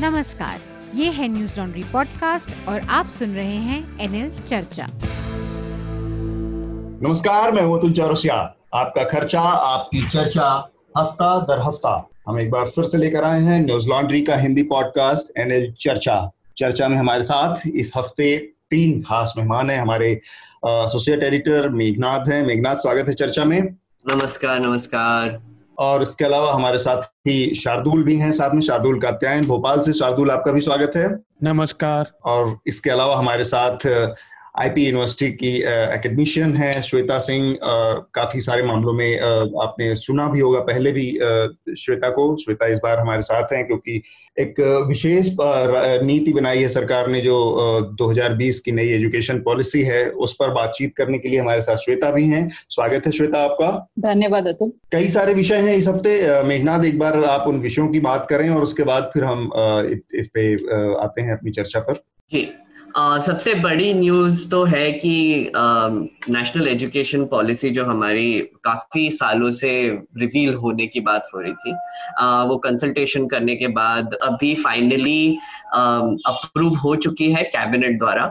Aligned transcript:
नमस्कार 0.00 0.60
ये 0.94 1.10
है 1.10 1.26
न्यूज़ 1.28 1.50
लॉन्ड्री 1.58 1.82
पॉडकास्ट 1.82 2.68
और 2.68 2.80
आप 2.80 3.08
सुन 3.08 3.34
रहे 3.34 3.56
हैं 3.56 4.00
एनएल 4.00 4.30
चर्चा। 4.48 4.86
नमस्कार 7.02 7.52
मैं 7.52 7.62
हूँ 7.62 7.78
अतुल 7.78 7.92
चौरसिया। 7.92 8.34
आपका 8.74 9.04
खर्चा 9.04 9.40
आपकी 9.40 10.02
चर्चा 10.08 10.48
हफ़्ता 10.98 11.38
दर 11.40 11.60
हफ़्ता। 11.60 12.10
हम 12.28 12.40
एक 12.40 12.50
बार 12.50 12.66
फिर 12.66 12.84
से 12.84 12.98
लेकर 12.98 13.24
आए 13.24 13.40
हैं 13.40 13.60
न्यूज़ 13.60 13.88
लॉन्ड्री 13.88 14.22
का 14.22 14.36
हिंदी 14.36 14.62
पॉडकास्ट 14.62 15.38
एनएल 15.38 15.72
चर्चा। 15.80 16.30
चर्चा 16.56 16.88
में 16.88 16.96
हमारे 16.96 17.22
साथ 17.22 17.66
इस 17.66 17.92
हफ़्ते 17.96 18.36
तीन 18.70 19.00
खास 19.02 19.34
मेहमान 19.36 19.70
हैं। 19.70 19.80
हमारे 19.80 20.12
एसोसिएट 20.12 21.22
एडिटर 21.22 21.68
मेघनाथ 21.68 22.28
हैं। 22.28 22.46
मेघनाथ 22.46 22.74
स्वागत 22.74 23.08
है 23.08 23.14
चर्चा 23.14 23.44
में। 23.44 23.60
नमस्कार 24.08 24.60
नमस्कार। 24.60 25.53
और 25.78 26.02
इसके 26.02 26.24
अलावा 26.24 26.52
हमारे 26.52 26.78
साथ 26.78 27.02
ही 27.02 27.54
शार्दुल 27.54 28.02
भी 28.02 28.16
हैं 28.16 28.32
साथ 28.32 28.50
में 28.50 28.60
शार्दुल 28.60 29.00
कात्यायन 29.00 29.46
भोपाल 29.46 29.80
से 29.80 29.92
शार्दुल 29.92 30.30
आपका 30.30 30.52
भी 30.52 30.60
स्वागत 30.60 30.92
है। 30.96 31.08
नमस्कार। 31.42 32.12
और 32.24 32.58
इसके 32.66 32.90
अलावा 32.90 33.16
हमारे 33.16 33.44
साथ 33.44 33.86
आईपी 34.54 34.84
यूनिवर्सिटी 34.84 35.30
की 35.32 35.48
एकेडमिशियन 35.58 36.54
है 36.56 36.80
श्वेता 36.82 37.18
सिंह। 37.18 37.56
काफ़ी 38.14 38.40
सारे 38.40 38.62
मामलों 38.62 38.92
में 38.92 39.20
आपने 39.62 39.94
सुना 39.96 40.26
भी 40.28 40.40
होगा 40.40 40.60
पहले 40.60 40.92
भी 40.92 41.06
श्वेता 41.78 42.10
को। 42.10 42.26
श्वेता 42.36 42.66
इस 42.66 42.80
बार 42.82 42.98
हमारे 42.98 43.22
साथ 43.22 43.52
हैं 43.52 43.66
क्योंकि 43.66 44.00
एक 44.36 44.60
विशेष 44.88 45.30
नीति 46.04 46.32
बनाई 46.32 46.58
है 46.58 46.68
सरकार 46.68 47.08
ने 47.08 47.20
जो 47.20 47.36
2020 47.98 48.60
की 48.60 48.72
नई 48.72 48.92
एजुकेशन 48.92 49.38
पॉलिसी 49.40 49.82
है 49.82 50.08
उस 50.08 50.34
पर 50.34 50.50
बातचीत 50.54 50.94
करने 50.96 51.18
के 51.18 51.28
लिए 51.28 51.40
हमारे 51.40 51.60
साथ 51.60 51.76
श्वेता 51.76 52.10
भी 52.10 52.24
हैं। 52.24 52.48
स्वागत 52.70 53.06
है 53.06 53.12
श्वेता 53.12 53.42
आपका। 53.42 53.70
धन्यवाद 54.02 54.46
अतुल। 54.46 54.72
कई 54.92 55.08
सारे 55.10 55.34
विषय 55.34 55.68
हैं 55.68 55.76
इस 55.76 55.88
हफ़्ते। 55.88 56.42
मेघनाथ 56.44 56.84
एक 56.84 56.98
बार 56.98 57.24
आप 57.26 57.48
उन 57.48 57.58
विषयों 57.60 57.88
की 57.88 58.00
बात 58.02 58.26
करें 58.30 58.48
और 58.50 58.62
उसके 58.62 58.82
बाद 58.84 59.10
फिर 59.14 59.24
हम 59.24 59.50
इस 60.14 60.30
पे 60.34 60.52
आते 61.02 61.22
हैं 61.22 61.32
अपनी 61.32 61.50
चर्चा 61.52 61.80
पर। 61.80 62.04
जी। 62.32 62.48
Uh, 62.94 63.18
सबसे 63.18 63.54
बड़ी 63.54 63.92
न्यूज़ 63.94 64.48
तो 64.50 64.64
है 64.64 64.90
कि 64.92 65.52
नेशनल 65.54 66.68
एजुकेशन 66.68 67.24
पॉलिसी 67.24 67.70
जो 67.70 67.84
हमारी 67.84 68.38
काफ़ी 68.64 69.10
सालों 69.10 69.50
से 69.50 69.70
रिवील 70.18 70.54
होने 70.54 70.86
की 70.86 71.00
बात 71.00 71.28
हो 71.34 71.40
रही 71.40 71.52
थी 71.52 71.72
uh, 71.72 72.46
वो 72.48 72.56
कंसल्टेशन 72.56 73.26
करने 73.26 73.56
के 73.56 73.66
बाद 73.68 74.14
अभी 74.14 74.54
फाइनली 74.54 75.36
अप्रूव 75.74 76.76
हो 76.76 76.94
चुकी 76.96 77.30
है 77.32 77.42
कैबिनेट 77.42 77.98
द्वारा। 77.98 78.30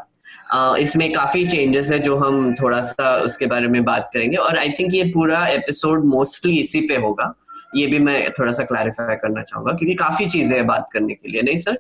uh, 0.56 0.78
इसमें 0.78 1.12
काफ़ी 1.14 1.46
चेंजेस 1.46 1.92
है 1.92 2.00
जो 2.00 2.16
हम 2.16 2.54
थोड़ा 2.56 2.82
सा 2.82 3.16
उसके 3.18 3.46
बारे 3.46 3.68
में 3.68 3.84
बात 3.84 4.10
करेंगे 4.14 4.38
और 4.38 4.58
आई 4.58 4.70
थिंक 4.70 4.94
ये 4.94 5.04
पूरा 5.14 5.46
एपिसोड 5.48 6.06
मोस्टली 6.06 6.60
इसी 6.60 6.82
पे 6.82 6.98
होगा। 6.98 7.34
ये 7.76 7.88
भी 7.88 8.00
मैं 8.00 8.32
थोड़ा 8.32 8.52
सा 8.52 8.64
क्लैरिफाई 8.64 9.16
करना 9.16 9.44
चाहूँगा 9.44 9.74
क्योंकि 9.74 9.96
काफ़ी 9.96 10.26
चीज़ें 10.26 10.58
है 10.58 10.64
बात 10.66 10.88
करने 10.94 11.14
के 11.14 11.32
लिए 11.32 11.42
नहीं 11.42 11.58
सर? 11.58 11.78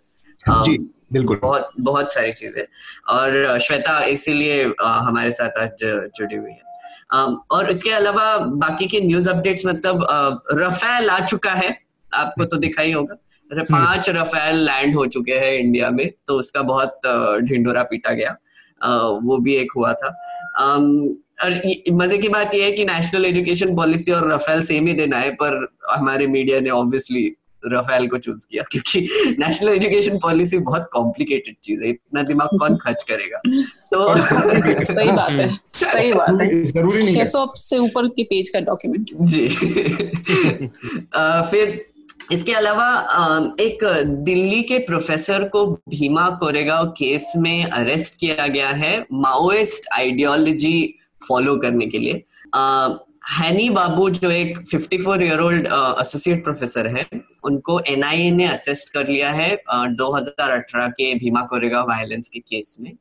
बिल्कुल। 1.13 1.37
बहुत 1.41 1.69
बहुत 1.79 2.13
सारी 2.13 2.31
चीज़ें। 2.31 2.63
और 3.09 3.57
श्वेता 3.59 4.01
इसीलिए 4.07 4.63
हमारे 4.83 5.31
साथ 5.31 5.59
आज 5.59 5.83
जुड़ी 6.17 6.35
हुई 6.35 6.51
है। 6.51 6.61
और 7.51 7.69
इसके 7.69 7.89
अलावा 7.91 8.37
बाकी 8.37 8.85
के 8.85 8.99
न्यूज़ 9.01 9.29
अपडेट्स 9.29 9.65
मतलब 9.65 10.07
रफेल 10.53 11.09
आ 11.09 11.19
चुका 11.25 11.51
है। 11.53 11.77
आपको 12.13 12.45
तो 12.45 12.57
दिखाई 12.57 12.91
होगा। 12.91 13.15
हम्म। 13.51 13.63
पाँच 13.63 14.09
रफेल 14.09 14.55
लैंड 14.65 14.95
हो 14.95 15.05
चुके 15.05 15.33
हैं 15.33 15.53
इंडिया 15.53 15.89
में 15.89 16.09
तो 16.27 16.35
उसका 16.35 16.61
बहुत 16.61 16.99
ढिंडोरा 17.41 17.83
पीटा 17.83 18.13
गया। 18.13 18.35
वो 19.23 19.37
भी 19.37 19.55
एक 19.55 19.71
हुआ 19.75 19.93
था। 19.93 20.07
और 21.43 21.61
मज़े 21.91 22.17
की 22.17 22.29
बात 22.29 22.53
यह 22.53 22.65
है 22.65 22.71
कि 22.71 22.85
नेशनल 22.85 23.25
एजुकेशन 23.25 23.75
पॉलिसी 23.75 24.11
और 24.11 24.31
रफेल 24.31 24.61
सेम 24.63 24.87
ही 24.87 24.93
दिन 24.93 25.13
आए 25.13 25.29
पर 25.41 25.55
हमारे 25.89 26.27
मीडिया 26.27 26.59
ने 26.59 26.69
ऑब्वियसली 26.69 27.23
रफेल 27.65 28.07
को 28.07 28.17
चूज़ 28.17 28.45
किया 28.51 28.63
क्योंकि 28.71 28.99
नेशनल 29.39 29.69
एजुकेशन 29.69 30.17
पॉलिसी 30.17 30.57
बहुत 30.57 30.89
कॉम्प्लिकेटेड 30.93 31.55
चीज़ 31.63 31.83
है 31.83 31.89
इतना 31.89 32.23
दिमाग 32.23 32.59
कौन 32.59 32.75
खर्च 32.75 33.03
करेगा? 33.03 33.41
तो 33.91 34.17
सही 34.93 35.11
बात 35.11 35.31
है 35.31 35.49
सही 35.75 36.13
बात 36.13 36.41
है। 36.41 36.65
ज़रूरी 36.65 37.03
नहीं 37.03 37.15
600 37.15 37.47
से 37.57 37.77
ऊपर 37.77 38.07
के 38.07 38.23
पेज 38.23 38.49
का 38.49 38.59
डॉक्यूमेंट 38.59 39.09
जी। 39.21 39.47
फिर 41.51 41.85
इसके 42.31 42.53
अलावा 42.53 43.05
एक 43.59 44.03
दिल्ली 44.07 44.61
के 44.61 44.79
प्रोफेसर 44.79 45.43
को 45.43 45.81
भीमा 45.89 46.29
कोरेगांव 46.29 46.87
केस 46.87 47.33
में 47.37 47.65
अरेस्ट 47.65 48.19
किया 48.19 48.47
गया 48.47 48.69
है 48.69 49.05
माओइस्ट 49.13 49.83
आइडियोलॉजी 49.97 50.95
फॉलो 51.27 51.57
करने 51.57 51.85
के 51.85 51.99
लिए। 51.99 52.23
हैनी 53.31 53.69
बाबू 53.69 54.09
जो 54.09 54.31
एक 54.31 54.57
54 54.75 55.21
ईयर 55.21 55.39
ओल्ड 55.39 55.67
एसोसिएट 55.99 56.43
प्रोफेसर 56.43 56.87
है 56.87 57.07
उनको 57.43 57.79
एनआईए 57.79 58.31
ने 58.31 58.45
असिस्ट 58.45 58.89
कर 58.89 59.07
लिया 59.07 59.31
है 59.31 59.57
uh, 59.75 59.87
2018 59.89 60.89
के 60.91 61.15
भीमा 61.15 61.41
कोरेगा 61.41 61.81
वायलेंस 61.81 62.29
के 62.29 62.39
केस 62.39 62.77
में। 62.79 62.91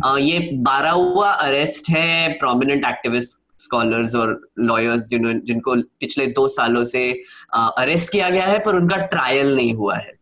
uh, 0.00 0.18
ये 0.18 0.50
बारहवा 0.52 1.30
अरेस्ट 1.30 1.90
है 1.90 2.32
प्रोमिनेंट 2.32 2.84
एक्टिविस्ट 2.84 3.60
स्कॉलर्स 3.60 4.14
और 4.14 4.50
लॉयर्स 4.58 5.06
जिन्होंने 5.06 5.40
जिनको 5.40 5.76
पिछले 5.76 6.26
दो 6.26 6.48
सालों 6.48 6.84
से 6.84 7.22
अरेस्ट 7.54 8.12
किया 8.12 8.30
गया 8.30 8.46
है 8.46 8.58
पर 8.58 8.76
उनका 8.76 8.96
ट्रायल 8.96 9.54
नहीं 9.56 9.74
हुआ 9.74 9.96
है। 9.96 10.21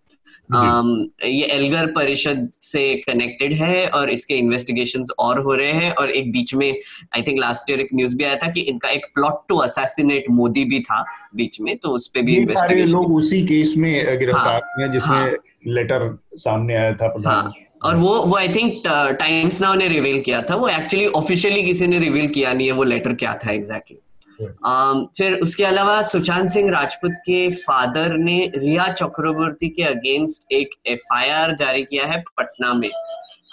ये 0.52 1.46
एल्गर 1.52 1.86
परिषद 1.92 2.48
से 2.62 2.82
कनेक्टेड 3.06 3.52
है 3.52 3.86
और 3.90 4.10
इसके 4.10 4.34
इन्वेस्टिगेशन 4.34 5.04
और 5.18 5.38
हो 5.38 5.54
रहे 5.54 5.72
हैं 5.72 5.90
और 5.92 6.10
एक 6.10 6.32
बीच 6.32 6.54
में 6.54 6.68
आई 7.16 7.22
थिंक 7.22 7.38
लास्ट 7.40 7.70
ईयर 7.70 7.80
एक 7.80 7.88
न्यूज़ 7.94 8.16
भी 8.16 8.24
आया 8.24 8.36
था 8.36 8.50
कि 8.50 8.60
इनका 8.72 8.88
एक 8.88 9.06
प्लॉट 9.14 9.40
टू 9.48 9.56
असैसिनेट 9.60 10.24
मोदी 10.32 10.64
भी 10.64 10.80
था 10.80 11.04
बीच 11.36 11.60
में 11.60 11.76
तो 11.76 11.90
उस 11.90 12.08
पर 12.08 12.22
भी 12.22 12.36
इन्वेस्टिगेशन 12.36 12.92
लोग 12.92 13.14
उसी 13.14 13.42
केस 13.46 13.74
में 13.78 14.18
गिरफ़्तार 14.18 14.52
हाँ, 14.52 14.76
हुए 14.76 14.88
जिसमें 14.88 15.16
हाँ, 15.16 15.32
लेटर 15.68 16.18
सामने 16.36 16.74
आया 16.74 16.92
था 16.94 17.12
हाँ, 17.26 17.52
और 17.84 17.96
वो 17.96 18.14
वो 18.22 18.36
आई 18.36 18.48
थिंक 18.48 18.82
टाइम्स 19.20 19.60
नाउ 19.62 19.74
ने 19.74 19.88
रिवील 19.88 20.20
किया 20.20 20.42
था 20.42 20.54
वो 20.56 20.68
एक्चुअली 20.68 21.06
ऑफिशियली 21.16 21.62
किसी 21.62 21.86
ने 21.86 21.98
रिवील 21.98 22.28
किया 22.28 22.52
नहीं 22.52 22.66
है 22.66 22.72
वो 22.72 22.84
लेटर 22.84 23.14
क्या 23.14 23.34
था 23.34 23.52
एग्जैक्टली 23.52 23.96
exactly. 23.96 24.09
Um, 24.40 25.06
फिर 25.18 25.34
उसके 25.34 25.64
अलावा 25.64 26.02
सुशांत 26.02 26.50
सिंह 26.50 26.70
राजपूत 26.70 27.12
के 27.12 27.50
फादर 27.50 28.16
ने 28.16 28.52
रिया 28.56 28.92
चक्रवर्ती 28.92 29.68
के 29.68 29.82
अगेंस्ट 29.82 30.52
एक 30.52 30.70
एफआईआर 30.86 31.56
जारी 31.56 31.82
किया 31.82 32.06
है 32.06 32.24
पटना 32.36 32.72
में 32.74 32.90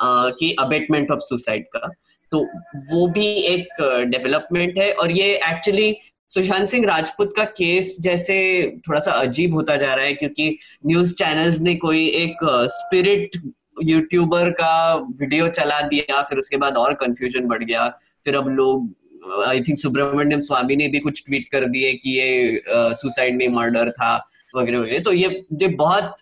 कि 0.01 0.55
अबेटमेंट 0.59 1.11
ऑफ़ 1.11 1.19
सुसाइड 1.19 1.65
का। 1.75 1.89
तो 2.31 2.47
वो 2.91 3.07
भी 3.07 3.27
एक 3.27 3.67
डेवलपमेंट 4.07 4.75
uh, 4.75 4.81
है 4.81 4.91
और 4.91 5.11
ये 5.11 5.35
एक्चुअली 5.35 5.97
सुशांत 6.29 6.67
सिंह 6.67 6.87
राजपूत 6.87 7.33
का 7.37 7.43
केस 7.43 7.97
जैसे 8.01 8.37
थोड़ा 8.77 8.99
सा 8.99 9.11
अजीब 9.11 9.53
होता 9.53 9.75
जा 9.75 9.93
रहा 9.93 10.05
है 10.05 10.13
क्योंकि 10.13 10.57
न्यूज़ 10.85 11.13
चैनल्स 11.13 11.59
ने 11.59 11.75
कोई 11.75 12.07
एक 12.07 12.37
स्पिरिट 12.71 13.37
uh, 13.37 13.51
यूट्यूबर 13.83 14.49
का 14.49 14.95
वीडियो 14.95 15.47
चला 15.47 15.81
दिया 15.81 16.21
फिर 16.21 16.37
उसके 16.37 16.57
बाद 16.57 16.77
और 16.77 16.93
कंफ्यूजन 16.93 17.47
बढ़ 17.47 17.63
गया 17.63 17.87
फिर 18.25 18.35
अब 18.35 18.47
लोग 18.47 18.95
आई 19.45 19.61
थिंक 19.61 19.79
सुब्रमण्यम 19.79 20.39
स्वामी 20.39 20.75
ने 20.75 20.87
भी 20.87 20.99
कुछ 20.99 21.23
ट्वीट 21.25 21.47
कर 21.51 21.65
दिए 21.65 21.93
कि 21.93 22.19
ये 22.19 22.61
सुसाइड 22.69 23.37
में 23.37 23.47
मर्डर 23.47 23.89
था 23.89 24.29
वगैरह 24.55 24.79
वगैरह। 24.79 24.99
तो 24.99 25.11
ये 25.13 25.45
जो 25.53 25.69
बहुत 25.69 26.15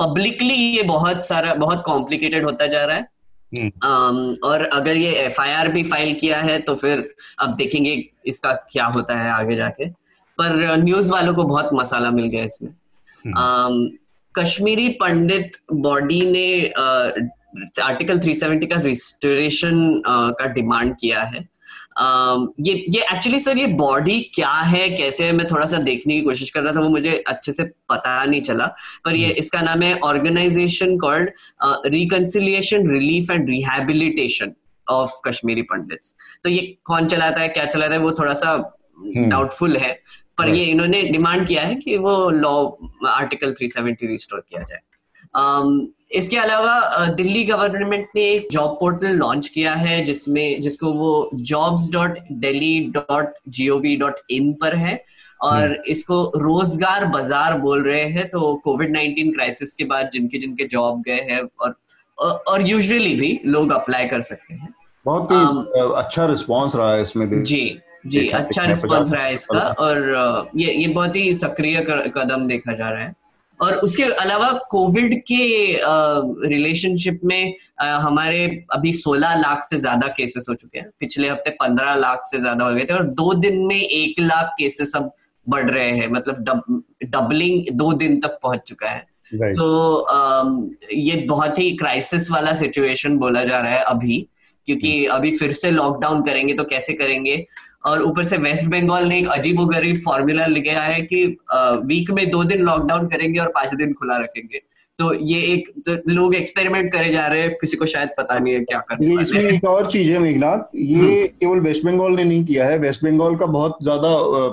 पब्लिकली 0.00 0.54
ये 0.54 0.82
बहुत 0.82 1.26
सारा 1.26 1.54
बहुत 1.54 1.82
कॉम्प्लिकेटेड 1.86 2.44
होता 2.44 2.66
जा 2.66 2.84
रहा 2.84 2.96
है। 2.96 3.08
um, 3.56 4.36
और 4.44 4.62
अगर 4.72 4.96
ये 4.96 5.10
एफआईआर 5.10 5.68
भी 5.68 5.82
फ़ाइल 5.84 6.14
किया 6.14 6.40
है 6.40 6.58
तो 6.58 6.74
फिर 6.74 7.14
अब 7.38 7.56
देखेंगे 7.56 8.10
इसका 8.26 8.52
क्या 8.52 8.84
होता 8.84 9.18
है 9.18 9.30
आगे 9.30 9.56
जाके। 9.56 9.88
पर 10.38 10.76
न्यूज़ 10.76 11.12
वालों 11.12 11.34
को 11.34 11.44
बहुत 11.44 11.70
मसाला 11.74 12.10
मिल 12.10 12.26
गया 12.26 12.44
इसमें। 12.44 12.70
um, 13.26 13.98
कश्मीरी 14.38 14.88
पंडित 14.88 15.52
बॉडी 15.72 16.20
ने 16.30 16.66
आर्टिकल 17.82 18.18
uh, 18.18 18.24
370 18.24 18.66
का 18.66 18.80
रिस्टोरेशन 18.80 19.94
uh, 19.98 20.34
का 20.38 20.46
डिमांड 20.46 20.94
किया 21.00 21.22
है। 21.22 21.57
ये 22.60 22.72
ये 22.72 23.00
एक्चुअली 23.00 23.40
सर 23.40 23.58
ये 23.58 23.66
बॉडी 23.66 24.20
क्या 24.34 24.50
है? 24.50 24.88
कैसे 24.88 25.24
है? 25.24 25.32
मैं 25.32 25.46
थोड़ा 25.46 25.66
सा 25.66 25.76
देखने 25.76 26.14
की 26.14 26.20
कोशिश 26.20 26.50
कर 26.50 26.62
रहा 26.62 26.74
था 26.74 26.80
वो 26.80 26.88
मुझे 26.88 27.24
अच्छे 27.26 27.52
से 27.52 27.64
पता 27.64 28.24
नहीं 28.24 28.42
चला। 28.42 28.66
पर 29.04 29.16
ये 29.16 29.26
हम्म। 29.26 29.36
इसका 29.36 29.60
नाम 29.60 29.82
है 29.82 29.98
organisation 29.98 30.98
called 30.98 31.30
reconciliation 31.86 32.90
relief 32.90 33.30
and 33.30 33.48
rehabilitation 33.50 34.52
of 34.90 35.10
Kashmiri 35.24 35.62
Pandits 35.62 36.14
तो 36.44 36.50
ये 36.50 36.78
कौन 36.84 37.06
चलाता 37.06 37.40
है? 37.40 37.48
क्या 37.48 37.64
चलाता 37.64 37.92
है? 37.92 37.98
वो 37.98 38.10
थोड़ा 38.10 38.34
सा 38.34 38.80
डाउटफुल। 39.16 39.76
है। 39.76 40.02
पर 40.38 40.48
ये 40.48 40.64
इन्होंने 40.64 41.02
डिमांड 41.02 41.46
किया 41.46 41.62
है 41.62 41.74
कि 41.74 41.96
वो 41.96 42.30
लॉ 42.30 42.70
आर्टिकल 43.08 43.52
370 43.52 44.06
रिस्टोर 44.06 44.44
किया 44.48 44.62
जाए। 44.62 44.78
इसके 46.12 46.36
अलावा 46.36 47.06
दिल्ली 47.16 47.44
गवर्नमेंट 47.44 48.06
ने 48.16 48.22
एक 48.22 48.48
जॉब 48.52 48.76
पोर्टल 48.80 49.16
लॉन्च 49.16 49.48
किया 49.48 49.74
है 49.74 50.00
जिसमें 50.04 50.60
जिसको 50.62 50.92
वो 50.92 51.30
jobs 51.34 51.88
dot 51.90 52.18
daily 52.40 52.78
dot 52.94 53.34
G 53.48 53.68
O 53.68 53.78
V 53.78 53.96
dot 53.96 54.20
in 54.30 54.52
पर 54.52 54.76
है। 54.76 55.00
और 55.40 55.62
हम्म। 55.62 55.82
इसको 55.88 56.22
रोज़गार 56.36 57.04
बाज़ार 57.06 57.58
बोल 57.58 57.82
रहे 57.82 58.02
हैं 58.04 58.28
तो 58.28 58.54
कोविड 58.64 58.90
नाइन्टीन 58.92 59.32
क्राइसिस 59.32 59.72
के 59.72 59.84
बाद 59.84 60.10
जिनके 60.12 60.38
जिनके 60.38 60.64
जॉब 60.68 61.02
गए 61.02 61.20
हैं 61.30 61.40
और 61.60 61.74
और 62.18 62.68
यूजुअली 62.68 63.14
भी 63.14 63.38
लोग 63.44 63.72
अप्लाई 63.72 64.06
कर 64.06 64.20
सकते 64.20 64.54
हैं। 64.54 64.74
बहुत 65.06 65.30
ही 65.32 65.36
um, 65.36 65.94
अच्छा 65.96 66.24
रिस्पांस 66.26 66.74
रहा 66.76 66.94
है 66.94 67.02
इसमें 67.02 67.28
भी। 67.28 67.42
जी 67.42 67.78
जी 68.06 68.28
अच्छा 68.30 68.64
रिस्पांस 68.64 69.12
रहा 69.12 69.24
है 69.24 69.34
इसका 69.34 69.60
और 69.78 70.50
ये 70.56 70.72
ये 70.72 70.88
बहुत 70.88 71.16
ही 71.16 71.34
सक्रिय 71.34 71.80
कदम 72.16 72.46
देखा 72.46 72.72
जा 72.72 72.90
रहा 72.90 73.02
है। 73.02 73.14
और 73.60 73.76
उसके 73.76 74.02
अलावा 74.02 74.50
कोविड 74.70 75.14
के 75.22 75.44
रिलेशनशिप 76.48 77.20
में 77.24 77.54
आ, 77.80 77.86
हमारे 77.98 78.44
अभी 78.72 78.92
16 78.92 79.34
लाख 79.36 79.62
से 79.64 79.78
ज़्यादा 79.80 80.06
केसेस 80.08 80.46
हो 80.48 80.54
चुके 80.54 80.78
हैं। 80.78 80.90
पिछले 81.00 81.28
हफ़्ते 81.28 81.50
15 81.60 81.94
लाख 81.94 82.22
से 82.24 82.38
ज़्यादा 82.38 82.64
हो 82.64 82.74
गए 82.74 82.84
थे 82.84 82.94
और 82.94 83.06
दो 83.14 83.32
दिन 83.34 83.58
में 83.66 83.80
एक 83.80 84.20
लाख 84.20 84.54
केसेस 84.58 84.92
अब 84.96 85.12
बढ़ 85.46 85.70
रहे 85.70 85.90
हैं। 85.90 86.08
मतलब 86.08 86.44
डब, 86.44 86.82
डबलिंग 87.04 87.76
दो 87.76 87.92
दिन 87.92 88.18
तक 88.20 88.38
पहुँच 88.42 88.60
चुका 88.66 88.90
है। 88.90 89.06
तो 89.54 89.94
आ, 89.94 90.42
ये 90.92 91.16
बहुत 91.28 91.58
ही 91.58 91.70
क्राइसिस 91.76 92.30
वाला 92.30 92.52
सिचुएशन 92.54 93.16
बोला 93.18 93.44
जा 93.44 93.60
रहा 93.60 93.72
है 93.72 93.82
अभी 93.84 94.26
क्योंकि 94.68 94.90
हम्म। 94.98 95.16
अभी 95.16 95.30
फिर 95.36 95.52
से 95.52 95.70
लॉकडाउन 95.70 96.22
करेंगे 96.22 96.54
तो 96.54 96.64
कैसे 96.64 96.92
करेंगे? 96.94 97.36
और 97.84 98.02
ऊपर 98.02 98.24
से 98.24 98.36
वेस्ट 98.38 98.66
बंगाल 98.68 99.06
ने 99.08 99.18
एक 99.18 99.28
अजीब 99.30 99.64
गरीब 99.66 100.00
फॉर्मूला 100.04 100.46
लिखा 100.46 100.80
है 100.80 101.00
कि 101.02 101.24
वीक 101.86 102.10
में 102.10 102.28
दो 102.30 102.42
दिन 102.44 102.62
लॉकडाउन 102.62 103.06
करेंगे 103.08 103.40
और 103.40 103.48
पाँच 103.54 103.74
दिन 103.74 103.92
खुला 103.92 104.16
रखेंगे। 104.18 104.60
तो 104.98 105.12
ये 105.14 105.40
एक 105.42 105.68
तो 105.86 105.94
लोग 106.12 106.34
एक्सपेरिमेंट 106.34 106.92
करे 106.92 107.10
जा 107.12 107.26
रहे 107.26 107.40
हैं 107.40 107.50
किसी 107.50 107.76
को 107.76 107.86
शायद 107.86 108.08
पता 108.18 108.38
नहीं 108.38 108.54
है 108.54 108.60
क्या 108.60 108.78
करने 108.88 109.06
ये 109.06 109.20
इसमें 109.22 109.40
एक 109.42 109.64
और 109.64 109.86
चीज़ 109.86 110.10
है 110.12 110.18
मेघनाथ 110.18 110.76
ये 110.76 110.96
हम्म। 110.96 111.26
केवल 111.40 111.60
वेस्ट 111.60 111.84
बंगाल 111.84 112.16
ने 112.16 112.24
नहीं 112.24 112.44
किया 112.44 112.64
है 112.64 112.78
वेस्ट 112.78 113.04
बंगाल 113.04 113.36
का 113.36 113.46
बहुत 113.48 113.78
ज़्यादा 113.82 114.08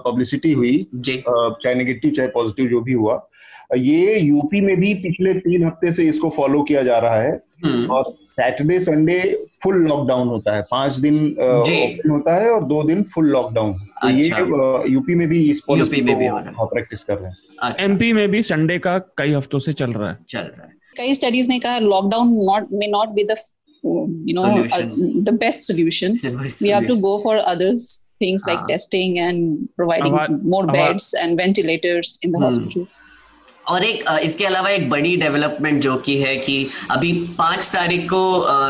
पब्लिसिटी 0.06 0.52
हुई 0.54 0.76
चाहे 0.98 1.74
नेगेटिव 1.76 2.12
चाहे 2.12 2.28
पॉजिटिव 2.30 2.68
जो 2.68 2.82
भी 2.82 2.94
हुआ। 2.94 3.16
ये 3.78 4.20
यूपी 4.20 4.62
में 4.62 4.76
भी 4.80 4.94
पिछले 4.94 5.34
तीन 5.34 5.66
हफ़्ते 5.66 5.92
से 5.92 6.08
इसको 6.08 6.30
फॉलो 6.30 6.62
किया 6.64 6.84
जा 6.84 6.98
रहा 7.00 7.22
है। 7.22 7.32
हम्म। 7.66 7.86
और 7.92 8.14
सैटरडे 8.26 8.80
संडे 8.80 9.20
फुल 9.64 9.76
लॉकडाउन 9.88 10.28
होता 10.28 10.56
है। 10.56 10.62
पाँच 10.72 10.98
दिन 10.98 11.16
ओपन 11.40 12.10
होता 12.10 12.36
है 12.36 12.50
और 12.52 12.64
दो 12.64 12.84
दिन 12.84 13.04
फुल 13.04 13.30
लॉकडाउन 13.30 13.74
तो 14.02 14.10
ये 14.10 14.92
यूपी 14.94 15.16
में 15.16 15.28
भी 15.28 15.42
इस 15.50 15.62
पॉलिसी 15.68 16.02
में 16.02 16.16
भी 16.18 16.28
प्रैक्टिस 16.32 17.04
कर 17.04 17.18
रहे 17.18 17.30
हैं। 17.30 17.76
एमपी 17.80 18.10
अच्छा। 18.10 18.20
में 18.20 18.32
भी 18.32 18.42
संडे 18.42 18.78
का 18.80 18.98
कई 19.18 19.34
हफ्तों 19.34 19.60
से 19.60 19.74
चल 19.74 19.94
रहा 19.94 20.10
है। 20.10 20.18
चल 20.30 20.40
रहा 20.40 20.66
है। 20.66 20.74
कई 20.98 21.14
स्टडीज़ 21.14 21.50
ने 21.50 21.60
कहा 21.60 21.80
lockdown 21.80 22.34
not 22.44 22.68
may 22.74 22.88
not 22.88 23.10
be 23.10 23.24
the 23.24 23.36
you 23.86 24.36
know 24.38 24.46
the 25.26 25.38
best 25.40 25.62
solution 25.62 26.12
we 26.64 26.70
have 26.70 26.86
to 26.86 26.96
go 27.00 27.20
for 27.24 27.38
others 27.38 28.02
things 28.24 28.44
like 28.48 28.60
ah. 28.60 28.68
testing 28.68 29.16
and 29.22 29.40
providing 29.80 30.14
more 30.52 30.66
beds 30.68 31.08
and 31.22 31.40
ventilators 31.40 32.12
in 32.22 32.32
the 32.36 32.38
hmm. 32.38 32.46
hospitals. 32.46 32.94
और 33.68 33.84
एक 33.84 34.04
इसके 34.24 34.46
अलावा 34.46 34.70
एक 34.70 34.90
बड़ी 34.90 35.16
development 35.18 35.82
जो 35.82 35.96
की 35.98 36.18
है 36.18 36.36
कि 36.36 36.68
अभी 36.92 37.12
पाँच 37.38 37.70
तारीख 37.74 38.10
को 38.10 38.24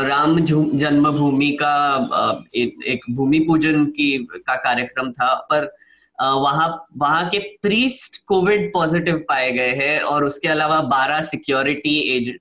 राम 0.08 0.38
जन्मभूमि 0.40 1.50
का 1.62 2.46
एक 2.54 3.10
भूमि 3.10 3.38
पूजन 3.38 3.84
की 3.84 4.16
का 4.46 4.54
कार्यक्रम 4.54 5.12
था 5.12 5.34
पर 5.50 5.74
वहाँ 6.18 6.68
वहाँ 6.98 7.28
के 7.28 7.38
प्रीस्ट 7.62 8.16
कोविड 8.26 8.72
पॉजिटिव 8.72 9.16
पाए 9.28 9.50
गए 9.52 9.72
हैं 9.72 10.00
और 10.00 10.24
उसके 10.24 10.48
अलावा 10.48 10.78
12 10.90 11.20
सिक्योरिटी 11.22 11.98
एज 12.16 12.32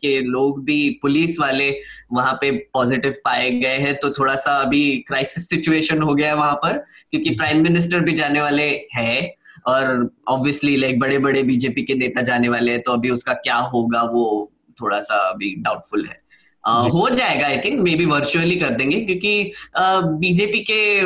के 0.00 0.20
लोग 0.20 0.64
भी 0.64 0.78
पुलिस 1.02 1.38
वाले 1.40 1.70
वहाँ 2.12 2.32
पे 2.40 2.50
पॉजिटिव 2.74 3.14
पाए 3.24 3.50
गए 3.50 3.76
हैं। 3.76 3.94
तो 3.94 4.10
थोड़ा 4.10 4.34
सा 4.34 4.56
अभी 4.62 4.82
क्राइसिस 5.08 5.48
सिचुएशन 5.48 6.02
हो 6.02 6.14
गया 6.14 6.28
है 6.28 6.36
वहाँ 6.36 6.54
पर 6.54 6.78
क्योंकि 7.10 7.30
प्राइम 7.30 7.62
मिनिस्टर 7.62 8.00
भी 8.00 8.12
जाने 8.12 8.40
वाले 8.40 8.68
हैं। 8.94 9.39
और 9.66 10.10
ऑब्वियसली 10.28 10.76
लाइक 10.76 10.98
बड़े 10.98 11.18
बड़े 11.18 11.42
बीजेपी 11.42 11.82
के 11.82 11.94
नेता 11.94 12.22
जाने 12.22 12.48
वाले 12.48 12.72
हैं 12.72 12.82
तो 12.82 12.92
अभी 12.92 13.10
उसका 13.10 13.32
क्या 13.32 13.56
होगा 13.56 14.02
वो 14.02 14.52
थोड़ा 14.82 15.00
सा 15.00 15.14
अभी 15.30 15.54
डाउटफुल 15.58 16.06
है। 16.06 16.20
Uh, 16.68 16.92
हो 16.92 17.08
जाएगा 17.10 17.46
I 17.46 17.56
think 17.56 17.80
may 17.80 17.94
be 17.94 18.04
virtually 18.04 18.56
कर 18.56 18.70
देंगे 18.70 19.00
क्योंकि 19.00 19.52
बीजेपी 20.18 20.58
uh, 20.58 20.64
के 20.64 21.02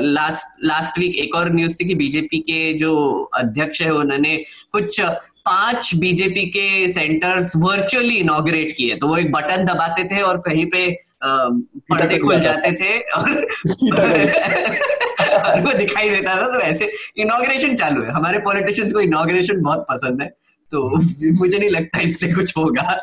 लास्ट 0.00 0.46
लास्ट 0.64 0.98
वीक 0.98 1.16
एक 1.16 1.34
और 1.34 1.54
न्यूज़ 1.54 1.76
थी 1.80 1.84
कि 1.84 1.94
बीजेपी 1.94 2.38
के 2.38 2.72
जो 2.72 3.30
अध्यक्ष 3.34 3.82
है 3.82 3.90
उन्होंने 3.90 4.36
कुछ 4.72 5.00
पाँच 5.46 5.94
बीजेपी 5.94 6.46
के 6.46 6.88
सेंटर्स 6.88 7.52
वर्चुअली 7.56 8.14
इनोग्रेट 8.14 8.74
किए। 8.78 8.96
तो 8.96 9.06
वो 9.06 9.16
एक 9.16 9.32
बटन 9.32 9.64
दबाते 9.64 10.04
थे 10.04 10.20
और 10.20 10.38
कहीं 10.38 10.66
पे 10.66 10.86
uh, 11.24 11.50
पर्दे 11.90 12.18
खुल 12.18 12.40
जाते 12.40 12.72
थे। 12.72 12.98
और 12.98 13.48
और 15.40 15.60
वो 15.60 15.72
दिखाई 15.78 16.08
देता 16.10 16.36
था 16.36 16.46
तो 16.48 16.60
ऐसे 16.60 16.90
इनोग्रेशन 17.16 17.74
चालू 17.76 18.02
है। 18.02 18.10
हमारे 18.10 18.38
पॉलिटिशियंस 18.38 18.92
को 18.92 19.00
इनोग्रेशन 19.00 19.62
बहुत 19.62 19.86
पसंद 19.90 20.22
है 20.22 20.28
तो 20.72 20.88
मुझे 20.88 21.58
नहीं 21.58 21.70
लगता 21.70 22.00
इससे 22.00 22.32
कुछ 22.32 22.56
होगा। 22.56 22.96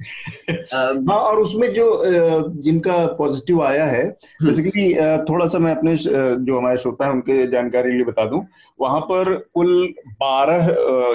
हाँ 0.72 1.16
और 1.16 1.38
उसमें 1.40 1.72
जो 1.74 1.84
जिनका 2.62 2.96
पॉजिटिव 3.18 3.62
आया 3.62 3.84
है 3.84 4.04
बेसिकली 4.42 4.92
हम्म। 4.92 5.24
थोड़ा 5.24 5.46
सा 5.46 5.58
मैं 5.58 5.74
अपने 5.76 5.94
जो 5.96 6.58
हमारे 6.58 6.76
श्रोता 6.76 7.06
है 7.06 7.12
उनके 7.12 7.46
जानकारी 7.46 7.92
लिए 7.92 8.04
बता 8.04 8.24
दूँ। 8.26 8.44
वहाँ 8.80 9.00
पर 9.00 9.34
कुल 9.54 9.94
बारह 10.20 10.66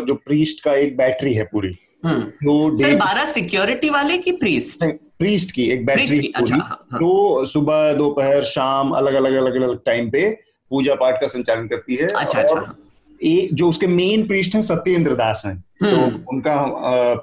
जो 0.08 0.16
प्रीस्ट 0.16 0.64
का 0.64 0.74
एक 0.76 0.98
बैटरी 0.98 1.34
है 1.34 1.44
पूरी। 1.44 1.74
तो 2.06 2.74
सर 2.76 2.96
बारह 2.96 3.26
सिक्योरिटी 3.26 3.90
वाले 3.90 4.18
की 4.18 4.32
प्रीस्ट 4.32 4.86
प्रीस्ट 5.20 5.52
की 5.52 5.64
एक 5.70 5.86
बैटरी 5.86 6.20
की 6.20 6.32
अच्छा, 6.36 6.56
हाँ, 6.56 6.88
हाँ. 6.92 7.00
तो 7.00 7.46
सुबह 7.46 7.94
दोपहर 7.94 8.44
शाम 8.44 8.92
अलग 8.92 9.14
अलग 9.14 9.34
अलग 9.34 9.56
अलग 9.56 9.80
टाइम 9.86 10.10
पे 10.10 10.30
पूजा 10.72 10.96
पाठ 10.96 11.20
का 11.22 11.28
संचालन 11.28 11.68
करती 11.68 11.96
है 11.96 12.08
अच्छा, 12.08 12.40
अच्छा. 12.40 12.76
एक 13.22 13.54
जो 13.54 13.70
उसके 13.70 13.88
मेन 13.88 14.26
प्रीस्ट 14.28 14.56
हैं 14.56 14.62
सत्येंद्र 14.62 15.16
दास 15.16 15.42
हैं 15.46 15.58
तो 15.60 15.96
हम्म। 15.96 16.24
उनका 16.30 16.56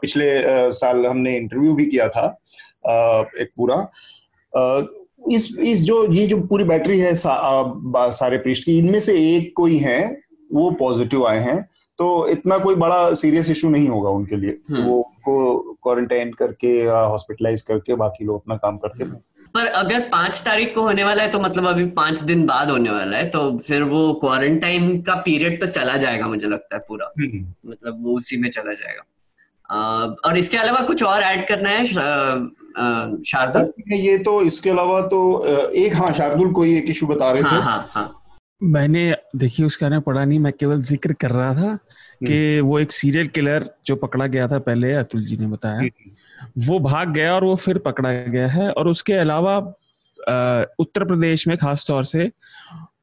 पिछले 0.01 0.27
साल 0.73 1.07
हमने 1.07 1.37
इंटरव्यू 1.37 1.75
भी 1.75 1.87
किया 1.87 2.09
था 2.09 2.27
एक 3.41 3.51
पूरा 3.57 3.87
इस 5.31 5.49
इस 5.61 5.83
जो 5.85 6.05
ये 6.13 6.27
जो 6.27 6.37
पूरी 6.43 6.65
बैटरी 6.65 6.99
है 6.99 7.15
सा, 7.15 7.31
आ, 7.31 8.11
सारे 8.11 8.39
पृष्ठ 8.39 8.65
की 8.65 8.79
इनमें 8.79 9.01
से 9.01 9.15
एक 9.37 9.53
कोई 9.57 9.77
है 9.79 10.01
वो 10.51 10.71
पॉजिटिव 10.79 11.27
आए 11.27 11.39
हैं 11.39 11.63
तो 11.99 12.07
इतना 12.29 12.59
कोई 12.59 12.75
बड़ा 12.75 13.13
सीरियस 13.15 13.51
इशू 13.51 13.69
नहीं 13.71 13.89
होगा 13.89 14.11
उनके 14.11 14.37
लिए 14.37 14.59
हम्म। 14.71 14.83
वो 14.83 15.03
को 15.25 15.77
क्वारंटाइन 15.83 16.33
करके 16.33 16.73
हॉस्पिटलाइज 16.85 17.63
करके 17.63 17.95
बाकी 17.95 18.25
लोग 18.25 18.41
अपना 18.41 18.57
काम 18.57 18.77
करते 18.79 19.05
हैं 19.05 19.25
पर 19.57 19.67
अगर 19.77 20.01
पाँच 20.09 20.43
तारीख 20.45 20.75
को 20.75 20.83
होने 20.83 21.05
वाला 21.05 21.23
है 21.23 21.29
तो 21.29 21.39
मतलब 21.41 21.67
अभी 21.67 21.85
पाँच 21.95 22.21
दिन 22.23 22.47
बाद 22.47 22.71
होने 22.71 22.91
वाला 22.91 23.17
है 23.17 23.29
तो 23.31 23.43
फिर 23.59 23.83
वो 23.87 24.13
क्वारंटाइन 24.21 25.01
का 25.03 25.15
पीरियड 25.23 25.61
तो 25.61 25.67
चला 25.73 25.97
जाएगा 25.97 26.27
मुझे 26.27 26.49
लगता 26.49 26.77
है 26.77 26.83
पूरा 26.89 27.13
हम्म। 27.21 27.45
मतलब 27.65 28.05
वो 28.05 28.17
उसी 28.17 28.37
में 28.37 28.51
चला 28.51 28.73
जाएगा 28.75 29.03
और 30.25 30.39
इसके 30.39 30.57
अलावा 30.57 30.81
कुछ 30.87 31.03
और 31.03 31.23
ऐड 31.23 31.47
करना 31.49 31.71
है 31.71 31.87
शार्दुल 33.25 33.73
ये 33.95 34.19
तो 34.19 34.41
इसके 34.43 34.71
अलावा 34.71 35.01
तो 35.09 35.21
एक 35.77 35.95
हाँ 35.95 36.13
शार्दुल 36.13 36.53
कोई 36.53 36.77
एक 36.77 36.91
इशू 36.91 37.07
बता 37.07 37.31
रहे 37.31 37.43
हाँ, 37.43 37.53
थे 37.53 37.65
हाँ, 37.65 37.89
हाँ. 37.91 38.23
मैंने 38.61 39.15
देखिए 39.37 39.67
उसका 39.67 39.89
ना 39.89 40.01
पढ़ा 40.01 40.25
नहीं 40.25 40.39
मैं 40.39 40.53
केवल 40.53 40.83
ज़िक्र 40.83 41.13
कर 41.15 41.31
रहा 41.31 41.55
था 41.55 41.75
कि 42.21 42.35
हम्म। 42.35 42.69
वो 42.69 42.79
एक 42.79 42.93
सीरियल 42.93 43.27
किलर 43.29 43.69
जो 43.87 43.97
पकड़ा 43.97 44.27
गया 44.27 44.47
था 44.49 44.59
पहले 44.61 44.93
अतुल 44.95 45.25
जी 45.25 45.37
ने 45.37 45.47
बताया 45.47 45.89
वो 46.59 46.79
भाग 46.79 47.13
गया 47.13 47.35
और 47.35 47.45
वो 47.45 47.57
फिर 47.57 47.79
पकड़ा 47.79 48.13
गया 48.13 48.49
है। 48.49 48.71
और 48.71 48.89
उसके 48.89 49.13
अलावा 49.13 49.57
उत्तर 50.79 51.05
प्रदेश 51.05 51.49
में 51.49 51.59
खास 51.59 51.85
तौर 51.89 52.05
से 52.05 52.33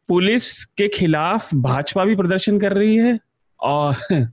पुलिस 0.07 0.65
के 0.65 0.87
खिलाफ 0.87 1.55
भाजपा 1.55 2.05
भी 2.05 2.15
प्रदर्शन 2.15 2.59
कर 2.59 2.73
रही 2.73 2.95
है 2.95 3.19
और 3.59 3.95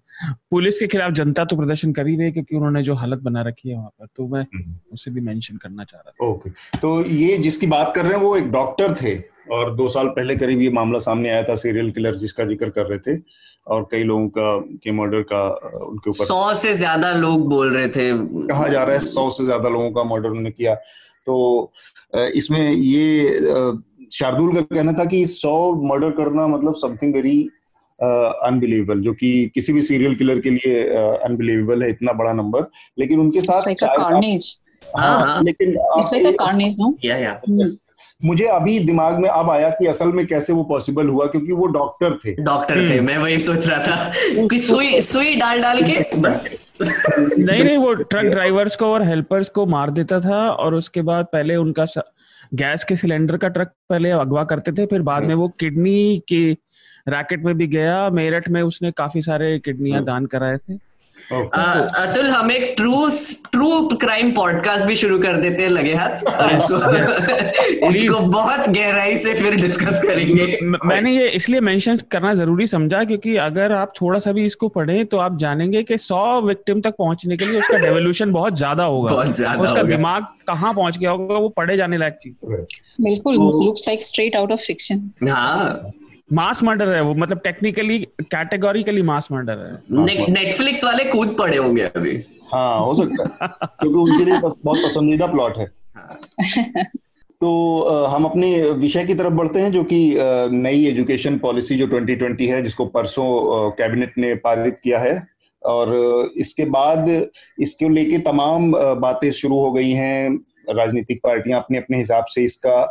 पुलिस 0.50 0.80
के 0.80 0.86
खिलाफ 0.86 1.12
जनता 1.12 1.44
तो 1.44 1.56
प्रदर्शन 1.56 1.92
कर 1.92 2.06
ही 2.06 2.16
रही 2.16 2.24
है 2.24 2.32
क्योंकि 2.32 2.56
उन्होंने 2.56 2.82
जो 2.82 2.94
हालत 2.94 3.18
बना 3.18 3.42
रखी 3.42 3.68
है 3.68 3.76
वहाँ 3.76 3.88
पर। 3.88 4.06
तो 4.16 4.28
मैं 4.28 4.42
हम्म। 4.42 4.76
उसे 4.92 5.10
भी 5.10 5.20
मेंशन 5.20 5.56
करना 5.56 5.84
चाह 5.84 6.00
रहा 6.00 6.10
था। 6.10 6.26
ओके। 6.26 6.78
तो 6.78 7.04
ये 7.04 7.38
जिसकी 7.38 7.66
बात 7.66 7.92
कर 7.96 8.02
रहे 8.02 8.12
हैं 8.12 8.20
वो 8.20 8.36
एक 8.36 8.50
डॉक्टर 8.50 8.94
थे। 8.94 9.39
और 9.52 9.74
दो 9.74 9.88
साल 9.88 10.08
पहले 10.08 10.36
करीब 10.36 10.60
ये 10.60 10.70
मामला 10.70 10.98
सामने 10.98 11.30
आया 11.30 11.42
था 11.42 11.54
सीरियल 11.54 11.90
किलर 11.90 12.16
जिसका 12.16 12.44
ज़िक्र 12.44 12.68
कर 12.70 12.86
रहे 12.86 12.98
थे 12.98 13.20
और 13.66 13.88
कई 13.90 14.02
लोगों 14.02 14.28
का 14.28 14.58
के 14.82 14.92
मर्डर 14.92 15.22
का 15.22 15.48
उनके 15.86 16.10
ऊपर 16.10 16.24
सौ 16.24 16.54
से 16.54 16.74
ज़्यादा 16.74 17.12
लोग 17.12 17.48
बोल 17.48 17.74
रहे 17.74 17.88
थे। 17.88 18.10
कहा 18.46 18.68
जा 18.68 18.82
रहा 18.82 18.94
है 18.94 19.00
सौ 19.00 19.30
से 19.30 19.44
ज़्यादा 19.44 19.68
लोगों 19.68 19.90
का 19.90 20.04
मर्डर 20.04 20.28
उन्होंने 20.28 20.50
किया। 20.50 20.74
तो 20.74 21.72
इसमें 22.14 22.70
ये 22.72 23.78
शार्दुल 24.12 24.54
का 24.54 24.60
कहना 24.60 24.92
था 24.92 25.04
कि 25.04 25.26
सौ 25.26 25.72
मर्डर 25.74 26.10
करना 26.10 26.46
मतलब 26.46 26.74
समथिंग 26.74 27.14
वेरी 27.14 27.38
अनबिलीवेबल 28.02 29.00
जो 29.00 29.12
कि 29.12 29.50
किसी 29.54 29.72
भी 29.72 29.82
सीरियल 29.82 30.14
किलर 30.14 30.38
के 30.40 30.50
लिए 30.50 30.82
अनबिलीवेबल 30.88 31.78
uh, 31.78 31.82
है 31.82 31.90
इतना 31.90 32.12
बड़ा 32.12 32.32
नंबर 32.32 32.66
लेकिन 32.98 33.20
उनके 33.20 33.40
साथ 33.40 33.68
like 33.68 33.82
हाँ, 34.98 35.20
हाँ, 35.20 35.42
लेकिन 35.42 35.74
मुझे 38.24 38.44
अभी 38.44 38.78
दिमाग 38.78 39.18
में 39.18 39.28
अब 39.28 39.50
आया 39.50 39.70
कि 39.70 39.86
असल 39.86 40.12
में 40.12 40.26
कैसे 40.26 40.52
वो 40.52 40.64
पॉसिबल 40.64 41.06
हुआ 41.08 41.26
क्योंकि 41.26 41.52
वो 41.52 41.66
डॉक्टर 41.66 42.14
थे। 42.14 42.34
डॉक्टर 42.42 42.88
थे 42.90 42.94
हम्म। 42.94 43.06
मैं 43.06 43.18
वही 43.18 43.40
सोच 43.40 43.68
रहा 43.68 43.78
था 43.78 44.12
कि 44.46 44.58
सुई 44.68 45.00
सुई 45.00 45.34
डाल 45.36 45.62
डाल 45.62 45.82
के 45.82 46.16
बस। 46.16 46.48
नहीं 47.38 47.64
नहीं 47.64 47.76
वो 47.78 47.94
ट्रक 48.10 48.24
ड्राइवर्स 48.24 48.76
को 48.76 48.86
और 48.86 49.02
हेल्पर्स 49.02 49.48
को 49.48 49.66
मार 49.66 49.90
देता 49.90 50.20
था 50.20 50.48
और 50.50 50.74
उसके 50.74 51.02
बाद 51.02 51.26
पहले 51.32 51.56
उनका 51.56 51.86
गैस 52.54 52.84
के 52.84 52.96
सिलेंडर 52.96 53.36
का 53.36 53.48
ट्रक 53.48 53.72
पहले 53.88 54.10
अगवा 54.10 54.44
करते 54.44 54.72
थे 54.72 54.86
फिर 54.86 55.02
बाद 55.02 55.24
में 55.24 55.34
वो 55.34 55.48
किडनी 55.48 56.22
के 56.28 56.56
रैकेट 57.08 57.44
में 57.44 57.54
भी 57.58 57.66
गया 57.66 58.10
मेरठ 58.10 58.48
में 58.48 58.62
उसने 58.62 58.90
काफ़ी 58.90 59.22
सारे 59.22 59.58
किडनियाँ 59.58 60.04
दान 60.04 60.26
कराए 60.26 60.56
थे। 60.56 60.89
अतुल 61.32 62.28
हम 62.28 62.50
एक 62.52 62.74
ट्रू 62.76 63.08
ट्रू 63.52 63.80
क्राइम 63.94 64.30
पॉडकास्ट 64.34 64.84
भी 64.84 64.94
शुरू 64.96 65.18
कर 65.18 65.36
देते 65.36 65.62
हैं 65.62 65.70
लगे 65.70 65.92
हाथ। 65.94 66.24
और 66.26 66.52
इसको 66.52 67.88
इसको 67.88 68.20
बहुत 68.22 68.68
गहराई 68.68 69.16
से 69.16 69.34
फिर 69.34 69.54
डिस्कस 69.56 70.00
करेंगे। 70.02 70.58
मैंने 70.86 71.12
ये 71.12 71.28
इसलिए 71.30 71.60
मेंशन 71.60 71.98
करना 72.10 72.34
ज़रूरी 72.34 72.66
समझा 72.66 73.02
क्योंकि 73.04 73.36
अगर 73.36 73.72
आप 73.72 73.92
थोड़ा 74.00 74.18
सा 74.18 74.32
भी 74.32 74.44
इसको 74.46 74.68
पढ़ें 74.68 75.06
तो 75.06 75.18
आप 75.18 75.36
जानेंगे 75.38 75.82
कि 75.82 75.98
सौ 75.98 76.40
विक्टिम 76.40 76.80
तक 76.80 76.94
पहुँचने 76.98 77.36
के 77.36 77.44
लिए 77.44 77.60
उसका 77.60 77.78
डेवोल्यूशन 77.86 78.32
बहुत 78.32 78.56
ज़्यादा 78.56 78.84
होगा। 78.84 79.12
बहुत 79.12 79.36
ज़्यादा 79.36 79.62
उसका 79.62 79.82
दिमाग 79.84 80.26
कहाँ 80.48 80.74
पहुँच 80.74 80.98
गया 80.98 81.10
होगा 81.10 81.34
वो 81.36 81.48
पढ़े 81.48 81.76
जाने 81.76 81.96
लायक 81.96 82.18
चीज़। 82.22 82.34
बिल्कुल 83.00 83.34
looks 83.34 83.84
like 83.88 84.02
straight 84.04 84.36
out 84.36 84.52
of 84.52 84.60
fiction 84.60 85.10
हाँ 85.28 85.92
मास 86.32 86.62
मर्डर 86.62 86.88
है 86.88 87.00
वो 87.02 87.14
मतलब 87.14 87.40
टेक्निकली 87.44 87.98
कैटेगोरिकली 88.22 89.02
मास 89.02 89.28
मर्डर 89.32 89.58
है। 89.58 90.30
नेटफ्लिक्स 90.30 90.84
वाले 90.84 91.04
कूद 91.04 91.36
पड़े 91.38 91.56
होंगे 91.56 91.82
अभी। 91.82 92.16
हाँ 92.52 92.80
हो 92.80 92.94
सकता 92.94 93.22
है 93.22 93.48
क्योंकि 93.64 93.98
उनके 94.00 94.24
लिए 94.24 94.38
बहुत 94.38 94.78
पसंदीदा 94.84 95.26
प्लॉट 95.26 95.58
है। 95.60 95.66
हाँ। 95.96 96.18
तो 97.40 98.06
हम 98.06 98.24
अपने 98.24 98.70
विषय 98.70 99.04
की 99.04 99.14
तरफ़ 99.14 99.32
बढ़ते 99.32 99.60
हैं 99.60 99.72
जो 99.72 99.82
कि 99.84 99.98
नई 100.52 100.84
एजुकेशन 100.86 101.38
पॉलिसी 101.38 101.76
जो 101.76 101.86
2020 101.88 102.48
है 102.48 102.62
जिसको 102.62 102.86
परसों 102.86 103.70
कैबिनेट 103.70 104.18
ने 104.18 104.34
पारित 104.36 104.78
किया 104.84 104.98
है। 104.98 105.20
और 105.62 105.92
इसके 106.36 106.64
बाद 106.66 107.08
इसको 107.58 107.88
लेके 107.88 108.18
तमाम 108.20 108.70
बातें 109.00 109.30
शुरू 109.32 109.58
हो 109.60 109.72
गई 109.72 109.90
हैं। 109.90 110.38
राजनीतिक 110.68 111.20
पार्टियाँ 111.24 111.60
अपने 111.60 111.78
अपने 111.78 111.98
हिसाब 111.98 112.24
से 112.28 112.44
इसका 112.44 112.82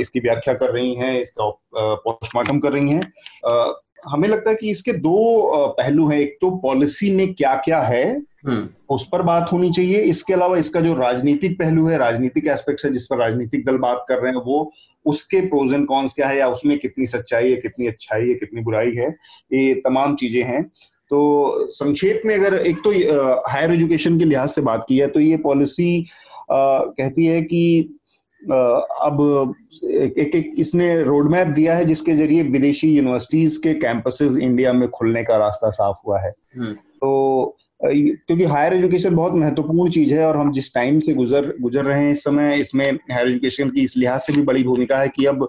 इसकी 0.00 0.20
व्याख्या 0.20 0.54
कर 0.54 0.70
रही 0.70 0.94
हैं 0.94 1.20
इसका 1.20 1.50
पोस्टमार्टम 1.74 2.58
कर 2.58 2.72
रही 2.72 2.90
हैं। 2.90 3.74
हमें 4.08 4.28
लगता 4.28 4.50
है 4.50 4.56
कि 4.56 4.70
इसके 4.70 4.92
दो 4.94 5.74
पहलू 5.78 6.08
हैं। 6.08 6.18
एक 6.20 6.36
तो 6.40 6.50
पॉलिसी 6.58 7.10
में 7.14 7.32
क्या 7.34 7.54
क्या 7.64 7.80
है 7.82 8.04
हम्म। 8.46 8.68
उस 8.94 9.08
पर 9.12 9.22
बात 9.22 9.48
होनी 9.52 9.70
चाहिए। 9.70 10.00
इसके 10.00 10.34
अलावा 10.34 10.58
इसका 10.58 10.80
जो 10.80 10.94
राजनीतिक 10.94 11.58
पहलू 11.58 11.86
है 11.86 11.96
राजनीतिक 11.98 12.46
एस्पेक्ट 12.48 12.84
है 12.84 12.92
जिस 12.92 13.06
पर 13.06 13.18
राजनीतिक 13.18 13.64
दल 13.66 13.78
बात 13.78 14.04
कर 14.08 14.18
रहे 14.18 14.32
हैं 14.32 14.42
वो 14.44 14.70
उसके 15.06 15.40
प्रोज 15.48 15.74
एंड 15.74 15.86
कॉन्स 15.86 16.14
क्या 16.14 16.28
है 16.28 16.36
या 16.38 16.48
उसमें 16.48 16.78
कितनी 16.78 17.06
सच्चाई 17.06 17.50
है 17.50 17.56
कितनी 17.56 17.86
अच्छाई 17.86 18.28
है 18.28 18.34
कितनी 18.34 18.62
बुराई 18.62 18.94
है 18.94 19.08
ये 19.52 19.74
तमाम 19.86 20.14
चीज़ें 20.16 20.42
हैं। 20.44 20.62
तो 21.10 21.18
संक्षेप 21.72 22.22
में 22.26 22.34
अगर 22.34 22.54
एक 22.58 22.80
तो 22.84 22.90
हायर 23.50 23.72
एजुकेशन 23.72 24.18
के 24.18 24.24
लिहाज 24.24 24.48
से 24.48 24.60
बात 24.62 24.84
की 24.88 24.98
है 24.98 25.06
तो 25.08 25.20
ये 25.20 25.36
पॉलिसी 25.44 26.06
कहती 26.50 27.24
है 27.26 27.40
कि 27.42 27.94
अब 28.42 29.54
एक 29.84 30.34
एक 30.34 30.52
इसने 30.58 31.02
रोड 31.02 31.30
मैप 31.30 31.46
दिया 31.46 31.74
है 31.74 31.84
जिसके 31.84 32.14
ज़रिए 32.16 32.42
विदेशी 32.48 32.88
यूनिवर्सिटीज 32.88 33.56
के 33.56 33.72
कैंपसेस 33.76 34.36
इंडिया 34.38 34.72
में 34.72 34.88
खुलने 34.88 35.24
का 35.24 35.38
रास्ता 35.38 35.70
साफ़ 35.70 36.06
हुआ 36.06 36.20
है 36.20 36.32
हम्म। 36.56 36.72
तो 36.74 37.56
क्योंकि 37.82 38.44
हायर 38.44 38.74
एजुकेशन 38.74 39.14
बहुत 39.14 39.32
महत्वपूर्ण 39.34 39.90
चीज़ 39.90 40.14
है 40.14 40.26
और 40.26 40.36
हम 40.36 40.52
जिस 40.52 40.74
टाइम 40.74 40.98
से 40.98 41.14
गुजर 41.14 41.52
गुजर 41.60 41.84
रहे 41.84 42.02
हैं 42.02 42.10
इस 42.10 42.24
समय 42.24 42.58
इसमें 42.58 42.90
हायर 43.10 43.28
एजुकेशन 43.28 43.70
की 43.70 43.82
इस 43.82 43.96
लिहाज 43.96 44.20
से 44.20 44.32
भी 44.32 44.42
बड़ी 44.42 44.62
भूमिका 44.64 44.98
है 44.98 45.08
कि 45.08 45.24
अब 45.26 45.48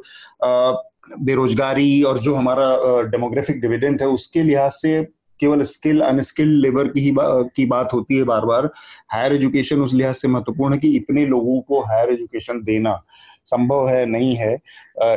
बेरोजगारी 1.19 2.01
और 2.03 2.17
जो 2.19 2.35
हमारा 2.35 3.01
डेमोग्राफिक 3.03 3.61
डिविडेंट 3.61 4.01
है 4.01 4.07
उसके 4.09 4.43
लिहाज 4.43 4.71
से 4.71 4.99
केवल 5.39 5.61
स्किल 5.63 6.01
अनस्किल्ड 6.01 6.61
लेबर 6.61 6.87
की 6.87 6.99
ही 6.99 7.11
बा, 7.11 7.41
की 7.55 7.65
बात 7.65 7.93
होती 7.93 8.17
है 8.17 8.23
बार 8.23 8.45
बार 8.45 8.69
हायर 9.13 9.33
एजुकेशन 9.33 9.81
उस 9.81 9.93
लिहाज 9.93 10.15
से 10.15 10.27
महत्वपूर्ण 10.27 10.73
है 10.73 10.79
कि 10.79 10.95
इतने 10.95 11.25
लोगों 11.25 11.59
को 11.61 11.81
हायर 11.81 12.09
एजुकेशन 12.09 12.61
देना 12.63 13.01
संभव 13.45 13.87
है 13.89 14.05
नहीं 14.05 14.35
है 14.35 14.53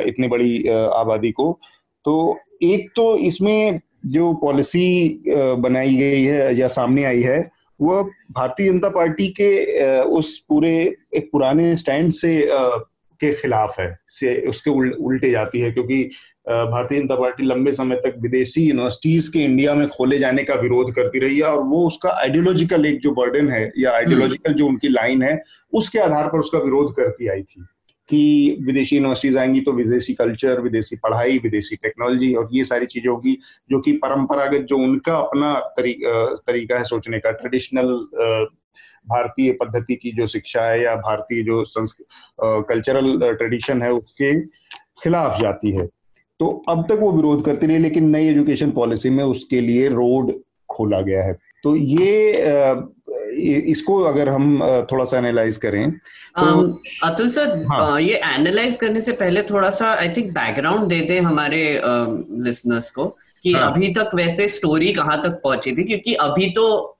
इतनी 0.07 0.27
बड़ी 0.27 0.67
आबादी 0.69 1.31
को। 1.31 1.59
तो 2.05 2.39
एक 2.63 2.89
तो 2.95 3.15
इसमें 3.17 3.79
जो 4.05 4.33
पॉलिसी 4.33 5.23
बनाई 5.27 5.95
गई 5.95 6.23
है 6.23 6.55
या 6.55 6.67
सामने 6.67 7.03
आई 7.03 7.21
है 7.21 7.39
वह 7.79 8.01
भारतीय 8.31 8.69
जनता 8.69 8.89
पार्टी 8.89 9.27
के 9.39 9.99
उस 10.01 10.37
पूरे 10.49 10.73
एक 11.15 11.29
पुराने 11.31 11.75
स्टैंड 11.75 12.11
से 12.11 12.35
के 13.19 13.33
खिलाफ 13.33 13.79
है 13.79 13.87
से 14.09 14.35
उसके 14.47 14.69
उल, 14.69 14.91
उल्टे 14.91 15.31
जाती 15.31 15.59
है 15.59 15.71
क्योंकि 15.71 16.03
भारतीय 16.47 16.99
जनता 16.99 17.15
पार्टी 17.15 17.43
लंबे 17.43 17.71
समय 17.71 17.95
तक 17.95 18.15
विदेशी 18.21 18.63
यूनिवर्सिटीज 18.63 19.27
के 19.27 19.39
इंडिया 19.41 19.73
में 19.75 19.87
खोले 19.87 20.19
जाने 20.19 20.43
का 20.43 20.55
विरोध 20.55 20.93
करती 20.95 21.19
रही 21.19 21.37
है 21.37 21.43
और 21.45 21.63
वो 21.65 21.85
उसका 21.87 22.09
आइडियोलॉजिकल 22.13 22.85
एक 22.85 23.01
जो 23.01 23.11
बर्डन 23.15 23.49
है 23.49 23.71
या 23.77 23.91
आइडियोलॉजिकल 23.91 24.49
हम्म। 24.49 24.57
जो 24.57 24.67
उनकी 24.67 24.89
लाइन 24.89 25.23
है 25.23 25.41
उसके 25.73 25.99
आधार 25.99 26.27
पर 26.27 26.39
उसका 26.39 26.59
विरोध 26.59 26.95
करती 26.95 27.27
आई 27.27 27.41
थी 27.43 27.65
कि 28.09 28.57
विदेशी 28.61 28.95
यूनिवर्सिटीज 28.95 29.37
आएँगी 29.37 29.61
तो 29.61 29.71
विदेशी 29.71 30.13
कल्चर 30.13 30.59
विदेशी 30.61 30.95
पढ़ाई 30.95 31.37
विदेशी 31.37 31.75
टेक्नोलॉजी 31.75 32.33
और 32.33 32.49
ये 32.53 32.63
सारी 32.63 32.85
चीज़ें 32.85 33.09
होगी 33.11 33.37
जो 33.69 33.79
कि 33.79 33.91
परंपरागत 33.97 34.65
जो 34.69 34.77
उनका 34.77 35.15
अपना 35.17 35.53
तरी, 35.77 35.93
तरीका 36.03 36.77
है 36.77 36.83
सोचने 36.83 37.19
का 37.19 37.31
ट्रेडिशनल 37.31 37.93
भारतीय 39.07 39.51
पद्धति 39.51 39.95
की 39.95 40.11
जो 40.11 40.27
शिक्षा 40.27 40.61
है 40.61 40.83
या 40.83 40.95
भारतीय 40.95 41.43
जो 41.43 41.63
कल्चरल 42.63 43.17
ट्रेडिशन 43.21 43.81
है 43.81 43.91
उसके 43.93 44.33
खिलाफ 45.03 45.39
जाती 45.41 45.71
है 45.71 45.87
तो 46.39 46.49
अब 46.69 46.85
तक 46.89 46.99
वो 46.99 47.11
विरोध 47.11 47.45
करती 47.45 47.67
रही 47.67 47.77
लेकिन 47.77 48.09
नई 48.09 48.27
एजुकेशन 48.27 48.71
पॉलिसी 48.71 49.09
में 49.09 49.23
उसके 49.23 49.61
लिए 49.61 49.87
रोड 49.89 50.31
खोला 50.69 51.01
गया 51.01 51.23
है 51.23 51.33
तो 51.63 51.75
ये 51.75 52.11
इसको 53.71 53.99
अगर 54.03 54.29
हम 54.29 54.59
थोड़ा 54.91 55.03
सा 55.03 55.17
एनालाइज 55.17 55.57
करें 55.57 55.91
तो 55.91 56.45
um, 56.45 56.73
अतुल 57.03 57.29
सर 57.29 57.65
हाँ. 57.71 57.99
ये 58.01 58.15
एनालाइज 58.15 58.75
करने 58.75 59.01
से 59.01 59.11
पहले 59.11 59.41
थोड़ा 59.43 59.69
सा 59.69 59.93
आई 59.93 60.09
थिंक 60.09 60.31
बैकग्राउंड 60.33 60.89
दे 60.89 61.01
दें 61.01 61.19
हमारे 61.21 61.61
लिसनर्स 61.83 62.89
को 62.91 63.05
कि 63.43 63.53
हाँ. 63.53 63.69
अभी 63.71 63.93
तक 63.93 64.11
वैसे 64.15 64.47
स्टोरी 64.47 64.91
कहाँ 64.93 65.21
तक 65.23 65.39
पहुँची 65.43 65.71
थी 65.71 65.83
क्योंकि 65.83 66.13
अभी 66.21 66.49
तो 66.51 66.92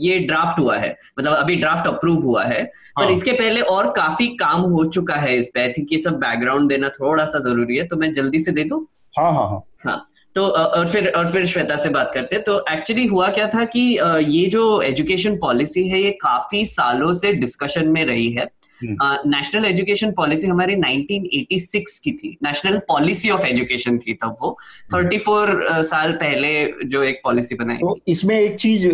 ये 0.00 0.18
ड्राफ्ट 0.20 0.58
हुआ 0.58 0.76
है। 0.76 0.90
मतलब 1.18 1.32
अभी 1.32 1.56
ड्राफ्ट 1.56 1.86
अप्रूव 1.88 2.22
हुआ 2.22 2.44
है। 2.44 2.60
हाँ. 2.60 3.04
पर 3.04 3.10
इसके 3.12 3.32
पहले 3.32 3.60
और 3.62 3.90
काफ़ी 3.92 4.26
काम 4.36 4.60
हो 4.62 4.84
चुका 4.86 5.14
है 5.16 5.36
इस 5.36 5.50
पे। 5.54 5.60
आई 5.60 5.68
थिंक 5.68 5.92
ये 5.92 5.98
सब 5.98 6.18
बैकग्राउंड 6.18 6.68
देना 6.68 6.88
थोड़ा 6.90 7.24
सा 7.26 7.38
ज़रूरी 7.40 7.76
है 7.76 7.86
तो 7.86 7.96
मैं 7.96 8.12
जल्दी 8.12 8.38
से 8.38 8.52
दे 8.52 8.64
दू? 8.64 8.86
हाँ 9.14 9.32
हाँ 9.32 9.48
हाँ। 9.48 9.62
हाँ 9.86 10.04
तो 10.36 10.46
और 10.46 10.88
फिर 10.88 11.08
और 11.08 11.26
फिर 11.26 11.46
श्वेता 11.46 11.76
से 11.76 11.88
बात 11.90 12.10
करते 12.14 12.36
हैं। 12.36 12.44
तो 12.44 12.58
एक्चुअली 12.70 13.06
हुआ 13.06 13.28
क्या 13.28 13.46
था 13.48 13.64
कि 13.66 13.80
ये 14.28 14.46
जो 14.48 14.80
एजुकेशन 14.82 15.36
पॉलिसी 15.36 15.86
है 15.88 16.00
ये 16.00 16.10
काफ़ी 16.22 16.64
सालों 16.66 17.12
से 17.14 17.32
डिस्कशन 17.34 17.88
में 17.88 18.04
रही 18.04 18.30
है। 18.32 18.46
नेशनल 18.82 19.64
एजुकेशन 19.64 20.10
पॉलिसी 20.12 20.46
हमारी 20.46 20.76
1986 20.76 21.98
की 21.98 22.12
थी। 22.12 22.36
नेशनल 22.44 22.78
पॉलिसी 22.88 23.30
ऑफ़ 23.30 23.46
एजुकेशन 23.46 23.98
थी 23.98 24.14
तब 24.14 24.36
वो। 24.42 24.56
34 24.92 25.48
हम्म। 25.50 25.82
साल 25.82 26.12
पहले 26.12 26.52
जो 26.86 27.02
एक 27.02 27.20
पॉलिसी 27.24 27.54
बनाई 27.54 27.76
तो 27.76 27.98
इसमें 28.08 28.38
एक 28.40 28.56
चीज़ 28.56 28.88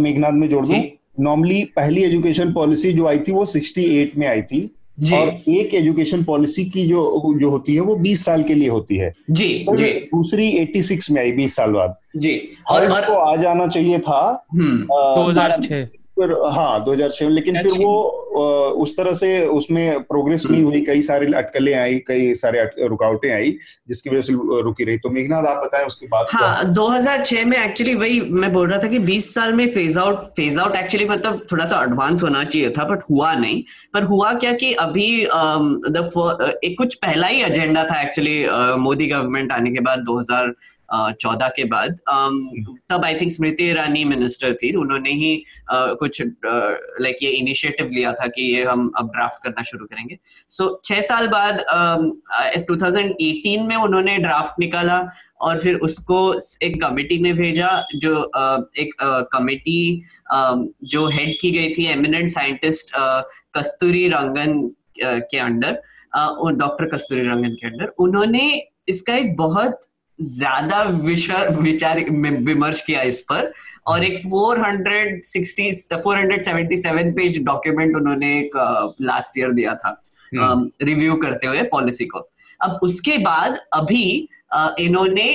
मेघनाथ 0.00 0.32
में 0.32 0.48
जोड़ 0.48 0.66
दूँ। 0.66 0.82
नॉर्मली 1.20 1.62
पहली 1.76 2.02
एजुकेशन 2.02 2.52
पॉलिसी 2.52 2.92
जो 2.92 3.06
आई 3.06 3.18
थी 3.18 3.32
वो 3.32 3.44
68 3.46 4.16
में 4.16 4.26
आई 4.26 4.42
थी। 4.42 4.70
जी. 5.00 5.16
और 5.16 5.28
एक 5.48 5.74
एजुकेशन 5.74 6.22
पॉलिसी 6.24 6.64
की 6.64 6.86
जो 6.86 7.34
जो 7.40 7.50
होती 7.50 7.74
है 7.74 7.80
वो 7.80 7.94
20 7.96 8.24
साल 8.24 8.42
के 8.42 8.54
लिए 8.54 8.68
होती 8.68 8.96
है। 8.96 9.12
जी 9.30 9.48
तो 9.66 9.76
जी। 9.76 9.90
दूसरी 9.90 10.48
86 10.58 11.10
में 11.10 11.20
आई 11.22 11.32
20 11.32 11.56
साल 11.56 11.70
बाद। 11.70 11.96
जी। 12.16 12.32
और, 12.70 12.88
और 12.90 13.06
को 13.06 13.12
आ 13.12 13.36
जाना 13.36 13.66
चाहिए 13.66 13.98
था। 13.98 14.46
हम्म। 14.52 14.82
दो 14.82 15.22
हज़ार 15.22 15.60
छह। 15.64 15.84
फिर 16.18 16.32
हाँ 16.54 16.84
2006 16.84 17.28
लेकिन 17.30 17.56
फिर 17.62 17.72
वो 17.78 17.94
उस 18.82 18.96
तरह 18.96 19.12
से 19.12 19.30
उसमें 19.48 20.02
प्रोग्रेस 20.02 20.44
नहीं 20.50 20.62
हुई 20.62 20.80
कई 20.84 21.02
सारे 21.02 21.32
अटकलें 21.36 21.72
आई 21.74 21.98
कई 22.08 22.34
सारे 22.34 22.62
रुकावटें 22.86 23.30
आई 23.34 23.56
जिसकी 23.88 24.10
वजह 24.10 24.20
से 24.20 24.32
रुकी 24.62 24.84
रही। 24.84 24.98
तो 24.98 25.10
मेघनाथ 25.10 25.46
आप 25.46 25.64
बताएँ 25.64 25.86
उसके 25.86 26.06
बाद 26.06 26.26
हाँ 26.30 26.74
2006 26.74 27.44
में 27.44 27.56
एक्चुअली 27.58 27.94
वही 27.94 28.20
मैं 28.20 28.52
बोल 28.52 28.68
रहा 28.70 28.78
था 28.82 28.88
कि 28.88 28.98
20 29.06 29.32
साल 29.34 29.52
में 29.52 29.66
phase 29.68 29.98
out 29.98 30.24
phase 30.36 30.58
out 30.60 30.76
actually 30.76 31.08
मतलब 31.08 31.46
थोड़ा 31.52 31.66
सा 31.66 31.82
एडवांस 31.82 32.22
होना 32.22 32.44
चाहिए 32.44 32.70
था 32.78 32.84
बट 32.84 33.02
हुआ 33.10 33.32
नहीं। 33.34 33.62
पर 33.94 34.02
हुआ 34.04 34.32
क्या 34.34 34.52
कि 34.52 34.72
अभी 34.86 35.10
द 35.26 36.58
एक 36.64 36.78
कुछ 36.78 36.94
पहला 36.96 37.26
ही 37.26 37.42
एजेंडा 37.42 37.84
था 37.84 38.00
एक्चुअली 38.02 38.38
मोदी 38.80 39.06
गवर्नमेंट 39.06 39.52
आने 39.52 39.70
के 39.70 39.80
बाद 39.80 40.04
2000 40.10 40.52
चौदह 40.90 41.48
के 41.56 41.64
बाद 41.66 41.96
तब 42.90 43.04
I 43.04 43.14
think 43.14 43.32
Smriti 43.32 43.64
Irani 43.70 44.04
minister 44.04 44.54
थी। 44.62 44.72
उन्होंने 44.76 45.10
ही 45.12 45.44
कुछ 45.72 46.20
लाइक 46.22 47.16
ये 47.22 47.30
इनिशिएटिव 47.30 47.90
लिया 47.92 48.12
था 48.12 48.26
कि 48.28 48.42
ये 48.44 48.64
हम 48.64 48.90
अब 48.98 49.10
ड्राफ्ट 49.14 49.42
करना 49.44 49.62
शुरू 49.62 49.86
करेंगे। 49.86 50.18
सो 50.50 50.64
so, 50.64 51.02
साल 51.02 51.26
बाद 51.28 51.64
टू 52.68 52.76
थाउज़ेंड 52.76 53.10
एटीन 53.10 53.66
में 53.66 53.76
उन्होंने 53.76 54.16
ड्राफ्ट 54.18 54.60
निकाला 54.60 55.00
और 55.40 55.58
फिर 55.58 55.74
उसको 55.86 56.18
एक 56.62 56.80
कमेटी 56.82 57.18
में 57.22 57.34
भेजा 57.36 57.70
जो 57.96 58.14
एक 58.78 58.94
कमेटी 59.32 60.02
जो 60.84 61.06
हेड 61.08 61.34
की 61.40 61.50
गई 61.50 61.72
थी 61.74 61.86
एमिनेंट 61.86 62.30
साइंटिस्ट 62.30 62.90
कस्तूरी 63.56 64.06
रंगन 64.08 64.58
के 65.02 65.38
अंडर 65.38 65.80
डॉक्टर 66.14 66.88
कस्तूरी 66.88 67.20
रंगन 67.20 67.54
के 67.60 67.66
अंडर। 67.66 67.94
उन्होंने 67.98 68.50
इसका 68.88 69.14
एक 69.16 69.36
बहुत 69.36 69.80
ज़्यादा 70.20 70.82
विचार 70.82 72.00
विमर्श 72.10 72.80
किया 72.80 73.02
इस 73.02 73.20
पर। 73.22 73.52
और 73.86 74.04
एक 74.04 74.16
460 74.22 75.70
477 75.92 77.12
पेज 77.16 77.42
डॉक्यूमेंट 77.44 77.96
उन्होंने 77.96 78.38
एक 78.38 78.56
लास्ट 79.00 79.38
ईयर 79.38 79.52
दिया 79.52 79.74
था 79.74 80.00
रिव्यू 80.32 81.10
हम्म। 81.12 81.20
करते 81.20 81.46
हुए 81.46 81.62
पॉलिसी 81.70 82.04
को। 82.06 82.18
अब 82.60 82.78
उसके 82.82 83.18
बाद 83.18 83.58
अभी 83.74 84.28
इन्होंने 84.80 85.28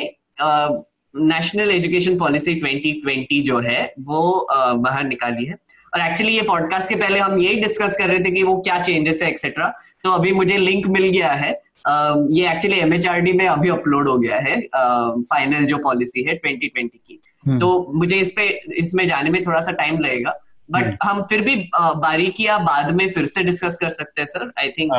नेशनल 1.14 1.72
एजुकेशन 1.72 2.18
पॉलिसी 2.18 2.54
2020 2.62 3.42
जो 3.46 3.60
है 3.62 3.94
वो 4.02 4.48
बाहर 4.52 5.04
निकाली 5.04 5.46
है। 5.46 5.58
और 5.94 6.02
एक्चुअली 6.02 6.36
ये 6.36 6.42
पॉडकास्ट 6.44 6.90
के 6.90 6.96
पहले 6.96 7.20
हम 7.20 7.38
यही 7.40 7.56
डिस्कस 7.62 7.96
कर 7.98 8.10
रहे 8.10 8.20
थे 8.20 8.32
कि 8.32 8.44
वो 8.44 8.56
क्या 8.62 8.80
चेंजेस 8.82 9.22
है 9.22 9.30
एक्सेट्रा 9.30 9.68
तो 10.04 10.12
अभी 10.12 10.32
मुझे 10.34 10.58
लिंक 10.58 10.88
मिल 10.88 11.10
गया 11.10 11.32
है। 11.34 11.52
ये 11.88 12.50
एक्चुअली 12.52 12.80
एमएचआरडी 12.80 13.34
में 13.34 13.46
अभी 13.48 13.70
अपलोड 13.70 14.08
हो 14.10 14.18
गया 14.18 14.40
है 14.40 14.60
फाइनल 14.72 15.66
जो 15.66 15.78
पॉलिसी 15.78 16.24
है 16.24 16.36
2020 16.40 16.90
की। 16.90 17.20
हम्म। 17.48 17.60
तो 17.60 17.92
मुझे 17.94 18.16
इस 18.16 18.32
पे 18.32 18.48
इसमें 18.78 19.08
जाने 19.08 19.30
में 19.30 19.42
थोड़ा 19.46 19.62
सा 19.62 19.72
टाइम 19.72 20.00
लगेगा। 20.00 20.34
बट 20.70 20.84
हम्म। 20.84 21.10
हम 21.10 21.22
फिर 21.30 21.42
भी 21.42 21.56
बारीकियाँ 21.76 22.60
बाद 22.64 22.92
में 22.96 23.08
फिर 23.10 23.26
से 23.26 23.44
डिस्कस 23.44 23.78
कर 23.82 23.90
सकते 23.90 24.22
हैं 24.22 24.28
sir 24.28 24.52
I 24.60 24.70
think 24.70 24.92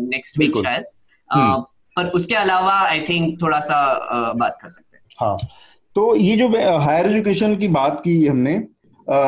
next 0.00 0.38
week 0.38 0.56
शायद। 0.56 0.84
हम्म। 1.30 1.60
पर 1.96 2.08
उसके 2.14 2.34
अलावा 2.34 2.72
आई 2.80 3.00
थिंक 3.00 3.40
थोड़ा 3.42 3.60
सा 3.60 4.32
बात 4.36 4.58
कर 4.62 4.68
सकते 4.68 4.96
हैं। 4.96 5.04
हाँ। 5.20 5.36
तो 5.96 6.14
ये 6.16 6.36
जो 6.36 6.48
हायर 6.80 7.06
एजुकेशन 7.06 7.56
की 7.56 7.68
बात 7.68 8.00
की 8.04 8.26
हमने 8.26 8.62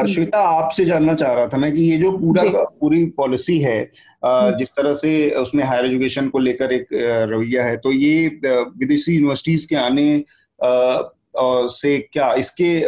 श्वेता 0.08 0.40
आपसे 0.48 0.84
जानना 0.84 1.14
चाह 1.14 1.32
रहा 1.34 1.46
था 1.48 1.58
मैं 1.58 1.72
कि 1.72 1.82
ये 1.82 1.96
जो 1.98 2.10
पूरा 2.18 2.64
पूरी 2.80 3.04
पॉलिसी 3.16 3.58
है 3.60 3.78
जिस 4.24 4.68
तरह 4.68 4.92
से 4.92 5.30
उसमें 5.30 5.64
हायर 5.64 5.86
एजुकेशन 5.86 6.28
को 6.28 6.38
लेकर 6.38 6.72
एक 6.72 6.86
रवैया 7.30 7.64
है 7.64 7.76
तो 7.76 7.92
ये 7.92 8.28
विदेशी 8.48 9.14
यूनिवर्सिटीज 9.14 9.64
के 9.64 9.76
आने 9.76 10.24
से 11.68 11.98
क्या 11.98 12.34
इसके 12.34 12.80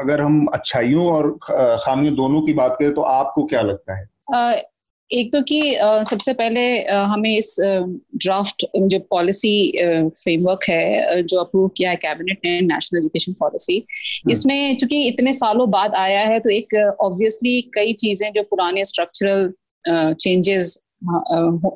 अगर 0.00 0.20
हम 0.20 0.46
अच्छाइयों 0.46 1.06
और 1.06 1.38
खामियों 1.84 2.14
दोनों 2.14 2.42
की 2.42 2.52
बात 2.52 2.76
करें 2.80 2.94
तो 2.94 3.02
आपको 3.02 3.44
क्या 3.44 3.62
लगता 3.62 3.98
है? 3.98 4.06
एक 5.12 5.32
तो 5.32 5.42
कि 5.42 5.76
सबसे 5.80 6.32
पहले 6.32 6.84
हमें 6.84 7.36
इस 7.36 7.56
ड्राफ्ट 8.16 8.66
जो 8.76 8.98
पॉलिसी 8.98 9.72
फ्रेमवर्क 10.08 10.60
है 10.68 11.22
जो 11.22 11.38
अप्रूव 11.38 11.68
किया 11.68 11.90
है 11.90 11.96
कैबिनेट 11.96 12.38
ने 12.44 12.60
नेशनल 12.60 12.98
एजुकेशन 12.98 13.32
पॉलिसी 13.32 13.86
इसमें 14.30 14.76
चूँकि 14.76 15.08
इतने 15.08 15.32
सालों 15.32 15.70
बाद 15.70 15.94
आया 15.94 16.20
है 16.20 16.40
तो 16.40 16.50
एक 16.50 16.96
ऑब्वियसली 17.00 17.60
कई 17.74 17.92
चीज़ें 17.92 18.32
जो 18.32 18.42
पुराने 18.42 18.84
स्ट्रक्चरल 18.84 19.52
चेंजेस 20.14 20.81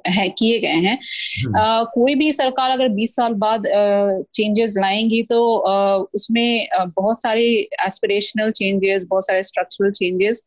है 0.09 0.29
किए 0.29 0.59
गए 0.59 0.69
हैं। 0.69 0.99
uh, 1.47 1.87
कोई 1.95 2.15
भी 2.15 2.33
सरकार 2.33 2.71
अगर 2.71 2.89
20 2.89 3.17
साल 3.17 3.33
बाद 3.33 3.63
चेंजेस 4.35 4.75
लाएँगी 4.79 5.23
तो 5.23 5.59
उसमें 6.15 6.69
बहुत 6.81 7.23
सारे 7.23 7.45
एस्पिरेशनल 7.87 8.51
चेंजेस 8.51 9.07
बहुत 9.11 9.27
सारे 9.27 9.43
स्ट्रक्चरल 9.43 9.91
चेंजेस 9.91 10.45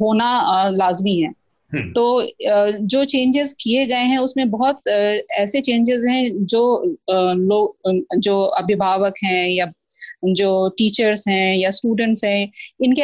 होना 0.00 0.68
लाजमी 0.70 1.16
है। 1.16 1.28
हम्म। 1.72 1.92
तो 1.92 2.26
जो 2.86 3.04
चेंजेस 3.04 3.56
किए 3.60 3.86
गए 3.86 4.04
हैं 4.04 4.18
उसमें 4.18 4.50
बहुत 4.50 4.88
ऐसे 5.30 5.60
चेंजेस 5.60 6.04
हैं 6.08 6.46
जो 6.46 6.96
लोग 7.34 7.76
जो 8.18 8.42
अभिभावक 8.42 9.14
हैं 9.24 9.48
या 9.48 9.72
जो 10.22 10.68
टीचर्स 10.78 11.26
हैं 11.28 11.56
या 11.56 11.70
स्टूडेंट्स 11.70 12.24
हैं 12.24 12.50
इनके 12.84 13.02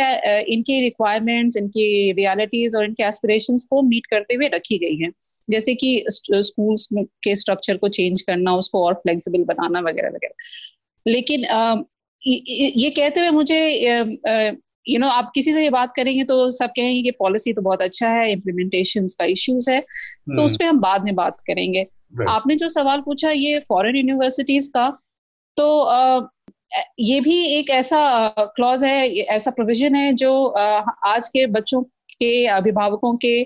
इनके 0.54 0.80
रिक्वायरमेंट्स 0.80 1.56
इनकी 1.56 2.12
रियलिटीज 2.12 2.76
और 2.76 2.84
इनके 2.84 3.04
एस्पिरेशंस 3.04 3.66
को 3.70 3.82
मीट 3.82 4.06
करते 4.06 4.34
हुए 4.34 4.48
रखी 4.48 4.78
गई 4.78 4.96
हैं। 4.96 5.10
जैसे 5.50 5.74
कि 5.74 6.04
स्कूल्स 6.08 6.88
के 6.94 7.34
स्ट्रक्चर 7.36 7.76
को 7.76 7.88
चेंज 7.88 8.22
करना 8.22 8.54
उसको 8.56 8.84
और 8.86 8.94
फ्लेक्सिबल 8.94 9.44
बनाना 9.44 9.80
वगैरह 9.80 10.08
वगैरह। 10.08 11.12
लेकिन 11.12 11.44
ये 12.22 12.90
कहते 12.90 13.20
हुए 13.20 13.30
मुझे 13.30 13.60
यू 14.88 14.98
नो 14.98 15.08
आप 15.08 15.30
किसी 15.34 15.52
से 15.52 15.60
भी 15.60 15.68
बात 15.70 15.92
करेंगे 15.96 16.24
तो 16.24 16.50
सब 16.50 16.70
कहेंगे 16.76 17.02
कि 17.02 17.10
पॉलिसी 17.10 17.52
तो 17.52 17.62
बहुत 17.62 17.82
अच्छा 17.82 18.08
है 18.08 18.30
इम्प्लीमेंटेशन 18.32 19.06
का 19.18 19.24
इश्यूज़ 19.24 19.70
है 19.70 19.80
तो 19.80 20.32
हम्म। 20.32 20.44
उस 20.44 20.56
पर 20.56 20.64
हम 20.64 20.80
बाद 20.80 21.04
में 21.04 21.14
बात 21.14 21.40
करेंगे। 21.46 21.86
आपने 22.28 22.56
जो 22.56 22.68
सवाल 22.68 23.00
पूछा 23.00 23.30
ये 23.30 23.58
फॉरेन 23.58 23.96
यूनिवर्सिटीज 23.96 24.66
का 24.66 24.88
तो 25.56 25.66
ये 26.98 27.20
भी 27.20 27.36
एक 27.58 27.70
ऐसा 27.70 28.28
क्लॉज 28.56 28.84
है 28.84 29.08
ऐसा 29.08 29.50
प्रोविज़न 29.50 29.94
है 29.94 30.12
जो 30.12 30.46
आज 31.06 31.28
के 31.28 31.46
बच्चों 31.46 31.82
के 32.18 32.46
अभिभावकों 32.46 33.16
के 33.16 33.38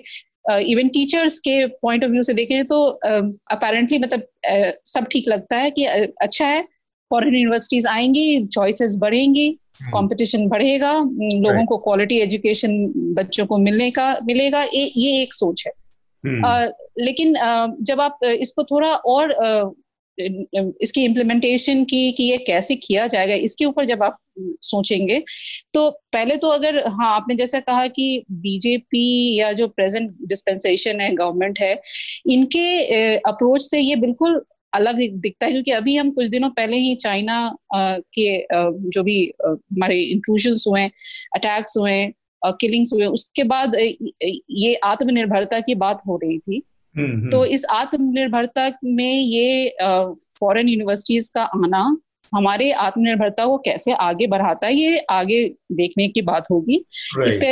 इवन 0.71 0.87
टीचर्स 0.87 1.39
के 1.39 1.65
पॉइंट 1.67 2.03
ऑफ़ 2.03 2.11
व्यू 2.11 2.21
से 2.21 2.33
देखें 2.33 2.65
तो 2.65 2.85
अपेरेंटली 3.51 3.99
मतलब 3.99 4.23
सब 4.85 5.07
ठीक 5.11 5.27
लगता 5.27 5.57
है 5.57 5.71
कि 5.71 5.85
अच्छा 5.85 6.47
है 6.47 6.61
फॉरेन 7.11 7.35
यूनिवर्सिटीज 7.35 7.87
आएँगी 7.87 8.47
चॉइसेस 8.47 8.97
बढ़ेंगी 9.01 9.49
कंपटीशन 9.83 10.39
हम्म। 10.39 10.49
बढ़ेगा 10.49 10.93
लोगों 10.93 11.65
को 11.65 11.77
क्वालिटी 11.77 12.17
एजुकेशन 12.19 12.71
बच्चों 13.17 13.45
को 13.45 13.57
मिलने 13.57 13.91
का 13.91 14.19
मिलेगा 14.23 14.63
ये 14.63 14.91
ये 14.95 15.21
एक 15.21 15.33
सोच 15.33 15.63
है। 15.67 15.73
uh, 16.23 16.71
लेकिन 16.99 17.33
uh, 17.35 17.75
जब 17.81 18.01
आप 18.01 18.19
इसको 18.23 18.63
थोड़ा 18.63 18.87
और 18.87 19.31
इसकी 20.19 21.03
इम्प्लीमेंटेशन 21.03 21.83
की, 21.83 22.11
कि 22.11 22.23
ये 22.23 22.37
कैसे 22.39 22.75
किया 22.77 23.05
जाएगा, 23.07 23.33
इसके 23.35 23.65
ऊपर 23.65 23.85
जब 23.85 24.03
आप 24.03 24.17
सोचेंगे 24.63 25.23
तो 25.73 25.89
पहले 26.13 26.35
तो 26.37 26.47
अगर 26.49 26.77
हाँ 26.89 27.15
आपने 27.15 27.35
जैसा 27.35 27.59
कहा 27.61 27.87
कि 27.89 28.23
बीजेपी 28.33 29.35
या 29.35 29.51
जो 29.53 29.67
प्रेजेंट 29.69 30.11
डिस्पेंसेशन 30.27 31.01
है 31.01 31.13
गवर्नमेंट 31.15 31.59
है, 31.59 31.73
इनके 32.27 33.15
अप्रोच 33.17 33.61
से 33.63 33.79
ये 33.79 33.95
बिल्कुल 33.97 34.41
अलग 34.73 34.97
दिखता 35.13 35.45
है, 35.45 35.51
क्योंकि 35.51 35.71
अभी 35.71 35.95
हम 35.95 36.11
कुछ 36.11 36.27
दिनों 36.29 36.49
पहले 36.51 36.77
ही 36.77 36.95
चाइना 36.97 37.55
के 37.73 38.37
जो 38.89 39.03
भी 39.03 39.21
हमारे 39.43 40.01
इंट्रूजन 40.01 40.55
हुए 40.67 40.85
अटैक्स 41.35 41.77
हुए 41.77 42.11
किलिंग्स 42.41 42.91
हुए, 42.93 43.05
उसके 43.07 43.43
बाद 43.45 43.75
ये 43.75 44.73
आत्मनिर्भरता 44.85 45.59
की 45.61 45.75
बात 45.77 46.01
हो 46.07 46.17
रही 46.17 46.37
थी। 46.39 46.61
तो 46.95 47.43
इस 47.45 47.65
आत्मनिर्भरता 47.69 48.71
में 48.83 49.13
ये 49.13 49.75
फॉरेन 50.39 50.69
यूनिवर्सिटीज 50.69 51.29
का 51.29 51.43
आना 51.43 51.97
हमारे 52.33 52.71
आत्मनिर्भरता 52.71 53.45
को 53.45 53.57
कैसे 53.57 53.93
आगे 53.93 54.27
बढ़ाता 54.27 54.67
है 54.67 54.73
ये 54.75 54.97
आगे 55.09 55.43
देखने 55.71 56.07
की 56.07 56.21
बात 56.21 56.47
होगी। 56.51 56.75
इस 57.27 57.37
पे 57.37 57.51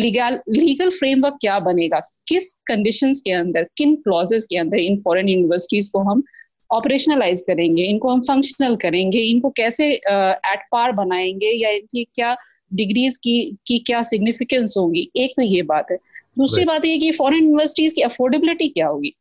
लीगल 0.00 0.38
लीगल 0.48 0.90
फ्रेमवर्क 0.90 1.36
क्या 1.40 1.58
बनेगा? 1.58 2.00
किस 2.28 2.52
कंडीशंस 2.66 3.20
के 3.20 3.32
अंदर 3.32 3.66
किन 3.76 3.94
क्लॉजेस 3.96 4.44
के 4.44 4.56
अंदर 4.56 4.78
इन 4.78 4.96
फॉरेन 4.96 5.28
यूनिवर्सिटीज 5.28 5.88
को 5.88 5.98
हम 6.10 6.22
ऑपरेशनलाइज 6.70 7.40
करेंगे 7.40 7.82
इनको 7.82 8.08
हम 8.08 8.20
फंक्शनल 8.20 8.76
करेंगे 8.76 9.18
इनको 9.20 9.50
कैसे 9.50 9.92
एट 9.92 10.60
पार 10.72 10.92
बनाएँगे 10.92 11.50
या 11.56 11.70
इनकी 11.70 12.04
क्या 12.04 12.36
डिग्रीज 12.74 13.16
की 13.16 13.40
की 13.66 13.78
क्या 13.78 14.02
सिग्निफिकेंस 14.02 14.74
होगी? 14.78 15.10
एक 15.16 15.32
तो 15.36 15.42
ये 15.42 15.62
बात 15.62 15.90
है। 15.90 15.96
दूसरी 16.38 16.64
बात 16.64 16.84
ये 16.84 16.98
कि 16.98 17.10
फॉरेन 17.12 17.42
यूनिवर्सिटीज 17.44 17.92
की 17.92 18.02
अफोर्डेबिलिटी 18.02 18.68
क्या 18.68 18.86
होगी? 18.86 19.14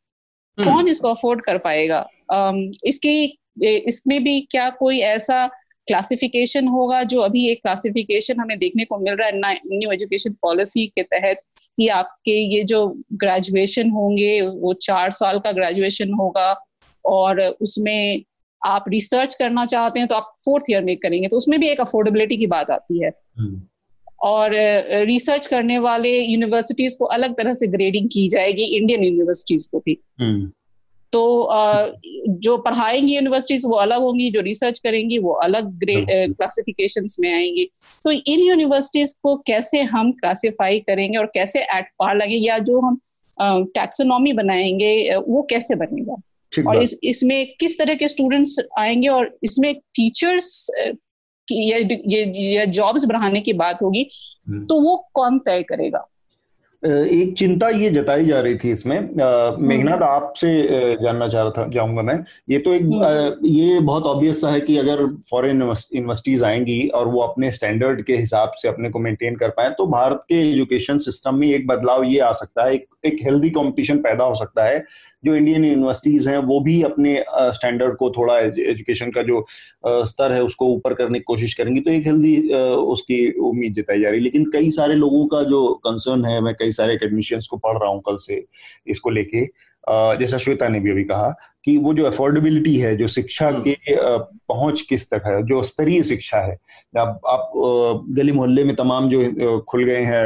Hmm. 0.60 0.68
कौन 0.68 0.88
इसको 0.88 1.10
अफोर्ड 1.10 1.42
कर 1.42 1.58
पाएगा? 1.58 2.08
Um, 2.34 2.74
इसके 2.84 3.34
इसमें 3.64 4.24
भी 4.24 4.42
क्या 4.42 4.70
कोई 4.70 5.00
ऐसा 5.00 5.48
क्लासिफिकेशन 5.88 6.68
होगा 6.68 7.04
जो 7.04 7.22
अभी 7.22 7.50
एक 7.50 7.62
क्लासिफिकेशन 7.62 8.40
हमें 8.40 8.60
देखने 8.60 8.86
को 8.86 8.98
मिल 8.98 9.14
रहा 9.14 9.50
है? 9.50 9.60
न्यू 9.66 9.92
एजुकेशन 9.92 10.32
पॉलिसी 10.32 10.88
के 10.88 11.04
तहत 11.04 11.42
कि 11.78 11.88
आपके 11.88 12.56
ये 12.56 12.64
जो 12.64 12.88
ग्रेजुएशन 13.14 13.90
होंगे 13.90 14.42
वो 14.42 14.74
चार 14.74 15.12
साल 15.12 15.40
का 15.40 15.52
ग्रेजुएशन 15.52 16.14
होगा 16.14 16.66
और 17.06 17.42
उसमें 17.42 18.24
आप 18.66 18.86
रिसर्च 18.90 19.36
करना 19.36 19.66
चाहते 19.66 20.00
हैं 20.00 20.08
तो 20.08 20.16
आप 20.16 20.36
फोर्थ 20.46 20.64
ईयर 20.70 20.84
में 20.84 20.98
करेंगे 20.98 21.28
तो 21.28 21.38
उसमें 21.38 21.60
भी 21.60 21.70
एक 21.70 21.82
अफोर्डेबिलिटी 21.82 22.38
की 22.38 22.48
बात 22.48 22.70
आती 22.70 23.04
है। 23.04 23.10
हम्म। 23.40 23.62
और 24.22 24.52
रिसर्च 25.06 25.46
करने 25.46 25.78
वाले 25.80 26.18
यूनिवर्सिटीज 26.20 26.96
को 26.96 27.06
अलग 27.08 27.38
तरह 27.38 27.54
से 27.54 27.68
ग्रेडिंग 27.68 28.08
की 28.08 28.28
जाएगी 28.30 28.64
इंडियन 28.78 29.04
यूनिवर्सिटीज 29.04 29.66
को 29.66 29.80
भी। 29.80 29.98
हम्म। 30.22 30.52
तो 31.14 31.22
जो 32.40 32.58
पढ़ाएँगी 32.58 33.16
यूनिवर्सिटीज 33.16 33.64
वो 33.66 33.76
अलग 33.76 34.02
होंगी 34.02 34.30
जो 34.32 34.42
रिसर्च 34.42 34.80
करेंगी 34.80 35.18
वो 35.18 35.32
अलग 35.44 35.70
ग्रेड 35.80 36.06
क्लासिफिकेशन 36.10 37.06
में 37.20 37.32
आएँगी। 37.34 37.66
तो 38.04 38.12
इन 38.12 38.40
यूनिवर्सिटीज 38.40 39.14
को 39.24 39.36
कैसे 39.48 39.82
हम 39.84 40.12
क्लासिफाई 40.12 40.80
करेंगे 40.80 41.18
और 41.18 41.26
कैसे 41.26 41.60
एट 41.78 41.90
पार 42.00 42.18
लगे 42.18 42.36
या 42.36 42.58
जो 42.60 42.80
हम 42.80 43.00
टैक्सोनॉमी 43.42 44.34
बनाएँगे 44.34 45.16
वो 45.16 45.42
कैसे 45.50 45.76
बनेगा? 45.76 46.22
और 46.68 46.82
इस 46.82 47.00
इसमें 47.04 47.54
किस 47.60 47.78
तरह 47.80 47.96
के 47.96 48.08
स्टूडेंट्स 48.08 48.56
आएँगे 48.80 49.08
और 49.08 49.38
इसमें 49.44 49.74
टीचर्स 49.76 50.70
या 51.52 51.78
ये, 51.78 52.24
ये 52.38 52.66
जॉब्स 52.68 53.06
बढ़ाने 53.06 53.42
की 53.42 53.54
बात 53.56 53.82
होगी 53.82 54.08
हम्म। 54.50 54.66
तो 54.66 54.82
वो 54.82 54.96
कौन 55.14 55.40
तय 55.40 55.64
करेगा 55.64 56.06
एक 56.84 57.34
चिंता 57.38 57.70
ये 57.70 57.90
जताई 57.90 58.26
जा 58.26 58.40
रही 58.40 58.56
थी 58.56 58.72
इसमें 58.72 59.00
मेघनाथ 59.00 59.94
हम्म। 59.94 60.04
आपसे 60.04 60.52
जानना 61.02 61.28
चाह 61.28 61.42
रहा 61.44 61.52
था 61.52 61.68
जाऊँगा 61.72 62.02
मैं 62.02 62.18
ये 62.50 62.60
तो 62.60 62.74
एक 62.74 62.84
हम्म। 62.84 63.48
ये 63.48 63.80
बहुत 63.80 64.04
ऑब्वियस 64.04 64.42
सा 64.42 64.50
है 64.50 64.62
कि 64.62 64.78
अगर 64.78 65.06
फॉरेन 65.30 65.62
यूनिवर्सिटीज 65.62 66.44
आएँगी 66.44 66.88
और 66.90 67.08
वो 67.08 67.22
अपने 67.22 67.52
स्टैंडर्ड 67.52 68.04
के 68.06 68.18
हिसाब 68.18 68.52
से 68.52 68.68
अपने 68.68 68.90
को 68.90 69.00
मेंटेन 69.00 69.36
कर 69.36 69.50
पाए 69.50 69.70
तो 69.70 69.88
भारत 69.88 70.24
के 70.30 70.40
एजुकेशन 70.50 70.98
सिस्टम 70.98 71.36
में 71.36 71.48
एक 71.48 71.68
बदलाव 71.68 72.04
ये 72.04 72.20
आ 72.20 72.32
सकता 72.32 72.66
है 72.66 72.74
एक, 72.74 72.88
एक 73.06 73.18
हेल्दी 73.24 73.50
कंपटीशन 73.50 73.98
पैदा 73.98 74.24
हो 74.24 74.36
सकता 74.36 74.66
है 74.66 74.84
जो 75.24 75.36
इंडियन 75.36 75.66
यूनिवर्सिटीज 75.66 76.28
हैं, 76.28 76.38
वो 76.40 76.60
भी 76.62 76.82
अपने 76.84 77.24
स्टैंडर्ड 77.56 77.96
को 77.98 78.10
थोड़ा 78.12 78.38
एजुकेशन 78.40 79.12
का 79.12 79.24
जो 79.24 79.46
स्तर 79.86 80.32
है, 80.32 80.42
उसको 80.44 80.68
ऊपर 80.76 80.94
करने 80.94 81.20
की 81.20 81.24
कोशिश 81.28 81.54
करेंगी 81.54 81.80
तो 81.80 81.92
एक 81.92 82.06
हेल्दी 82.08 82.36
उसकी 82.52 83.32
उम्मीद 83.42 83.74
जताई 83.76 84.02
जा 84.02 84.10
रही 84.10 84.20
है। 84.20 84.24
लेकिन 84.24 84.46
कई 84.54 84.70
सारे 84.72 84.96
लोगों 84.96 85.26
का 85.28 85.42
जो 85.46 85.68
कंसर्न 85.86 86.26
है, 86.26 86.40
मैं 86.42 86.54
कई 86.60 86.72
सारे 86.72 86.94
एकेडमिशियंस 86.94 87.48
को 87.48 87.58
पढ़ 87.58 87.78
रहा 87.78 87.90
हूँ 87.90 88.02
कल 88.08 88.18
से 88.20 88.44
इसको 88.88 89.10
लेके 89.10 89.46
जैसा 89.84 90.38
श्वेता 90.38 90.68
ने 90.68 90.80
भी 90.80 90.92
अभी 90.92 91.04
कहा 91.04 91.34
कि 91.66 91.78
वो 91.78 91.94
जो 91.94 92.06
अफोर्डेबिलिटी 92.06 92.76
है 92.78 92.96
जो 92.96 93.08
शिक्षा 93.10 93.48
हम्म। 93.48 93.62
के 93.64 93.96
पहुँच 94.48 94.82
किस 94.82 95.10
तक 95.10 95.24
है 95.26 95.42
जो 95.44 95.62
स्तरीय 95.64 96.04
शिक्षा 96.04 96.38
है 96.38 96.58
आप, 96.98 97.20
आप 97.28 97.52
गली 98.10 98.32
मोहल्ले 98.32 98.64
में 98.64 98.76
तमाम 98.76 99.10
जो 99.10 99.60
खुल 99.70 99.84
गए 99.84 100.04
हैं 100.04 100.26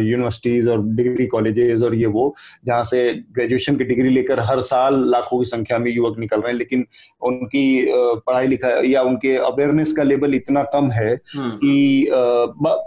यूनिवर्सिटीज 0.00 0.68
और 0.68 0.82
डिग्री 0.94 1.26
कॉलेजेस 1.26 1.82
और 1.82 1.94
ये 1.94 2.06
वो 2.08 2.34
जहाँ 2.66 2.82
से 2.84 3.02
ग्रेजुएशन 3.32 3.76
की 3.76 3.84
डिग्री 3.84 4.08
लेकर 4.08 4.40
हर 4.42 4.60
साल 4.62 5.04
लाखों 5.10 5.38
की 5.38 5.44
संख्या 5.46 5.78
में 5.78 5.90
युवक 5.90 6.18
निकल 6.18 6.40
रहे 6.40 6.52
हैं 6.52 6.58
लेकिन 6.58 6.86
उनकी 7.22 7.66
पढ़ाई 7.90 8.46
लिखाई 8.46 8.88
या 8.88 9.02
उनके 9.04 9.36
अवेयरनेस 9.44 9.92
का 9.92 10.02
लेवल 10.04 10.34
इतना 10.34 10.62
कम 10.72 10.90
है 10.92 11.12
हम्म। 11.36 11.56
कि 11.56 12.06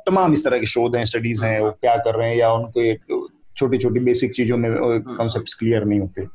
तमाम 0.09 0.33
इस 0.33 0.45
तरह 0.45 0.59
के 0.59 0.65
शोध 0.67 0.95
हैं 0.95 1.05
स्टडीज़ 1.05 1.45
हैं 1.45 1.59
वो 1.61 1.71
क्या 1.71 1.95
कर 1.97 2.15
रहे 2.15 2.29
हैं 2.29 2.37
या 2.37 2.51
उनके 2.53 2.93
छोटी 3.57 3.77
छोटी 3.77 3.99
बेसिक 3.99 4.33
चीज़ों 4.33 4.57
में 4.57 4.71
कॉन्सेप्ट। 5.01 5.59
क्लियर 5.59 5.85
नहीं 5.85 5.99
होते 5.99 6.25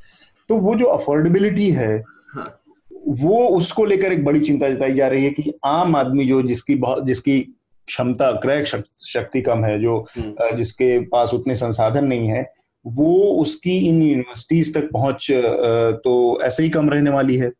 तो 0.49 0.57
वो 0.57 0.75
जो 0.75 0.87
अफोर्डेबिलिटी 0.87 1.71
है 1.71 2.03
हाँ। 2.35 2.63
वो 3.09 3.49
उसको 3.49 3.85
लेकर 3.85 4.13
एक 4.13 4.25
बड़ी 4.25 4.41
चिंता 4.41 4.69
जताई 4.69 4.95
जा 4.95 5.09
रही 5.09 5.25
है 5.25 5.31
कि 5.31 5.53
आम 5.65 5.97
आदमी 5.97 6.27
जो 6.27 6.43
जिसकी 6.43 6.75
बहुत 6.75 7.07
जिसकी 7.07 7.41
क्षमता 7.87 8.33
क्रय 8.33 8.65
शक्ति 8.65 9.41
कम 9.41 9.65
है 9.65 9.81
जो 9.81 9.99
हम्म। 10.17 10.57
जिसके 10.57 10.99
पास 11.01 11.35
उतने 11.35 11.57
संसाधन 11.57 12.05
नहीं 12.05 12.29
है 12.29 12.53
वो 12.87 13.15
उसकी 13.15 13.77
इन 13.79 14.03
यूनिवर्सिटीज 14.03 14.75
तक 14.75 14.89
पहुँच 14.93 15.27
तो 16.05 16.41
ऐसे 16.43 16.63
ही 16.63 16.71
कम 16.71 16.91
रहने 16.91 17.11
वाली 17.11 17.37
है 17.37 17.51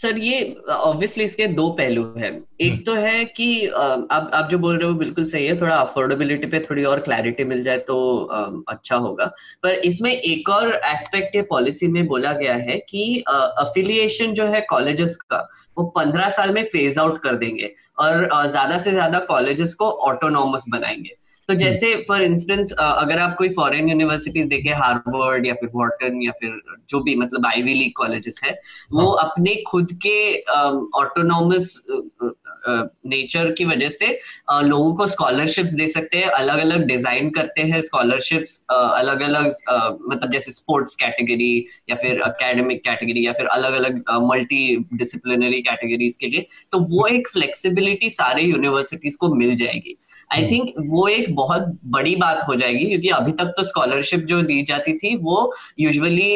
सर 0.00 0.18
ये 0.18 0.42
ऑब्वियसली 0.72 1.24
इसके 1.24 1.46
दो 1.48 1.68
पहलू 1.78 2.02
हैं। 2.18 2.30
एक 2.60 2.72
हम्म। 2.72 2.82
तो 2.84 2.94
है 2.94 3.24
कि 3.26 3.66
आप 3.66 4.30
आप 4.34 4.48
जो 4.50 4.58
बोल 4.58 4.78
रहे 4.78 4.88
हो 4.88 4.94
बिल्कुल 4.94 5.24
सही 5.24 5.46
है। 5.46 5.56
थोड़ा 5.60 5.74
अफोर्डेबिलिटी 5.76 6.46
पे 6.46 6.60
थोड़ी 6.60 6.84
और 6.84 7.00
क्लैरिटी 7.00 7.44
मिल 7.44 7.62
जाए 7.62 7.78
तो 7.88 7.98
अच्छा 8.68 8.96
होगा। 8.96 9.24
पर 9.62 9.74
इसमें 9.84 10.10
एक 10.12 10.48
और 10.48 10.72
एस्पेक्ट 10.74 11.36
ये 11.36 11.42
पॉलिसी 11.50 11.88
में 11.88 12.06
बोला 12.06 12.32
गया 12.32 12.54
है 12.62 12.78
कि 12.88 13.22
अफिलिएशन 13.28 14.32
जो 14.34 14.46
है 14.46 14.60
कॉलेजेस 14.70 15.16
का 15.30 15.46
वो 15.76 15.84
पंद्रह 15.96 16.28
साल 16.30 16.52
में 16.54 16.64
फ़ेज़ 16.64 17.00
आउट 17.00 17.18
कर 17.22 17.36
देंगे 17.36 17.72
और 17.98 18.28
ज़्यादा 18.46 18.78
से 18.78 18.90
ज़्यादा 18.90 19.18
कॉलेजेस 19.26 19.74
को 19.74 19.90
ऑटोनॉमस 20.08 20.64
बनाएँगे। 20.68 21.16
तो। 21.52 21.58
जैसे 21.58 21.94
फॉर 22.08 22.22
इंस्टेंस 22.22 22.72
अगर 22.80 23.18
आप 23.18 23.34
कोई 23.38 23.48
फॉरेन 23.48 23.88
यूनिवर्सिटीज 23.88 24.46
देखे 24.46 24.70
हार्वर्ड 24.74 25.46
या 25.46 25.54
फिर 25.54 25.70
वॉटन 25.74 26.22
या 26.22 26.32
फिर 26.40 26.60
जो 26.90 27.00
भी 27.00 27.14
मतलब 27.16 27.46
आईवी 27.46 27.74
लीग 27.74 27.92
कॉलेजेस 27.96 28.40
है 28.44 28.58
वो 28.92 29.10
हाँ। 29.10 29.28
अपने 29.28 29.54
खुद 29.68 29.98
के 30.06 30.18
ऑटोनॉमस 31.00 31.82
नेचर 32.68 33.50
की 33.50 33.64
वजह 33.64 33.88
से 33.88 34.06
लोगों 34.62 34.94
को 34.96 35.06
स्कॉलरशिप्स 35.06 35.72
दे 35.74 35.86
सकते 35.88 36.18
हैं 36.18 36.28
अलग 36.30 36.58
अलग 36.58 36.84
डिज़ाइन 36.86 37.30
करते 37.30 37.62
हैं 37.62 37.80
स्कॉलरशिप्स 37.80 38.60
अलग 38.70 39.22
अलग 39.22 39.46
मतलब 40.10 40.30
जैसे 40.32 40.52
स्पोर्ट्स 40.52 40.96
कैटेगरी 40.96 41.66
या 41.90 41.96
फिर 41.96 42.20
अकेडमिक 42.20 42.84
कैटेगरी 42.84 43.26
या 43.26 43.32
फिर 43.32 43.46
अलग 43.46 43.72
अलग 43.72 44.02
मल्टी 44.22 44.76
डिसिप्लिनरी 44.94 45.60
कैटेगरीज 45.60 46.16
के 46.16 46.26
लिए 46.26 46.46
तो 46.72 46.78
वो 46.90 47.06
एक 47.06 47.28
फ्लेक्सिबिलिटी 47.28 48.10
सारे 48.10 48.42
यूनिवर्सिटीज 48.42 49.16
को 49.16 49.34
मिल 49.34 49.56
जाएगी 49.56 49.96
आई 50.32 50.42
थिंक 50.42 50.68
hmm. 50.68 50.84
वो 50.86 51.06
एक 51.08 51.34
बहुत 51.34 51.78
बड़ी 51.86 52.14
बात 52.16 52.42
हो 52.48 52.54
जाएगी 52.54 52.86
क्योंकि 52.86 53.08
अभी 53.08 53.32
तक 53.32 53.52
तो 53.56 53.62
स्कॉलरशिप 53.62 54.20
जो 54.24 54.40
दी 54.42 54.62
जाती 54.62 54.96
थी 54.98 55.16
वो 55.16 55.52
usually 55.80 56.30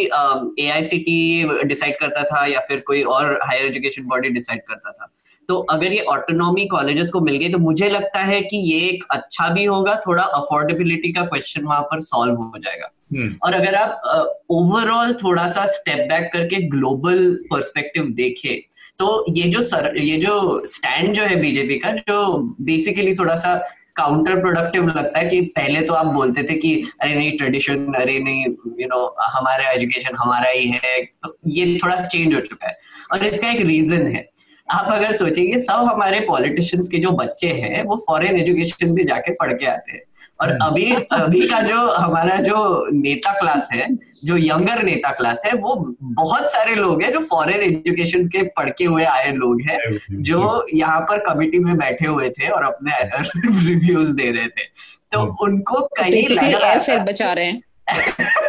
A 0.59 0.68
I 0.70 0.83
C 0.85 0.98
T 0.98 1.64
decide 1.64 1.98
करता 2.00 2.22
था 2.22 2.46
या 2.46 2.61
फिर 2.61 2.80
कोई 2.87 3.02
और 3.02 3.38
हायर 3.42 3.66
एजुकेशन 3.66 4.04
बॉडी 4.04 4.28
डिसाइड 4.28 4.62
करता 4.68 4.90
था 4.90 5.12
तो 5.48 5.57
अगर 5.70 5.92
ये 5.92 6.00
ऑटोनॉमी 6.09 6.64
कॉलेजेस 6.64 7.11
को 7.11 7.20
मिल 7.20 7.37
गई 7.37 7.48
तो 7.48 7.59
मुझे 7.59 7.88
लगता 7.88 8.20
है 8.20 8.40
कि 8.40 8.57
ये 8.57 8.78
एक 8.88 9.04
अच्छा 9.11 9.48
भी 9.48 9.64
होगा 9.64 9.94
थोड़ा 10.07 10.22
अफोर्डेबिलिटी 10.22 11.12
का 11.12 11.22
क्वेश्चन 11.22 11.64
वहाँ 11.64 11.83
पर 11.83 12.00
सॉल्व 12.00 12.35
हो 12.35 12.59
जाएगा 12.59 12.88
hmm. 13.14 13.35
और 13.42 13.54
अगर 13.54 13.74
आप 13.74 14.44
ओवरऑल 14.50 15.12
uh, 15.12 15.22
थोड़ा 15.22 15.46
सा 15.48 15.66
स्टेप 15.66 16.07
बैक 16.09 16.30
करके 16.33 16.68
ग्लोबल 16.68 17.35
पर्सपेक्टिव 17.50 18.09
देखें 18.14 18.61
तो 18.98 19.24
ये 19.37 19.48
जो 19.48 19.61
सर 19.61 19.96
ये 19.98 20.16
जो 20.16 20.62
स्टैंड 20.66 21.14
जो 21.14 21.22
है 21.22 21.37
बीजेपी 21.37 21.78
का 21.78 21.90
जो 21.92 22.37
बेसिकली 22.61 23.14
थोड़ा 23.14 23.35
सा 23.35 23.54
काउंटर 23.96 24.40
प्रोडक्टिव 24.40 24.87
लगता 24.88 25.18
है 25.18 25.28
कि 25.28 25.40
पहले 25.40 25.80
तो 25.80 25.94
आप 25.94 26.07
बोलते 26.07 26.42
थे 26.42 26.54
कि, 26.54 26.85
अरे 27.00 27.14
नहीं 27.14 27.38
ट्रेडिशन 27.38 27.94
अरे 27.94 28.18
नहीं 28.18 28.46
यू 28.80 28.87
नो 28.87 29.16
हमारा 29.20 29.70
एजुकेशन 29.70 30.11
हमारा 30.16 30.48
ही 30.50 30.70
है। 30.70 31.04
तो 31.04 31.38
ये 31.46 31.78
थोड़ा 31.85 31.96
चेंज 31.96 32.35
हो 32.35 32.40
चुका 32.40 32.66
है। 32.66 32.78
और 33.12 33.26
इसका 33.26 33.50
एक 33.50 33.61
रीजन 33.61 34.07
है। 34.07 34.30
आप 34.70 34.87
अगर 34.92 35.16
सोचेंगे, 35.16 35.59
सब 35.59 35.72
हमारे 35.72 36.20
पॉलिटिशियंस 36.20 36.88
के 36.88 36.98
जो 36.98 37.11
बच्चे 37.11 37.48
हैं, 37.48 37.83
वो 37.83 38.04
फॉरेन 38.07 38.37
एजुकेशन 38.37 38.90
भी 38.90 39.04
जाके 39.04 39.33
पढ़ 39.33 39.52
के 39.52 39.66
आते 39.66 39.92
हैं। 39.92 40.02
और 40.40 40.50
हम्म। 40.50 40.64
अभी 40.64 40.92
अभी 41.12 41.48
का 41.48 41.60
जो 41.60 41.86
हमारा 41.90 42.36
जो 42.36 42.86
नेता 42.92 43.32
क्लास 43.32 43.68
है 43.72 43.86
जो 44.24 44.36
यंगर 44.36 44.82
नेता 44.82 45.10
क्लास 45.10 45.42
है 45.46 45.52
वो 45.52 45.74
बहुत 46.02 46.52
सारे 46.52 46.74
लोग 46.74 47.02
हैं 47.02 47.12
जो 47.12 47.20
फॉरेन 47.20 47.60
एजुकेशन 47.60 48.26
के 48.28 48.42
पढ़ 48.42 48.70
के 48.70 48.84
हुए 48.84 49.04
आए 49.04 49.32
लोग 49.32 49.62
हैं 49.62 49.78
जो 50.22 50.66
यहाँ 50.74 51.00
पर 51.00 51.18
कमिटी 51.18 51.58
में 51.58 51.76
बैठे 51.76 52.06
हुए 52.06 52.28
थे 52.28 52.48
और 52.48 52.64
अपने 52.64 52.90
रिव्यूज़ 53.68 54.14
दे 54.16 54.30
रहे 54.30 54.48
थे। 54.48 54.64
तो 55.12 55.20
हम्म। 55.20 55.36
उनको 55.42 55.80
कहीं 55.96 56.28
लग 56.28 56.54
रहा 56.54 57.04
बचा 57.04 57.32
रहे 57.32 57.46
हैं। 57.46 57.62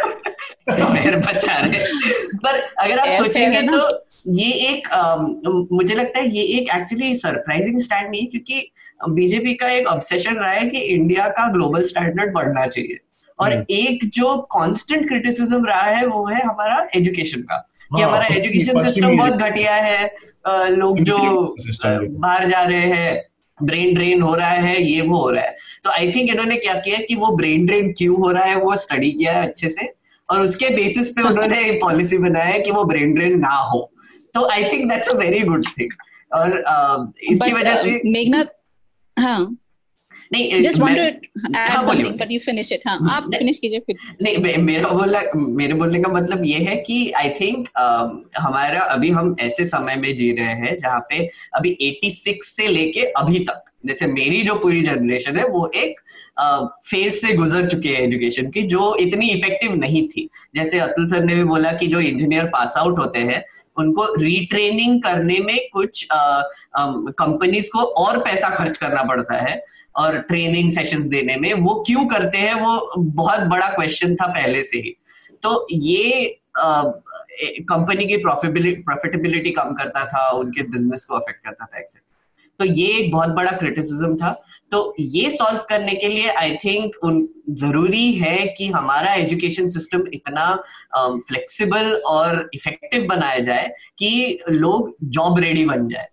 फिर 0.70 1.16
बचा 1.18 1.58
रहे 1.60 1.84
पर 2.38 2.60
अगर 2.80 3.00
आप 3.00 3.08
सोचेंगे 3.08 3.62
तो 3.62 4.06
ये 4.28 4.52
एक 4.70 4.88
आ, 4.88 5.16
मुझे 5.72 5.96
लगता 5.96 6.20
है 6.20 6.30
ये 6.30 6.44
एक 6.44 6.70
एक्चुअली 6.76 7.16
सरप्राइजिंग 7.16 7.80
स्टैंड 7.80 8.10
नहीं 8.10 8.28
क्योंकि 8.28 8.72
बीजेपी 9.10 9.54
का 9.54 9.68
एक 9.68 9.88
ऑब्सेशन 9.88 10.36
रहा 10.36 10.52
है 10.52 10.66
कि 10.70 10.78
इंडिया 10.78 11.28
का 11.28 11.52
ग्लोबल 11.52 11.84
स्टैंडर्ड 11.84 12.34
बढ़ना 12.34 12.66
चाहिए। 12.66 13.00
और 13.40 13.54
हम्म। 13.54 13.66
एक 13.70 14.10
जो 14.14 14.36
कांस्टेंट 14.52 15.08
क्रिटिसिज्म 15.08 15.66
रहा 15.66 15.82
है 15.82 16.06
वो 16.06 16.26
है 16.26 16.42
हमारा 16.44 16.88
एजुकेशन 16.96 17.42
का। 17.42 17.58
कि 17.58 18.02
हाँ, 18.02 18.10
हमारा 18.10 18.28
एजुकेशन 18.36 18.80
सिस्टम 18.80 19.18
बहुत 19.18 19.34
घटिया 19.34 19.76
है 19.76 20.16
लोग 20.70 21.00
जो 21.00 21.18
बाहर 21.68 22.48
जा 22.50 22.62
रहे 22.62 22.86
हैं 22.94 23.24
ब्रेन 23.64 23.94
ड्रेन 23.96 24.22
हो 24.22 24.36
रहा 24.36 24.50
है 24.50 24.82
ये 24.82 25.02
वो 25.02 25.18
हो 25.18 25.30
रहा 25.30 25.44
है। 25.44 25.56
तो 25.84 25.90
आई 25.90 26.12
थिंक 26.12 26.30
इन्होंने 26.30 26.56
क्या 26.56 26.74
किया 26.74 26.98
कि 27.00 27.16
वो 27.16 27.36
ब्रेन 27.36 27.66
ड्रेन 27.66 27.92
क्यों 27.92 28.18
हो 28.18 28.32
रहा 28.32 28.44
है 28.44 28.56
वो 28.56 28.76
स्टडी 28.76 29.12
किया 29.12 29.34
है 29.34 29.48
अच्छे 29.48 29.70
से। 29.70 29.94
और 30.30 30.42
उसके 30.42 30.70
बेसिस 30.70 31.10
पे 31.10 31.22
उन्होंने 31.22 31.72
पॉलिसी 31.82 32.18
बनाया 32.18 32.46
है 32.46 32.60
कि 32.60 32.72
वो 32.72 32.84
ब्रेन 32.84 33.14
ड्रेन 33.14 33.40
ना 33.40 33.56
हो। 33.56 33.92
तो 34.34 34.50
I 34.50 34.64
think 34.64 34.90
that's 34.90 35.10
a 35.10 35.18
very 35.18 35.40
good 35.40 35.66
thing 35.80 35.92
और 36.34 37.12
इसकी 37.24 37.52
वजह 37.54 37.76
से 37.76 38.02
मेघनाथ 38.06 38.46
हाँ। 39.20 39.58
Just 40.34 40.80
want 40.80 40.98
add 40.98 41.82
something 41.82 42.08
but 42.20 42.32
you 42.32 42.40
finish 42.40 42.72
it 42.72 42.82
हाँ 42.88 42.98
आप 43.12 43.30
फिनिश 43.38 43.60
कीजिए 43.60 43.80
फिर। 43.80 43.96
नहीं 44.22 44.58
मेरा 44.58 44.90
बोला 44.90 45.22
मेरे 45.36 45.74
बोलने 45.74 46.00
का 46.00 46.12
मतलब 46.12 46.46
ये 46.46 46.58
है 46.58 46.76
कि 46.76 47.12
आई 47.12 47.30
थिंक 47.30 47.68
हमारा 48.38 48.80
अभी 48.80 49.10
हम 49.10 49.36
ऐसे 49.40 49.66
समय 49.66 49.96
में 49.96 50.16
जी 50.16 50.32
रहे 50.32 50.54
हैं 50.62 50.78
जहाँ 50.80 51.00
पे 51.00 51.30
अभी 51.54 51.78
86 51.82 52.44
से 52.44 52.68
लेके 52.68 53.02
अभी 53.02 53.40
तक 53.40 53.64
जैसे 53.86 54.08
मेरी 54.08 54.42
जो 54.42 54.56
पूरी 54.56 54.82
जनरेशन 54.82 55.38
है 55.38 55.48
वो 55.48 55.72
एक 55.76 56.00
फ़ेज़ 56.90 57.14
से 57.14 57.34
गुजर 57.34 57.66
चुके 57.66 57.90
हैं 57.90 58.02
एजुकेशन 58.02 58.50
की 58.50 58.64
जो 58.64 58.96
इतनी 58.96 59.30
इफ़ेक्टिव 59.30 59.76
नहीं 59.76 60.08
थी। 60.08 60.30
जैसे 60.56 60.80
अतुल 60.80 61.06
सर 61.08 61.24
ने 61.24 61.36
भी 61.36 61.44
बोला 61.44 61.72
कि 61.72 61.88
जो 61.88 62.00
इंजीनियर 62.00 62.46
पास 62.46 62.74
आउट 62.78 63.00
होते 63.00 63.20
हैं 63.20 63.44
उनको 63.78 64.06
रिट्रेनिंग 64.16 65.02
करने 65.04 65.40
में 65.40 65.58
कुछ 65.74 66.08
कंपनीज़ 66.12 67.70
को 67.74 67.80
और 67.80 68.18
पैसा 68.20 68.50
खर्च 68.50 68.78
करना 68.78 69.04
पड़ता 69.04 69.38
है 69.40 69.64
और 69.96 70.18
ट्रेनिंग 70.20 70.72
सेशंस 70.72 71.06
देने 71.08 71.36
में। 71.36 71.54
वो 71.54 71.74
क्यों 71.88 72.06
करते 72.08 72.38
हैं, 72.38 72.54
वो 72.56 72.94
बहुत 72.98 73.42
बड़ा 73.50 73.68
क्वेश्चन 73.68 74.16
था 74.16 74.28
पहले 74.30 74.64
से 74.64 74.78
ही। 74.78 74.96
तो 75.44 75.68
ये 75.72 76.40
कंपनी 77.70 78.06
की 78.06 78.18
प्रॉफिटेबिलिटी 78.18 79.52
कम 79.52 79.74
करता 79.74 80.06
था, 80.06 80.30
उनके 80.30 80.64
बिज़नेस 80.64 81.06
को 81.06 81.16
अफेक्ट 81.16 81.46
करता 81.46 81.66
था 81.66 81.80
एक्सेट्रा 81.80 82.15
तो 82.60 82.66
ये 82.66 82.88
एक 82.98 83.12
बहुत 83.12 83.30
बड़ा 83.30 83.52
क्रिटिसिज्म 83.52 84.16
था। 84.18 84.42
तो 84.72 84.96
ये 85.00 85.30
सॉल्व 85.30 85.60
करने 85.70 85.94
के 85.94 86.08
लिए 86.08 86.30
आई 86.30 86.52
थिंक 86.64 86.96
उन 87.04 87.28
ज़रूरी 87.60 88.12
है 88.14 88.38
कि 88.48 88.68
हमारा 88.68 89.14
एजुकेशन 89.14 89.68
सिस्टम 89.68 90.04
इतना 90.14 90.46
फ्लेक्सिबल 90.98 91.92
um, 91.92 92.02
और 92.06 92.50
इफ़ेक्टिव 92.54 93.06
बनाया 93.08 93.40
जाए 93.40 93.68
कि 94.00 94.40
लोग 94.50 94.96
जॉब 95.04 95.40
रेडी 95.40 95.66
बन 95.66 95.88
जाए। 95.90 96.08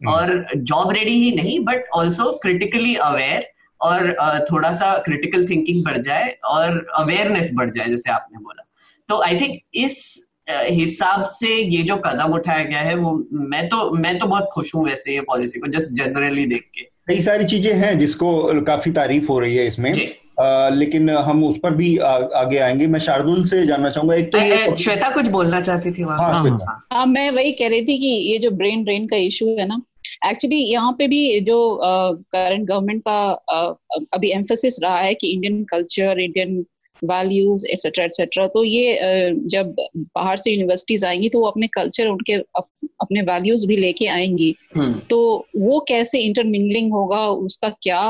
हम्म। 0.00 0.12
और 0.12 0.44
जॉब 0.56 0.92
रेडी 0.92 1.12
ही 1.12 1.30
नहीं 1.36 1.58
बट 1.60 1.88
ऑल्सो 1.94 2.32
क्रिटिकली 2.42 2.94
अवेयर 2.96 3.46
और 3.80 4.10
uh, 4.22 4.40
थोड़ा 4.50 4.72
सा 4.72 4.96
क्रिटिकल 4.98 5.44
थिंकिंग 5.48 5.84
बढ़ 5.84 5.98
जाए 5.98 6.36
और 6.44 6.86
अवेयरनेस 6.96 7.50
बढ़ 7.54 7.70
जाए 7.70 7.88
जैसे 7.88 8.10
आपने 8.10 8.38
बोला। 8.38 8.64
तो 9.08 9.20
आई 9.22 9.36
थिंक 9.36 9.60
इस 9.74 10.27
हिसाब 10.50 11.22
से 11.22 11.54
ये 11.54 11.82
जो 11.82 11.96
कदम 11.96 12.34
उठाया 12.34 12.64
गया 12.64 12.80
है 12.80 12.94
वो 12.94 13.12
मैं 13.32 13.68
तो 13.68 13.90
मैं 13.92 14.18
तो 14.18 14.26
बहुत 14.26 14.48
खुश 14.52 14.74
हूँ 14.74 14.84
वैसे 14.84 15.14
ये 15.14 15.20
पॉलिसी 15.20 15.60
को 15.60 15.66
जस्ट 15.66 15.92
जनरली 15.94 16.46
देख 16.46 16.62
के। 16.74 16.82
कई 17.08 17.20
सारी 17.20 17.44
चीज़ें 17.44 17.72
हैं 17.74 17.98
जिसको 17.98 18.62
काफ़ी 18.62 18.92
तारीफ़ 18.92 19.28
हो 19.28 19.38
रही 19.40 19.56
है 19.56 19.66
इसमें। 19.66 19.92
आ, 20.40 20.68
लेकिन 20.68 21.10
हम 21.10 21.44
उस 21.44 21.58
पर 21.62 21.74
भी 21.74 21.96
आ, 21.96 22.10
आगे 22.10 22.58
आएँगे। 22.58 22.86
मैं 22.86 23.00
शार्दुल 23.00 23.44
से 23.44 23.66
जानना 23.66 23.90
चाहूँगा 23.90 24.14
एक 24.14 24.32
तो 24.32 24.38
ये 24.38 24.76
श्वेता 24.76 25.10
कुछ 25.10 25.28
बोलना 25.28 25.60
चाहती 25.60 25.90
थी 25.90 26.04
वहाँ 26.04 26.18
हाँ, 26.18 26.42
हाँ, 26.44 26.86
हाँ, 26.92 27.06
मैं 27.06 27.30
वही 27.30 27.52
कह 27.52 27.68
रही 27.68 27.84
थी 27.84 27.98
कि 27.98 28.14
ये 28.32 28.38
जो 28.38 28.50
ब्रेन 28.50 28.84
ड्रेन 28.84 29.06
का 29.06 29.16
इशू 29.16 29.46
है 29.58 29.66
ना 29.66 29.80
एक्चुअली 30.26 30.56
यहाँ 30.56 30.92
पे 30.92 31.06
भी 31.08 31.40
जो 31.40 31.58
करंट 31.82 32.66
गवर्नमेंट 32.68 33.02
का 33.08 33.20
आ, 33.50 33.74
अभी 34.14 34.30
एम्फोसिस 34.32 34.78
रहा 34.82 34.98
है 34.98 35.14
कि 35.14 35.32
Indian 35.32 35.62
culture 35.64 36.20
Indian 36.20 36.64
values 37.04 37.66
etcetera 37.66 38.04
etcetera 38.04 38.46
तो 38.48 38.62
ये 38.64 38.98
जब 39.46 39.74
बाहर 39.96 40.36
से 40.36 40.50
यूनिवर्सिटीज 40.50 41.04
आएँगी 41.04 41.28
तो 41.28 41.40
वो 41.40 41.46
अपने 41.46 41.66
कल्चर 41.74 42.06
उनके 42.08 42.34
अपने 42.34 43.22
वैल्यूज़ 43.22 43.66
भी 43.68 43.76
लेके 43.76 44.06
आएँगी। 44.08 44.54
हम्म। 44.76 44.98
तो 45.10 45.46
वो 45.56 45.80
कैसे 45.88 46.20
इंटरमिंगलिंग 46.20 46.92
होगा 46.92 47.26
उसका 47.28 47.68
क्या 47.82 48.02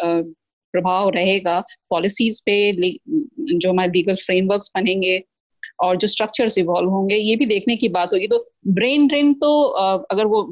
प्रभाव 0.00 1.08
रहेगा? 1.10 1.60
पॉलिसीज़ 1.90 2.42
पे 2.46 2.72
जो 2.82 3.70
हमारे 3.70 3.90
लीगल 3.92 4.14
फ्रेमवर्क्स 4.16 4.70
बनेंगे 4.76 5.22
और 5.82 5.96
जो 5.96 6.08
स्ट्रक्चर्स 6.08 6.56
इवॉल्व 6.58 6.90
होंगे 6.90 7.16
ये 7.16 7.36
भी 7.36 7.46
देखने 7.46 7.76
की 7.76 7.88
बात 7.90 8.12
होगी। 8.14 8.26
तो 8.28 8.44
ब्रेन 8.68 9.06
ड्रेन 9.08 9.32
तो 9.34 9.60
अगर 10.10 10.24
वो 10.26 10.42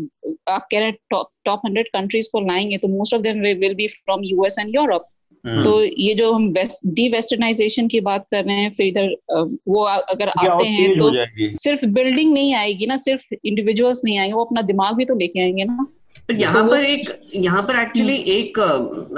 आप 0.49 0.67
कह 0.71 0.79
रहे 0.79 0.89
हैं 0.89 0.97
टॉप 1.45 1.61
हंड्रेड 1.67 1.89
कंट्रीज़ 1.93 2.29
को 2.33 2.41
लाएँगे 2.47 2.77
तो 2.77 2.89
most 2.89 3.15
of 3.15 3.23
them 3.23 3.41
will 3.61 3.75
be 3.75 3.87
from 3.89 4.25
US 4.25 4.59
and 4.59 4.75
Europe 4.75 5.07
तो 5.47 5.83
ये 5.83 6.15
जो 6.15 6.33
हम 6.33 6.53
डी 6.87 7.09
वेस्टर्नाइजेशन 7.09 7.89
की 7.89 8.01
बात 8.01 8.27
कर 8.31 8.45
रहे 8.45 8.57
हैं 8.57 8.71
फिर 8.71 8.87
इधर 8.87 9.15
वो 9.69 9.83
अगर 9.85 10.29
आते 10.29 10.67
हैं 10.67 10.99
तो 10.99 11.11
सिर्फ़ 11.59 11.87
बिल्डिंग 11.87 12.33
नहीं 12.33 12.55
आएगी 12.55 12.87
ना 12.87 12.97
सिर्फ़ 12.97 13.35
इंडिविजुअल्स 13.45 14.03
नहीं 14.05 14.19
आएँगे 14.19 14.33
वो 14.33 14.45
अपना 14.45 14.63
दिमाग 14.63 14.97
भी 14.97 15.05
तो 15.05 15.15
लेके 15.15 15.41
आएँगे 15.41 15.65
ना। 15.65 15.87
यहाँ 16.31 16.65
तो 16.65 16.71
पर 16.71 16.85
एक 16.85 17.11
यहाँ 17.35 17.63
पर 17.63 17.81
एक्चुअली 17.81 18.17
हम्म। 18.17 18.31
एक 18.31 18.59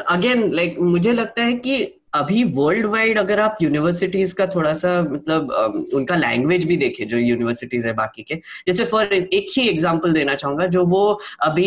अगेन 0.09 0.53
लाइक 0.53 0.77
मुझे 0.81 1.13
लगता 1.13 1.43
है 1.43 1.53
कि 1.53 1.83
अभी 2.15 2.43
वर्ल्ड 2.55 2.87
वाइड 2.87 3.19
अगर 3.19 3.41
आप 3.41 3.57
यूनिवर्सिटीज 3.63 4.33
का 4.33 4.47
थोड़ा 4.47 4.73
सा 4.75 4.91
मतलब 5.03 5.51
उनका 5.95 6.17
लैंग्वेज 6.17 6.65
भी 6.65 6.77
देखें 6.77 7.07
जो 7.09 7.19
यूनिवर्सिटीज 7.19 7.87
है 7.87 7.93
बाकी 7.95 8.23
के 8.23 8.35
जैसे 8.67 8.85
फॉर 8.85 9.13
एक 9.13 9.47
ही 9.51 9.69
एग्जांपल 9.69 10.13
देना 10.13 10.35
चाहूँगा 10.35 10.67
जो 10.69 10.85
वो 10.87 11.03
अभी 11.43 11.67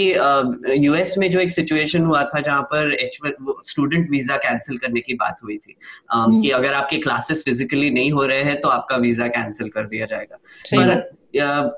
यूएस 0.78 1.16
में 1.18 1.30
जो 1.32 1.40
एक 1.40 1.52
सिचुएशन 1.52 2.04
हुआ 2.04 2.24
था 2.26 2.42
जहाँ 2.42 2.62
पर 2.72 2.94
एच 2.96 3.20
स्टूडेंट 3.66 4.10
वीज़ा 4.12 4.38
कैंसिल 4.40 4.78
करने 4.78 5.02
की 5.02 5.14
बात 5.16 5.44
हुई 5.44 5.58
थी 5.58 5.76
हम्म। 6.14 6.42
कि 6.42 6.50
अगर 6.52 6.74
आपके 6.74 6.98
क्लासेस 7.00 7.44
फिजिकली 7.44 7.90
नहीं 7.92 8.12
हो 8.12 8.26
रहे 8.26 8.44
हैं 8.44 8.60
तो 8.62 8.70
आपका 8.70 8.98
वीज़ा 9.00 9.28
कैंसिल 9.30 9.70
कर 9.70 9.88
दिया 9.88 10.06
जाएगा 10.06 10.36
पर 10.74 11.06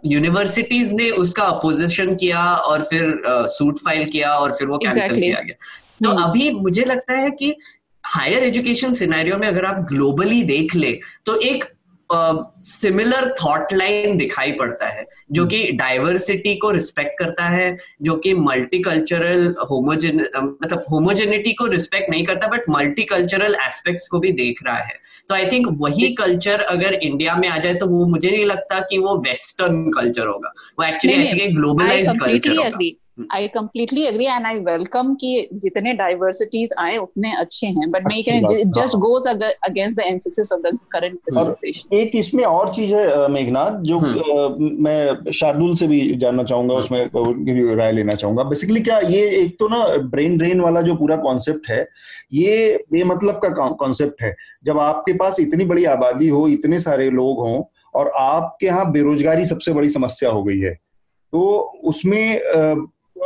यूनिवर्सिटीज 0.07 0.93
ने 0.93 1.09
उसका 1.19 1.43
अपोजिशन 1.45 2.15
किया 2.15 2.43
और 2.63 2.83
फिर 2.83 3.21
सूट 3.49 3.79
फ़ाइल 3.79 4.05
किया 4.07 4.33
और 4.33 4.53
फिर 4.53 4.67
वो 4.67 4.77
कैंसिल 4.77 5.01
exactly. 5.01 5.21
किया 5.21 5.41
गया 5.41 5.55
तो 6.01 6.09
hmm. 6.09 6.21
अभी 6.21 6.49
मुझे 6.51 6.83
लगता 6.83 7.13
है 7.13 7.31
कि 7.31 7.53
हायर 8.09 8.43
एजुकेशन 8.43 8.93
सिनेरियो 8.93 9.37
में 9.37 9.47
अगर 9.47 9.65
आप 9.65 9.85
ग्लोबली 9.89 10.43
देख 10.43 10.75
ले 10.75 10.99
तो 11.25 11.39
एक 11.41 11.65
सिमिलर 12.09 13.27
थॉट 13.33 13.73
लाइन 13.73 14.17
दिखाई 14.17 14.51
पड़ता 14.51 14.87
है 14.89 15.05
जो 15.31 15.45
कि 15.45 15.61
डाइवर्सिटी 15.71 16.55
को 16.57 16.69
रिस्पेक्ट 16.71 17.11
करता 17.19 17.43
है 17.45 17.77
जो 18.01 18.15
कि 18.15 18.33
मल्टीकल्चरल 18.33 19.53
होमोजेन 19.71 20.19
मतलब 20.37 20.85
होमोजेनिटी 20.91 21.53
को 21.53 21.65
रिस्पेक्ट 21.65 22.09
नहीं 22.09 22.23
करता 22.25 22.47
बट 22.47 22.69
मल्टीकल्चरल 22.69 23.55
एस्पेक्ट्स 23.65 24.07
को 24.07 24.19
भी 24.19 24.31
देख 24.31 24.63
रहा 24.65 24.77
है। 24.77 24.97
तो 25.29 25.35
आई 25.35 25.45
थिंक 25.45 25.67
वही 25.81 26.09
कल्चर 26.15 26.61
अगर 26.61 26.93
इंडिया 26.93 27.35
में 27.35 27.47
आ 27.47 27.57
जाए 27.57 27.73
तो 27.73 27.87
वो 27.87 28.05
मुझे 28.05 28.29
नहीं 28.29 28.45
लगता 28.45 28.79
कि 28.89 28.97
वो 28.97 29.15
वेस्टर्न 29.27 29.91
कल्चर 29.91 30.27
होगा। 30.27 30.53
वो 30.79 30.85
एक्चुअली 30.85 31.45
ग्लोबलाइज 31.47 32.11
कल्चर 32.19 32.57
होगा। 32.57 32.89
I 33.33 33.47
completely 33.49 34.03
agree 34.03 34.25
and 34.25 34.45
I 34.45 34.59
welcome 34.65 35.13
कि 35.15 35.47
जितने 35.53 35.93
डाइवर्सिटीज 35.93 36.73
आए 36.79 36.97
उतने 36.97 37.31
अच्छे 37.39 37.67
हैं। 37.67 37.89
बट 37.91 38.07
मैं 38.07 38.21
कह 38.23 38.63
just 38.77 38.95
goes 38.97 39.27
against 39.27 39.97
the 39.97 40.03
emphasis 40.05 40.51
of 40.53 40.61
the 40.61 40.77
current 40.91 41.93
एक 41.93 42.15
इसमें 42.15 42.43
और 42.43 42.73
चीज़ 42.73 42.93
है 42.95 43.27
मेघनाथ 43.31 43.79
जो 43.83 43.97
हम्म। 43.99 44.67
मैं 44.83 45.31
शार्दुल 45.31 45.73
से 45.75 45.87
भी 45.87 45.99
जानना 46.17 46.43
चाहूँगा 46.43 46.75
उसमें 46.75 47.75
राय 47.75 47.91
लेना 47.91 48.13
चाहूँगा। 48.13 48.43
बेसिकली 48.43 48.81
क्या 48.81 48.99
ये 48.99 49.27
एक 49.39 49.55
तो 49.59 49.67
ना 49.67 49.85
ब्रेन 50.09 50.37
ड्रेन 50.37 50.61
वाला 50.61 50.81
जो 50.81 50.95
पूरा 50.95 51.15
कॉन्सेप्ट 51.19 51.69
है 51.69 51.81
ये 52.33 52.83
बेमतलब 52.91 53.39
का 53.45 53.67
कॉन्सेप्ट 53.69 54.21
है। 54.23 54.35
जब 54.65 54.79
आपके 54.79 55.13
पास 55.13 55.39
इतनी 55.39 55.65
बड़ी 55.65 55.85
आबादी 55.87 56.27
हो 56.29 56.47
इतने 56.47 56.79
सारे 56.79 57.09
लोग 57.11 57.39
हों 57.39 57.61
और 57.95 58.11
आपके 58.17 58.65
यहाँ 58.65 58.91
बेरोजगारी 58.91 59.45
सबसे 59.45 59.73
बड़ी 59.73 59.89
समस्या 59.89 60.29
हो 60.29 60.43
गई 60.43 60.59
है 60.59 60.73
तो 61.33 61.41
उसमें 61.85 62.41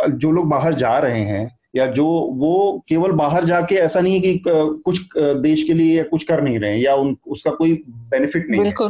जो 0.09 0.31
लोग 0.31 0.47
बाहर 0.49 0.73
जा 0.73 0.97
रहे 0.99 1.19
हैं 1.19 1.57
या 1.75 1.85
जो 1.87 2.05
वो 2.33 2.83
केवल 2.89 3.11
बाहर 3.11 3.45
जाके 3.45 3.75
ऐसा 3.75 3.99
नहीं 3.99 4.13
है 4.13 4.19
कि 4.19 4.41
कुछ 4.47 4.99
देश 5.17 5.63
के 5.63 5.73
लिए 5.73 6.03
कुछ 6.03 6.23
कर 6.23 6.41
नहीं 6.41 6.59
रहे 6.59 6.71
हैं 6.71 6.79
या 6.83 6.95
उन 6.95 7.17
उसका 7.27 7.51
कोई 7.51 7.73
बेनिफिट 7.87 8.47
नहीं 8.49 8.61
बिल्कुल। 8.61 8.89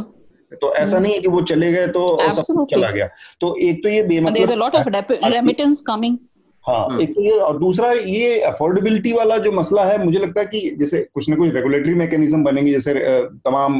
तो 0.52 0.74
ऐसा 0.74 0.98
नहीं 0.98 1.12
है 1.14 1.20
कि 1.20 1.28
वो 1.28 1.42
चले 1.42 1.72
गए 1.72 1.86
तो 1.86 2.06
सब 2.20 2.66
चला 2.74 2.90
गया। 2.90 3.08
तो 3.40 3.56
एक 3.56 3.82
तो 3.82 3.88
ये 3.88 4.02
बेमतलब 4.02 4.36
हाँ 6.66 6.84
हम्म। 6.86 7.00
एक 7.00 7.10
तो 7.14 7.20
ये 7.20 7.30
और 7.30 7.58
दूसरा 7.58 7.90
ये 7.92 8.40
अफोर्डेबिलिटी 8.40 9.12
वाला 9.12 9.36
जो 9.38 9.52
मसला 9.52 9.84
है 9.84 10.04
मुझे 10.04 10.18
लगता 10.18 10.40
है 10.40 10.46
कि 10.46 10.76
जैसे 10.78 11.00
कुछ 11.14 11.28
ना 11.28 11.36
कुछ 11.36 11.50
रेगुलेटरी 11.54 11.94
मैकेनिज्म 11.94 12.42
बनेंगे 12.44 12.72
जैसे 12.72 12.94
तमाम 13.46 13.78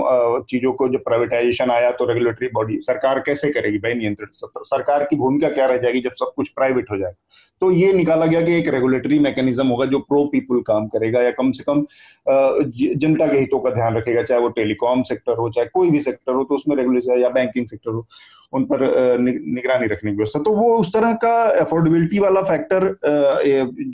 चीज़ों 0.51 0.73
को 0.73 0.89
जो 0.89 0.99
प्राइवेटाइजेशन 0.99 1.71
आया 1.71 1.91
तो 1.91 2.05
रेगुलेटरी 2.05 2.49
बॉडी 2.55 2.79
सरकार 2.83 3.21
कैसे 3.21 3.51
करेगी 3.53 3.79
भाई 3.79 3.95
नियंत्रित? 3.95 4.29
सरकार 4.33 5.05
की 5.05 5.17
भूमिका 5.17 5.49
क्या 5.49 5.67
रह 5.67 5.77
जाएगी 5.77 6.01
जब 6.01 6.15
सब 6.15 6.33
कुछ 6.37 6.49
प्राइवेट 6.49 6.91
हो 6.91 6.99
जाए 6.99 7.13
तो 7.61 7.71
ये 7.71 7.93
निकाला 7.93 8.27
गया 8.27 8.41
कि 8.41 8.53
एक 8.53 8.69
रेगुलेटरी 8.69 9.19
मैकेनिज्म 9.19 9.67
होगा 9.67 9.85
जो 9.87 9.99
प्रो 9.99 10.25
पीपुल 10.25 10.61
काम 10.61 10.87
करेगा 10.87 11.23
या 11.23 11.31
कम 11.31 11.51
से 11.51 11.65
कम 11.65 11.85
जनता 12.97 13.27
के 13.27 13.39
हितों 13.39 13.59
का 13.59 13.71
ध्यान 13.71 13.97
रखेगा 13.97 14.23
चाहे 14.23 14.41
वो 14.41 14.49
टेलीकॉम 14.49 15.03
सेक्टर 15.03 15.37
हो 15.37 15.51
चाहे 15.51 15.67
कोई 15.75 15.91
भी 15.91 16.01
सेक्टर 16.01 16.33
हो 16.33 16.45
तो 16.45 16.55
उसमें 16.55 16.77
रेगुलेशन 16.77 17.21
या 17.21 17.29
बैंकिंग 17.29 17.67
सेक्टर 17.67 17.91
हो। 17.91 18.07
उन 18.55 18.65
पर 18.65 18.83
निगरानी 19.21 19.87
रखने 19.87 20.11
की 20.11 20.17
व्यवस्था। 20.17 20.41
तो 20.41 20.51
वो 20.57 20.77
उस 20.79 20.93
तरह 20.93 21.13
का 21.25 21.35
अफोर्डेबिलिटी 21.61 22.19
वाला 22.19 22.43
फैक्टर 22.43 22.87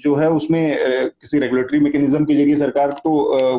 जो 0.03 0.15
है 0.15 0.31
उसमें 0.31 0.63
किसी 0.81 1.39
रेगुलेटरी 1.39 1.81
मैकेनिज्म 1.81 2.25
के 2.25 2.35
ज़रिए 2.35 2.57
सरकार 2.57 2.93
तो 3.05 3.13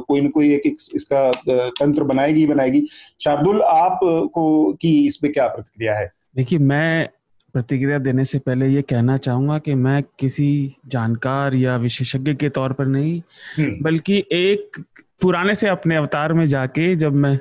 कोई 0.07 0.21
ना 0.21 0.29
कोई 0.29 0.53
एक 0.53 0.67
इसका 0.95 1.31
तंत्र 1.79 2.03
बनाएगी 2.03 2.45
बनाएगी। 2.47 2.85
शार्दुल 3.19 3.61
आप 3.61 3.99
को 4.33 4.45
की 4.81 4.95
इस 5.07 5.17
पे 5.17 5.27
क्या 5.29 5.47
प्रतिक्रिया 5.47 5.95
है? 5.95 6.11
देखिए 6.35 6.59
मैं 6.59 7.09
प्रतिक्रिया 7.55 7.97
देने 7.99 8.25
से 8.25 8.39
पहले 8.39 8.67
ये 8.67 8.81
कहना 8.81 9.17
चाहूँगा 9.17 9.57
कि 9.59 9.73
मैं 9.75 10.01
किसी 10.19 10.75
जानकार 10.87 11.55
या 11.55 11.75
विशेषज्ञ 11.77 12.33
के 12.33 12.49
तौर 12.49 12.73
पर 12.73 12.85
नहीं 12.87 13.21
हम्म। 13.57 13.83
बल्कि 13.83 14.23
एक 14.31 14.83
पुराने 15.21 15.55
से 15.55 15.67
अपने 15.67 15.95
अवतार 15.95 16.33
में 16.33 16.45
जाके 16.47 16.95
जब 16.95 17.15
मैं 17.15 17.39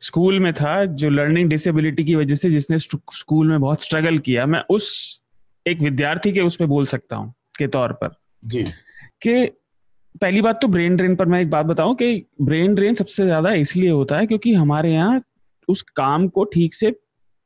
स्कूल 0.00 0.38
में 0.40 0.52
था 0.52 0.84
जो 0.84 1.10
लर्निंग 1.10 1.48
डिसेबिलिटी 1.50 2.04
की 2.04 2.14
वजह 2.14 2.34
से 2.34 2.50
जिसने 2.50 2.78
स्कूल 2.78 3.48
में 3.48 3.60
बहुत 3.60 3.82
स्ट्रगल 3.82 4.18
किया 4.20 4.46
मैं 4.46 4.62
उस 4.70 4.90
एक 5.66 5.80
विद्यार्थी 5.80 6.32
के 6.32 6.40
उस 6.40 6.56
पर 6.56 6.66
बोल 6.66 6.86
सकता 6.86 7.16
हूँ 7.16 7.32
के 7.58 7.66
तौर 7.68 7.92
पर। 7.92 8.14
जी। 8.42 8.62
कि 9.22 9.46
पहली 10.22 10.40
बात 10.42 10.58
तो 10.62 10.68
ब्रेन 10.68 10.96
ड्रेन 10.96 11.16
पर 11.16 11.26
मैं 11.26 11.40
एक 11.40 11.50
बात 11.50 11.66
बताऊँ 11.66 11.94
कि 11.94 12.24
ब्रेन 12.42 12.74
ड्रेन 12.74 12.94
सबसे 12.94 13.24
ज़्यादा 13.24 13.52
इसलिए 13.56 13.90
होता 13.90 14.18
है 14.18 14.26
क्योंकि 14.26 14.54
हमारे 14.54 14.92
यहाँ 14.92 15.20
उस 15.68 15.82
काम 15.96 16.28
को 16.28 16.44
ठीक 16.44 16.74
से 16.74 16.94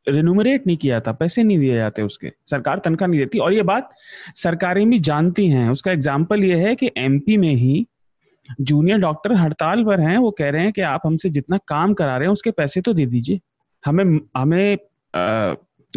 रिनोमरेट 0.07 0.67
नहीं 0.67 0.77
किया 0.77 1.01
था 1.01 1.13
पैसे 1.13 1.43
नहीं 1.43 1.59
दिए 1.59 1.75
जाते 1.75 2.03
उसके 2.03 2.33
सरकार 2.51 2.79
तनख्वाह 2.85 3.09
नहीं 3.09 3.21
देती। 3.21 3.39
और 3.39 3.53
ये 3.53 3.63
बात 3.63 3.91
सरकारें 4.37 4.89
भी 4.91 4.99
जानती 5.01 5.47
हैं 5.49 5.69
उसका 5.71 5.93
एग्ज़ाम्पल 5.93 6.45
ये 6.45 6.57
है 6.61 6.75
कि 6.75 6.91
एमपी 6.97 7.37
में 7.37 7.55
ही 7.55 7.87
जूनियर 8.61 8.99
डॉक्टर 8.99 9.33
हड़ताल 9.33 9.85
पर 9.85 10.01
हैं 10.01 10.19
वो 10.19 10.31
कह 10.31 10.51
रहे 10.51 10.63
हैं 10.63 10.73
कि 10.73 10.81
आप 10.81 11.01
हमसे 11.05 11.31
जितना 11.31 11.59
काम 11.69 11.95
करा 11.95 12.17
रहे 12.17 12.27
हैं 12.29 12.33
उसके 12.33 12.51
पैसे 12.51 12.81
तो 12.81 12.95
दे 12.95 13.07
दीजिए 13.07 13.41
हमें 13.87 14.21
हमें 14.37 14.77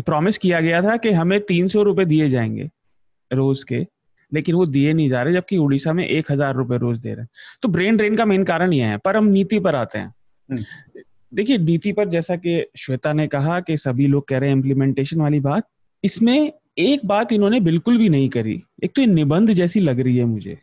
प्रॉमिस 0.01 0.37
किया 0.37 0.61
गया 0.61 0.81
था 0.81 0.97
कि 0.97 1.11
हमें 1.11 1.39
तीन 1.39 1.67
सौ 1.67 1.83
रुपए 1.83 2.05
दिए 2.05 2.29
जाएँगे 2.29 2.69
रोज 3.31 3.63
के 3.63 3.85
लेकिन 4.33 4.55
वो 4.55 4.65
दिए 4.65 4.93
नहीं 4.93 5.09
जा 5.09 5.23
रहे 5.23 5.33
जबकि 5.33 5.57
उड़ीसा 5.57 5.93
में 5.93 6.07
एक 6.07 6.31
हज़ार 6.31 6.55
रुपए 6.55 6.77
रोज 6.77 6.97
दे 6.97 7.09
रहे 7.09 7.21
हैं 7.21 7.29
तो 7.61 7.69
ब्रेन 7.69 7.97
ड्रेन 7.97 8.15
का 8.17 8.25
मेन 8.25 8.43
कारण 8.43 8.73
यह 8.73 8.87
है 8.87 8.97
पर 8.97 9.17
हम 9.17 9.25
नीति 9.25 9.59
पर 9.59 9.75
आते 9.75 9.99
हैं 9.99 10.13
हम्म। 10.49 10.63
देखिए 11.33 11.57
नीति 11.57 11.91
पर 11.91 12.09
जैसा 12.09 12.35
कि 12.35 12.65
श्वेता 12.77 13.13
ने 13.13 13.27
कहा 13.27 13.59
कि 13.59 13.77
सभी 13.77 14.07
लोग 14.07 14.27
कह 14.27 14.37
रहे 14.37 14.49
हैं 14.49 14.55
इम्प्लीमेंटेशन 14.55 15.21
वाली 15.21 15.39
बात 15.39 15.67
इसमें 16.03 16.51
एक 16.77 17.05
बात 17.05 17.31
इन्होंने 17.31 17.59
बिल्कुल 17.59 17.97
भी 17.97 18.09
नहीं 18.09 18.29
करी 18.29 18.63
एक 18.83 18.91
तो 18.95 19.01
ये 19.01 19.07
निबंध 19.07 19.51
जैसी 19.51 19.79
लग 19.79 19.99
रही 19.99 20.17
है 20.17 20.25
मुझे। 20.25 20.57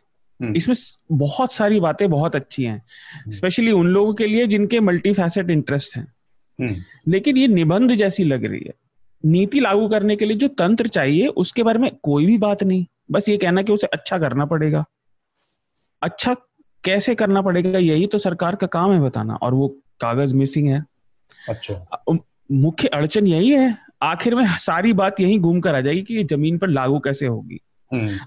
इसमें 0.51 0.75
बहुत 1.11 1.53
सारी 1.53 1.79
बातें 1.79 2.09
बहुत 2.09 2.35
अच्छी 2.35 2.63
हैं। 2.63 2.83
स्पेशली 3.29 3.71
हम्म। 3.71 3.79
उन 3.79 3.87
लोगों 3.87 4.13
के 4.13 4.27
लिए 4.27 4.47
जिनके 4.47 4.79
मल्टी 4.79 5.13
फैसेट 5.13 5.49
इंटरेस्ट 5.49 5.97
हैं। 5.97 6.13
हम्म। 6.61 6.75
लेकिन 7.07 7.37
ये 7.37 7.47
निबंध 7.47 7.91
जैसी 7.91 8.23
लग 8.23 8.45
रही 8.45 8.61
है। 8.67 8.73
नीति 9.25 9.59
लागू 9.59 9.87
करने 9.87 10.15
के 10.15 10.25
लिए 10.25 10.37
जो 10.37 10.47
तंत्र 10.47 10.87
चाहिए 10.87 11.27
उसके 11.27 11.63
बारे 11.63 11.79
में 11.79 11.91
कोई 12.03 12.25
भी 12.25 12.37
बात 12.37 12.63
नहीं। 12.63 12.85
बस 13.11 13.29
ये 13.29 13.37
कहना 13.37 13.61
कि 13.61 13.73
उसे 13.73 13.87
अच्छा 13.87 14.19
करना 14.19 14.45
पड़ेगा। 14.45 14.85
अच्छा 16.01 16.33
कैसे 16.83 17.15
करना 17.15 17.41
पड़ेगा 17.41 17.79
यही 17.79 18.07
तो 18.07 18.17
सरकार 18.17 18.55
का 18.55 18.67
काम 18.67 18.93
है 18.93 19.01
बताना 19.01 19.35
और 19.35 19.53
वो 19.53 19.67
कागज़ 20.01 20.35
मिसिंग 20.35 20.67
है। 20.69 20.85
अच्छा। 21.49 22.03
मुख्य 22.51 22.87
अड़चन 22.87 23.27
यही 23.27 23.49
है 23.49 23.77
आखिर 24.01 24.35
में 24.35 24.45
सारी 24.47 24.93
बात 24.93 25.19
यही 25.19 25.39
घूम 25.39 25.59
कर 25.59 25.75
आ 25.75 25.81
जाएगी 25.81 26.01
कि 26.01 26.15
ये 26.15 26.23
ज़मीन 26.23 26.57
पर 26.57 26.67
लागू 26.67 26.99
कैसे 26.99 27.25
होगी। 27.25 27.55
हम्म। 27.55 27.72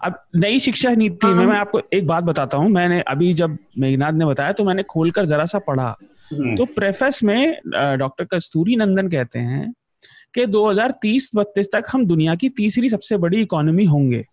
अब 0.04 0.18
नई 0.36 0.58
शिक्षा 0.60 0.90
नीति 0.90 1.26
में 1.26 1.34
हाँ। 1.34 1.46
मैं 1.46 1.56
आपको 1.56 1.80
एक 1.92 2.06
बात 2.06 2.24
बताता 2.24 2.56
हूँ। 2.56 2.68
मैंने 2.70 3.00
अभी 3.00 3.32
जब 3.34 3.56
मेघनाथ 3.78 4.12
ने 4.12 4.26
बताया 4.26 4.52
तो 4.52 4.64
मैंने 4.64 4.82
खोलकर 4.82 5.26
जरा 5.26 5.46
सा 5.46 5.58
पढ़ा। 5.58 5.94
हम्म। 6.32 6.56
तो 6.56 6.64
प्रेफेस 6.64 7.22
में 7.22 7.56
डॉक्टर 7.98 8.24
कस्तूरी 8.24 8.76
नंदन 8.76 9.08
कहते 9.08 9.38
हैं 9.38 9.72
कि 10.34 10.46
2030-32 10.46 11.68
तक 11.72 11.84
हम 11.90 12.06
दुनिया 12.06 12.34
की 12.34 12.48
तीसरी 12.48 12.88
सबसे 12.88 13.16
बड़ी 13.16 13.40
इकोनॉमी 13.42 13.84
होंगे। 13.84 14.24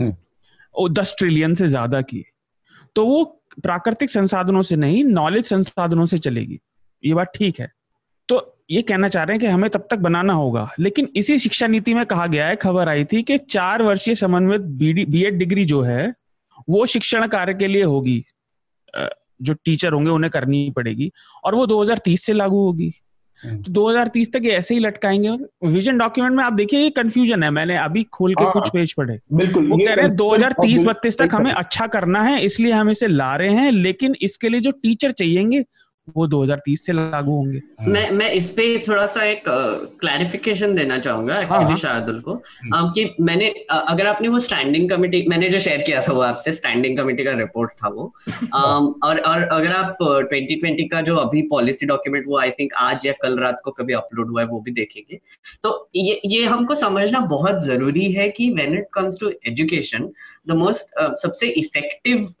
हम्म। 0.00 0.92
दस 0.92 1.14
ट्रिलियन 1.18 1.54
से 1.54 1.68
ज़्यादा 1.68 2.00
की। 2.00 2.24
तो 2.96 3.04
वो 3.06 3.24
प्राकृतिक 3.62 4.10
संसाधनों 4.10 4.62
से 4.62 4.76
नहीं 4.76 5.04
नॉलेज 5.04 5.44
संसाधनों 5.44 6.06
से 6.06 6.18
चलेगी। 6.18 6.58
ये 7.04 7.14
बात 7.14 7.32
ठीक 7.34 7.60
है। 7.60 7.70
ये 8.70 8.82
कहना 8.82 9.08
चाह 9.08 9.24
रहे 9.24 9.34
हैं 9.34 9.40
कि 9.40 9.46
हमें 9.46 9.68
तब 9.70 9.86
तक 9.90 9.98
बनाना 9.98 10.32
होगा। 10.32 10.68
लेकिन 10.78 11.08
इसी 11.16 11.38
शिक्षा 11.38 11.66
नीति 11.66 11.94
में 11.94 12.04
कहा 12.06 12.26
गया 12.26 12.46
है 12.46 12.56
खबर 12.56 12.88
आई 12.88 13.04
थी 13.04 13.22
कि 13.22 13.38
चार 13.38 13.82
वर्षीय 13.82 14.14
समन्वित 14.14 14.60
बी 14.60 15.22
एड 15.24 15.38
डिग्री 15.38 15.64
जो 15.64 15.80
है 15.82 16.14
वो 16.68 16.86
शिक्षण 16.86 17.26
कार्य 17.26 17.54
के 17.54 17.66
लिए 17.66 17.82
होगी। 17.82 18.24
जो 19.42 19.52
टीचर 19.54 19.92
होंगे 19.92 20.10
उन्हें 20.10 20.30
करनी 20.30 20.70
पड़ेगी 20.76 21.10
और 21.44 21.54
वो 21.54 21.66
2030 21.66 22.22
से 22.22 22.32
लागू 22.32 22.64
होगी। 22.64 22.92
हम्म। 23.42 23.62
तो 23.62 23.72
2030 23.72 24.32
तक 24.32 24.46
ऐसे 24.46 24.74
ही 24.74 24.80
लटकाएँगे 24.80 25.30
विजन 25.68 25.98
डॉक्यूमेंट 25.98 26.36
में 26.36 26.42
आप 26.44 26.52
देखिए 26.52 26.80
ये 26.80 26.90
कंफ्यूजन 26.90 27.42
है। 27.42 27.50
मैंने 27.50 27.76
अभी 27.76 28.02
खोल 28.12 28.34
के 28.34 28.44
हाँ, 28.44 28.52
कुछ 28.52 28.68
पेज 28.68 28.92
पढ़े। 28.92 29.18
बिल्कुल 29.32 29.68
वो 29.70 29.76
कह 29.76 29.94
रहे 29.94 30.06
हैं 30.06 30.14
2030 30.16 30.84
बत्तीस 30.84 31.18
तक 31.18 31.34
हमें 31.34 31.52
अच्छा 31.52 31.86
करना 31.86 32.22
है 32.22 32.40
इसलिए 32.44 32.72
हम 32.72 32.90
इसे 32.90 33.06
ला 33.06 33.34
रहे 33.36 33.54
हैं 33.54 33.70
लेकिन 33.72 34.16
इसके 34.22 34.48
लिए 34.48 34.60
जो 34.60 34.70
टीचर 34.72 35.10
चाहिएँगे 35.12 35.64
वो 36.16 36.26
2030 36.26 36.76
से 36.76 36.92
लागू 36.92 37.32
होंगे। 37.32 37.60
मैं 37.88 38.10
मैं 38.10 38.30
इस 38.30 38.50
पे 38.50 38.78
थोड़ा 38.78 39.06
सा 39.06 39.24
एक 39.24 39.44
क्लैरिफिकेशन 40.00 40.70
uh, 40.70 40.76
देना 40.76 40.98
चाहूँगा 40.98 41.40
एक्चुअली 41.40 41.62
हाँ, 41.62 41.70
हाँ। 41.70 41.76
शार्दुल 41.76 42.20
को। 42.20 42.32
uh, 42.32 42.92
कि 42.94 43.14
मैंने 43.20 43.54
uh, 43.72 43.82
अगर 43.88 44.06
आपने 44.06 44.28
वो 44.28 44.38
स्टैंडिंग 44.38 44.90
कमेटी 44.90 45.24
मैंने 45.28 45.48
जो 45.48 45.60
शेयर 45.60 45.82
किया 45.82 46.02
था 46.02 46.12
वो 46.12 46.20
आपसे 46.20 46.52
स्टैंडिंग 46.52 46.98
कमेटी 46.98 47.24
का 47.24 47.32
रिपोर्ट 47.32 47.72
था 47.72 47.88
वो। 47.88 48.14
um, 48.28 48.94
और 49.04 49.18
और 49.18 49.42
अगर 49.42 49.72
आप 49.72 49.98
2020 50.02 50.88
का 50.92 51.00
जो 51.00 51.16
अभी 51.16 51.42
पॉलिसी 51.42 51.86
डॉक्यूमेंट 51.86 52.24
वो 52.28 52.38
आई 52.38 52.50
थिंक 52.50 52.72
आज 52.74 53.06
या 53.06 53.12
कल 53.22 53.38
रात 53.38 53.60
को 53.64 53.70
कभी 53.70 53.92
अपलोड 53.92 54.28
हुआ 54.28 54.40
है 54.40 54.46
वो 54.46 54.60
भी 54.60 54.70
देखेंगे। 54.70 55.20
तो 55.62 55.90
ये 55.96 56.20
ये 56.24 56.44
हमको 56.44 56.74
समझना 56.74 57.20
बहुत 57.20 57.64
ज़रूरी 57.64 58.12
है 58.12 58.28
कि 58.28 58.50
when 58.50 58.74
it 58.74 58.86
comes 58.94 59.16
to 59.20 59.32
education 59.46 60.10
the 60.48 60.52
most 60.52 60.86
सबसे 61.16 61.48
इफ़ेक्टिव 61.48 62.34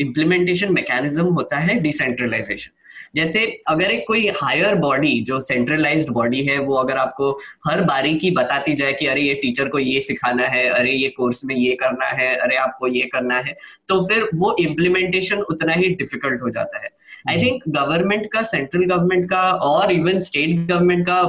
इम्प्लीमेंटेशन 0.00 0.72
मैकेनिज्म 0.72 1.24
होता 1.24 1.56
है 1.56 1.74
डिसेंट्रलाइजेशन 1.74 2.70
जैसे 3.16 3.60
अगर 3.68 3.90
एक 3.90 4.04
कोई 4.06 4.28
हायर 4.42 4.74
बॉडी 4.74 5.20
जो 5.20 5.40
सेंट्रलाइज्ड 5.40 6.10
बॉडी 6.10 6.42
है 6.42 6.58
वो 6.58 6.74
अगर 6.74 6.96
आपको 6.96 7.40
हर 7.68 7.80
बारी 7.80 8.14
की 8.14 8.30
बताती 8.30 8.74
जाए 8.74 8.92
कि 8.92 9.06
अरे 9.06 9.20
ये 9.20 9.34
टीचर 9.34 9.68
को 9.68 9.78
ये 9.78 10.00
सिखाना 10.00 10.46
है 10.46 10.68
अरे 10.68 10.92
ये 10.92 11.08
कोर्स 11.08 11.44
में 11.44 11.54
ये 11.54 11.74
करना 11.74 12.06
है 12.06 12.34
अरे 12.36 12.56
आपको 12.56 12.86
ये 12.86 13.02
करना 13.02 13.38
है 13.38 13.56
तो 13.88 14.00
फिर 14.08 14.28
वो 14.34 14.56
इम्प्लीमेंटेशन 14.60 15.36
उतना 15.36 15.72
ही 15.72 15.88
डिफ़िकल्ट 15.88 16.42
हो 16.42 16.50
जाता 16.50 16.82
है. 16.82 16.88
आई 17.30 17.36
थिंक 17.36 17.62
गवर्नमेंट 17.68 18.26
का 18.32 18.42
सेंट्रल 18.42 18.84
गवर्नमेंट 18.84 19.30
का 19.30 19.50
और 19.50 19.92
इवन 19.92 20.18
स्टेट 20.18 20.68
गवर्नमेंट 20.68 21.06
का 21.06 21.22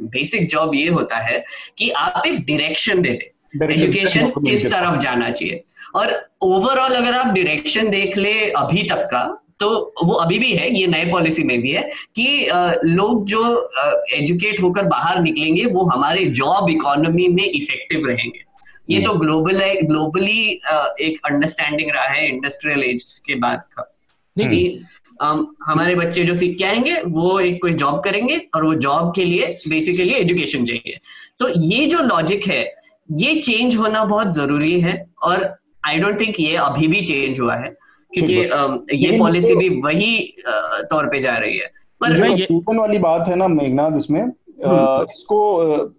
बेसिक 0.00 0.42
uh, 0.42 0.48
जॉब 0.48 0.74
ये 0.74 0.88
होता 0.88 1.16
है 1.16 1.44
कि 1.78 1.90
आप 1.90 2.22
एक 2.26 2.40
डायरेक्शन 2.40 3.02
दे 3.02 3.10
दें. 3.10 3.31
एजुकेशन 3.54 4.26
किस 4.38 4.66
तरफ़ 4.66 4.98
जाना 4.98 5.30
चाहिए? 5.30 5.62
और 5.94 6.12
ओवरऑल 6.42 6.94
अगर 6.94 7.14
आप 7.14 7.34
डायरेक्शन 7.34 7.90
देख 7.90 8.16
ले 8.18 8.32
अभी 8.50 8.82
तक 8.82 9.06
का 9.06 9.24
तो 9.60 9.68
वो 10.04 10.12
अभी 10.12 10.38
भी 10.38 10.52
है 10.52 10.78
ये 10.78 10.86
नए 10.86 11.04
पॉलिसी 11.04 11.42
में 11.42 11.60
भी 11.60 11.70
है 11.70 11.82
कि 12.16 12.48
लोग 12.84 13.24
जो 13.26 13.42
एजुकेट 14.12 14.60
होकर 14.62 14.86
बाहर 14.86 15.20
निकलेंगे 15.22 15.64
वो 15.64 15.84
हमारे 15.84 16.24
जॉब 16.24 16.70
इकोनॉमी 16.70 17.28
में 17.28 17.44
इफ़ेक्टिव 17.44 18.06
रहेंगे। 18.06 18.40
ये 18.90 19.00
तो 19.00 19.12
ग्लोबल 19.12 19.62
है 19.62 19.74
ग्लोबली 19.82 20.40
एक 21.00 21.18
अंडरस्टैंडिंग 21.24 21.90
रहा 21.90 22.06
है 22.06 22.26
इंडस्ट्रियल 22.28 22.82
एज 22.82 23.18
के 23.26 23.34
बाद 23.34 23.62
का। 23.76 23.82
कि 24.36 24.84
हमारे 25.64 25.94
बच्चे 25.94 26.24
जो 26.24 26.34
सीख 26.34 26.56
के 26.58 26.64
आएँगे 26.64 27.00
वो 27.06 27.40
एक 27.40 27.60
कोई 27.62 27.72
जॉब 27.74 28.02
करेंगे 28.04 28.40
और 28.54 28.64
वो 28.64 28.74
जॉब 28.74 29.12
के 29.16 29.24
लिए 29.24 29.46
बेसिकली 29.68 30.14
एजुकेशन 30.14 30.64
चाहिए 30.64 30.98
तो 31.38 31.48
ये 31.48 31.86
जो 31.86 31.98
लॉजिक 31.98 32.46
है 32.46 32.62
ये 33.08 33.34
चेंज 33.36 33.76
होना 33.76 34.04
बहुत 34.04 34.34
ज़रूरी 34.34 34.80
है 34.80 34.94
और 35.22 35.44
आई 35.86 35.98
डोंट 35.98 36.20
थिंक 36.20 36.40
ये 36.40 36.56
अभी 36.58 36.88
भी 36.88 37.00
चेंज 37.02 37.40
हुआ 37.40 37.54
है 37.56 37.74
क्योंकि 38.12 38.34
ये 38.96 39.18
पॉलिसी 39.18 39.54
भी 39.56 39.68
वही 39.80 40.14
तौर 40.90 41.06
पे 41.06 41.20
जा 41.20 41.36
रही 41.36 41.56
है 41.58 41.70
पर 42.00 42.16
ये 42.30 42.46
वाली 42.70 42.98
बात 43.00 43.28
है 43.28 43.36
ना 43.36 43.48
मेघनाथ 43.50 43.96
इसमें 43.96 44.20
हम्म। 44.20 45.06
इसको 45.10 45.92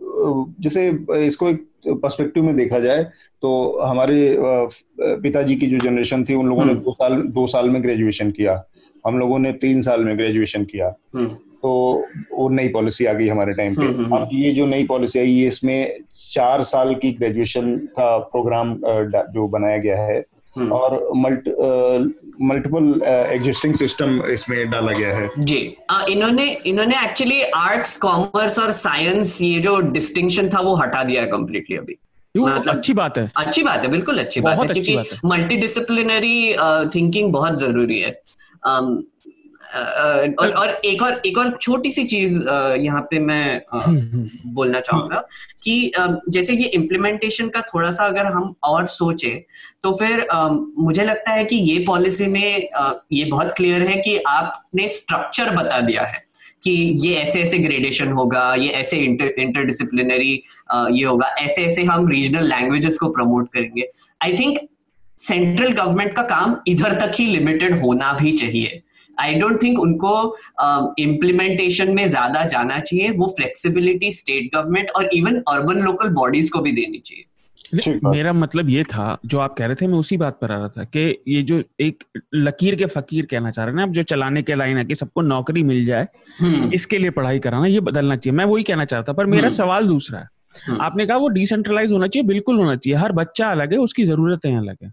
जैसे 0.62 0.88
इसको 1.18 1.50
एक 1.50 1.66
पर्सपेक्टिव 1.86 2.44
में 2.44 2.56
देखा 2.56 2.80
जाए 2.80 3.04
तो 3.44 3.52
हमारे 3.82 4.36
पिताजी 5.00 5.56
की 5.56 5.68
जो 5.68 5.80
जनरेशन 5.80 6.24
थी 6.26 6.34
उन 6.34 6.48
लोगों 6.48 6.66
ने 6.66 6.72
हम्म। 6.72 6.82
दो 6.82 6.94
साल 6.94 7.16
दो 7.32 7.46
साल 7.48 7.70
में 7.70 7.82
ग्रेजुएशन 7.84 8.32
किया 8.32 8.64
हम 9.06 9.18
लोगों 9.20 9.40
ने 9.40 9.52
तीन 9.62 9.82
साल 9.82 10.04
में 10.04 10.18
ग्रेजुएशन 10.18 10.64
किया 10.66 10.94
हम्म। 11.16 11.36
तो 11.64 11.72
वो 12.34 12.48
नई 12.50 12.68
पॉलिसी 12.68 13.06
आ 13.06 13.14
गई 13.14 13.28
हमारे 13.28 13.54
टाइम 13.54 13.76
पे। 13.76 13.86
अब 14.16 14.30
ये 14.34 14.52
जो 14.52 14.66
नई 14.66 14.84
पॉलिसी 14.86 15.20
आई 15.20 15.30
ये 15.30 15.48
इसमें 15.48 15.98
चार 16.24 16.62
साल 16.64 16.94
की 16.96 17.12
ग्रेजुएशन 17.12 17.76
का 18.00 18.18
प्रोग्राम 18.18 18.76
जो 19.34 19.48
बनाया 19.48 19.78
गया 19.78 20.02
है। 20.02 20.24
हम्म। 20.56 20.72
और 20.72 20.96
मल्टीपल 22.42 23.02
एग्जिस्टिंग 23.06 23.74
सिस्टम 23.76 24.22
इसमें 24.24 24.70
डाला 24.72 24.92
गया 24.92 25.16
है। 25.18 25.30
जी। 25.40 25.62
आ, 25.92 26.02
इन्होंने 26.10 26.46
इन्होंने 26.66 26.96
एक्चुअली 27.04 27.42
आर्ट्स 27.44 27.96
कॉमर्स 27.98 28.60
और 28.60 28.72
साइंस 28.72 29.42
ये 29.42 29.60
जो 29.60 29.80
डिस्टिंक्शन 29.92 30.50
था 30.50 30.62
वो 30.62 30.76
हटा 30.76 31.04
दिया 31.04 31.22
है 31.22 31.28
कम्प्लीटली 31.28 31.78
अभी। 31.78 31.98
मतलब 32.36 32.76
अच्छी 32.76 32.94
बात 32.94 33.18
है। 33.18 33.32
अच्छी 33.38 33.64
बात 33.64 33.82
है 33.82 33.92
बिल्कुल 33.92 34.18
अच्छी 34.20 34.42
बात 34.42 34.62
है 34.62 34.68
क्योंकि 34.68 35.18
मल्टी 35.26 35.58
डिसिप्लिनरी 35.58 36.54
थिंकिंग 36.96 37.32
बहुत 37.34 37.60
ज़रूरी 37.60 38.00
है। 38.00 38.12
um, 38.64 38.88
और 39.74 40.52
और 40.52 40.70
एक 40.86 41.02
और 41.02 41.22
एक 41.26 41.38
और 41.38 41.50
छोटी 41.58 41.92
सी 41.92 42.04
चीज़ 42.06 42.38
यहाँ 42.78 43.02
पे 43.02 43.20
मैं 43.20 43.62
हम्म, 43.74 44.00
हम्म। 44.00 44.54
बोलना 44.54 44.80
चाहूँगा 44.80 45.20
कि 45.64 45.92
जैसे 46.30 46.54
ये 46.54 46.68
इम्प्लीमेंटेशन 46.72 47.50
का 47.50 47.62
थोड़ा 47.64 47.92
सा 47.92 48.06
अगर 48.06 48.26
हम 48.26 48.54
और 48.64 48.88
सोचे 48.88 49.34
तो 49.84 49.94
फिर 49.94 50.26
मुझे 50.80 51.04
लगता 51.04 51.32
है 51.32 51.44
कि 51.44 51.56
ये 51.56 51.84
पॉलिसी 51.88 52.28
में 52.28 52.70
ये 53.14 53.24
बहुत 53.26 53.52
क्लियर 53.52 53.88
है 53.88 53.96
कि 53.98 54.18
आपने 54.28 54.88
स्ट्रक्चर 54.90 55.56
बता 55.56 55.80
दिया 55.82 56.04
है 56.06 56.22
कि 56.64 56.72
ये 57.02 57.16
ऐसे 57.16 57.42
ऐसे 57.42 57.58
ग्रेडेशन 57.58 58.12
होगा 58.12 58.54
ये 58.56 58.70
ऐसे 58.74 58.98
इंटर 58.98 59.34
इंटरडिसिप्लिनरी 59.40 60.32
ये 60.92 61.04
होगा 61.06 61.28
ऐसे 61.40 61.66
ऐसे 61.66 61.84
हम 61.84 62.08
रीजनल 62.08 62.48
लैंग्वेजेस 62.48 62.98
को 62.98 63.10
प्रमोट 63.10 63.50
करेंगे 63.54 63.90
आई 64.22 64.34
थिंक 64.34 64.60
सेंट्रल 65.18 65.72
गवर्नमेंट 65.72 66.16
का 66.16 66.22
काम 66.30 66.56
इधर 66.68 67.00
तक 67.00 67.12
ही 67.16 67.26
लिमिटेड 67.28 67.80
होना 67.80 68.12
भी 68.14 68.32
चाहिए 68.38 68.82
आई 69.18 69.34
डोंट 69.34 69.62
थिंक 69.64 69.80
उनको 69.80 70.14
इम्प्लीमेंटेशन 71.00 71.86
uh, 71.86 71.96
में 71.96 72.08
ज़्यादा 72.08 72.46
जाना 72.46 72.80
चाहिए। 72.80 73.12
वो 73.12 73.28
फ्लेक्सिबिलिटी 73.38 74.12
स्टेट 74.12 74.50
गवर्नमेंट 74.56 74.92
और 74.96 75.10
इवन 75.14 75.42
अर्बन 75.48 75.82
लोकल 75.82 76.10
बॉडीज 76.14 76.50
को 76.50 76.60
भी 76.60 76.72
देनी 76.72 77.00
चाहिए। 77.00 77.26
मेरा 78.06 78.32
मतलब 78.34 78.70
ये 78.70 78.84
था 78.84 79.18
जो 79.26 79.40
आप 79.40 79.56
कह 79.58 79.66
रहे 79.66 79.76
थे 79.76 79.88
मैं 79.88 79.98
उसी 79.98 80.18
बात 80.18 80.38
पर 80.42 80.52
आ 80.52 80.58
रहा 80.58 80.68
था 80.68 80.84
कि 80.86 81.24
ये 81.28 81.42
जो 81.42 81.62
एक 81.82 82.04
लकीर 82.36 82.76
के 82.76 82.86
फकीर 82.86 83.26
कहना 83.26 83.52
चाह 83.52 83.66
रहे 83.66 83.72
हैं 83.72 83.78
ना 83.78 83.84
अब 83.84 83.92
जो 83.92 84.04
चलाने 84.04 84.42
के 84.42 84.56
लाइन 84.56 84.78
है 84.78 84.84
कि 84.86 84.96
सबको 84.96 85.22
नौकरी 85.22 85.64
मिल 85.64 85.86
जाए 85.86 86.08
हम्म। 86.40 86.72
इसके 86.74 86.98
लिए 86.98 87.10
पढ़ाई 87.10 87.40
कराना 87.40 87.66
ये 87.68 87.80
बदलना 87.80 88.16
चाहिए। 88.16 88.38
मैं 88.38 88.46
वही 88.46 88.64
कहना 88.64 88.86
चाहता 88.86 89.14
पर 89.14 89.26
मेरा 89.26 89.48
हम्म। 89.48 89.56
सवाल 89.56 89.88
दूसरा 89.88 90.20
है। 90.20 90.28
हम्म। 90.68 90.82
आपने 90.82 91.06
कहा 91.06 91.18
वो 91.18 91.28
डिसेंट्रलाइज 91.30 91.92
होना 91.92 92.08
चाहिए 92.08 92.28
बिल्कुल 92.28 92.58
होना 92.58 92.76
चाहिए। 92.76 92.98
हर 93.00 93.12
बच्चा 93.12 93.50
अलग 93.52 93.74
है 93.74 93.80
उसकी 93.80 94.06
जरूरतें 94.06 94.56
अलग 94.58 94.78
है। 94.84 94.92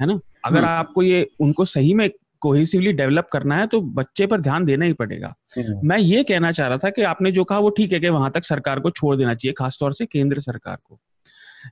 है 0.00 0.06
ना? 0.06 0.18
अगर 0.44 0.64
आपको 0.64 1.02
ये 1.02 1.26
उनको 1.40 1.64
सही 1.64 1.94
में 1.94 2.08
कोहेसिवली 2.44 2.92
डेवलप 2.92 3.28
करना 3.32 3.56
है 3.56 3.66
तो 3.66 3.80
बच्चे 3.94 4.26
पर 4.26 4.40
ध्यान 4.40 4.64
देना 4.64 4.84
ही 4.84 4.92
पड़ेगा 4.94 5.34
हम्म। 5.56 5.88
मैं 5.88 5.98
ये 5.98 6.22
कहना 6.22 6.52
चाह 6.52 6.68
रहा 6.68 6.78
था 6.78 6.90
कि 6.90 7.02
आपने 7.04 7.32
जो 7.32 7.44
कहा 7.44 7.58
वो 7.58 7.70
ठीक 7.70 7.92
है 7.92 8.00
कि 8.00 8.08
वहाँ 8.10 8.30
तक 8.30 8.44
सरकार 8.44 8.80
को 8.80 8.90
छोड़ 8.92 9.16
देना 9.16 9.34
चाहिए 9.34 9.54
खासतौर 9.58 9.92
से 9.92 10.06
केंद्र 10.06 10.40
सरकार 10.42 10.76
को 10.78 10.98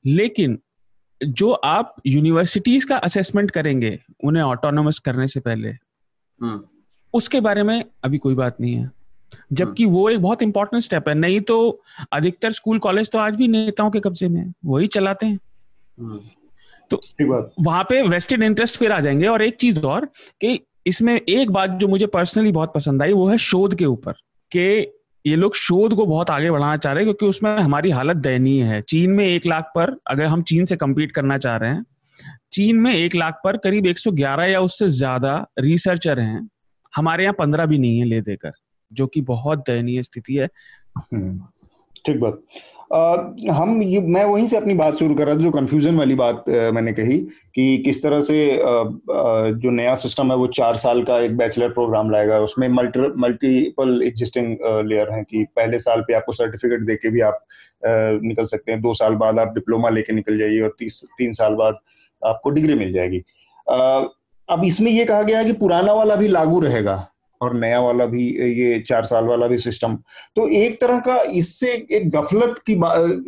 लेकिन 0.06 0.58
जो 1.20 1.50
आप 1.50 1.94
यूनिवर्सिटीज 2.06 2.84
का 2.84 2.96
असेसमेंट 3.00 3.50
करेंगे 3.50 3.98
उन्हें 4.24 4.42
ऑटोनोमस 4.44 4.98
करने 5.00 5.28
से 5.28 5.40
पहले 5.40 5.68
हम्म। 5.68 6.60
उसके 7.14 7.40
बारे 7.40 7.62
में 7.62 7.82
अभी 8.04 8.18
कोई 8.18 8.34
बात 8.34 8.60
नहीं 8.60 8.74
है 8.74 8.90
जबकि 9.52 9.84
हम्म। 9.84 9.94
वो 9.94 10.08
एक 10.10 10.20
बहुत 10.20 10.42
इंपॉर्टेंट 10.42 10.82
स्टेप 10.82 11.08
है 11.08 11.14
नहीं 11.14 11.40
तो 11.48 11.58
अधिकतर 12.12 12.52
स्कूल 12.52 12.78
कॉलेज 12.78 13.10
तो 13.10 13.18
आज 13.20 13.36
भी 13.36 13.48
नेताओं 13.48 13.90
के 13.90 14.00
कब्जे 14.00 14.28
में 14.28 14.44
वही 14.64 14.86
चलाते 14.88 15.26
हैं 15.26 15.38
तो 16.92 17.00
वहाँ 17.60 17.82
पे 17.84 18.02
वेस्टेड 18.02 18.42
इंटरेस्ट 18.42 18.78
फिर 18.78 18.92
आ 18.92 19.00
जाएँगे। 19.00 19.26
और 19.26 19.42
एक 19.42 19.56
चीज़ 19.56 19.80
और 19.80 20.04
कि 20.40 20.58
इसमें 20.86 21.14
एक 21.14 21.50
बात 21.50 21.70
जो 21.70 21.88
मुझे 21.88 22.06
पर्सनली 22.06 22.52
बहुत 22.52 22.72
पसंद 22.74 23.02
आई 23.02 23.12
वो 23.12 23.28
है 23.28 23.38
शोध 23.38 23.74
के 23.74 23.84
ऊपर 23.84 24.12
कि 24.52 24.60
ये 25.24 25.36
लोग 25.36 25.54
शोध 25.54 25.94
को 25.94 26.06
बहुत 26.06 26.30
आगे 26.30 26.50
बढ़ाना 26.50 26.76
चाह 26.76 26.92
रहे 26.92 27.04
हैं 27.04 27.06
क्योंकि 27.06 27.26
उसमें 27.26 27.56
हमारी 27.58 27.90
हालत 27.90 28.16
दयनीय 28.16 28.62
है। 28.62 28.80
चीन 28.82 29.10
में 29.10 29.24
एक 29.26 29.46
लाख 29.46 29.70
पर 29.74 29.96
अगर 30.06 30.26
हम 30.26 30.42
चीन 30.42 30.64
से 30.64 30.76
कम्पीट 30.76 31.12
करना 31.12 31.38
चाह 31.38 31.56
रहे 31.56 31.70
हैं 31.70 31.84
चीन 32.52 32.76
में 32.76 32.92
एक 32.94 33.14
लाख 33.14 33.40
पर 33.44 33.56
करीब 33.56 33.86
111 33.86 34.44
या 34.44 34.60
उससे 34.60 34.88
ज़्यादा 34.88 35.34
रिसर्चर 35.58 36.20
हैं। 36.20 36.48
हमारे 36.92 37.22
यहाँ 37.24 37.34
पंद्रह 37.38 37.66
भी 37.66 37.78
नहीं 37.78 37.98
है 37.98 38.04
ले 38.04 38.20
देकर 38.20 38.52
जो 38.92 39.06
कि 39.06 39.20
बहुत 39.20 39.58
दयनीय 39.58 40.02
स्थिति 40.02 40.34
है। 40.34 40.48
हम्म, 40.98 41.38
ठीक 42.06 42.20
बात। 42.20 42.42
हम 42.92 43.82
ये, 43.82 44.00
मैं 44.00 44.24
वहीं 44.24 44.46
से 44.46 44.56
अपनी 44.56 44.74
बात 44.74 44.94
शुरू 44.94 45.14
कर 45.14 45.26
रहा 45.26 45.36
था, 45.36 45.40
जो 45.40 45.50
कंफ्यूजन 45.50 45.96
वाली 45.96 46.14
बात 46.14 46.44
मैंने 46.48 46.92
कही 46.92 47.18
कि 47.54 47.78
किस 47.78 48.02
तरह 48.02 48.20
से 48.20 48.58
जो 49.56 49.70
नया 49.70 49.94
सिस्टम 49.94 50.30
है 50.30 50.36
वो 50.36 50.46
चार 50.48 50.76
साल 50.76 51.02
का 51.02 51.18
एक 51.20 51.36
बैचलर 51.36 51.68
प्रोग्राम 51.70 52.10
लाएगा। 52.10 52.38
उसमें 52.40 52.68
मल्टी 52.68 53.00
मल्टीपल 53.18 54.02
एग्जिस्टिंग 54.02 54.56
लेयर 54.88 55.12
हैं 55.12 55.22
कि 55.24 55.44
पहले 55.56 55.78
साल 55.78 56.00
पे 56.00 56.14
आपको 56.14 56.32
सर्टिफिकेट 56.32 56.80
देके 56.86 57.10
भी 57.10 57.20
आप 57.20 57.44
निकल 58.22 58.44
सकते 58.44 58.72
हैं। 58.72 58.80
दो 58.82 58.94
साल 58.94 59.14
बाद 59.14 59.38
आप 59.38 59.54
डिप्लोमा 59.54 59.88
लेके 59.90 60.12
निकल 60.12 60.38
जाइए 60.38 60.60
और 60.60 60.74
तीस, 60.78 61.02
तीन 61.18 61.32
साल 61.32 61.54
बाद 61.54 61.78
आपको 62.22 62.50
डिग्री 62.50 62.74
मिल 62.74 62.92
जाएगी। 62.92 63.22
अब 64.48 64.64
इसमें 64.64 64.90
यह 64.92 65.04
कहा 65.04 65.22
गया 65.22 65.38
है 65.38 65.44
कि 65.44 65.52
पुराना 65.54 65.92
वाला 65.92 66.16
भी 66.16 66.28
लागू 66.28 66.60
रहेगा। 66.60 67.06
और 67.42 67.54
नया 67.56 67.80
वाला 67.80 68.06
भी 68.06 68.26
ये 68.54 68.78
चार 68.80 69.04
साल 69.04 69.24
वाला 69.24 69.46
भी 69.46 69.58
सिस्टम 69.58 69.96
तो 70.36 70.48
एक 70.56 70.80
तरह 70.80 70.98
का 71.00 71.16
इससे 71.34 71.72
एक 71.92 72.10
गफलत 72.10 72.62
की 72.66 72.80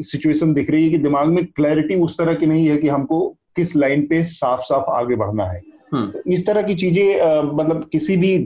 सिचुएशन 0.05 0.53
दिख 0.55 0.71
रही 0.71 0.85
है 0.85 0.91
कि 0.91 0.99
दिमाग 1.01 1.29
में 1.29 1.45
क्लैरिटी 1.47 1.95
उस 2.01 2.19
तरह 2.19 2.35
की 2.35 2.47
नहीं 2.47 2.67
है 2.69 2.77
कि 2.77 2.89
हमको 2.89 3.27
किस 3.57 3.77
लाइन 3.77 4.07
पे 4.07 4.23
साफ़ 4.31 4.61
साफ़ 4.63 4.91
आगे 4.93 5.17
बढ़ना 5.17 5.45
है 5.45 5.61
हम्म। 5.95 6.11
तो 6.11 6.23
इस 6.33 6.47
तरह 6.47 6.63
की 6.63 6.75
चीज़ें 6.75 7.53
मतलब 7.55 7.89
किसी 7.93 8.17
भी 8.17 8.37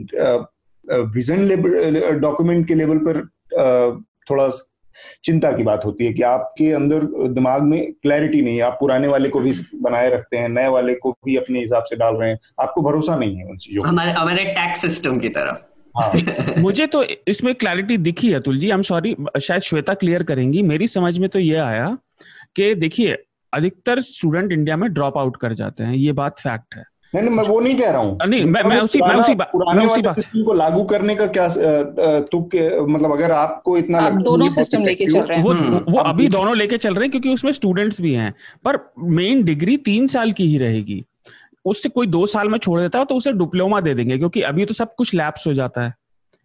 विजन 0.87 1.47
डॉक्यूमेंट 2.19 2.67
के 2.67 2.75
लेवल 2.75 2.97
पर 3.07 3.21
थोड़ा 4.29 4.49
चिंता 5.23 5.51
की 5.51 5.63
बात 5.63 5.85
होती 5.85 6.05
है 6.05 6.13
कि 6.13 6.21
आपके 6.21 6.71
अंदर 6.71 7.03
दिमाग 7.29 7.63
में 7.63 7.91
क्लैरिटी 7.93 8.41
नहीं 8.41 8.55
है। 8.55 8.61
आप 8.61 8.77
पुराने 8.79 9.07
वाले 9.07 9.29
को 9.29 9.39
भी 9.39 9.53
बनाए 9.81 10.09
रखते 10.09 10.37
हैं 10.37 10.49
नए 10.49 10.67
वाले 10.67 10.93
को 10.93 11.11
भी 11.11 11.35
अपने 11.35 11.59
हिसाब 11.59 11.83
से 11.83 11.95
डाल 11.95 12.15
रहे 12.15 12.29
हैं। 12.29 12.39
आपको 12.61 12.81
भरोसा 12.81 13.15
नहीं 13.15 13.35
है 13.35 13.45
उन 13.45 13.57
चीज़ों 13.57 13.87
हमारे 13.87 14.11
हमारे 14.11 14.45
टैक्स 14.45 14.81
सिस्टम 14.81 15.19
की 15.19 15.29
तरह 15.29 15.57
हाँ। 15.95 16.11
मुझे 16.57 16.87
तो 16.87 17.03
इसमें 17.27 17.55
क्लैरिटी 17.55 17.97
दिखी 17.97 18.33
Atul 18.33 18.59
ji. 18.59 18.69
I 18.69 18.75
am 18.75 18.81
sorry 18.81 19.15
शायद 19.41 19.61
श्वेता 19.61 19.93
क्लियर 19.93 20.23
करेंगी। 20.23 20.61
मेरी 20.63 20.87
समझ 20.87 21.17
में 21.19 21.29
तो 21.29 21.39
ये 21.39 21.55
आया 21.55 21.97
कि 22.55 22.75
देखिए 22.75 23.17
अधिकतर 23.53 24.01
स्टूडेंट 24.01 24.51
इंडिया 24.51 24.77
में 24.77 24.93
ड्रॉप 24.93 25.17
आउट 25.17 25.37
कर 25.37 25.53
जाते 25.53 25.83
हैं। 25.83 25.95
ये 25.95 26.11
बात 26.11 26.39
फैक्ट 26.39 26.75
है। 26.75 26.83
नहीं 27.13 27.23
नहीं 27.23 27.35
मैं 27.35 27.43
वो 27.43 27.59
नहीं 27.59 27.77
कह 27.77 27.89
रहा 27.91 28.01
हूँ। 28.01 28.17
नहीं 28.27 28.43
मैं 28.45 28.61
मैं 28.63 28.79
उसी 28.81 28.99
मैं 29.01 29.15
उसी 29.15 29.35
बात 29.35 29.51
मैं 29.55 29.85
उसी 29.85 30.01
बात 30.01 30.19
को 30.19 30.53
लागू 30.53 30.83
करने 30.85 31.15
का 31.15 31.27
क्या 31.29 31.47
तुक 32.31 32.55
मतलब 32.89 33.11
अगर 33.11 33.31
आपको 33.31 33.77
इतना 33.77 33.99
आप 33.99 34.21
दोनों 34.23 34.49
सिस्टम 34.51 34.83
लेके 34.83 35.05
चल 35.05 35.21
रहे 35.21 35.37
हैं। 35.37 35.43
वो 35.43 35.51
हम्म। 35.51 35.91
वो 35.91 35.99
अभी 35.99 36.27
दोनों 36.27 36.55
लेके 36.57 36.77
चल 36.77 36.93
रहे 36.93 37.03
हैं 37.03 37.11
क्योंकि 37.11 37.29
उसमें 37.29 37.51
स्टूडेंट्स 37.51 38.01
भी 38.01 38.13
हैं 38.13 38.33
पर 38.65 38.79
मेन 38.99 39.43
डिग्री 39.43 39.77
तीन 39.85 40.07
साल 40.07 40.31
की 40.31 40.47
ही 40.47 40.57
रहेगी। 40.57 41.03
उससे 41.65 41.89
कोई 41.89 42.07
दो 42.07 42.25
साल 42.25 42.49
में 42.49 42.57
छोड़ 42.59 42.79
देता 42.81 42.99
है 42.99 43.05
तो 43.05 43.15
उसे 43.15 43.31
डिप्लोमा 43.33 43.79
दे 43.81 43.93
देंगे 43.93 44.17
क्योंकि 44.17 44.41
अभी 44.41 44.65
तो 44.65 44.73
सब 44.73 44.93
कुछ 44.95 45.13
लैप्स 45.15 45.47
हो 45.47 45.53
जाता 45.53 45.81
है। 45.81 45.93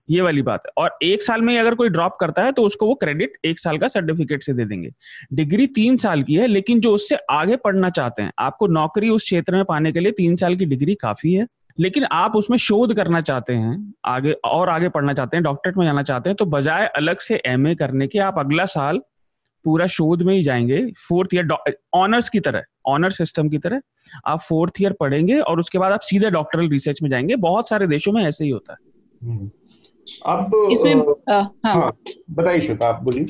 ये 0.09 0.20
वाली 0.20 0.42
बात 0.42 0.62
है। 0.66 0.72
और 0.76 0.96
एक 1.02 1.22
साल 1.22 1.42
में 1.42 1.59
अगर 1.59 1.74
कोई 1.74 1.88
ड्रॉप 1.88 2.16
करता 2.20 2.42
है 2.42 2.52
तो 2.52 2.62
उसको 2.62 2.86
वो 2.86 2.94
क्रेडिट 2.94 3.36
एक 3.44 3.59
साल 3.59 3.78
का 3.78 3.88
सर्टिफिकेट 3.88 4.42
से 4.42 4.52
दे 4.52 4.64
देंगे। 4.64 4.90
डिग्री 5.32 5.66
तीन 5.66 5.96
साल 5.96 6.22
की 6.22 6.34
है, 6.34 6.46
लेकिन 6.46 6.80
जो 6.80 6.94
उससे 6.94 7.16
आगे 7.30 7.57
पढ़ना 7.57 7.90
चाहते 7.90 8.22
हैं, 8.22 8.32
आपको 8.38 8.66
नौकरी 8.66 9.09
उस 9.09 9.22
क्षेत्र 9.22 9.55
में 9.55 9.64
पाने 9.64 9.92
के 9.92 10.00
लिए 10.00 10.12
तीन 10.12 10.36
साल 10.36 10.57
की 10.57 10.64
डिग्री 10.64 10.94
काफ़ी 10.94 11.32
है, 11.32 11.46
लेकिन 11.78 12.05
आप 12.05 12.36
उसमें 12.36 12.59
शोध 12.59 12.94
करना 12.94 13.20
चाहते 13.20 13.52
हैं, 13.52 13.94
आगे, 14.05 14.32
और 14.32 14.68
आगे 14.68 14.88
पढ़ना 14.88 15.12
चाहते 15.12 15.36
हैं 15.36 15.44
डॉक्टरेट 15.44 15.76
में 15.76 15.84
जाना 15.86 16.02
चाहते 16.02 16.30
हैं 16.30 16.36
तो 16.36 16.46
बजाय 16.46 16.86
अलग 16.86 17.18
से 17.18 17.40
एमए 17.46 17.74
करने 17.74 18.07
के, 18.07 18.18
आप 18.18 18.38
अगला 18.38 18.64
साल 18.64 19.00
पूरा 19.64 19.86
शोध 19.86 20.22
में 20.22 20.34
ही 20.34 20.42
जाएँगे। 20.42 20.86
फोर्थ 21.09 21.34
ईयर 21.34 21.74
ऑनर्स 21.94 22.28
की 22.28 22.40
तरह 22.40 22.62
ऑनर 22.86 23.11
सिस्टम 23.11 23.48
की 23.48 23.59
तरह, 23.59 23.80
आप 24.26 24.40
फोर्थ 24.40 24.72
ईयर 24.82 24.92
पढ़ेंगे, 24.92 25.38
और 25.38 25.61
उसके 25.61 25.78
बाद 25.78 25.92
आप 25.92 26.00
सीधे 26.00 26.30
डॉक्टरल 26.30 26.68
रिसर्च 26.68 27.02
में 27.02 27.11
जाएँगे। 27.11 27.36
बहुत 27.36 27.68
सारे 27.68 27.86
देशों 27.86 28.12
में 28.12 28.22
ऐसे 28.24 28.44
ही 28.44 28.50
होता 28.50 28.72
है। 28.72 28.78
हम्म। 29.22 29.50
अब 30.26 30.68
इसमें 30.72 30.94
हाँ, 31.30 31.55
हाँ 31.66 31.92
बताइए 32.30 32.61
श्वेता 32.61 32.88
आप 32.88 33.02
बोलिए 33.02 33.26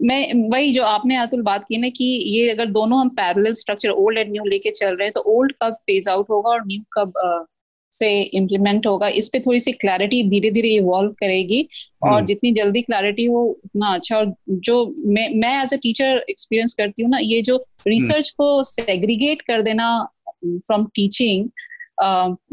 मैं 0.00 0.48
वही 0.50 0.72
जो 0.72 0.82
आपने 0.84 1.16
अतुल 1.16 1.42
बात 1.42 1.64
की 1.64 1.76
ना 1.76 1.88
कि 1.88 2.04
ये 2.04 2.50
अगर 2.50 2.70
दोनों 2.72 3.00
हम 3.00 3.08
parallel 3.16 3.52
structure 3.54 3.90
old 3.90 4.18
and 4.18 4.30
new 4.32 4.44
लेके 4.44 4.70
चल 4.72 4.96
रहे 4.96 5.06
हैं 5.06 5.12
तो 5.12 5.20
ओल्ड 5.32 5.52
कब 5.62 5.74
फ़ेज़ 5.80 6.08
आउट 6.10 6.30
होगा 6.30 6.50
और 6.50 6.66
न्यू 6.66 6.80
कब 6.92 7.12
uh, 7.24 7.46
से 7.92 8.08
इम्प्लीमेंट 8.32 8.86
होगा 8.86 9.08
इस 9.18 9.28
पे 9.28 9.40
थोड़ी 9.40 9.58
सी 9.58 9.72
क्लैरिटी 9.74 10.22
धीरे 10.30 10.50
धीरे 10.50 10.68
इवॉल्व 10.76 11.10
करेगी 11.20 11.60
और 12.02 12.12
हम्म। 12.12 12.24
जितनी 12.26 12.52
जल्दी 12.52 12.82
क्लैरिटी 12.82 13.24
हो 13.26 13.42
उतना 13.42 13.92
अच्छा 13.94 14.16
और 14.16 14.34
जो 14.68 14.84
मैं 15.08 15.28
मैं 15.36 15.52
एज 15.62 15.74
अ 15.74 15.76
टीचर 15.82 16.24
एक्सपीरियंस 16.30 16.74
करती 16.74 17.02
हूँ 17.02 17.10
ना 17.10 17.18
ये 17.20 17.40
जो 17.42 17.56
रिसर्च 17.86 18.30
हम्म। 18.30 18.36
को 18.38 18.62
सेग्रीगेट 18.64 19.42
कर 19.42 19.62
देना 19.62 19.86
फ्रॉम 20.44 20.86
टीचिंग 20.94 21.48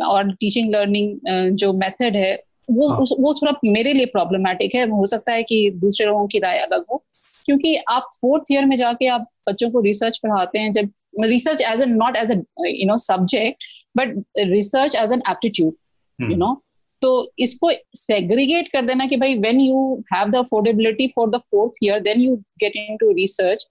और 0.06 0.32
टीचिंग 0.34 0.74
लर्निंग 0.76 1.56
जो 1.56 1.74
मेथड 1.76 2.16
है 2.16 2.36
वो 2.72 2.90
हाँ. 2.90 3.06
वो 3.20 3.34
थोड़ा 3.34 3.54
मेरे 3.66 3.94
लिए 3.94 4.06
प्रॉब्लमेटिक 4.08 4.76
है 4.76 4.88
हो 4.90 5.06
सकता 5.06 5.34
है 5.34 5.44
कि 5.44 5.70
दूसरे 5.76 6.08
लोगों 6.08 6.28
की 6.28 6.40
राय 6.40 6.58
अलग 6.60 6.86
हो 6.92 7.04
क्योंकि 7.46 7.76
आप 7.90 8.06
फोर्थ 8.12 8.52
ईयर 8.52 8.66
में 8.66 8.76
जाके 8.76 9.08
आप 9.10 9.28
बच्चों 9.50 9.70
को 9.72 9.82
रिसर्च 9.82 10.18
पढ़ाते 10.18 10.60
हैं 10.60 10.72
जब 10.72 10.90
research 11.26 11.62
as 11.62 11.82
a 11.82 11.86
not 11.86 12.18
as 12.18 12.32
you 12.32 12.88
know 12.88 12.98
subject 13.00 13.64
but 13.98 14.16
research 14.40 14.96
as 14.96 15.14
an 15.14 15.22
aptitude 15.30 16.32
you 16.32 16.38
know 16.38 16.54
तो 17.02 17.12
इसको 17.40 17.72
सेग्रीगेट 17.98 18.68
कर 18.68 18.86
देना 18.86 19.06
कि 19.06 19.16
भाई 19.18 19.38
when 19.38 19.60
you 19.60 19.84
have 20.14 20.30
the 20.32 20.36
affordability 20.36 21.08
for 21.08 21.30
the 21.30 21.40
fourth 21.42 21.84
year 21.84 22.00
then 22.00 22.22
you 22.22 22.36
get 22.60 22.76
into 22.78 23.12
research 23.12 23.68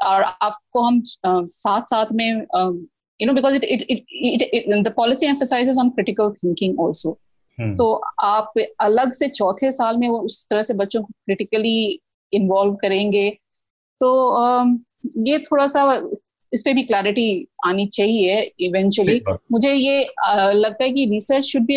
और 0.00 0.22
आपको 0.22 0.80
हम 0.80 1.00
uh, 1.00 1.46
साथ 1.48 1.82
साथ 1.86 2.06
में 2.12 2.28
you 3.20 3.26
know 3.26 3.32
because 3.32 3.54
it 3.56 3.64
it 3.64 4.42
it 4.44 4.82
the 4.82 4.92
policy 4.96 5.26
emphasises 5.26 5.78
on 5.78 5.90
critical 5.90 6.30
thinking 6.42 6.80
also 6.80 7.10
हम्म। 7.10 7.31
तो 7.60 7.92
आप 8.20 8.52
अलग 8.80 9.12
से 9.12 9.28
चौथे 9.28 9.70
साल 9.70 9.96
में 9.96 10.08
वो 10.08 10.18
उस 10.18 10.48
तरह 10.50 10.62
से 10.62 10.74
बच्चों 10.74 11.02
को 11.02 11.06
क्रिटिकली 11.06 12.00
इन्वॉल्व 12.32 12.74
करेंगे। 12.74 13.38
तो 14.00 14.36
ये 15.18 15.38
थोड़ा 15.38 15.66
सा 15.66 16.10
इस 16.52 16.62
पे 16.62 16.74
भी 16.74 16.82
क्लैरिटी 16.82 17.48
आनी 17.66 17.86
चाहिए 17.86 18.52
इवेंचुअली 18.60 19.22
मुझे 19.52 19.72
ये 19.72 20.08
लगता 20.52 20.84
है 20.84 20.90
कि 20.90 21.04
research 21.04 21.44
should 21.44 21.62
be 21.62 21.76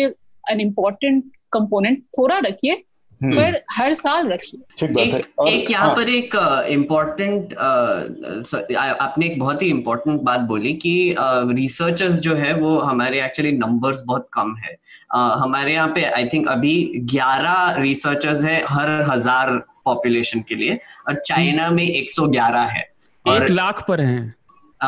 an 0.50 0.60
important 0.60 1.24
component 1.52 2.02
थोड़ा 2.18 2.38
रखिए। 2.38 2.72
हम्म। 2.72 2.95
पर 3.20 3.54
हर 3.72 3.92
साल 3.94 4.28
रखिए 4.28 4.86
एक, 5.02 5.14
एक 5.48 5.70
यहाँ 5.70 5.86
हाँ. 5.86 5.94
पर 5.96 6.08
एक 6.08 6.34
इम्पोर्टेंट 6.70 7.54
आपने 7.54 9.26
एक 9.26 9.38
बहुत 9.40 9.62
ही 9.62 9.68
इम्पोर्टेंट 9.68 10.20
बात 10.22 10.40
बोली 10.48 10.72
कि 10.74 11.14
रिसर्चर्स 11.18 12.18
जो 12.20 12.34
है 12.34 12.52
वो 12.54 12.78
हमारे 12.80 13.22
एक्चुअली 13.22 13.52
नंबर्स 13.52 14.02
बहुत 14.06 14.28
कम 14.32 14.54
है। 14.56 14.76
हमारे 15.14 15.72
यहाँ 15.72 15.88
पे 15.94 16.04
आई 16.04 16.24
थिंक 16.32 16.48
अभी 16.48 16.74
11 17.12 17.76
रिसर्चर्स 17.78 18.44
है 18.44 18.62
हर 18.68 18.90
हज़ार 19.10 19.56
पॉपुलेशन 19.84 20.40
के 20.48 20.54
लिए 20.54 20.78
और 21.08 21.22
चाइना 21.26 21.70
में 21.70 21.84
111 21.84 22.66
है। 22.70 22.84
और 23.24 23.42
एक 23.42 23.50
लाख 23.50 23.84
पर 23.88 24.00
हैं। 24.00 24.34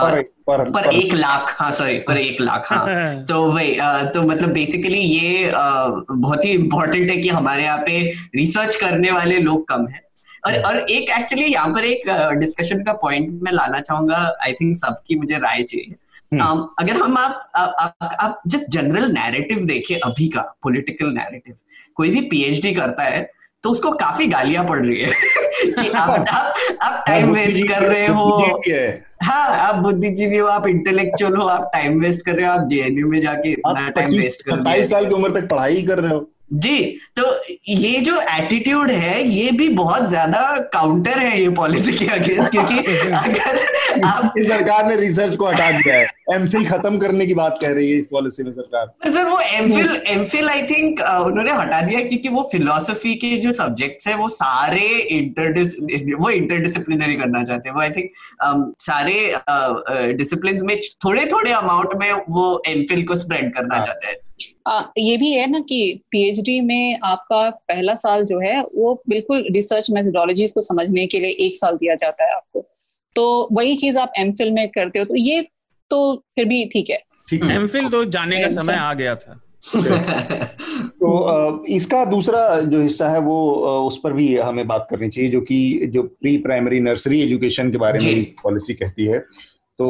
पर, 0.02 0.22
पर, 0.22 0.70
पर 0.70 0.94
एक 0.94 1.14
लाख 1.14 1.56
हाँ 1.58 1.70
सॉरी 1.70 1.98
पर 1.98 2.16
एक 2.16 2.40
लाख 2.40 2.72
हाँ। 2.72 3.24
तो 3.28 3.52
वही 3.52 3.76
तो 4.14 4.22
मतलब 4.22 4.52
बेसिकली 4.52 4.98
ये 4.98 5.52
बहुत 6.10 6.44
ही 6.44 6.50
इम्पोर्टेंट 6.50 7.10
है 7.10 7.16
कि 7.16 7.28
हमारे 7.28 7.64
यहाँ 7.64 7.78
पे 7.78 8.12
रिसर्च 8.34 8.76
करने 8.76 9.10
वाले 9.10 9.38
लोग 9.38 9.68
कम 9.68 9.86
है। 9.86 10.02
और 10.46 10.62
और 10.62 10.76
एक 10.90 11.10
एक्चुअली 11.10 11.44
यहाँ 11.44 11.68
पर 11.68 11.84
एक 11.84 12.02
डिस्कशन 12.38 12.82
का 12.82 12.92
पॉइंट 12.92 13.42
मैं 13.42 13.52
लाना 13.52 13.80
चाहूँगा 13.80 14.36
आई 14.42 14.52
थिंक 14.52 14.76
सबकी 14.76 15.16
मुझे 15.16 15.38
राय 15.38 15.62
चाहिए। 15.62 15.94
Um, 16.34 16.66
अगर 16.78 16.96
हम 16.96 17.18
आप 17.18 17.50
आप, 17.54 17.94
आप 18.20 18.42
जिस 18.46 18.68
जनरल 18.68 19.12
नैरेटिव 19.12 19.58
देखें 19.58 19.96
अभी 19.96 20.28
का 20.28 20.42
पॉलिटिकल 20.62 21.06
नैरेटिव 21.06 21.54
कोई 21.94 22.10
भी 22.10 22.20
पीएचडी 22.20 22.72
करता 22.72 23.02
है 23.02 23.30
तो 23.62 23.70
उसको 23.70 23.90
काफ़ी 23.90 24.26
गालियाँ 24.26 24.64
पड़ 24.64 24.86
रही 24.86 25.00
है 25.00 25.12
कि 25.64 25.88
आप 25.88 26.10
आप, 26.10 26.54
आप 26.82 27.04
टाइम 27.06 27.32
वेस्ट 27.32 27.68
कर 27.68 27.82
रहे 27.82 28.06
हो। 28.06 28.62
हाँ। 29.22 29.48
आप 29.48 29.74
बुद्धिजीवी 29.74 30.36
हो 30.36 30.46
आप 30.46 30.66
इंटेलेक्चुअल 30.66 31.36
हो 31.36 31.46
आप 31.46 31.70
टाइम 31.72 32.00
वेस्ट 32.00 32.24
कर 32.26 32.32
रहे 32.32 32.46
हो 32.46 32.52
आप 32.52 32.66
जेएनयू 32.66 33.08
में 33.08 33.20
जाके 33.20 33.50
इतना 33.50 33.88
टाइम 33.88 34.10
वेस्ट 34.10 34.42
कर 34.42 34.56
रहे 34.56 34.78
हो 34.78 34.84
साल 34.84 35.06
की 35.06 35.14
उम्र 35.14 35.40
तक 35.40 35.48
पढ़ाई 35.48 35.82
कर 35.82 35.98
रहे 35.98 36.12
हो। 36.12 36.30
जी 36.52 36.98
तो 37.16 37.22
ये 37.68 38.00
जो 38.00 38.20
एटीट्यूड 38.20 38.90
है 38.90 39.28
ये 39.28 39.50
भी 39.50 39.68
बहुत 39.68 40.08
ज़्यादा 40.08 40.40
काउंटर 40.56 41.18
है 41.18 41.40
ये 41.40 41.48
पॉलिसी 41.48 41.92
के 41.92 42.06
अगेंस्ट 42.06 42.50
क्योंकि 42.50 42.78
अगर 43.14 43.58
आप 44.04 44.32
सरकार 44.38 44.86
ने 44.86 44.96
रिसर्च 44.96 45.36
को 45.36 45.46
हटा 45.46 45.70
दिया 45.70 45.96
है। 45.96 46.08
एमफिल 46.32 46.66
खत्म 46.66 46.98
करने 46.98 47.26
की 47.26 47.34
बात 47.34 47.58
कह 47.60 47.72
रही 47.72 47.90
है 47.90 47.98
इस 47.98 48.06
पॉलिसी 48.06 48.42
में 48.42 48.52
सरकार। 48.52 48.86
पर 48.86 49.10
सर 49.10 49.24
वो 49.24 49.40
एमफिल 49.40 50.02
एमफिल 50.06 50.48
आई 50.48 50.62
थिंक 50.62 51.00
उन्होंने 51.00 51.52
हटा 51.52 51.80
दिया 51.80 52.00
क्योंकि 52.00 52.28
वो 52.28 52.48
फिलोसफी 52.52 53.14
के 53.14 53.36
जो 53.36 53.52
सब्जेक्ट्स 53.52 54.08
है 54.08 54.14
वो 54.14 54.28
सारे 54.28 54.86
इंटर 54.98 55.62
वो 56.18 56.30
इंटरडिसिप्लिनरी 56.30 57.16
करना 57.16 57.44
चाहते 57.44 57.68
हैं। 57.68 57.76
वो 57.76 57.82
आई 57.82 57.90
थिंक 57.90 58.10
um, 58.46 58.62
सारे 58.78 59.34
डिसिप्लिन 60.12 60.54
uh, 60.54 60.60
uh, 60.60 60.66
में 60.66 60.80
थोड़े 61.04 61.26
थोड़े 61.26 61.50
अमाउंट 61.52 61.94
में 61.94 62.12
वो 62.28 62.62
एमफिल 62.68 63.04
को 63.04 63.14
स्प्रेड 63.14 63.54
करना 63.54 63.76
हाँ। 63.76 63.86
चाहते 63.86 64.06
हैं। 64.06 64.16
आ, 64.66 64.82
ये 64.98 65.16
भी 65.16 65.32
है 65.32 65.50
ना 65.50 65.60
कि 65.60 66.00
पीएचडी 66.10 66.60
में 66.60 66.98
आपका 67.04 67.50
पहला 67.50 67.94
साल 67.94 68.24
जो 68.24 68.38
है 68.38 68.62
वो 68.62 69.02
बिल्कुल 69.08 69.44
रिसर्च 69.50 69.90
मेथोडोलॉजीज 69.90 70.52
को 70.52 70.60
समझने 70.60 71.06
के 71.06 71.18
लिए 71.18 71.30
एक 71.30 71.56
साल 71.56 71.76
दिया 71.76 71.94
जाता 71.94 72.24
है 72.24 72.32
आपको। 72.32 72.66
तो 73.16 73.48
वही 73.52 73.74
चीज़ 73.74 73.98
आप 73.98 74.12
एम 74.18 74.32
में 74.40 74.68
करते 74.68 74.98
हो 74.98 75.04
तो 75.04 75.16
ये 75.16 75.42
तो 75.90 76.24
फिर 76.34 76.44
भी 76.44 76.64
ठीक 76.64 76.90
है। 76.90 77.02
एम 77.32 77.66
तो 77.66 78.04
जाने 78.04 78.40
का 78.40 78.48
समय 78.48 78.74
आ 78.74 78.94
गया 78.94 79.14
था। 79.14 79.44
तो 80.78 81.66
इसका 81.66 82.04
दूसरा 82.04 82.60
जो 82.60 82.82
हिस्सा 82.82 83.08
है 83.08 83.18
वो 83.18 83.52
उस 83.86 84.00
पर 84.04 84.12
भी 84.12 84.36
हमें 84.36 84.66
बात 84.66 84.86
करनी 84.90 85.08
चाहिए 85.08 85.30
जो 85.30 85.40
कि 85.40 85.86
जो 85.86 86.02
प्री 86.02 86.38
प्राइमरी 86.38 86.80
नर्सरी 86.80 87.22
एजुकेशन 87.22 87.70
के 87.70 87.78
बारे 87.78 87.98
में 88.04 88.24
पॉलिसी 88.24 88.74
कहती 88.74 89.04
है। 89.04 89.24
तो 89.78 89.86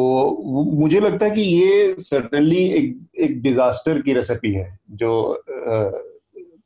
मुझे 0.72 1.00
लगता 1.00 1.26
है 1.26 1.30
कि 1.30 1.42
ये 1.42 1.94
सर्टनली 1.98 2.64
एक 2.70 2.96
एक 3.20 3.40
डिजास्टर 3.42 4.00
की 4.02 4.12
रेसिपी 4.12 4.52
है 4.54 4.68
जो 4.92 5.12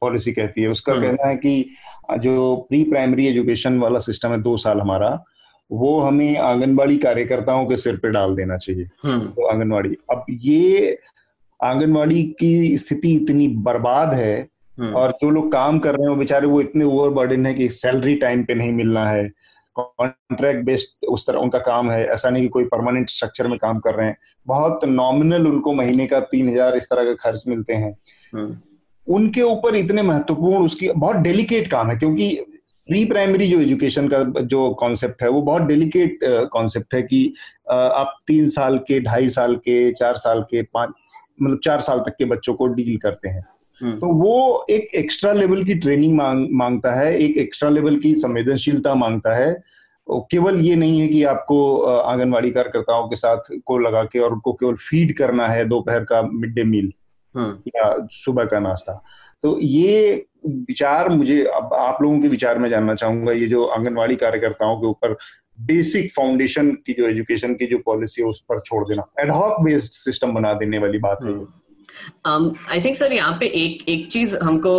पॉलिसी 0.00 0.32
कहती 0.32 0.62
है 0.62 0.68
उसका 0.68 0.92
हम्म। 0.92 1.02
कहना 1.02 1.28
है 1.28 1.36
कि 1.36 1.52
जो 2.20 2.56
प्री 2.68 2.82
प्राइमरी 2.84 3.26
एजुकेशन 3.26 3.78
वाला 3.78 3.98
सिस्टम 3.98 4.30
है 4.30 4.40
दो 4.42 4.56
साल 4.56 4.80
हमारा 4.80 5.10
वो 5.70 5.98
हमें 6.00 6.36
आंगनबाड़ी 6.38 6.96
कार्यकर्ताओं 6.98 7.66
के 7.66 7.76
सिर 7.76 7.96
पे 7.96 8.10
डाल 8.10 8.34
देना 8.36 8.56
चाहिए 8.56 8.88
हम्म। 9.04 9.26
तो 9.26 9.46
आंगनबाड़ी 9.46 9.96
अब 10.10 10.24
ये 10.42 10.98
आंगनबाड़ी 11.60 12.22
की 12.40 12.76
स्थिति 12.78 13.14
इतनी 13.14 13.48
बर्बाद 13.62 14.12
है 14.14 14.34
हम्म। 14.78 14.94
और 14.94 15.10
जो 15.22 15.30
लोग 15.30 15.50
काम 15.52 15.78
कर 15.78 15.94
रहे 15.94 16.02
हैं 16.02 16.10
वो 16.10 16.16
बेचारे 16.16 16.46
वो 16.46 16.60
इतने 16.60 16.84
ओवरबर्डन 16.86 17.46
है 17.46 17.54
कि 17.54 17.68
सैलरी 17.70 18.14
टाइम 18.16 18.44
पे 18.44 18.54
नहीं 18.54 18.72
मिलना 18.72 19.06
है 19.06 19.24
कॉन्ट्रैक्ट 19.76 20.64
बेस्ड 20.64 21.06
उस 21.06 21.26
तरह 21.26 21.38
उनका 21.38 21.58
काम 21.58 21.90
है 21.90 22.04
ऐसा 22.06 22.30
नहीं 22.30 22.42
कि 22.42 22.48
कोई 22.48 22.64
परमानेंट 22.64 23.10
स्ट्रक्चर 23.10 23.48
में 23.48 23.58
काम 23.58 23.78
कर 23.78 23.94
रहे 23.94 24.06
हैं 24.06 24.16
बहुत 24.46 24.84
नॉमिनल 24.84 25.46
उनको 25.46 25.72
महीने 25.72 26.06
का 26.06 26.20
तीन 26.32 26.48
हज़ार 26.48 26.76
इस 26.76 26.84
तरह 26.84 27.04
का 27.04 27.14
खर्च 27.14 27.42
मिलते 27.48 27.74
हैं 27.74 27.96
हम्म। 28.32 28.56
उनके 29.06 29.42
ऊपर 29.42 29.76
इतने 29.76 30.02
महत्वपूर्ण 30.02 30.64
उसकी 30.64 30.88
बहुत 30.88 31.16
डेलिकेट 31.16 31.70
काम 31.70 31.90
है 31.90 31.96
क्योंकि 31.96 32.28
प्री 32.88 33.04
प्राइमरी 33.04 33.46
जो 33.46 33.60
एजुकेशन 33.60 34.08
का 34.08 34.22
जो 34.42 34.68
कॉन्सेप्ट 34.74 35.22
है 35.22 35.28
वो 35.28 35.40
बहुत 35.42 35.62
डेलिकेट 35.62 36.18
कॉन्सेप्ट 36.52 36.94
है 36.94 37.02
कि 37.02 37.22
आप 37.70 38.16
तीन 38.26 38.48
साल 38.48 38.78
के 38.78 39.00
ढाई 39.00 39.28
साल 39.28 39.54
के 39.56 39.92
चार 39.92 40.16
साल 40.16 40.42
के 40.42 40.62
पाँच 40.62 40.90
मतलब 41.42 41.60
चार 41.64 41.80
साल 41.80 42.00
तक 42.00 42.16
के 42.18 42.24
बच्चों 42.24 42.54
को 42.54 42.66
डील 42.66 42.96
करते 42.96 43.28
हैं। 43.28 43.44
तो 43.80 44.12
वो 44.14 44.64
एक 44.70 44.88
एक्स्ट्रा 44.94 45.32
लेवल 45.32 45.64
की 45.64 45.74
ट्रेनिंग 45.74 46.16
मांग 46.16 46.46
माँगता 46.52 46.94
है 46.94 47.14
एक 47.18 47.36
एक्स्ट्रा 47.38 47.70
लेवल 47.70 47.96
की 47.96 48.14
संवेदनशीलता 48.14 48.94
माँगता 48.94 49.34
है। 49.36 49.52
केवल 50.06 50.60
ये 50.60 50.74
नहीं 50.76 51.00
है 51.00 51.06
कि 51.08 51.22
आपको 51.24 51.58
आंगनवाड़ी 51.82 52.50
कार्यकर्ताओं 52.50 53.08
के 53.08 53.16
साथ 53.16 53.50
को 53.66 53.78
लगा 53.78 54.02
के 54.04 54.18
और 54.18 54.32
उनको 54.32 54.52
केवल 54.52 54.74
फ़ीड 54.80 55.16
करना 55.16 55.46
है 55.48 55.64
दोपहर 55.64 56.04
का 56.04 56.22
मिड 56.22 56.54
डे 56.54 56.64
मील 56.64 56.92
या 57.68 57.94
सुबह 58.12 58.44
का 58.44 58.60
नाश्ता। 58.60 59.02
तो 59.42 59.58
ये 59.60 60.24
विचार 60.46 61.08
मुझे 61.08 61.42
अब 61.44 61.74
आप 61.74 62.02
लोगों 62.02 62.20
के 62.20 62.28
विचार 62.28 62.58
में 62.58 62.68
जानना 62.70 62.94
चाहूँगा 62.94 63.32
ये 63.32 63.46
जो 63.46 63.64
आंगनवाड़ी 63.66 64.16
कार्यकर्ताओं 64.16 64.76
के 64.76 64.86
ऊपर 64.86 65.16
बेसिक 65.60 66.10
फाउंडेशन 66.12 66.70
की 66.86 66.92
जो 66.92 67.08
एजुकेशन 67.08 67.54
की 67.54 67.66
जो 67.66 67.78
पॉलिसी 67.86 68.22
है 68.22 68.28
उस 68.28 68.40
पर 68.42 68.60
छोड़ 68.60 68.86
देना। 68.88 69.04
एडहॉक 69.20 69.60
बेस्ड 69.60 69.90
सिस्टम 69.92 70.32
बना 70.34 70.52
देने 70.54 70.78
वाली 70.78 70.98
बात 70.98 71.24
है 71.24 71.34
आई 72.26 72.80
थिंक 72.80 72.96
सर 72.96 73.12
यहाँ 73.12 73.36
पे 73.40 73.46
एक 73.56 73.88
एक 73.88 74.10
चीज़ 74.12 74.36
हमको 74.38 74.72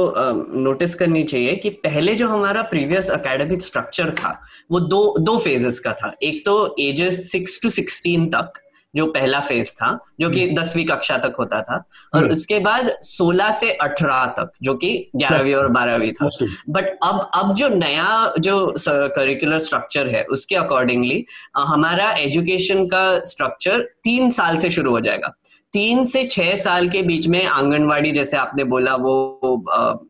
नोटिस 0.55 0.91
um, 0.91 0.99
करनी 0.99 1.23
चाहिए 1.25 1.55
कि 1.55 1.69
पहले 1.83 2.15
जो 2.15 2.27
हमारा 2.29 2.61
प्रीवियस 2.69 3.09
एकेडमिक 3.11 3.61
स्ट्रक्चर 3.63 4.11
था 4.13 4.39
वो 4.71 4.79
दो 4.87 5.03
दो 5.19 5.37
फेजेस 5.39 5.79
का 5.79 5.93
था 5.93 6.13
एक 6.23 6.45
तो 6.45 6.75
एजेस 6.81 7.31
सिक्स 7.31 7.59
टू 7.63 7.69
सिक्सटीन 7.71 8.27
तक 8.29 8.59
जो 8.93 9.05
पहला 9.07 9.39
फ़ेज़ 9.41 9.71
था 9.71 9.97
जो 10.19 10.29
कि 10.29 10.43
हम्म। 10.43 10.55
दसवीं 10.55 10.85
कक्षा 10.85 11.17
तक 11.17 11.35
होता 11.39 11.61
था 11.61 11.75
और 12.13 12.19
हम्म। 12.19 12.31
उसके 12.31 12.59
बाद 12.59 12.89
सोलह 13.01 13.51
से 13.51 13.71
अठारह 13.73 14.25
तक 14.37 14.51
जो 14.63 14.73
कि 14.75 14.91
ग्यारहवीं 15.15 15.53
और 15.53 15.67
बारहवीं 15.69 16.11
था 16.11 16.29
बट 16.69 16.89
अब 17.03 17.29
अब 17.35 17.53
जो 17.55 17.69
नया 17.69 18.33
जो 18.39 18.57
करिकुलर 18.87 19.59
स्ट्रक्चर 19.59 20.07
है 20.07 20.23
उसके 20.31 20.55
अकॉर्डिंगली 20.55 21.25
हमारा 21.57 22.11
एजुकेशन 22.17 22.85
का 22.87 23.03
स्ट्रक्चर 23.25 23.81
तीन 24.03 24.29
साल 24.31 24.57
से 24.57 24.69
शुरू 24.71 24.91
हो 24.91 24.99
जाएगा 24.99 25.33
तीन 25.73 26.05
से 26.05 26.23
छह 26.23 26.55
साल 26.55 26.89
के 26.89 27.01
बीच 27.01 27.27
में 27.27 27.45
आंगनवाड़ी 27.45 28.11
जैसे 28.11 28.37
आपने 28.37 28.63
बोला 28.63 28.95
वो 28.95 29.63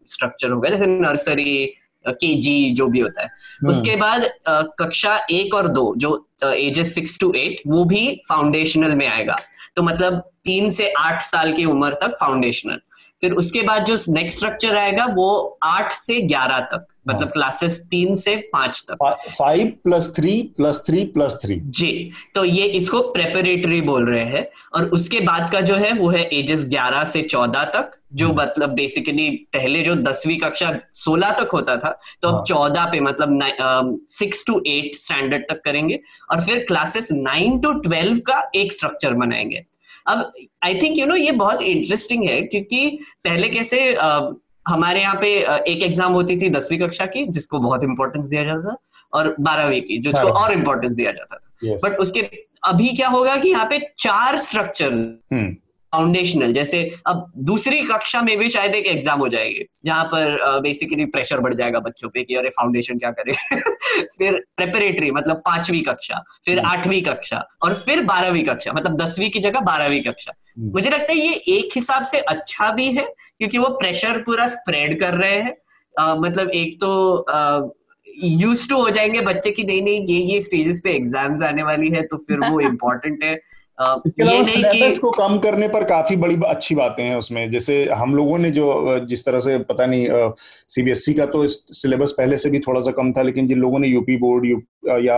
स्ट्रक्चर 0.09 0.51
हो 0.51 0.59
गया 0.61 0.72
जैसे 0.72 0.88
नर्सरी 0.88 1.66
के 2.05 2.34
जी 2.41 2.70
जो 2.72 2.88
भी 2.88 2.99
होता 2.99 3.22
है। 3.22 3.28
हम्म। 3.28 3.70
उसके 3.70 3.95
बाद 3.95 4.28
कक्षा 4.80 5.16
एक 5.32 5.53
और 5.53 5.68
दो 5.68 5.93
जो 5.97 6.28
एजेस 6.43 6.93
सिक्स 6.95 7.18
टू 7.20 7.32
एट 7.36 7.61
वो 7.68 7.84
भी 7.86 8.07
फाउंडेशनल 8.30 8.95
में 8.95 9.07
आएगा। 9.07 9.38
तो 9.76 9.84
मतलब 9.84 10.20
तीन 10.45 10.70
से 10.70 10.91
आठ 10.99 11.22
साल 11.22 11.53
की 11.53 11.66
उम्र 11.66 11.93
तक 12.01 12.16
फाउंडेशनल 12.20 12.80
फिर 13.22 13.32
उसके 13.32 13.61
बाद 13.61 13.86
जो 13.86 13.95
नेक्स्ट 14.14 14.38
स्ट्रक्चर 14.38 14.78
आएगा 14.78 15.05
वो 15.05 15.59
आठ 15.64 15.91
से 15.91 16.20
ग्यारह 16.22 16.59
तक। 16.74 16.86
मतलब 17.06 17.32
क्लासेस 17.32 17.78
हाँ। 17.80 17.88
तीन 17.89 18.14
से 18.16 18.36
पाँच 18.54 18.84
तक 18.89 19.04
five 19.30 19.72
plus 19.84 20.14
three 20.16 20.41
plus 20.58 20.84
three 20.88 21.04
plus 21.14 21.39
three 21.41 21.60
जी 21.72 21.91
तो 22.36 22.43
ये 22.45 22.66
इसको 22.74 23.01
प्रेपरेटरी 23.12 23.82
बोल 23.82 24.10
रहे 24.10 24.24
हैं 24.26 24.47
और 24.76 24.89
उसके 24.89 25.20
बाद 25.22 25.51
का 25.51 25.62
जो 25.62 25.76
है 25.76 25.91
वो 25.93 26.10
है 26.10 26.24
एजेस 26.34 26.66
ग्यारह 26.66 27.04
से 27.06 27.22
चौदह 27.24 27.64
तक 27.74 27.99
जो 28.14 28.28
हम्म। 28.28 28.38
मतलब 28.38 28.70
बेसिकली 28.70 29.30
पहले 29.54 29.82
जो 29.82 29.95
दसवीं 29.97 30.38
कक्षा 30.39 30.72
सोलह 30.95 31.32
तक 31.39 31.49
होता 31.54 31.76
था 31.78 31.97
तो 32.22 32.28
अब 32.28 32.36
हाँ। 32.36 32.43
चौदह 32.45 32.86
पे 32.86 32.99
मतलब 32.99 33.99
सिक्स 34.12 34.43
टू 34.47 34.62
एट 34.68 34.95
स्टैंडर्ड 34.95 35.49
तक 35.49 35.62
करेंगे 35.66 35.99
और 36.32 36.41
फिर 36.41 36.66
क्लासेस 36.66 37.12
नाइन 37.12 37.60
टू 37.60 37.72
ट्वेल्व 37.82 38.20
का 38.28 38.41
एक 38.56 38.74
स्ट्रक्चर 38.74 39.14
बनाएँगे 39.16 39.66
अब 40.08 40.32
आई 40.64 40.76
थिंक 40.76 40.97
यू 40.97 41.06
नो 41.06 41.16
ये 41.16 41.32
बहुत 41.34 41.62
इंटरेस्टिंग 41.64 42.28
है 42.30 42.41
क्योंकि 42.43 42.88
पहले 43.24 43.49
कैसे 43.49 43.80
हमारे 44.68 45.01
यहाँ 45.01 45.16
पे 45.22 45.30
एक 45.68 45.84
एग्ज़ाम 45.84 46.14
होती 46.14 46.38
थी 46.41 46.49
दसवीं 46.49 46.80
कक्षा 46.80 47.05
की 47.05 47.26
जिसको 47.28 47.59
बहुत 47.59 47.84
इंपॉर्टेंस 47.84 48.28
दिया 48.28 48.43
जाता 48.43 48.72
था 48.72 48.78
और 49.14 49.36
बारहवीं 49.39 49.82
की 49.82 49.97
जिसको। 49.97 50.30
और 50.30 50.53
इंपॉर्टेंस 50.53 50.93
दिया 50.93 51.11
जाता 51.11 51.36
था 51.36 51.76
बट 51.84 51.99
उसके 51.99 52.30
अभी 52.64 52.95
क्या 52.95 53.07
होगा 53.07 53.36
कि 53.36 53.49
यहाँ 53.49 53.66
पे 53.66 53.80
चार 53.99 54.38
स्ट्रक्चर 54.38 54.91
फाउंडेशनल 55.93 56.53
जैसे 56.53 56.80
अब 57.07 57.32
दूसरी 57.45 57.82
कक्षा 57.82 58.22
में 58.22 58.38
भी 58.38 58.47
शायद 58.49 58.76
एक 58.76 58.88
एग्ज़ाम 58.88 59.20
हो 59.20 59.28
जाएगी 59.28 59.66
जहाँ 59.86 60.03
पर 60.05 60.59
बेसिकली 60.61 61.05
प्रेशर 61.05 61.39
बढ़ 61.39 61.53
जाएगा 61.53 61.80
बच्चों 61.80 62.09
पे 62.09 62.24
कि 62.24 62.36
अरे 62.36 62.49
फाउंडेशन 62.49 62.99
क्या 62.99 63.11
करे 63.11 63.34
फिर 64.18 64.39
प्रेपरेटरी 64.57 65.11
मतलब 65.11 65.41
पांचवी 65.45 65.82
कक्षा 65.82 66.24
फिर 66.45 66.59
हम्म। 66.59 66.70
आठवीं 66.70 67.01
कक्षा 67.01 67.43
और 67.64 67.74
फिर 67.76 68.03
बारहवीं 68.03 68.43
कक्षा 68.43 68.74
मतलब 68.74 68.97
दसवीं 68.97 69.30
की 69.30 69.39
जगह 69.39 69.59
बारहवीं 69.59 70.01
कक्षा 70.03 70.32
हम्म। 70.32 70.43
मुझे 70.58 70.89
लगता 70.89 71.14
है 71.14 71.18
ये 71.20 71.34
एक 71.58 71.70
हिसाब 71.76 72.04
से 72.06 72.20
अच्छा 72.20 72.72
भी 72.72 72.88
है 72.93 73.04
क्योंकि 73.39 73.58
वो 73.58 73.70
प्रेशर 73.70 74.22
पूरा 74.22 74.47
स्प्रेड 74.47 74.99
कर 74.99 75.14
रहे 75.14 75.36
हैं। 75.36 75.56
मतलब 76.22 76.49
एक 76.49 76.78
तो 76.84 76.91
यूज़ 78.24 78.68
टू 78.70 78.82
हो 78.82 78.89
जाएँगे 78.89 79.22
बच्चे 79.22 79.51
की 79.51 79.64
नहीं 79.64 79.82
नहीं 79.82 80.06
ये 80.06 80.20
ये 80.34 80.41
स्टेजेस 80.43 80.82
पे 80.84 80.91
एग्ज़ाम्स 80.91 81.43
आने 81.43 81.64
वाली 81.64 81.89
है 81.89 82.01
तो 82.01 82.18
फिर 82.18 82.39
वो 82.49 82.60
इम्पोर्टेंट 82.70 83.24
है। 83.24 83.36
इसके 83.80 84.24
अलावा 84.24 84.43
सिलेबस 84.43 84.97
को 84.99 85.09
कम 85.11 85.38
करने 85.39 85.67
पर 85.67 85.84
काफ़ी 85.84 86.15
बड़ी 86.15 86.38
अच्छी 86.47 86.76
बातें 86.76 87.03
हैं 87.03 87.15
उसमें। 87.15 87.49
जैसे 87.51 87.84
हम 87.93 88.15
लोगों 88.15 88.38
ने 88.38 88.51
जो 88.51 88.99
जिस 89.05 89.26
तरह 89.26 89.39
से 89.39 89.57
पता 89.57 89.86
नहीं 89.86 90.07
सीबीएसई 90.69 91.13
का 91.13 91.26
तो 91.26 91.45
सिलेबस 91.47 92.13
पहले 92.17 92.38
से 92.38 92.49
भी 92.49 92.59
थोड़ा 92.59 92.80
सा 92.80 92.91
कम 92.91 93.11
था 93.13 93.21
लेकिन 93.21 93.47
जिन 93.47 93.59
लोगों 93.59 93.80
ने 93.80 93.88
यूपी 93.88 94.17
बोर्ड 94.17 94.45
यू, 94.45 94.57
या 94.88 95.17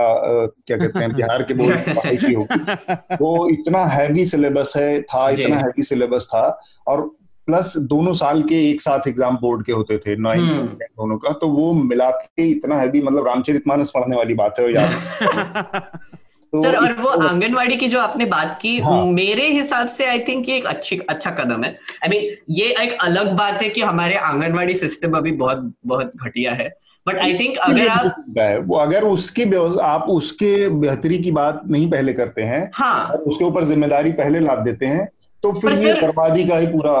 क्या 0.66 0.76
कहते 0.76 0.98
हैं 0.98 1.12
बिहार 1.12 1.42
के 1.42 1.54
बोर्ड 1.54 1.84
की 1.84 1.94
पढ़ाई 1.94 2.16
की 2.16 2.32
होगी 2.32 3.16
वो 3.22 3.48
इतना 3.48 3.84
हैवी 3.88 4.24
सिलेबस 4.24 4.72
है 4.76 5.02
था 5.02 5.28
इतना 5.30 5.56
हैवी 5.56 5.82
सिलेबस 5.82 6.28
था 6.34 6.48
और 6.86 7.06
प्लस 7.48 7.76
दोनों 7.86 8.12
साल 8.14 8.42
के 8.42 8.68
एक 8.70 8.80
साथ 8.80 9.08
एग्ज़ाम 9.08 9.36
बोर्ड 9.36 9.64
के 9.66 9.72
होते 9.72 9.98
थे 9.98 10.16
नाइन 10.16 10.40
हम्म। 10.40 10.66
दोनों 10.66 11.16
का 11.18 11.32
तो 11.32 11.48
वो 11.48 11.72
मिला 11.74 12.10
के 12.10 12.48
इतना 12.50 12.76
हैवी 12.76 13.02
मतलब 13.02 13.26
रामचरित 13.26 13.68
मानस 13.68 13.90
पढ़ने 13.90 14.16
वाली 14.16 14.34
बात 14.34 14.60
है 14.60 14.72
यार। 14.74 15.90
तो 16.52 16.62
सर 16.62 16.76
और 16.76 16.92
वो 16.92 17.08
आंगनवाड़ी 17.08 17.76
की 17.76 17.88
जो 17.88 18.00
आपने 18.00 18.24
बात 18.24 18.58
की 18.62 18.78
हाँ. 18.78 19.04
मेरे 19.04 19.46
हिसाब 19.48 19.86
से 19.86 20.06
आई 20.06 20.18
थिंक 20.18 20.48
ये 20.48 20.56
एक 20.56 20.66
अच्छी 20.66 20.98
अच्छा 21.08 21.30
कदम 21.30 21.64
है। 21.64 21.70
आई 21.70 22.08
I 22.08 22.10
मीन 22.10 22.22
mean, 22.22 22.36
ये 22.50 22.74
एक 22.82 22.96
अलग 23.02 23.32
बात 23.32 23.62
है 23.62 23.68
कि 23.68 23.80
हमारे 23.80 24.14
आंगनवाड़ी 24.14 24.74
सिस्टम 24.74 25.16
अभी 25.16 25.32
बहुत 25.32 25.72
बहुत 25.86 26.12
घटिया 26.16 26.52
है। 26.52 26.68
बट 27.06 27.18
आई 27.18 27.34
थिंक 27.34 27.56
अगर 27.56 27.88
आप 27.88 28.24
वो 28.68 28.76
अगर 28.76 29.04
उसके 29.04 29.44
आप 29.82 30.06
उसके 30.10 30.68
बेहतरी 30.68 31.18
की 31.18 31.30
बात 31.30 31.62
नहीं 31.70 31.90
पहले 31.90 32.12
करते 32.12 32.42
हैं 32.42 32.70
हाँ। 32.74 33.08
उसके 33.08 33.44
ऊपर 33.44 33.64
ज़िम्मेदारी 33.64 34.12
पहले 34.12 34.40
लाद 34.40 34.58
देते 34.58 34.86
हैं 34.86 35.08
तो 35.42 35.52
फिर 35.52 35.72
ये 35.78 35.92
बर्बादी 35.94 36.44
का 36.44 36.56
ही 36.56 36.66
पूरा 36.66 36.92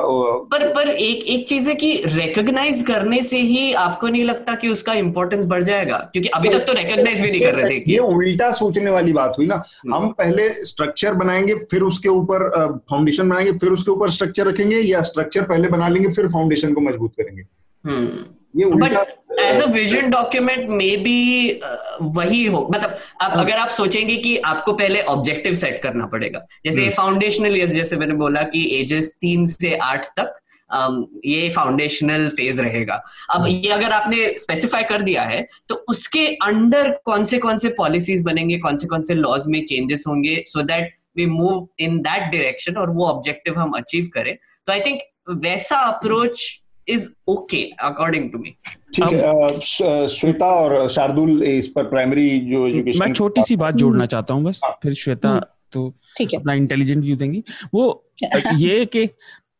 पर 0.50 0.66
पर 0.72 0.88
एक 0.88 1.24
एक 1.24 1.46
चीज़ 1.48 1.68
है 1.68 1.74
कि 1.74 1.92
रिकॉग्नाइज 2.06 2.82
करने 2.82 3.20
से 3.22 3.38
ही 3.38 3.72
आपको 3.74 4.08
नहीं 4.08 4.24
लगता 4.24 4.54
कि 4.54 4.68
उसका 4.68 4.94
इम्पोर्टेंस 4.94 5.44
बढ़ 5.44 5.62
जाएगा 5.62 5.96
क्योंकि 6.12 6.28
अभी 6.28 6.48
तक 6.48 6.66
तो 6.66 6.72
रिकॉग्नाइज 6.72 7.20
भी 7.20 7.30
नहीं 7.30 7.40
कर 7.40 7.54
रहे 7.54 7.68
थे 7.70 7.92
ये 7.92 7.98
उल्टा 7.98 8.50
सोचने 8.52 8.90
वाली 8.90 9.12
बात 9.12 9.34
हुई 9.38 9.46
ना 9.46 9.54
हम्म। 9.54 9.94
हम 9.94 10.08
पहले 10.12 10.48
स्ट्रक्चर 10.64 11.14
बनाएँगे 11.14 11.54
फिर 11.70 11.82
उसके 11.82 12.08
ऊपर 12.08 12.48
फाउंडेशन 12.90 13.28
बनाएँगे 13.28 13.52
फिर 13.58 13.70
उसके 13.70 13.90
ऊपर 13.90 14.10
स्ट्रक्चर 14.10 14.46
रखेंगे 14.46 14.80
या 14.80 15.02
स्ट्रक्चर 15.02 15.42
पहले 15.42 15.68
बना 15.68 15.88
लेंगे 15.88 16.08
फिर 16.08 16.28
फाउंडेशन 16.28 16.74
को 16.74 16.80
मज़बूत 16.80 17.12
करेंगे। 17.12 17.42
But 17.86 18.92
as 19.40 19.60
a 19.62 19.66
vision 19.70 20.10
document 20.10 20.68
maybe 20.98 21.60
वही 22.02 22.44
हो 22.46 22.68
मतलब 22.72 22.90
आप 23.22 23.30
हाँ. 23.30 23.44
अगर 23.44 23.56
आप 23.56 23.68
सोचेंगे 23.70 24.16
कि 24.16 24.36
आपको 24.46 24.72
पहले 24.72 25.02
ऑब्जेक्टिव 25.08 25.54
सेट 25.54 25.82
करना 25.82 26.06
पड़ेगा 26.06 26.46
जैसे 26.66 26.88
फाउंडेशनल 26.90 27.46
हम्म। 27.46 27.56
ईयर्स 27.56 27.72
जैसे 27.72 27.96
मैंने 27.96 28.14
बोला 28.14 28.42
कि 28.50 28.64
एजेस 28.80 29.12
तीन 29.20 29.46
से 29.46 29.74
आठ 29.76 30.06
तक 30.18 30.32
um, 30.70 31.04
ये 31.24 31.48
फाउंडेशनल 31.50 32.28
फ़ेज़ 32.28 32.60
रहेगा 32.60 32.94
अब 33.30 33.40
हम्म। 33.40 33.46
ये 33.48 33.70
अगर 33.70 33.92
आपने 33.92 34.26
स्पेसिफाई 34.38 34.82
कर 34.84 35.02
दिया 35.02 35.22
है 35.24 35.46
तो 35.68 35.74
उसके 35.88 36.26
अंडर 36.42 36.90
कौन 37.04 37.24
से 37.24 37.38
कौन 37.38 37.58
से 37.58 37.68
पॉलिसीज़ 37.76 38.22
बनेंगे 38.22 38.58
कौन 38.58 38.76
से 38.76 38.86
कौन 38.86 39.02
से 39.02 39.14
लॉज 39.14 39.48
में 39.48 39.64
चेंजेस 39.66 40.04
होंगे 40.08 40.42
so 40.46 40.62
that 40.64 40.94
we 41.16 41.26
move 41.28 41.66
in 41.78 41.98
that 42.00 42.30
direction 42.32 42.76
और 42.76 42.90
वो 42.90 43.06
ऑब्जेक्टिव 43.06 43.58
हम 43.58 43.72
अचीव 43.76 44.10
करें 44.14 44.34
तो 44.36 44.72
आई 44.72 44.80
थिंक 44.80 45.00
वैसा 45.42 45.76
approach 45.86 46.42
is 46.88 47.08
okay 47.28 47.62
according 47.62 48.32
to 48.32 48.38
me 48.38 48.50
ठीक 48.94 49.04
है 49.04 49.60
श्वेता 50.08 50.46
और 50.46 50.88
शार्दुल 50.88 51.42
इस 51.42 51.68
पर 51.68 51.84
प्राइमरी 51.84 52.38
जो 52.38 52.68
एजुकेशन 52.68 52.98
मैं 52.98 53.12
छोटी 53.12 53.42
सी 53.42 53.56
बात 53.56 53.74
जोड़ना 53.74 54.06
चाहता 54.06 54.34
हूँ 54.34 54.44
बस 54.44 54.60
हाँ। 54.64 54.78
फिर 54.82 54.94
श्वेता 54.94 55.28
हम्म। 55.28 55.40
तो 55.72 55.94
अपना 56.36 56.52
इंटेलिजेंट 56.52 57.04
व्यू 57.04 57.16
देंगी। 57.16 57.44
वो 57.74 58.04
ये 58.54 58.86
कि 58.86 59.08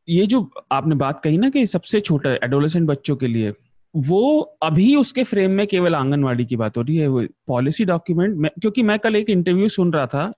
ये 0.08 0.26
जो 0.26 0.50
आपने 0.72 0.94
बात 0.94 1.20
कही 1.22 1.38
ना 1.38 1.50
कि 1.50 1.66
सबसे 1.66 2.00
छोटा 2.00 2.30
एडोलेसेंट 2.30 2.88
बच्चों 2.88 3.16
के 3.16 3.26
लिए 3.26 3.52
वो 3.96 4.40
अभी 4.40 4.96
उसके 4.96 5.24
फ्रेम 5.24 5.50
में 5.50 5.66
केवल 5.66 5.94
आंगनवाड़ी 5.94 6.44
की 6.44 6.56
बात 6.56 6.76
हो 6.76 6.82
रही 6.82 6.96
है 6.96 7.08
वो 7.08 7.26
पॉलिसी 7.46 7.84
डॉक्यूमेंट 7.84 8.50
क्योंकि 8.60 8.82
मैं 8.82 8.98
कल 8.98 9.16
एक 9.16 9.30
इंटरव्यू 9.30 9.68
सुन 9.68 9.92
रहा 9.92 10.06
था 10.06 10.32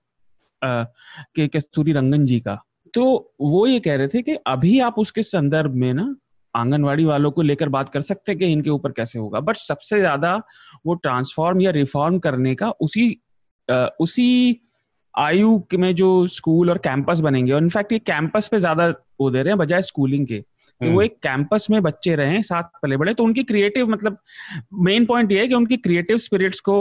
कि 1.20 1.48
कस्तूरी 1.48 1.92
रंगन 1.92 2.26
जी 2.26 2.40
का। 2.40 2.64
तो 2.94 3.32
वो 3.40 3.66
ये 3.66 3.80
कह 3.80 3.94
रहे 3.96 4.08
थे 4.08 4.22
कि 4.22 4.32
अभी 4.34 4.80
आप 4.80 4.98
उसके 4.98 5.22
संदर्भ 5.22 5.74
में 5.74 5.94
ना 5.94 6.16
आंगनवाड़ी 6.58 7.04
वालों 7.04 7.30
को 7.30 7.42
लेकर 7.42 7.68
बात 7.68 7.88
कर 7.88 8.00
सकते 8.02 8.32
हैं 8.32 8.38
कि 8.38 8.52
इनके 8.52 8.70
ऊपर 8.70 8.92
कैसे 8.92 9.18
होगा 9.18 9.40
बट 9.40 9.56
सबसे 9.56 9.98
ज़्यादा 9.98 10.34
वो 10.86 10.94
ट्रांसफॉर्म 10.96 11.60
या 11.60 11.70
रिफॉर्म 11.72 12.18
करने 12.18 12.54
का 12.54 12.70
उसी 12.80 13.10
आ, 13.68 13.86
उसी 14.00 14.60
आयु 15.14 15.60
में 15.74 15.94
जो 15.94 16.26
स्कूल 16.28 16.70
और 16.70 16.78
कैंपस 16.78 17.20
बनेंगे 17.20 17.52
और 17.52 17.62
इनफैक्ट 17.62 17.92
ये 17.92 17.98
कैंपस 18.06 18.48
पे 18.48 18.58
ज़्यादा 18.58 18.88
वो 19.20 19.30
दे 19.30 19.42
रहे 19.42 19.52
हैं 19.52 19.58
बजाय 19.58 19.82
स्कूलिंग 19.82 20.26
के 20.26 20.38
कि 20.40 20.86
वो 20.86 20.90
हम्म। 20.90 21.02
एक 21.02 21.16
कैंपस 21.22 21.66
में 21.70 21.80
बच्चे 21.82 22.14
रहे 22.16 22.42
साथ 22.44 22.62
पले 22.82 22.96
बड़े 22.96 23.14
तो 23.14 23.24
उनकी 23.24 23.42
क्रिएटिव 23.44 23.88
मतलब 23.88 24.18
मेन 24.82 25.06
पॉइंट 25.06 25.32
ये 25.32 25.40
है 25.40 25.48
कि 25.48 25.54
उनकी 25.54 25.76
क्रिएटिव 25.78 26.18
स्पिरिट्स 26.18 26.60
को 26.60 26.76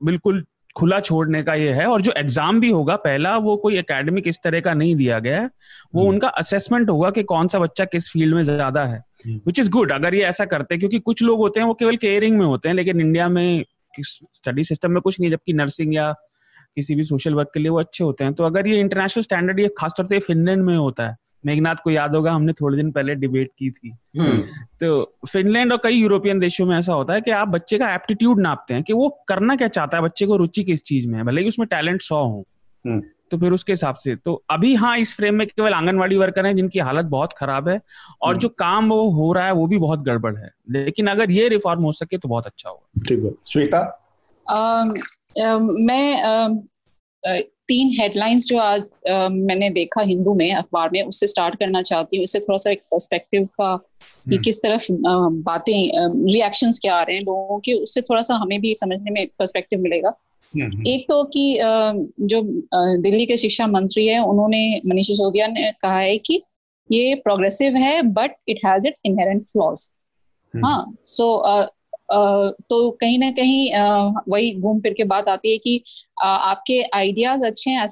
बिल्कुल 0.00 0.44
खुला 0.76 0.98
छोड़ने 1.00 1.42
का 1.42 1.54
ये 1.54 1.72
है 1.72 1.86
और 1.86 2.02
जो 2.02 2.12
एग्ज़ाम 2.16 2.60
भी 2.60 2.70
होगा 2.70 2.96
पहला 2.96 3.36
वो 3.38 3.56
कोई 3.56 3.76
एकेडमिक 3.78 4.28
इस 4.28 4.40
तरह 4.44 4.60
का 4.60 4.74
नहीं 4.74 4.94
दिया 4.96 5.18
गया 5.18 5.40
है। 5.40 5.46
वो 5.94 6.00
hmm. 6.00 6.10
उनका 6.10 6.28
असेसमेंट 6.28 6.90
होगा 6.90 7.10
कि 7.10 7.22
कौन 7.22 7.48
सा 7.48 7.58
बच्चा 7.58 7.84
किस 7.84 8.10
फ़ील्ड 8.10 8.34
में 8.34 8.42
ज़्यादा 8.42 8.84
है 8.84 9.02
विच 9.26 9.58
इज़ 9.58 9.70
गुड 9.70 9.92
अगर 9.92 10.14
ये 10.14 10.22
ऐसा 10.22 10.44
करते 10.44 10.74
हैं 10.74 10.80
क्योंकि 10.80 10.98
कुछ 10.98 11.22
लोग 11.22 11.38
होते 11.38 11.60
हैं 11.60 11.66
वो 11.66 11.74
केवल 11.74 11.96
केयरिंग 11.96 12.38
में 12.38 12.46
होते 12.46 12.68
हैं 12.68 12.76
लेकिन 12.76 13.00
इंडिया 13.00 13.28
में 13.28 13.64
स्टडी 14.00 14.64
सिस्टम 14.64 14.90
में 14.90 15.00
कुछ 15.00 15.20
नहीं 15.20 15.30
जबकि 15.30 15.52
नर्सिंग 15.52 15.94
या 15.94 16.12
किसी 16.76 16.94
भी 16.94 17.02
सोशल 17.02 17.34
वर्क 17.34 17.50
के 17.54 17.60
लिए 17.60 17.68
वो 17.68 17.78
अच्छे 17.80 18.04
होते 18.04 18.24
हैं। 18.24 18.32
तो 18.34 18.44
अगर 18.44 18.66
ये 18.66 18.80
इंटरनेशनल 18.80 19.22
स्टैंडर्ड 19.22 19.60
ये 19.60 19.68
खासतौर 19.78 20.06
से 20.06 20.18
फिनलैंड 20.18 20.62
में 20.62 20.76
होता 20.76 21.08
है 21.08 21.16
मेघनाथ 21.46 21.76
को 21.84 21.90
याद 21.90 22.14
होगा 22.16 22.32
हमने 22.32 22.52
थोड़े 22.52 22.76
दिन 22.76 22.90
पहले 22.90 23.14
डिबेट 23.16 23.50
की 23.58 23.70
थी 23.70 23.90
हम्म। 24.18 24.40
तो 24.80 25.16
फिनलैंड 25.28 25.72
और 25.72 25.80
कई 25.82 25.94
यूरोपियन 25.94 26.38
देशों 26.38 26.66
में 26.66 26.76
ऐसा 26.78 26.92
होता 26.92 27.14
है 27.14 27.20
कि 27.20 27.30
आप 27.32 27.48
बच्चे 27.48 27.78
का 27.78 27.94
एप्टीट्यूड 27.94 28.40
नापते 28.40 28.74
हैं 28.74 28.82
कि 28.82 28.92
वो 28.92 29.08
करना 29.28 29.56
क्या 29.56 29.68
चाहता 29.68 29.96
है 29.96 30.02
बच्चे 30.02 30.26
को 30.26 30.36
रुचि 30.36 30.64
किस 30.64 30.82
चीज़ 30.82 31.08
में 31.08 31.18
है 31.18 31.24
भले 31.24 31.40
ही 31.40 31.48
उसमें 31.48 31.66
टैलेंट 31.68 32.02
सौ 32.02 32.22
हो 32.24 32.44
हम्म। 32.84 33.02
तो 33.30 33.38
फिर 33.38 33.52
उसके 33.52 33.72
हिसाब 33.72 33.94
से 33.94 34.14
तो 34.16 34.32
अभी 34.50 34.74
हाँ 34.74 34.96
इस 34.98 35.14
फ्रेम 35.16 35.34
में 35.34 35.46
केवल 35.46 35.74
आंगनवाड़ी 35.74 36.16
वर्कर 36.16 36.46
हैं 36.46 36.54
जिनकी 36.56 36.78
हालत 36.78 37.06
बहुत 37.06 37.32
खराब 37.32 37.68
है 37.68 37.80
और 38.22 38.28
हम्म। 38.28 38.40
जो 38.40 38.48
काम 38.48 38.88
वो 38.88 39.08
हो 39.10 39.32
रहा 39.32 39.46
है 39.46 39.52
वो 39.52 39.66
भी 39.66 39.78
बहुत 39.78 40.00
गड़बड़ 40.00 40.36
है 40.36 40.50
लेकिन 40.70 41.06
अगर 41.06 41.30
ये 41.30 41.48
रिफॉर्म 41.48 41.82
हो 41.82 41.92
सके 41.92 42.18
तो 42.18 42.28
बहुत 42.28 42.46
अच्छा 42.46 42.68
होगा 42.70 43.02
ठीक 43.08 43.24
है 43.24 43.32
श्वेता 43.46 43.82
मैं 45.80 46.16
तीन 47.68 47.90
हेडलाइंस 47.98 48.46
जो 48.46 48.58
आज 48.58 48.82
आ, 49.10 49.28
मैंने 49.28 49.68
देखा 49.70 50.02
हिंदू 50.02 50.34
में 50.34 50.52
अखबार 50.52 50.90
में 50.92 51.02
उससे 51.02 51.26
स्टार्ट 51.26 51.58
करना 51.58 51.82
चाहती 51.82 52.16
हूँ 52.16 52.22
इससे 52.22 52.40
थोड़ा 52.40 52.56
सा 52.56 52.70
एक 52.70 52.82
पर्सपेक्टिव 52.90 53.44
का 53.60 53.76
कि 53.76 54.34
हम्म। 54.34 54.42
किस 54.42 54.62
तरफ़ 54.62 54.86
बातें 55.44 55.90
रिएक्शंस 56.32 56.78
क्या 56.78 56.94
आ 56.94 57.02
रहे 57.02 57.16
हैं 57.16 57.22
लोगों 57.22 57.58
के 57.58 57.72
उससे 57.74 58.00
थोड़ा 58.00 58.20
सा 58.20 58.34
हमें 58.34 58.60
भी 58.60 58.74
समझने 58.74 59.10
में 59.10 59.26
पर्सपेक्टिव 59.38 59.80
मिलेगा 59.80 60.08
हम्म, 60.54 60.66
हम्म। 60.66 60.86
एक 60.86 61.06
तो 61.08 61.22
कि 61.26 61.58
जो 62.24 62.42
दिल्ली 62.98 63.26
के 63.26 63.36
शिक्षा 63.36 63.66
मंत्री 63.68 64.06
है 64.06 64.18
उन्होंने 64.24 64.64
मनीष 64.86 65.06
सिसोदिया 65.06 65.46
ने 65.46 65.70
कहा 65.82 65.98
है 65.98 66.18
कि 66.18 66.42
ये 66.90 67.14
प्रोग्रेसिव 67.24 67.76
है 67.76 68.00
but 68.12 68.36
it 68.48 68.58
has 68.66 68.86
its 68.88 69.02
inherent 69.04 69.44
flaws 69.44 69.90
हाँ 70.54 70.94
सो 71.06 71.34
तो 72.14 72.90
कहीं 73.00 73.18
ना 73.18 73.30
कहीं 73.30 73.70
वही 74.28 74.52
घूम 74.60 74.80
फिर 74.80 74.92
के 74.96 75.04
बात 75.04 75.28
आती 75.28 75.52
है 75.52 75.58
कि 75.58 75.82
आपके 76.22 76.80
आइडियाज़ 76.94 77.44
अच्छे 77.46 77.70
हैं 77.70 77.86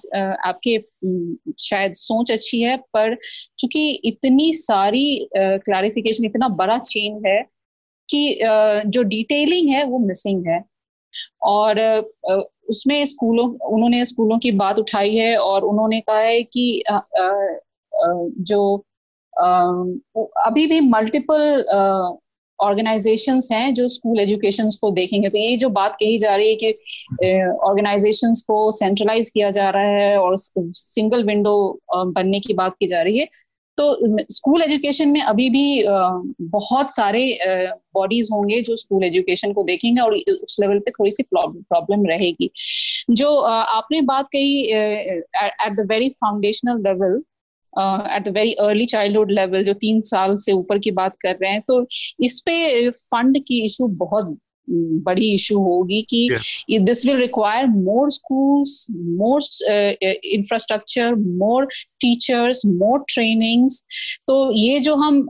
आपके 0.49 0.79
शायद 1.61 1.93
सोच 1.95 2.33
अच्छी 2.33 2.61
है, 2.63 2.77
पर 2.77 3.15
चूँकि 3.59 3.89
इतनी 4.05 4.53
सारी 4.55 5.29
क्लैरिफिकेशन 5.37 6.25
इतना 6.25 6.49
बड़ा 6.61 6.79
चेंज 6.81 7.27
है 7.27 7.41
कि 8.09 8.39
जो 8.87 9.03
डिटेलिंग 9.05 9.69
है, 9.69 9.85
वो 9.85 9.99
मिसिंग 9.99 10.47
है। 10.49 10.63
और 11.45 11.81
उसमें 12.71 13.05
स्कूलों, 13.05 13.49
उन्होंने 13.69 14.05
स्कूलों 14.05 14.39
की 14.39 14.51
बात 14.53 14.79
उठाई 14.79 15.15
है 15.17 15.37
और 15.39 15.65
उन्होंने 15.65 16.01
कहा 16.01 16.19
है 16.19 16.43
कि 16.43 16.83
जो 18.43 18.85
अभी 20.47 20.67
भी 20.67 20.81
मल्टीपल 20.81 21.65
ऑर्गेनाइजेशंस 22.63 23.49
हैं 23.53 23.73
जो 23.75 23.87
स्कूल 23.89 24.21
एजुकेशन 24.21 24.69
को 24.81 24.91
देखेंगे 24.93 25.29
तो 25.29 25.39
ये 25.39 25.57
जो 25.57 25.69
बात 25.71 25.97
कही 26.01 26.19
जा 26.19 26.35
रही 26.37 26.49
है 26.49 26.55
कि 26.55 26.69
ऑर्गेनाइजेशंस 27.69 28.43
को 28.47 28.71
सेंट्रलाइज 28.73 29.31
किया 29.31 29.51
जा 29.51 29.71
रहा 29.71 29.97
है 29.99 30.17
और 30.19 30.37
सिंगल 30.37 31.25
विंडो 31.25 31.57
बनने 31.95 32.41
की 32.41 32.55
बात 32.55 32.77
की 32.81 32.87
जा 32.87 33.03
रही 33.03 33.19
है। 33.19 33.29
तो 33.79 34.25
स्कूल 34.31 34.63
एजुकेशन 34.63 35.09
में 35.09 35.21
अभी 35.23 35.49
भी 35.51 35.85
बहुत 35.87 36.91
सारे 36.91 37.23
बॉडीज 37.95 38.29
होंगे 38.33 38.61
जो 38.63 38.77
स्कूल 38.77 39.05
एजुकेशन 39.05 39.53
को 39.53 39.63
देखेंगे 39.65 40.01
और 40.01 40.15
उस 40.15 40.57
लेवल 40.61 40.79
पे 40.79 40.91
थोड़ी 40.91 41.11
सी 41.11 41.23
प्रॉब्लम 41.25 42.07
रहेगी। 42.07 42.51
जो 43.11 43.35
आपने 43.37 44.01
बात 44.03 44.29
कही 44.33 44.61
at 44.67 45.73
the 45.73 45.87
very 45.91 46.09
foundational 46.11 46.83
level 46.83 47.21
at 47.73 48.23
the 48.23 48.35
very 48.35 48.53
early 48.61 48.85
childhood 48.85 49.31
level 49.31 49.65
जो 49.65 49.75
तीन 49.81 50.01
साल 50.07 50.37
से 50.37 50.53
ऊपर 50.53 50.79
की 50.79 50.91
बात 50.93 51.17
कर 51.23 51.37
रहे 51.43 51.51
हैं 51.51 51.61
तो 51.69 51.85
इस 52.21 52.41
पे 52.47 52.89
फंड 52.91 53.39
की 53.39 53.65
इशू 53.65 53.87
बहुत 53.99 54.39
बड़ी 55.05 55.33
इशू 55.35 55.59
होगी 55.59 56.01
कि 56.11 56.79
this 56.81 57.05
will 57.07 57.17
require 57.17 57.67
more 57.69 58.11
schools 58.11 58.87
more 58.91 59.41
infrastructure 60.05 61.15
more 61.15 61.67
teachers 62.01 62.63
more 62.67 63.05
trainings 63.09 63.83
तो 64.27 64.37
ये 64.57 64.79
जो 64.81 64.95
हम 64.97 65.27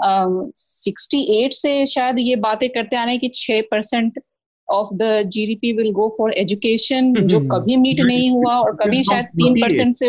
सिक्सटी 0.57 1.23
uh, 1.23 1.33
एट 1.35 1.53
से 1.53 1.87
शायद 1.87 2.19
ये 2.19 2.37
बातें 2.39 2.69
करते 2.69 2.97
आ 2.97 3.05
रहे 3.05 3.15
हैं 3.15 3.21
कि 3.21 3.31
छह 3.35 3.61
percent 3.71 4.21
of 4.69 4.95
the 4.95 5.23
GDP 5.29 5.73
will 5.73 5.91
go 5.93 6.09
for 6.19 6.33
education 6.35 7.13
जो 7.17 7.41
कभी 7.53 7.77
मीट 7.77 8.01
नहीं 8.01 8.31
हुआ 8.31 8.57
और 8.57 8.77
कभी 8.77 9.03
शायद 9.03 9.27
तीन 9.35 9.61
परसेंट 9.61 9.95
से 9.97 10.09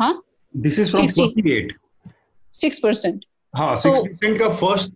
हाँ? 0.00 0.22
This 0.56 0.78
is 0.78 0.90
from 0.90 1.06
48 1.06 1.72
six 2.52 2.78
percent 2.78 3.24
हाँ 3.54 3.74
सिक्स 3.74 3.98
परसेंट 3.98 4.38
का 4.38 4.48
फ़र्स्ट 4.48 4.92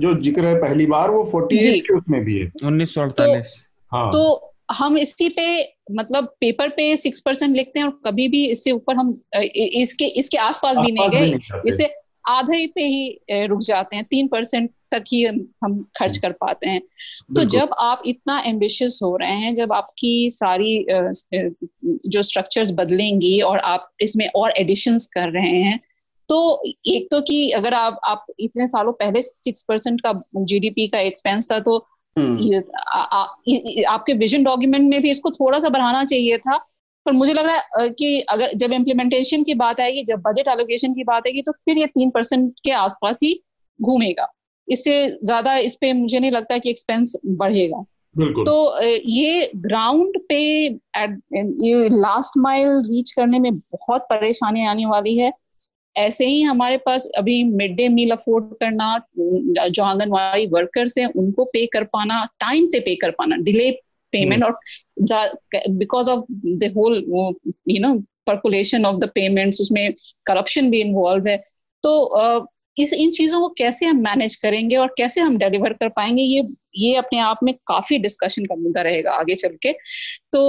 जो 0.00 0.14
ज़िक्र 0.22 0.44
है 0.46 0.54
पहली 0.60 0.86
बार 0.86 1.10
वो 1.10 1.22
48 1.34 1.80
के 1.80 1.94
उसमें 1.94 2.24
भी 2.24 2.38
है। 2.38 2.50
उन्नीस 2.64 2.94
सौ 2.94 3.00
अड़तालीस। 3.00 3.54
तो, 3.54 3.96
हाँ। 3.96 4.10
तो 4.12 4.52
हम 4.72 4.96
इसकी 4.98 5.28
पे 5.28 5.46
मतलब 5.92 6.24
पेपर 6.40 6.68
पे 6.68 6.96
सिक्स 6.96 7.20
परसेंट 7.20 7.56
लिखते 7.56 7.80
हैं 7.80 7.86
और 7.86 8.00
कभी 8.06 8.28
भी 8.28 8.44
इससे 8.46 8.70
ऊपर 8.70 8.96
हम 8.96 9.20
इसके 9.36 10.06
इसके 10.18 10.38
आसपास 10.38 10.78
भी 10.78 10.92
नहीं 10.92 11.10
गए 11.10 11.60
इसे 11.68 11.94
आधे 12.28 12.66
पे 12.66 12.84
ही 12.84 13.46
रुक 13.46 13.60
जाते 13.62 13.96
हैं 13.96 14.04
तीन 14.04 14.28
परसेंट 14.28 14.70
तक 14.92 15.04
ही 15.08 15.24
हम 15.24 15.82
खर्च 15.96 16.16
कर 16.16 16.32
पाते 16.32 16.68
हैं। 16.68 16.80
तो 17.36 17.44
जब 17.44 17.70
आप 17.78 18.02
इतना 18.06 18.38
एम्बिशियस 18.46 19.00
हो 19.02 19.16
रहे 19.16 19.32
हैं 19.32 19.54
जब 19.54 19.72
आपकी 19.72 20.30
सारी 20.30 20.86
जो 22.08 22.22
स्ट्रक्चर्स 22.22 22.70
बदलेंगी 22.72 23.40
और 23.40 23.58
आप 23.58 23.90
इसमें 24.00 24.28
और 24.36 24.52
एडिशंस 24.58 25.06
कर 25.06 25.28
रहे 25.30 25.60
हैं 25.62 25.80
तो 26.28 26.62
एक 26.86 27.08
तो 27.10 27.20
कि 27.20 27.50
अगर 27.50 27.74
आप 27.74 28.00
आप 28.04 28.26
इतने 28.40 28.66
सालों 28.66 28.92
पहले 28.92 29.22
सिक्स 29.22 29.62
परसेंट 29.62 30.00
का 30.00 30.12
जीडीपी 30.36 30.86
का 30.88 30.98
एक्सपेंस 30.98 31.48
था 31.52 31.58
तो 31.58 31.76
हम्म। 32.18 32.62
आ, 32.88 33.00
आ, 33.00 33.22
आपके 33.88 34.12
विजन 34.12 34.44
डॉक्यूमेंट 34.44 34.90
में 34.90 35.02
भी 35.02 35.10
इसको 35.10 35.30
थोड़ा 35.30 35.58
सा 35.58 35.68
बढ़ाना 35.68 36.04
चाहिए 36.04 36.38
था 36.38 36.56
पर 37.06 37.12
मुझे 37.12 37.32
लग 37.32 37.46
रहा 37.46 37.56
है 37.56 37.88
कि 37.88 38.20
अगर 38.20 38.52
जब 38.54 38.72
इम्प्लीमेंटेशन 38.72 39.42
की 39.42 39.54
बात 39.54 39.80
आएगी 39.80 40.02
जब 40.02 40.22
बजट 40.26 40.48
एलोकेशन 40.48 40.94
की 40.94 41.04
बात 41.04 41.26
आएगी 41.26 41.42
तो 41.42 41.52
फिर 41.52 41.78
ये 41.78 41.86
तीन 41.86 42.10
परसेंट 42.10 42.52
के 42.64 42.70
आसपास 42.70 43.20
ही 43.22 43.42
घूमेगा। 43.82 44.32
इससे 44.68 44.94
ज़्यादा 45.24 45.56
इस 45.58 45.74
पे 45.80 45.92
मुझे 45.92 46.18
नहीं 46.18 46.30
लगता 46.30 46.58
कि 46.58 46.70
एक्सपेंस 46.70 47.16
बढ़ेगा। 47.26 47.84
तो 48.44 48.54
ये 48.82 49.50
ग्राउंड 49.56 50.18
पे 50.28 50.38
ये 50.66 51.88
लास्ट 51.90 52.38
माइल 52.38 52.68
रीच 52.86 53.10
करने 53.10 53.38
में 53.38 53.52
बहुत 53.52 54.06
परेशानी 54.10 54.66
आने 54.66 54.86
वाली 54.86 55.16
है। 55.18 55.32
ऐसे 55.96 56.26
ही 56.26 56.40
हमारे 56.42 56.76
पास 56.76 57.06
अभी 57.18 57.42
मिड 57.44 57.76
डे 57.76 57.88
मील 57.88 58.10
अफोर्ड 58.10 58.54
करना 58.54 58.98
जो 59.18 59.82
आंगनवाड़ी 59.82 60.46
वर्कर्स 60.46 60.96
हैं 60.98 61.06
उनको 61.14 61.44
पे 61.44 61.64
कर 61.66 61.84
पाना 61.84 62.24
टाइम 62.40 62.64
से 62.64 62.80
पे 62.80 62.94
कर 62.96 63.10
पाना 63.10 63.36
डिले 63.44 63.70
पेमेंट 64.12 64.44
और 64.44 64.58
because 65.70 66.10
of 66.10 66.24
the 66.30 66.72
whole 66.76 66.96
you 67.68 67.80
know 67.80 67.94
percolation 68.26 68.84
of 68.86 68.96
the 68.96 69.08
payments 69.14 69.60
उसमें 69.60 69.92
करप्शन 70.26 70.70
भी 70.70 70.80
इन्वॉल्व 70.80 71.28
है। 71.28 71.36
तो 71.84 71.98
इस 72.78 72.92
इन 72.92 73.10
चीज़ों 73.10 73.40
को 73.40 73.48
कैसे 73.58 73.86
हम 73.86 74.00
मैनेज 74.02 74.34
करेंगे 74.36 74.76
और 74.76 74.94
कैसे 74.98 75.20
हम 75.20 75.36
डिलीवर 75.38 75.72
कर 75.72 75.88
पाएँगे 75.88 76.22
ये 76.22 76.46
ये 76.76 76.94
अपने 76.96 77.18
आप 77.18 77.38
में 77.42 77.54
काफ़ी 77.66 77.98
डिस्कशन 77.98 78.44
का 78.44 78.54
मुद्दा 78.54 78.82
रहेगा 78.82 79.12
आगे 79.12 79.34
चल 79.34 79.56
के। 79.62 79.72
तो 80.32 80.42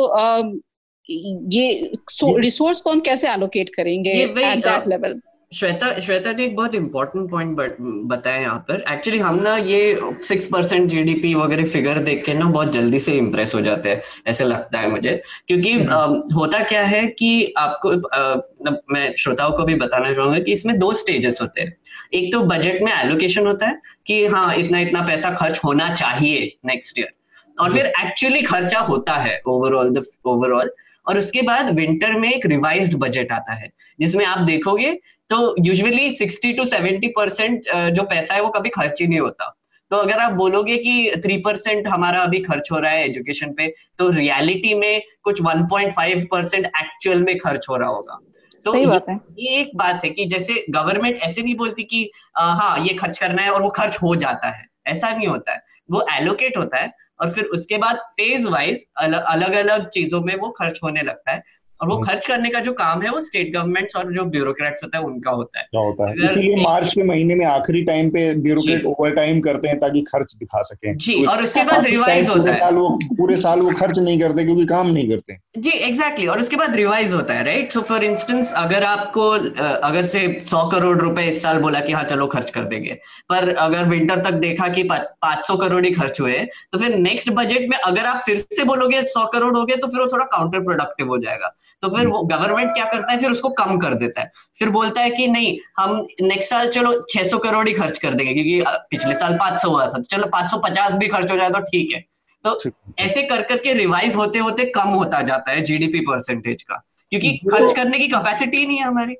ये 1.51 1.91
रिसोर्स 2.39 2.81
को 2.81 2.91
हम 2.91 2.99
कैसे 2.99 3.29
एलोकेट 3.29 3.69
करेंगे 3.75 4.11
at 4.13 4.35
that 4.35 4.87
level 4.87 5.19
Shweta 5.51 5.91
Shweta 5.99 6.31
ने 6.31 6.43
एक 6.45 6.55
बहुत 6.55 6.73
इंपॉर्टेंट 6.75 7.29
पॉइंट 7.31 7.77
बताया 8.07 8.39
यहाँ 8.41 8.57
पर। 8.69 8.83
एक्चुअली 8.93 9.19
हम 9.19 9.35
ना 9.43 9.55
ये 9.57 9.99
सिक्स 10.23 10.45
परसेंट 10.45 10.89
जीडीपी 10.89 11.33
वगैरह 11.35 11.65
फिगर 11.65 11.99
देख 11.99 12.25
के 12.25 12.33
ना 12.33 12.45
बहुत 12.45 12.71
जल्दी 12.73 12.99
से 12.99 13.13
इम्प्रेस 13.17 13.53
हो 13.55 13.61
जाते 13.61 13.89
हैं 13.89 14.01
ऐसे 14.27 14.45
लगता 14.45 14.79
है 14.79 14.89
मुझे। 14.89 15.21
क्योंकि 15.47 15.71
आ, 15.71 15.95
हम्म। 15.95 16.35
होता 16.35 16.63
क्या 16.63 16.81
है 16.83 17.05
कि 17.07 17.53
आपको 17.57 17.91
आ, 18.09 18.73
मैं 18.91 19.13
श्रोताओं 19.19 19.51
को 19.57 19.63
भी 19.63 19.75
बताना 19.75 20.13
चाहूँगा 20.13 20.39
कि 20.39 20.51
इसमें 20.51 20.77
दो 20.79 20.91
स्टेजेस 20.93 21.39
होते 21.41 21.61
हैं। 21.61 21.75
एक 22.13 22.31
तो 22.33 22.39
बजट 22.45 22.81
में 22.83 22.91
एलोकेशन 22.93 23.47
होता 23.47 23.67
है 23.67 23.79
कि 24.07 24.25
हाँ 24.25 24.55
इतना 24.55 24.79
इतना 24.79 25.01
पैसा 25.01 25.31
खर्च 25.31 25.59
होना 25.65 25.93
चाहिए 25.93 26.51
नेक्स्ट 26.65 26.99
ईयर 26.99 27.13
और 27.57 27.73
फिर 27.73 27.85
एक्चुअली 27.85 28.41
खर्चा 28.41 28.79
होता 28.79 29.15
है 29.15 29.41
ओवरऑल 29.47 29.91
द 29.93 30.03
ओवरऑल 30.25 30.71
और 31.07 31.17
उसके 31.17 31.41
बाद 31.41 31.69
विंटर 31.75 32.13
में 32.13 32.31
एक 32.33 32.45
रिवाइज्ड 32.45 32.95
बजट 32.95 33.31
आता 33.31 33.53
है, 33.53 33.69
जिसमें 33.99 34.25
आप 34.25 34.39
देखोगे 34.39 34.91
तो 35.29 35.55
usually 35.65 36.09
sixty 36.11 36.51
two 36.53 36.65
seventy 36.65 37.07
percent 37.07 37.69
जो 37.91 38.03
पैसा 38.03 38.33
है 38.33 38.41
वो 38.41 38.49
कभी 38.49 38.69
खर्च 38.69 39.01
ही 39.01 39.07
नहीं 39.07 39.19
होता। 39.19 39.53
तो 39.91 39.97
अगर 39.97 40.19
आप 40.19 40.31
बोलोगे 40.33 40.77
कि 40.77 41.21
थ्री 41.23 41.37
परसेंट 41.37 41.87
हमारा 41.87 42.21
अभी 42.21 42.39
खर्च 42.39 42.69
हो 42.71 42.79
रहा 42.79 42.91
है 42.91 43.05
एजुकेशन 43.05 43.53
पे 43.53 43.67
तो 43.99 44.09
रियलिटी 44.09 44.73
में 44.73 45.01
कुछ 45.23 45.41
one 45.41 45.65
point 45.67 45.93
five 45.93 46.27
percent 46.31 46.65
actual 46.65 47.23
में 47.23 47.37
खर्च 47.37 47.65
हो 47.69 47.77
रहा 47.77 47.89
होगा। 47.89 48.19
तो 48.65 48.71
सही 48.71 48.85
बात 48.85 49.05
है। 49.09 49.19
ये 49.39 49.59
एक 49.59 49.71
बात 49.77 50.03
है 50.03 50.09
कि 50.09 50.25
जैसे 50.25 50.65
गवर्नमेंट 50.69 51.17
ऐसे 51.19 51.41
नहीं 51.41 51.55
बोलती 51.55 51.83
कि 51.83 52.09
आ, 52.37 52.45
हाँ 52.53 52.79
ये 52.79 52.93
खर्च 52.93 53.17
करना 53.19 53.41
है 53.41 53.51
और 53.51 53.61
वो 53.61 53.69
खर्च 53.69 53.97
हो 54.03 54.15
जाता 54.15 54.49
है। 54.49 54.65
ऐसा 54.87 55.09
नहीं 55.11 55.27
होता 55.27 55.53
है। 55.53 55.61
वो 55.91 56.05
एलोकेट 56.13 56.57
होता 56.57 56.77
है 56.77 56.91
और 57.21 57.29
फिर 57.29 57.45
उसके 57.47 57.77
बाद 57.77 57.95
फ़ेज़ 58.17 58.47
वाइज 58.47 58.85
अलग 58.97 59.53
अलग 59.55 59.87
चीज़ों 59.89 60.21
में 60.21 60.35
वो 60.35 60.49
खर्च 60.49 60.79
होने 60.83 61.01
लगता 61.01 61.31
है। 61.31 61.43
और 61.81 61.87
वो 61.87 61.95
हम्म। 61.95 62.07
खर्च 62.07 62.25
करने 62.27 62.49
का 62.49 62.59
जो 62.59 62.71
काम 62.73 63.01
है 63.01 63.09
वो 63.11 63.19
स्टेट 63.21 63.53
गवर्नमेंट्स 63.53 63.95
और 63.95 64.11
जो 64.13 64.23
ब्यूरोक्रेट्स 64.27 64.83
होता 64.83 64.97
है 64.97 65.03
उनका 65.03 65.31
होता 65.31 65.59
है। 65.59 65.65
होता 65.75 66.09
है? 66.09 66.15
इसीलिए 66.25 66.63
मार्च 66.63 66.93
के 66.93 67.03
महीने 67.03 67.35
में 67.35 67.45
आखिरी 67.45 67.83
टाइम 67.85 68.09
पे 68.09 68.33
ब्यूरोक्रेट 68.37 68.85
ओवर 68.85 69.11
टाइम 69.15 69.39
करते 69.41 69.67
हैं 69.67 69.79
ताकि 69.79 70.01
खर्च 70.07 70.35
दिखा 70.39 70.61
सके। 70.63 70.93
जी 70.97 71.23
और 71.25 71.39
उसके 71.39 71.63
बाद 71.63 71.85
रिवाइज 71.85 72.29
होता 72.29 72.51
है। 72.51 72.59
साल 72.59 72.75
वो 72.75 72.89
पूरे 73.17 73.37
साल 73.37 73.59
वो 73.59 73.71
खर्च 73.79 73.97
नहीं 73.97 74.19
करते 74.19 74.43
क्योंकि 74.43 74.65
काम 74.65 74.87
नहीं 74.89 75.09
करते। 75.09 75.37
जी 75.57 75.69
एग्जैक्टली 75.69 76.27
और 76.27 76.39
उसके 76.39 76.55
बाद 76.55 76.75
रिवाइज 76.75 77.13
होता 77.13 77.33
है 77.33 77.43
राइट 77.45 77.71
सो 77.71 77.81
फॉर 77.83 78.03
इंस्टेंस 78.03 78.51
अगर 78.57 78.83
आपको 78.83 79.29
अगर 79.29 80.05
से 80.05 80.25
सौ 80.45 80.63
करोड़ 80.69 80.97
रुपए 81.01 81.23
इस 81.27 81.41
साल 81.43 81.59
बोला 81.59 81.79
कि 81.79 81.93
हाँ 81.93 82.03
चलो 82.05 82.27
खर्च 82.27 82.49
कर 82.49 82.65
देंगे 82.65 82.93
पर 83.29 83.53
अगर 83.55 83.85
विंटर 83.85 84.23
तक 84.23 84.33
देखा 84.41 84.67
कि 84.67 84.83
पाँच 84.83 85.45
सौ 85.47 85.55
करोड़ 85.57 85.85
ही 85.85 85.91
खर्च 85.91 86.21
हुए 86.21 86.37
तो 86.71 86.77
फिर 86.77 86.95
नेक्स्ट 86.97 87.29
बजट 87.31 87.69
में 87.69 87.77
अगर 87.77 88.05
आप 88.05 88.21
फिर 88.25 88.37
से 88.37 88.63
बोलोगे 88.63 89.01
सौ 89.07 89.25
करोड़ 89.33 89.55
हो 89.57 89.63
गए 89.65 89.75
तो 89.75 89.87
फिर 89.87 90.01
वो 90.01 90.07
थोड़ा 90.07 90.25
काउंटर 90.27 90.59
प्रोडक्टिव 90.59 91.07
हो 91.07 91.17
जाएगा। 91.17 91.55
तो 91.81 91.89
फिर 91.89 92.07
वो 92.07 92.21
गवर्नमेंट 92.23 92.73
क्या 92.73 92.85
करता 92.85 93.11
है? 93.11 93.19
फिर 93.19 93.31
उसको 93.31 93.49
कम 93.49 93.77
कर 93.77 93.93
देता 93.93 94.21
है। 94.21 94.31
फिर 94.59 94.69
बोलता 94.69 95.01
है 95.01 95.09
कि 95.09 95.27
नहीं 95.27 95.57
हम 95.77 96.05
नेक्स्ट 96.21 96.49
साल 96.49 96.69
चलो 96.69 96.93
600 97.09 97.37
करोड़ 97.39 97.67
ही 97.67 97.73
खर्च 97.73 97.97
कर 97.97 98.13
देंगे 98.13 98.33
क्योंकि 98.33 98.63
पिछले 98.89 99.15
साल 99.15 99.37
500 99.37 99.69
हुआ 99.69 99.87
था 99.87 100.01
चलो 100.11 100.27
550 100.35 100.95
भी 100.95 101.07
खर्च 101.07 101.31
हो 101.31 101.37
जाए 101.37 101.49
तो 101.49 101.59
ठीक 101.59 101.91
है। 101.95 102.03
तो 102.43 102.59
ऐसे 102.99 103.21
कर 103.23 103.41
करके 103.41 103.73
रिवाइज 103.73 104.15
होते 104.15 104.39
होते 104.39 104.65
कम 104.65 104.89
होता 104.89 105.21
जाता 105.21 105.51
है 105.51 105.61
जीडीपी 105.61 105.99
परसेंटेज 105.99 106.63
का 106.63 106.83
क्योंकि 107.11 107.29
हम्म, 107.29 107.51
खर्च 107.51 107.69
तो, 107.69 107.75
करने 107.75 107.99
की 107.99 108.07
कैपेसिटी 108.07 108.65
नहीं 108.65 108.77
है 108.77 108.83
हमारी। 108.83 109.15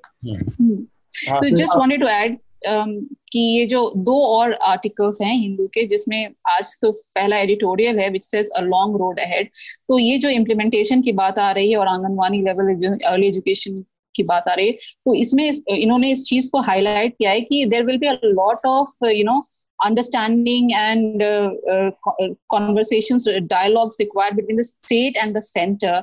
जस्ट 1.52 1.78
वॉन्टेड 1.78 2.02
टू 2.02 2.08
ऐड 2.08 2.38
कि 3.32 3.40
ये 3.40 3.66
जो 3.66 3.82
दो 3.98 4.20
और 4.28 4.54
आर्टिकल्स 4.68 5.22
हैं 5.22 5.34
हिंदू 5.34 5.68
के 5.74 5.86
जिसमें 5.88 6.30
आज 6.50 6.78
तो 6.82 6.92
पहला 6.92 7.38
एडिटोरियल 7.40 8.00
है 8.00 8.10
which 8.10 8.26
says 8.26 8.50
a 8.58 8.62
long 8.62 8.98
road 9.00 9.20
ahead 9.20 9.50
तो 9.90 10.00
ये 10.00 10.18
जो 10.18 10.30
इम्प्लीमेंटेशन 10.30 11.02
की 11.02 11.12
बात 11.22 11.40
आ 11.40 11.52
रही 11.52 11.72
है 11.72 11.78
और 11.78 11.88
आंगनवाड़ी 11.88 12.42
लेवल 12.42 12.74
अर्ली 13.06 13.28
एजुकेशन 13.28 13.84
की 14.16 14.24
बात 14.24 14.48
आ 14.50 14.54
रही 14.54 14.68
है 14.68 14.74
तो 14.74 15.14
इसमें 15.16 15.48
इस, 15.48 15.64
इन्होंने 15.70 16.12
इस 16.12 16.24
चीज़ 16.26 16.50
को 16.52 16.62
हाईलाइट 16.62 17.16
किया 17.18 17.32
है 17.32 17.42
कि 17.42 17.66
there 17.66 17.86
will 17.86 17.98
be 17.98 18.08
a 18.08 18.20
lot 18.26 18.68
of 18.68 19.06
you 19.06 19.24
know 19.24 19.46
understanding 19.80 20.70
and 20.74 21.22
uh, 21.22 21.52
uh, 21.72 21.92
conversations 22.52 23.28
state 24.62 25.18
and 25.22 25.36
the 25.36 25.42
center 25.42 26.02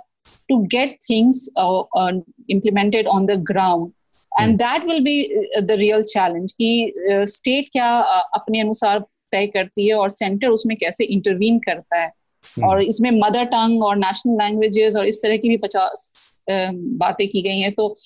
to 0.51 0.67
get 0.69 0.97
things 1.07 1.51
uh, 1.57 1.81
uh, 1.95 2.13
implemented 2.49 3.07
on 3.07 3.27
the 3.27 3.37
ground. 3.37 3.93
And 4.41 4.59
that 4.59 4.85
will 4.85 5.01
be 5.01 5.23
the 5.63 5.71
real 5.71 6.03
challenge 6.03 6.53
कि 6.53 6.93
state 7.09 7.65
uh, 7.65 7.71
क्या 7.73 8.03
uh, 8.03 8.23
अपने 8.35 8.61
अनुसार 8.61 8.99
तय 9.33 9.47
करती 9.47 9.89
है 9.89 9.95
और 9.95 10.11
centre 10.11 10.49
उसमें 10.49 10.77
कैसे 10.77 11.05
इंटरवीन 11.05 11.59
करता 11.59 12.01
है 12.01 12.11
hmm. 12.11 12.65
और 12.65 12.83
इसमें 12.83 13.11
मदर 13.11 13.45
टंग 13.45 13.83
और 13.83 13.97
नेशनल 13.97 14.35
लैंग्वेजेस 14.35 14.97
और 14.97 15.07
इस 15.07 15.23
तरह 15.23 15.37
की 15.37 15.49
भी 15.49 15.57
पचास 15.57 16.13
uh, 16.51 16.71
बातें 16.75 17.29
की 17.29 17.43
गई 17.43 17.59
हैं 17.59 17.73
तो 17.73 17.97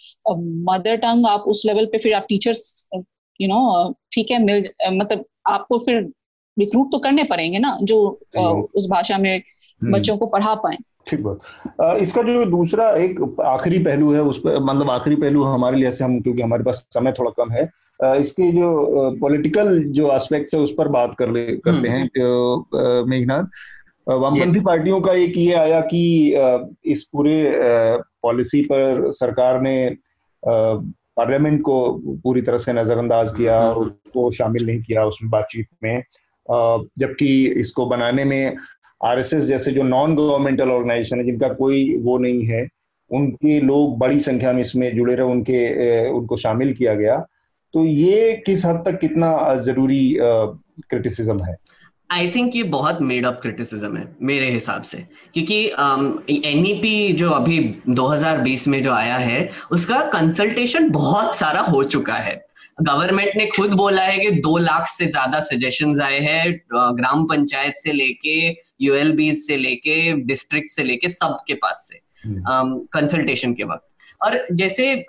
मदर 0.72 0.96
टंग 0.96 1.26
आप 1.26 1.40
उस 1.40 1.62
लेवल 1.66 1.86
पे 1.86 1.98
फिर 1.98 2.14
आप 2.14 2.26
टीचर्स 2.28 2.88
यू 3.40 3.48
नो 3.48 3.94
ठीक 4.12 4.30
है 4.30 4.42
मिल 4.42 4.68
मतलब 4.92 5.24
आपको 5.46 5.78
फिर 5.78 6.12
रिक्रूट 6.58 6.92
तो 6.92 6.98
करने 6.98 7.24
पड़ेंगे 7.24 7.58
ना 7.58 7.78
जो 7.82 8.20
उस 8.74 8.86
भाषा 8.90 9.18
में. 9.18 9.42
बच्चों 9.84 10.16
को 10.16 10.26
पढ़ा 10.26 10.54
पाए। 10.54 10.76
ठीक 11.06 11.20
बात। 11.22 11.98
इसका 12.00 12.22
जो 12.22 12.44
दूसरा 12.46 12.88
एक 12.96 13.20
आखिरी 13.46 13.78
पहलू 13.78 14.12
है 14.12 14.22
उस 14.22 14.38
पर 14.38 14.58
मतलब 14.62 14.90
आखिरी 14.90 15.16
पहलू 15.16 15.42
हमारे 15.42 15.76
लिए 15.76 15.90
से 15.90 16.04
हम 16.04 16.20
क्योंकि 16.20 16.42
हमारे 16.42 16.64
पास 16.64 16.86
समय 16.90 17.12
थोड़ा 17.18 17.30
कम 17.36 17.52
है 17.52 17.68
इसके 18.20 18.50
जो 18.52 19.16
पॉलिटिकल 19.20 19.82
जो 19.92 20.12
एस्पेक्ट्स 20.14 20.54
है 20.54 20.60
उस 20.60 20.74
पर 20.78 20.88
बात 20.88 21.14
कर 21.18 21.30
ले 21.30 21.46
करते 21.46 21.88
हम्म। 21.88 21.88
हैं 21.88 23.04
मेघनाथ। 23.08 23.44
वामपंथी 24.08 24.60
पार्टियों 24.60 25.00
का 25.00 25.12
एक 25.12 25.36
ये 25.36 25.52
आया 25.54 25.80
कि 25.80 26.02
इस 26.84 27.02
पूरे 27.12 27.40
पॉलिसी 28.22 28.62
पर 28.62 29.10
सरकार 29.12 29.60
ने 29.60 29.90
पार्लियामेंट 30.42 31.60
को 31.62 31.76
पूरी 32.24 32.42
तरह 32.42 32.58
से 32.58 32.72
नजरअंदाज 32.72 33.34
किया 33.36 33.58
हम्म। 33.60 33.70
और 33.70 33.84
उसको 33.84 34.30
शामिल 34.30 34.66
नहीं 34.66 34.82
किया 34.82 35.04
उसमें 35.04 35.30
बातचीत 35.30 35.66
में 35.82 36.02
जबकि 36.98 37.46
इसको 37.60 37.86
बनाने 37.86 38.24
में 38.24 38.56
आरएसएस 39.04 39.44
जैसे 39.44 39.72
जो 39.72 39.82
नॉन 39.82 40.14
गवर्नमेंटल 40.14 40.70
ऑर्गेनाइजेशन 40.70 41.18
है 41.18 41.24
जिनका 41.24 41.48
कोई 41.48 41.96
वो 41.96 42.18
नहीं 42.18 42.46
है 42.46 42.68
उनके 43.12 43.60
लोग 43.60 43.98
बड़ी 43.98 44.20
संख्या 44.20 44.52
में 44.52 44.60
इसमें 44.60 44.96
जुड़े 44.96 45.14
रहे 45.14 45.26
उनके 45.26 46.08
उनको 46.08 46.36
शामिल 46.36 46.74
किया 46.74 46.94
गया। 46.94 47.26
तो 47.72 47.84
ये 47.84 48.42
किस 48.46 48.64
हद 48.64 48.82
तक 48.86 48.98
कितना 49.00 49.54
ज़रूरी 49.54 50.16
क्रिटिसिज्म 50.20 51.44
है? 51.44 51.56
आई 52.10 52.30
थिंक 52.30 52.56
ये 52.56 52.62
बहुत 52.62 53.02
मेड 53.02 53.26
अप 53.26 53.38
क्रिटिसिज्म 53.42 53.96
है 53.96 54.16
मेरे 54.22 54.50
हिसाब 54.50 54.82
से। 54.82 54.98
क्योंकि 55.34 55.66
एन 55.66 56.64
um, 56.64 57.16
जो 57.16 57.30
अभी 57.30 57.82
2020 57.88 58.68
में 58.68 58.82
जो 58.82 58.92
आया 58.92 59.16
है 59.16 59.50
उसका 59.70 60.00
कंसल्टेशन 60.00 60.90
बहुत 60.90 61.34
सारा 61.34 61.60
हो 61.60 61.84
चुका 61.84 62.14
है। 62.14 62.47
गवर्नमेंट 62.78 63.36
ने 63.36 63.46
खुद 63.46 63.72
बोला 63.74 64.02
है 64.02 64.18
कि 64.18 64.30
दो 64.40 64.56
लाख 64.58 64.86
से 64.86 65.06
ज़्यादा 65.06 65.40
सजेशन 65.40 66.00
आए 66.00 66.18
हैं 66.20 66.60
ग्राम 66.70 67.24
पंचायत 67.24 67.74
से 67.78 67.92
लेके 67.92 68.38
यूएलबी 68.80 69.30
से 69.32 69.56
लेके 69.56 70.12
डिस्ट्रिक्ट 70.24 70.68
से 70.68 70.84
लेके 70.84 71.08
सबके 71.08 71.54
पास 71.56 71.86
से 71.88 72.00
कंसल्टेशन 72.26 73.46
हम्म। 73.46 73.56
के 73.56 73.64
वक्त 73.64 73.87
और 74.20 74.46
जैसे 74.52 75.04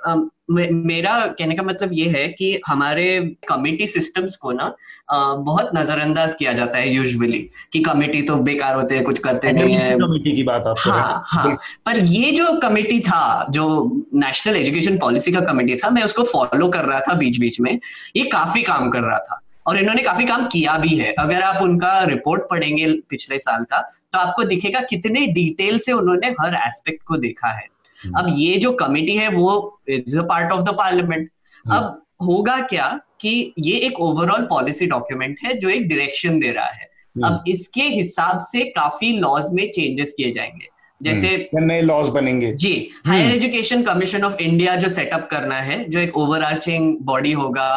मेरा 0.51 1.17
कहने 1.29 1.55
का 1.55 1.63
मतलब 1.63 1.89
ये 1.93 2.07
है 2.09 2.27
कि 2.27 2.59
हमारे 2.67 3.19
कमेटी 3.47 3.87
सिस्टम्स 3.87 4.35
को 4.35 4.51
ना 4.51 4.73
बहुत 5.11 5.69
नजरअंदाज 5.75 6.33
किया 6.33 6.53
जाता 6.53 6.77
है 6.77 6.93
यूजुअली 6.93 7.39
कि 7.73 7.79
कमेटी 7.79 8.21
तो 8.21 8.35
बेकार 8.43 8.75
होते 8.75 8.95
हैं 8.95 9.03
कुछ 9.03 9.19
करते 9.19 9.51
नहीं 9.51 9.75
है। 9.75 9.91
कमेटी 9.95 10.35
की 10.35 10.43
बात 10.43 10.67
आप 10.67 10.79
हाँ 10.79 11.23
हाँ। 11.25 11.55
पर 11.85 11.97
ये 11.97 12.31
जो 12.31 12.53
कमेटी 12.59 12.99
था 12.99 13.45
जो 13.49 13.67
नेशनल 14.15 14.57
एजुकेशन 14.57 14.97
पॉलिसी 14.97 15.31
का 15.31 15.41
कमेटी 15.41 15.75
था 15.75 15.89
मैं 15.89 16.03
उसको 16.03 16.23
फॉलो 16.23 16.69
कर 16.69 16.85
रहा 16.85 16.99
था 16.99 17.13
बीच 17.13 17.39
बीच 17.39 17.59
में 17.59 17.79
ये 18.15 18.23
काफ़ी 18.25 18.61
काम 18.63 18.89
कर 18.89 19.01
रहा 19.01 19.19
था। 19.19 19.41
और 19.67 19.77
इन्होंने 19.77 20.01
काफ़ी 20.03 20.25
काम 20.25 20.45
किया 20.47 20.77
भी 20.77 20.95
है। 20.97 21.11
अगर 21.13 21.41
आप 21.41 21.61
उनका 21.61 22.01
रिपोर्ट 22.03 22.49
पढ़ेंगे 22.49 22.87
पिछले 23.09 23.39
साल 23.39 23.63
का 23.63 23.81
तो 24.13 24.19
आपको 24.19 24.43
दिखेगा 24.43 24.79
कितने 24.89 25.25
डिटेल 25.33 25.77
से 25.79 25.91
उन्होंने 25.91 26.27
हर 26.41 26.55
एस्पेक्ट 26.57 27.03
को 27.03 27.17
देखा 27.17 27.57
है। 27.57 27.67
अब 28.07 28.33
ये 28.37 28.57
जो 28.57 28.71
कमेटी 28.71 29.15
है 29.15 29.29
वो 29.29 29.79
is 29.89 30.19
a 30.19 30.23
part 30.23 30.51
of 30.51 30.61
the 30.61 30.69
parliament 30.69 31.29
अब 31.65 32.01
होगा 32.23 32.59
क्या 32.61 32.87
कि 33.21 33.53
ये 33.59 33.75
एक 33.77 33.99
ओवरऑल 33.99 34.41
पॉलिसी 34.41 34.85
डॉक्यूमेंट 34.85 35.39
है 35.45 35.53
जो 35.53 35.69
एक 35.69 35.87
डायरेक्शन 35.87 36.39
दे 36.39 36.51
रहा 36.51 36.65
है। 36.65 36.89
हम्म। 37.15 37.27
अब 37.27 37.43
इसके 37.47 37.81
हिसाब 37.81 38.39
से 38.39 38.63
काफ़ी 38.63 39.11
लॉज 39.19 39.51
में 39.53 39.71
चेंजेस 39.71 40.13
किए 40.17 40.31
जाएँगे। 40.31 40.67
जैसे 41.01 41.27
हम्म। 41.27 41.65
नए 41.65 41.81
लॉज 41.81 42.09
बनेंगे। 42.09 42.51
जी 42.53 42.89
higher 43.05 43.31
education 43.31 43.83
commission 43.83 44.23
of 44.23 44.35
India 44.37 44.75
जो 44.75 44.89
सेटअप 44.89 45.27
करना 45.31 45.55
है 45.55 45.83
जो 45.89 45.99
एक 45.99 46.17
ओवरआर्चिंग 46.17 46.97
बॉडी 47.01 47.31
होगा 47.31 47.69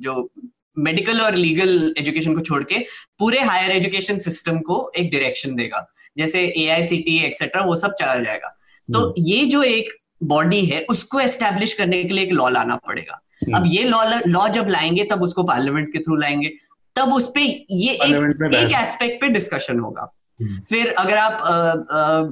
जो 0.00 0.30
मेडिकल 0.78 1.20
और 1.20 1.34
लीगल 1.34 1.94
एजुकेशन 1.98 2.34
को 2.34 2.40
छोड़ 2.40 2.62
के 2.64 2.78
पूरे 3.18 3.40
हायर 3.40 3.70
एजुकेशन 3.70 4.18
सिस्टम 4.18 4.58
को 4.58 4.92
एक 4.98 5.10
डायरेक्शन 5.10 5.54
देगा। 5.54 5.86
जैसे 6.18 6.42
ए 6.58 6.68
आई 6.68 6.84
सी 6.84 6.96
टी 6.96 7.18
एक्सेट्रा 7.18 7.62
वो 7.62 7.76
सब 7.76 7.94
चला 7.94 8.16
जाएगा। 8.16 8.58
तो 8.88 9.00
हम्म। 9.00 9.12
ये 9.18 9.44
जो 9.46 9.62
एक 9.62 9.88
बॉडी 10.22 10.64
है 10.64 10.86
उसको 10.90 11.20
एस्टेब्लिश 11.20 11.72
करने 11.74 12.02
के 12.04 12.14
लिए 12.14 12.24
एक 12.24 12.32
लॉ 12.32 12.48
लाना 12.48 12.76
पड़ेगा 12.76 13.20
हम्म। 13.42 13.56
अब 13.56 13.66
ये 13.66 13.84
लॉ 13.84 14.02
लॉ 14.26 14.48
जब 14.48 14.68
लाएँगे 14.70 15.04
तब 15.04 15.22
उसको 15.22 15.42
पार्लियामेंट 15.42 15.92
के 15.92 15.98
थ्रू 15.98 16.16
लाएँगे 16.16 16.52
तब 16.96 17.12
उस 17.12 17.28
पर 17.28 17.40
ये 17.70 17.92
एक 17.92 18.54
एक 18.54 18.72
एस्पेक्ट 18.80 19.20
पे 19.20 19.28
डिस्कशन 19.28 19.78
होगा 19.78 20.10
हम्म। 20.40 20.60
फिर 20.60 20.92
अगर 20.92 21.16
आप 21.16 21.32
आ, 21.32 21.52
आ, 21.98 22.22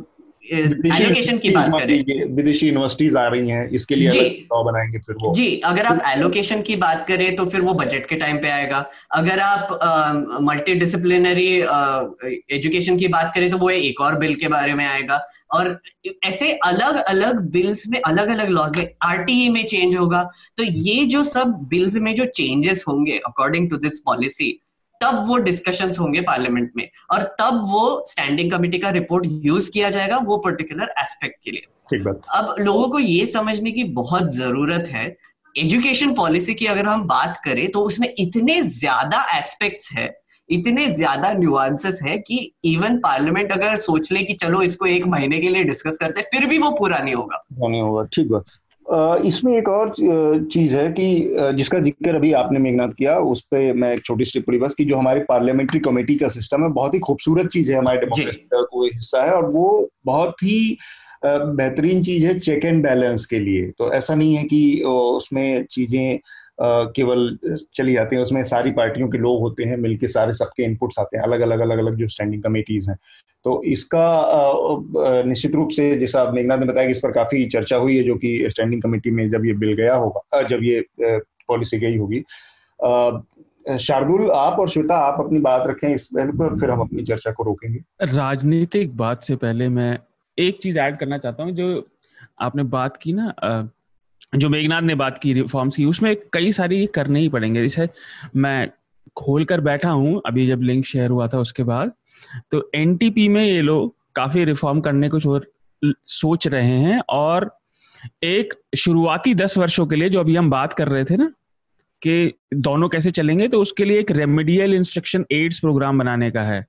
एलोकेशन 0.45 1.39
की 1.39 1.51
बात 1.51 1.71
करें। 1.73 2.35
विदेशी 2.35 2.67
यूनिवर्सिटीज 2.67 3.17
आ 3.17 3.27
रही 3.27 3.51
हैं 3.51 3.69
इसके 3.71 3.97
लिए 3.97 4.23
लॉ 4.53 4.63
बनाएँगे 4.65 4.99
फिर 4.99 5.17
वो। 5.21 5.33
जी 5.35 5.57
अगर 5.65 5.87
आप 5.87 6.03
एलोकेशन 6.09 6.63
की 6.63 6.77
बात 6.77 7.05
करें 7.09 7.35
तो 7.37 7.45
फिर 7.47 7.61
वो 7.61 7.75
बजट 7.75 8.07
के 8.07 8.17
टाइम 8.17 8.39
पे 8.39 8.49
आएगा। 8.51 8.85
अगर 9.15 9.41
आप 9.41 9.79
मल्टी 10.43 10.75
डिसिप्लिनरी 10.75 11.51
एजुकेशन 12.57 12.97
की 12.97 13.09
बात 13.09 13.33
करें 13.35 13.51
तो 13.51 13.59
वो 13.59 13.71
एक 13.71 14.01
और 14.01 14.19
बिल 14.19 14.35
के 14.35 14.49
बारे 14.49 14.75
में 14.75 14.85
आएगा। 14.87 15.21
और 15.55 15.79
ऐसे 16.25 16.51
अलग 16.65 16.99
अलग 17.01 17.41
बिल्स 17.53 17.87
में 17.89 18.01
अलग 18.01 18.29
अलग 18.31 18.49
लॉज 18.49 18.77
में 18.77 18.89
आरटीए 19.03 19.49
में 19.49 19.65
चेंज 19.67 19.97
होगा। 19.97 20.23
तो 20.57 20.63
ये 20.63 21.05
जो 21.07 21.23
सब 21.23 21.55
बिल्स 21.71 21.97
में 21.97 22.15
जो 22.15 22.27
चेंजेस 22.27 22.85
होंगे 22.89 23.19
अकॉर्डिंग 23.27 23.71
टू 23.71 23.77
दिस 23.79 23.99
पॉलिसी 24.01 24.59
तब 25.03 25.25
वो 25.29 25.37
डिस्कशंस 25.41 25.99
होंगे 25.99 26.21
पार्लियामेंट 26.23 26.71
में 26.77 26.89
और 27.13 27.23
तब 27.41 27.61
वो 27.67 28.03
स्टैंडिंग 28.07 28.51
कमेटी 28.53 28.79
का 28.79 28.91
रिपोर्ट 28.91 29.27
यूज़ 29.45 29.71
किया 29.71 29.91
जाएगा 29.91 30.19
वो 30.25 30.37
पर्टिकुलर 30.39 30.93
एस्पेक्ट 31.01 31.37
के 31.45 31.51
लिए। 31.51 31.67
ठीक 31.91 32.05
बात। 32.05 32.23
अब 32.35 32.55
लोगों 32.61 32.89
को 32.89 32.99
ये 32.99 33.27
समझने 33.27 33.71
की 33.71 33.85
बहुत 33.95 34.33
ज़रूरत 34.33 34.89
है 34.89 35.05
एजुकेशन 35.55 36.15
पॉलिसी 36.15 36.55
की 36.55 36.67
अगर 36.67 36.87
हम 36.87 37.03
बात 37.07 37.41
करें 37.45 37.69
तो 37.71 37.81
उसमें 37.83 38.09
इतने 38.19 38.61
ज़्यादा 38.63 39.25
एस्पेक्ट्स 39.39 39.93
है 39.93 40.11
इतने 40.49 40.87
ज़्यादा 40.87 41.33
न्यूआंसेस 41.33 42.01
है 42.05 42.17
कि 42.19 42.39
इवन 42.65 42.97
पार्लियामेंट 42.99 43.53
अगर 43.53 43.77
सोच 43.81 44.11
ले 44.13 44.23
कि 44.23 44.35
चलो 44.35 44.63
इसको 44.63 44.87
एक 44.87 45.07
महीने 45.07 45.39
के 45.39 45.49
लिए 45.49 45.65
डिस्कस 45.65 45.99
करते 45.99 46.23
फिर 46.33 46.47
भी 46.47 46.59
वो 46.59 46.71
पूरा 46.71 46.99
नहीं 46.99 47.15
होगा। 47.15 47.43
नहीं 47.61 47.81
होगा 47.81 48.03
ठीक 48.13 48.29
बात। 48.29 48.45
इसमें 49.25 49.57
एक 49.59 49.69
और 49.69 49.93
चीज़ 50.53 50.77
है 50.77 50.89
कि 50.93 51.55
जिसका 51.57 51.79
ज़िक्र 51.79 52.15
अभी 52.15 52.33
आपने 52.33 52.59
मेघनाथ 52.59 52.89
किया 52.89 53.19
उस 53.27 53.41
पर 53.45 53.73
मैं 53.73 53.93
एक 53.95 54.05
छोटी 54.05 54.25
सी 54.25 54.39
टिप्पणी 54.39 54.59
बस 54.59 54.75
की 54.75 54.85
जो 54.85 54.97
हमारी 54.97 55.21
पार्लियामेंट्री 55.21 55.81
कमेटी 55.81 56.15
का 56.15 56.29
सिस्टम 56.29 56.63
है 56.63 56.69
बहुत 56.71 56.95
ही 56.95 56.99
खूबसूरत 56.99 57.49
चीज़ 57.49 57.71
है 57.73 57.79
हमारे 57.79 57.99
डेमोक्रेसी 57.99 58.41
का 58.55 58.63
कोई 58.63 58.91
हिस्सा 58.95 59.23
है 59.23 59.33
और 59.33 59.51
वो 59.51 59.89
बहुत 60.07 60.43
ही 60.43 60.77
बेहतरीन 61.25 62.03
चीज़ 62.03 62.27
है 62.27 62.39
चेक 62.39 62.65
एंड 62.65 62.83
बैलेंस 62.83 63.27
के 63.27 63.39
लिए। 63.39 63.71
तो 63.79 63.93
ऐसा 63.93 64.15
नहीं 64.15 64.35
है 64.37 64.45
कि 64.45 64.83
उसमें 64.87 65.65
चीज़ें 65.71 66.19
केवल 66.59 67.37
चली 67.75 67.93
जाती 67.93 68.17
है, 68.17 68.23
उसमें 68.23 68.43
सारी 68.45 68.71
पार्टियों 68.73 69.09
के 69.09 69.19
लोग 69.19 69.41
होते 69.41 69.65
हैं, 69.65 69.77
मिलके 69.79 70.09
सारे 70.09 70.33
सबके 70.35 70.65
इनपुट्स 70.65 70.99
आते 70.99 71.17
हैं 71.17 71.25
अलग 71.25 71.41
अलग 71.41 71.61
अलग 71.61 71.79
अलग 71.79 71.97
जो 71.97 72.09
स्टैंडिंग 72.09 72.43
कमेटीज 72.43 72.89
हैं। 72.91 72.97
तो 73.45 73.63
इसका 73.67 75.23
निश्चित 75.27 75.55
रूप 75.55 75.69
से 75.73 75.91
जैसा 75.99 76.25
मेघनाथ 76.33 76.59
ने 76.59 76.67
बताया 76.67 76.87
कि 76.87 76.91
इस 76.91 76.99
पर 76.99 77.13
काफ़ी 77.13 77.45
चर्चा 77.47 77.77
हुई 77.77 77.97
है, 77.97 78.03
जो 78.05 78.15
कि 78.17 78.47
स्टैंडिंग 78.51 78.83
कमेटी 78.83 79.11
में 79.11 79.29
जब 79.31 79.47
ये 79.47 79.53
बिल 79.55 79.73
गया 79.75 79.95
होगा 79.95 80.43
जब 80.45 80.63
ये 80.63 80.85
पॉलिसी 81.01 81.79
गई 81.79 81.97
होगी। 81.97 82.23
शार्दुल, 83.79 84.31
आप 84.31 84.59
और 84.61 84.69
श्वेता, 84.69 84.97
आप 84.99 85.21
अपनी 85.21 85.39
बात 85.41 85.67
रखें, 85.67 85.89
इस 85.89 86.07
पहलू 86.15 86.33
पर 86.39 86.59
फिर 86.61 86.71
हम 86.71 86.81
अपनी 86.81 87.03
चर्चा 87.05 87.31
को 87.33 87.43
रोकेंगे। 87.45 87.79
राजनीतिक 88.07 88.97
बात 88.97 89.23
से 89.23 89.37
पहले 89.37 89.69
मैं 89.71 89.99
एक 90.39 90.59
चीज़ 90.63 90.79
ऐड 90.79 90.99
करना 90.99 91.19
चाहता 91.19 91.43
हूँ, 91.43 91.53
जो 91.53 91.89
आपने 92.41 92.63
बात 92.63 92.97
की 92.97 93.13
ना 93.13 93.33
जो 94.33 94.49
मेघनाथ 94.49 94.83
ने 94.83 94.95
बात 94.95 95.19
की 95.23 95.33
रिफॉर्म्स 95.35 95.77
की, 95.77 95.85
उसमें 95.85 96.17
कई 96.33 96.53
सारी 96.53 96.85
करने 96.95 97.21
ही 97.21 97.29
पड़ेंगे। 97.29 97.63
जैसे 97.63 97.89
मैं 98.37 98.71
खोल 99.17 99.45
कर 99.45 99.61
बैठा 99.61 99.91
हूँ, 99.91 100.21
अभी 100.27 100.47
जब 100.47 100.63
लिंक 100.63 100.85
शेयर 100.87 101.11
हुआ 101.11 101.27
था 101.29 101.39
उसके 101.39 101.63
बाद 101.65 101.93
तो 102.53 102.71
एनटीपी 102.75 103.29
में 103.29 103.45
ये 103.45 103.61
लोग 103.63 103.95
काफ़ी 104.15 104.45
रिफॉर्म 104.45 104.81
करने 104.81 105.09
को 105.09 105.19
सोच 105.21 106.47
रहे 106.47 106.79
हैं 106.81 107.01
और 107.11 107.51
एक 108.25 108.55
शुरुआती 108.79 109.35
दस 109.35 109.57
वर्षों 109.59 109.87
के 109.87 109.97
लिए 109.97 110.09
जो 110.09 110.21
अभी 110.21 110.37
हम 110.37 110.51
बात 110.51 110.73
कर 110.73 110.89
रहे 110.89 111.05
थे 111.05 111.17
ना, 111.17 111.33
कि 112.03 112.33
दोनों 112.55 112.89
कैसे 112.89 113.11
चलेंगे 113.11 113.49
तो 113.49 113.61
उसके 113.63 113.85
लिए 113.85 113.99
एक 114.01 114.11
रेमेडियल 114.11 114.75
इंस्ट्रक्शन 114.75 115.25
एड्स 115.33 115.59
प्रोग्राम 115.61 115.99
बनाने 115.99 116.31
का 116.31 116.43
है। 116.43 116.65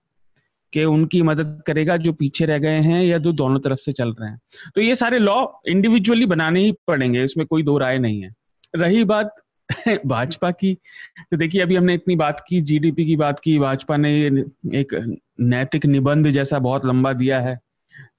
कि 0.74 0.84
उनकी 0.84 1.22
मदद 1.22 1.64
करेगा 1.68 1.98
जो 1.98 2.14
पीछे 2.14 2.46
रह 2.46 2.58
गए 2.58 2.80
हैं 2.80 3.04
या 3.04 3.18
जो 3.18 3.32
दोनों 3.32 3.60
तरफ़ 3.60 3.80
से 3.80 3.92
चल 3.92 4.10
रहे 4.10 4.30
हैं। 4.30 4.40
तो 4.76 4.82
ये 4.82 4.96
सारे 4.96 5.20
लॉ 5.20 5.46
इंडिविजुअली 5.68 6.26
बनाने 6.26 6.64
ही 6.64 6.72
पड़ेंगे, 6.88 7.24
इसमें 7.24 7.48
कोई 7.48 7.64
दो 7.64 7.78
राय 7.78 8.00
नहीं 8.00 8.22
है। 8.22 8.34
रही 8.76 9.04
बात 9.04 9.36
भाजपा 10.06 10.52
की 10.52 10.78
तो 11.32 11.38
देखिए, 11.38 11.62
अभी 11.62 11.76
हमने 11.76 11.94
इतनी 11.94 12.16
बात 12.16 12.44
की 12.48 12.62
जीडीपी 12.62 13.06
की 13.06 13.16
बात 13.16 13.40
की, 13.40 13.60
भाजपा 13.60 13.98
ने 13.98 14.28
एक 14.74 15.18
नैतिक 15.40 15.86
निबंध 15.86 16.28
जैसा 16.28 16.60
बहुत 16.60 16.86
लंबा 16.86 17.14
दिया 17.14 17.42
है 17.42 17.60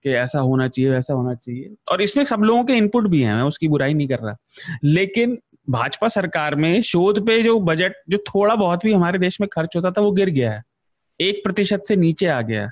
कि 0.03 0.11
ऐसा 0.11 0.39
होना 0.39 0.69
चाहिए, 0.69 0.91
वैसा 0.91 1.15
होना 1.15 1.35
चाहिए। 1.35 1.75
और 1.93 2.03
इसमें 2.03 2.25
सब 2.25 2.41
लोगों 2.41 2.65
के 2.65 2.73
इनपुट 2.73 3.09
भी 3.09 3.23
हैं, 3.23 3.35
मैं 3.35 3.43
उसकी 3.43 3.69
बुराई 3.69 3.95
नहीं 3.95 4.09
कर 4.09 4.19
रहा। 4.19 4.37
लेकिन 4.85 5.39
भाजपा 5.71 6.09
सरकार 6.09 6.55
में 6.55 6.83
शोध 6.83 7.27
पे 7.27 7.43
जो 7.43 7.61
बजट 7.61 7.93
जो 8.09 8.19
थोड़ा 8.19 8.55
बहुत 8.55 8.81
भी 8.85 8.93
हमारे 8.93 9.19
देश 9.19 9.41
में 9.41 9.49
खर्च 9.53 9.77
होता 9.77 9.91
था, 9.91 10.01
वो 10.01 10.13
गिर 10.13 10.31
गया 10.31 10.53
है। 10.53 10.63
एक 11.21 11.41
प्रतिशत 11.45 11.83
से 11.89 11.97
नीचे 11.97 12.27
आ 12.27 12.41
गया। 12.43 12.71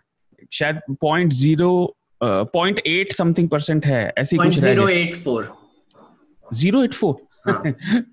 शायद 0.53 0.81
point 1.01 1.33
zero 1.33 1.73
point 2.21 2.81
eight 2.87 3.13
something 3.13 3.49
percent 3.49 3.87
है 3.87 4.13
ऐसी 4.19 4.37
कुछ 4.37 4.59
zero 4.59 4.89
eight 4.89 5.15
four 5.15 5.53
zero 6.47 6.83
eight 6.85 6.95
four 6.95 7.17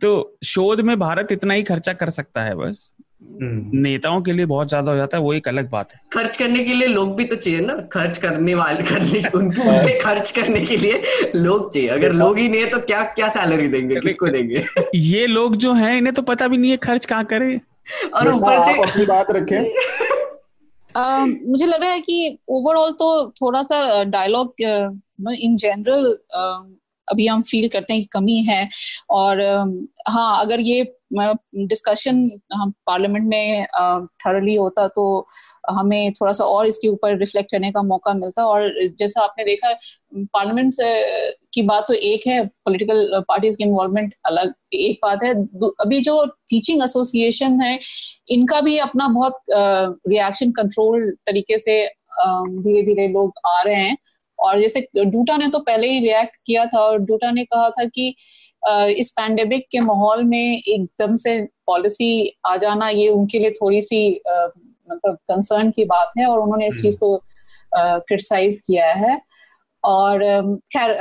तो 0.01 0.37
शोध 0.45 0.79
में 0.81 0.97
भारत 0.99 1.31
इतना 1.31 1.53
ही 1.53 1.63
खर्चा 1.63 1.93
कर 1.93 2.09
सकता 2.09 2.43
है 2.43 2.55
बस। 2.55 2.93
हम्म। 3.41 3.79
नेताओं 3.79 4.21
के 4.21 4.33
लिए 4.33 4.45
बहुत 4.45 4.69
ज़्यादा 4.69 4.91
हो 4.91 4.97
जाता 4.97 5.17
है 5.17 5.23
वो 5.23 5.33
एक 5.33 5.47
अलग 5.47 5.69
बात 5.69 5.91
है। 5.93 5.99
खर्च 6.13 6.37
करने 6.37 6.63
के 6.63 6.73
लिए 6.73 6.87
लोग 6.87 7.15
भी 7.15 7.23
तो 7.23 7.35
चाहिए 7.35 7.59
ना। 7.59 7.73
खर्च 7.93 8.17
करने 8.17 8.55
वाले 8.55 8.83
करने 8.83 9.19
उनको 9.35 9.69
उन 9.69 9.77
पे 9.85 9.97
खर्च 9.99 10.31
करने 10.31 10.61
के 10.61 10.77
लिए 10.77 11.01
लोग 11.35 11.73
चाहिए। 11.73 11.89
अगर 11.89 12.13
लोग 12.13 12.37
ही 12.37 12.47
नहीं 12.49 12.61
है 12.61 12.69
तो 12.69 12.79
क्या 12.79 13.03
क्या 13.15 13.29
सैलरी 13.29 13.67
देंगे? 13.67 13.95
किसको 13.95 14.27
देंगे? 14.27 14.63
ये 14.95 15.25
लोग 15.27 15.55
जो 15.55 15.73
हैं 15.73 15.97
इन्हें 15.97 16.13
तो 16.15 16.21
पता 16.21 16.47
भी 16.47 16.57
नहीं 16.57 16.71
है 16.71 16.77
खर्च 16.77 17.05
कहाँ 17.05 17.25
करे। 17.25 17.59
और 18.13 18.33
ऊपर 18.33 18.63
से 18.63 18.81
अपनी 18.81 19.05
बात 19.05 19.27
रखें। 19.31 19.63
Uh, 20.95 21.27
मुझे 21.49 21.65
लग 21.65 21.81
रहा 21.81 21.91
है 21.91 22.01
कि 22.01 22.37
ओवरऑल 22.49 22.91
तो 22.91 23.29
थोड़ा 23.29 23.61
सा 23.61 24.03
डायलॉग 24.03 24.53
इन 25.31 25.55
जनरल 25.55 26.17
अभी 27.11 27.27
हम 27.27 27.41
फील 27.41 27.67
करते 27.69 27.93
हैं 27.93 28.01
कि 28.01 28.07
कमी 28.13 28.37
है 28.43 28.67
और 29.11 29.41
हाँ 30.07 30.39
अगर 30.41 30.59
ये 30.59 30.83
डिस्कशन 31.13 32.17
हम 32.53 32.71
पार्लियामेंट 32.87 33.27
में 33.27 33.65
थरली 34.25 34.55
होता 34.55 34.87
तो 34.87 35.05
हमें 35.69 36.11
थोड़ा 36.13 36.31
सा 36.31 36.45
और 36.45 36.67
इसके 36.67 36.87
ऊपर 36.87 37.17
रिफ्लेक्ट 37.17 37.51
करने 37.51 37.71
का 37.71 37.81
मौका 37.83 38.13
मिलता 38.13 38.45
और 38.45 38.71
जैसा 38.99 39.21
आपने 39.21 39.43
देखा 39.45 39.73
पार्लियामेंट 40.33 40.73
की 41.53 41.61
बात 41.63 41.85
तो 41.87 41.93
एक 41.93 42.27
है 42.27 42.45
पॉलिटिकल 42.45 43.21
पार्टीज़ 43.29 43.57
की 43.57 43.63
इन्वॉल्वमेंट 43.63 44.13
अलग 44.25 44.53
एक 44.75 44.99
बात 45.03 45.23
है। 45.23 45.33
अभी 45.81 45.99
जो 46.01 46.25
टीचिंग 46.49 46.83
एसोसिएशन 46.83 47.61
है, 47.61 47.79
इनका 48.29 48.61
भी 48.61 48.77
अपना 48.79 49.07
बहुत 49.07 49.39
रिएक्शन 49.51 50.51
कंट्रोल 50.51 51.09
तरीके 51.27 51.57
से 51.57 51.85
धीरे 52.21 52.83
धीरे 52.83 53.07
लोग 53.07 53.33
आ 53.47 53.61
रहे 53.61 53.75
हैं। 53.75 53.97
और 54.39 54.59
जैसे 54.61 54.87
डूटा 54.97 55.37
ने 55.37 55.47
तो 55.47 55.59
पहले 55.59 55.87
ही 55.87 55.99
रिएक्ट 55.99 56.35
किया 56.45 56.65
था 56.65 56.79
और 56.79 56.97
डूटा 57.01 57.31
ने 57.31 57.43
कहा 57.45 57.69
था 57.69 57.85
कि 57.85 58.07
इस 58.99 59.11
पैंडेमिक 59.11 59.67
के 59.71 59.79
माहौल 59.79 60.23
में 60.23 60.57
एकदम 60.57 61.15
से 61.15 61.41
पॉलिसी 61.67 62.09
आ 62.47 62.55
जाना 62.57 62.89
ये 62.89 63.07
उनके 63.09 63.39
लिए 63.39 63.51
थोड़ी 63.51 63.81
सी 63.81 63.99
मतलब 64.29 65.17
कंसर्न 65.29 65.71
की 65.71 65.85
बात 65.85 66.11
है 66.17 66.25
और 66.27 66.39
उन्होंने 66.39 66.67
इस 66.67 66.73
हम्म। 66.73 66.83
चीज़ 66.83 66.99
को 66.99 67.17
क्रिटिसाइज 67.75 68.59
किया 68.67 68.91
है। 68.93 69.19
और 69.83 70.23
खैर 70.73 70.97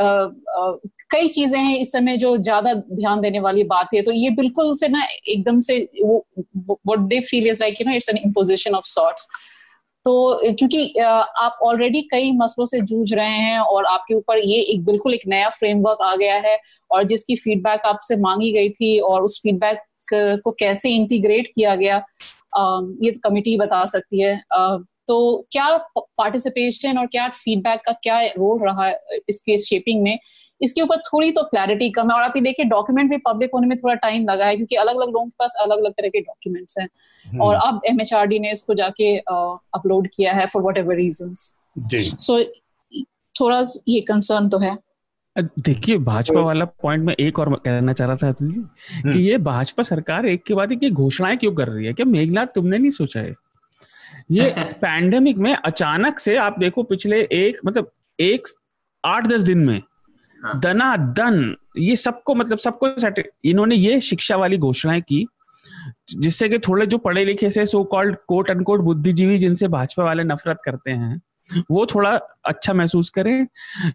कई 1.11 1.29
चीज़ें 1.29 1.59
हैं 1.59 1.79
इस 1.79 1.93
समय 1.93 2.17
जो 2.17 2.37
ज़्यादा 2.39 2.73
ध्यान 2.75 3.21
देने 3.21 3.41
वाली 3.41 3.63
बात 3.65 3.95
है। 3.95 4.03
तो 4.03 4.13
ये 4.13 4.31
बिल्कुल 4.31 4.77
से 4.77 4.89
ना 4.89 5.03
एकदम 5.29 5.59
से 5.61 5.79
what 5.97 6.99
they 7.09 7.21
feel 7.21 7.47
is 7.49 7.59
like 7.61 7.81
you 7.81 7.89
know 7.89 7.95
it's 7.97 8.09
an 8.09 8.17
imposition 8.17 8.75
of 8.75 8.85
sorts 8.87 9.29
तो 10.09 10.41
क्योंकि 10.59 10.99
आप 11.01 11.59
ऑलरेडी 11.63 12.01
कई 12.03 12.31
मसलों 12.33 12.67
से 12.67 12.81
जूझ 12.81 13.13
रहे 13.15 13.39
हैं 13.39 13.59
और 13.59 13.87
आपके 13.87 14.15
ऊपर 14.15 14.39
ये 14.39 14.61
एक 14.61 14.85
बिल्कुल 14.85 15.15
एक 15.15 15.23
नया 15.29 15.49
फ्रेमवर्क 15.49 16.03
आ 16.03 16.15
गया 16.17 16.37
है 16.37 16.59
और 16.91 17.03
जिसकी 17.05 17.37
फीडबैक 17.37 17.81
आपसे 17.87 18.17
मांगी 18.17 18.53
गई 18.53 18.71
थी 18.71 18.99
और 19.01 19.23
उस 19.23 19.41
फीडबैक 19.43 19.83
को 20.45 20.51
कैसे 20.51 20.91
इंटीग्रेट 20.91 21.51
किया 21.55 21.75
गया 21.75 21.97
ये 23.05 23.11
तो 23.11 23.29
कमिटी 23.29 23.57
बता 23.57 23.85
सकती 23.85 24.21
है। 24.23 24.41
तो 25.09 25.47
क्या 25.53 25.77
पार्टिसिपेशन 25.99 26.99
और 26.99 27.07
क्या 27.07 27.29
फीडबैक 27.37 27.81
का 27.87 27.93
क्या 28.03 28.21
रोल 28.29 28.65
रहा 28.65 28.87
है 28.87 29.21
इसके 29.29 29.59
शेपिंग 29.59 30.03
में? 30.03 30.19
इसके 30.61 30.83
ऊपर 30.83 30.97
थोड़ी 31.03 31.31
तो 31.33 31.43
क्लैरिटी 31.45 31.91
कम 31.91 32.11
है 32.11 32.17
और 32.17 32.23
आप 32.23 32.37
ये 32.37 32.43
देखिए 32.43 32.65
डॉक्यूमेंट 32.69 33.11
भी 33.11 33.17
पब्लिक 33.27 33.51
होने 33.55 33.67
में 33.67 33.77
थोड़ा 33.79 33.95
टाइम 33.97 34.25
लगा 34.31 34.47
है 34.47 34.57
क्योंकि 34.57 34.77
अलग 34.77 34.97
अलग 34.97 35.09
लोगों 35.09 35.27
के 35.27 35.35
पास 35.39 35.57
अलग 35.63 35.79
अलग 35.79 35.93
तरह 35.93 36.09
के 36.09 36.21
डॉक्यूमेंट्स 36.21 36.79
हैं। 36.79 36.89
हम्म। 37.27 37.43
और 37.43 37.55
अब 37.57 37.81
एमएचआरडी 37.87 38.39
ने 38.39 38.51
इसको 38.51 38.75
जाके 38.75 39.17
अपलोड 39.19 40.09
किया 40.15 40.33
है 40.33 40.47
for 40.47 40.63
what 40.63 40.79
ever 40.79 40.97
reason 40.97 41.33
so 41.35 42.43
थोड़ा 43.35 43.67
ये 43.89 44.01
कंसर्न 44.09 44.49
तो 44.49 44.59
है। 44.59 44.77
देखिए 45.37 45.99
भाजपा 46.05 46.41
वाला 46.41 46.65
पॉइंट 46.83 47.05
में 47.05 47.15
एक 47.15 47.39
और 47.39 47.55
कहना 47.57 47.93
चाह 47.93 48.07
रहा 48.07 48.17
था 48.17 48.29
अतुल 48.29 48.51
जी 48.53 48.61
हम्म। 48.61 49.13
कि 49.13 49.19
ये 49.21 49.39
भाजपा 49.41 49.83
सरकार 49.85 50.27
एक 50.27 50.43
के 50.45 50.55
बाद 50.55 50.73
एक 50.73 50.93
घोषणाएँ 50.93 51.37
क्यों 51.37 51.55
कर 51.55 51.69
रही 51.69 51.87
है? 51.87 51.93
क्या 51.93 52.07
मेघनाथ 52.07 52.47
तुमने 52.55 52.79
नहीं 52.79 52.91
सोचा 52.91 53.21
है? 53.21 53.35
ये 54.31 54.55
पैंडेमिक 54.59 55.37
में 55.37 55.55
अचानक 55.55 56.19
से 56.19 56.37
आप 56.37 56.59
देखो 56.59 56.83
पिछले 56.83 57.21
एक 57.33 57.59
मतलब 57.67 57.91
एक 58.21 58.49
आठ 59.05 59.27
दस 59.27 59.43
दिन 59.43 59.59
में 59.59 59.83
हाँ. 60.45 60.61
दना 60.61 60.97
दन 60.97 61.57
ये 61.79 61.97
सबको 61.97 62.35
मतलब 62.35 62.59
सबको 62.59 62.89
इन्होंने 63.45 63.75
ये 63.75 64.01
शिक्षा 64.01 64.37
वाली 64.37 64.59
घोषणाएँ 64.59 65.01
की 65.01 65.27
जिससे 66.11 66.49
कि 66.49 66.59
थोड़े 66.59 66.87
जो 66.87 66.99
पढ़े 66.99 67.25
लिखे 67.25 67.51
से 67.51 67.67
सो 67.67 67.85
कॉल्ड 67.85 68.17
कोट 68.29 68.51
अनकोट 68.51 68.81
बुद्धिजीवी 68.81 69.39
जिनसे 69.39 69.69
भाजपा 69.69 70.05
वाले 70.05 70.25
नफरत 70.25 70.59
करते 70.65 70.91
हैं 70.91 71.23
वो 71.71 71.87
थोड़ा 71.87 72.11
अच्छा 72.45 72.73
महसूस 72.73 73.11
करे 73.11 73.47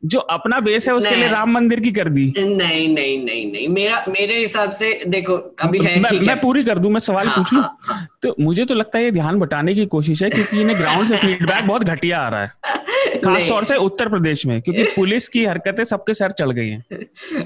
जो 0.05 0.19
अपना 0.19 0.59
बेस 0.59 0.87
है 0.87 0.93
उसके 0.93 1.15
लिए 1.15 1.27
राम 1.29 1.51
मंदिर 1.51 1.79
की 1.79 1.91
कर 1.91 2.09
दी। 2.09 2.33
नहीं 2.37 2.87
नहीं 2.89 3.25
नहीं 3.25 3.51
नहीं। 3.51 3.67
मेरा 3.67 4.05
मेरे 4.09 4.39
हिसाब 4.39 4.71
से 4.71 5.03
देखो 5.07 5.33
अभी 5.35 5.79
है 5.79 5.99
मैं, 5.99 6.19
मैं 6.27 6.41
पूरी 6.41 6.63
कर 6.63 6.77
दू 6.77 6.89
मैं 6.89 6.99
सवाल 6.99 7.27
हाँ, 7.27 7.37
पूछ? 7.37 7.53
लू 7.53 7.61
हाँ, 7.61 7.77
हाँ. 7.81 8.07
तो 8.21 8.35
मुझे 8.39 8.65
तो 8.65 8.73
लगता 8.73 8.97
है 8.97 9.03
ये 9.03 9.11
ध्यान 9.11 9.39
बटाने 9.39 9.75
की 9.75 9.85
कोशिश 9.85 10.23
है 10.23 10.29
क्योंकि 10.29 10.61
इन्हें 10.61 10.79
ग्राउंड 10.79 11.09
से 11.09 11.17
फीडबैक 11.27 11.67
बहुत 11.67 11.83
घटिया 11.83 12.19
आ 12.21 12.29
रहा 12.29 12.43
है। 12.43 12.51
खास 13.23 13.47
तौर 13.49 13.63
से 13.63 13.75
उत्तर 13.75 14.09
प्रदेश 14.09 14.45
में 14.45 14.61
क्योंकि 14.61 14.83
पुलिस 14.95 15.27
की 15.29 15.43
हरकतें 15.45 15.83
सबके 15.83 16.13
सर 16.13 16.31
चढ़ 16.31 16.51
गई 16.51 16.69
हैं। 16.69 16.83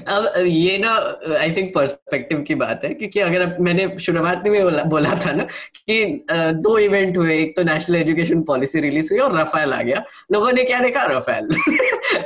अब 0.08 0.46
ये 0.46 0.78
ना 0.78 0.92
आई 1.40 1.52
थिंक 1.52 1.72
पर्सपेक्टिव 1.74 2.40
की 2.40 2.54
बात 2.54 2.84
है 2.84 2.92
क्योंकि 2.94 3.20
अगर 3.20 3.56
मैंने 3.60 3.88
शुरुआत 4.00 4.42
में 4.46 4.62
बोला, 4.62 4.82
बोला 4.84 5.14
था 5.26 5.32
ना 5.32 5.44
कि 5.44 6.24
दो 6.28 6.76
इवेंट 6.78 7.16
हुए 7.18 7.38
एक 7.38 7.56
तो 7.56 7.62
नेशनल 7.62 7.96
एजुकेशन 7.96 8.42
पॉलिसी 8.42 8.80
रिलीज़ 8.80 9.12
हुई 9.12 9.20
और 9.20 9.38
रफेल 9.40 9.72
आ 9.72 9.82
गया। 9.82 10.02
लोगों 10.32 10.52
ने 10.52 10.64
क्या 10.64 10.80
देखा? 10.80 11.04
रफेल 11.06 11.48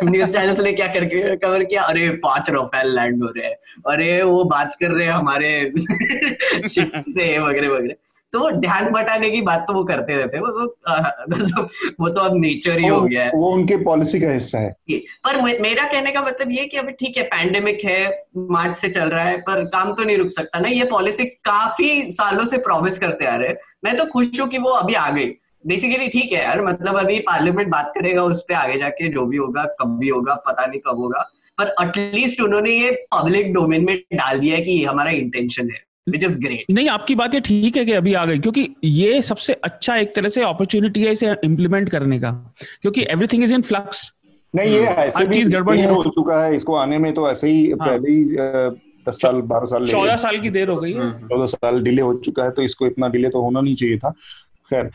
न्यूज़ 0.04 0.32
चैनल्स 0.32 0.60
ने 0.60 0.72
क्या 0.72 0.86
करके 0.92 1.36
कवर 1.36 1.64
किया? 1.64 1.82
अरे 1.82 2.08
पाँच 2.24 2.50
रफेल 2.50 2.94
लैंड 2.94 3.22
हो 3.22 3.32
रहे 3.36 3.46
हैं। 3.46 3.56
अरे 3.92 4.22
वो 4.22 4.44
बात 4.44 4.76
कर 4.80 4.90
रहे 4.90 5.06
हैं 5.06 5.12
हमारे 5.12 5.50
शिप्स 6.68 7.04
से 7.14 7.38
वगैरह 7.38 7.68
वगैरह। 7.68 7.94
तो 8.32 8.50
ध्यान 8.50 8.90
बटाने 8.90 9.30
की 9.30 9.40
बात 9.42 9.64
तो 9.68 9.74
वो 9.74 9.84
करते 9.84 10.16
रहते 10.16 10.36
हैं 10.36 10.44
वो 10.44 10.50
तो 10.50 11.62
वो 12.00 12.08
तो 12.08 12.20
अब 12.20 12.36
नेचर 12.36 12.78
ही 12.78 12.86
हो 12.86 13.00
गया 13.00 13.24
है। 13.24 13.30
वो 13.34 13.52
उनके 13.52 13.76
पॉलिसी 13.76 14.20
का 14.20 14.30
हिस्सा 14.30 14.58
है। 14.58 14.70
पर 15.24 15.60
मेरा 15.60 15.84
कहने 15.84 16.10
का 16.10 16.22
मतलब 16.22 16.52
ये 16.52 16.64
कि 16.64 16.76
अभी 16.76 16.92
ठीक 16.92 17.16
है 17.16 17.22
पैंडेमिक 17.22 17.84
है 17.84 18.26
मार्च 18.36 18.76
से 18.76 18.88
चल 18.88 19.08
रहा 19.08 19.24
है 19.24 19.36
पर 19.40 19.64
काम 19.64 19.94
तो 19.94 20.04
नहीं 20.04 20.16
रुक 20.16 20.30
सकता 20.30 20.58
ना। 20.58 20.68
ये 20.68 20.84
पॉलिसी 20.84 21.24
काफ़ी 21.24 22.12
सालों 22.12 22.46
से 22.46 22.58
प्रॉमिस 22.58 22.98
करते 22.98 23.26
आ 23.26 23.36
रहे 23.36 23.48
हैं। 23.48 23.56
मैं 23.84 23.96
तो 23.96 24.04
खुश 24.04 24.40
हूँ 24.40 24.48
कि 24.48 24.58
वो 24.58 24.70
अभी 24.70 24.94
आ 24.94 25.10
गई। 25.10 25.26
बेसिकली 25.66 26.08
ठीक 26.08 26.32
है 26.32 26.42
यार 26.42 26.62
मतलब 26.62 26.98
अभी 26.98 27.18
पार्लियामेंट 27.18 27.68
बात 27.68 27.92
करेगा 27.94 28.22
उस 28.22 28.42
पर 28.42 28.54
आगे 28.54 28.78
जाके 28.78 29.08
जो 29.08 29.26
भी 29.26 29.36
होगा 29.36 29.64
कब 29.80 29.98
भी 29.98 30.08
होगा 30.08 30.34
पता 30.34 30.66
नहीं 30.66 30.80
कब 30.80 30.98
होगा। 30.98 31.30
पर 31.58 31.74
एटलीस्ट 31.82 32.40
उन्होंने 32.40 32.70
ये 32.70 32.90
पब्लिक 32.90 33.52
डोमेन 33.52 33.84
में 33.84 33.96
डाल 34.14 34.38
दिया 34.38 34.58
कि 34.58 34.84
हमारा 34.84 35.10
इंटेंशन 35.10 35.70
है। 35.70 35.91
विच 36.06 36.24
इज़ 36.24 36.38
ग्रेट 36.38 36.70
नहीं 36.70 36.88
आपकी 36.88 37.14
बात 37.14 37.34
ये 37.34 37.40
ठीक 37.40 37.76
है 37.76 37.84
कि 37.84 37.92
अभी 37.92 38.14
आ 38.14 38.24
गई 38.26 38.38
क्योंकि 38.38 38.68
ये 38.84 39.20
सबसे 39.22 39.52
अच्छा 39.64 39.96
एक 39.96 40.14
तरह 40.16 40.28
से 40.28 40.42
अपॉर्चुनिटी 40.42 41.02
है 41.02 41.12
इसे 41.12 41.34
इम्प्लीमेंट 41.44 41.88
करने 41.88 42.18
का 42.20 42.30
क्योंकि 42.82 43.02
एवरीथिंग 43.10 43.44
इज़ 43.44 43.54
इन 43.54 43.62
फ्लक्स 43.62 44.10
नहीं 44.54 44.70
ये 44.70 44.80
ऐसे 44.80 45.24
भी 45.24 45.42
गड़बड़ 45.42 45.80
हो 45.80 46.02
चुका 46.04 46.44
है 46.44 46.56
इसको 46.56 46.74
आने 46.74 46.98
में 46.98 47.12
तो 47.14 47.30
ऐसे 47.30 47.50
ही 47.50 47.70
हाँ. 47.70 47.88
पहले 47.88 48.10
ही 48.10 48.24
दस 49.08 49.20
साल 49.22 49.40
बारह 49.42 49.66
साल 49.66 49.86
चौदह 49.86 50.16
साल 50.16 50.38
की 50.38 50.50
देर 50.50 50.68
हो 50.68 50.76
गई 50.76 50.92
है। 50.92 51.10
चौदह 51.28 51.46
साल 51.46 51.80
डिले 51.82 52.02
हो 52.02 52.14
चुका 52.14 52.44
है 52.44 52.50
तो 52.50 52.62
इसको 52.62 52.86
इतना 52.86 53.08
डिले 53.08 53.28
तो 53.28 53.40
होना 53.42 53.60
नहीं 53.60 53.74
चाहिए 53.76 53.98
था। 53.98 54.12
खैर 54.72 54.90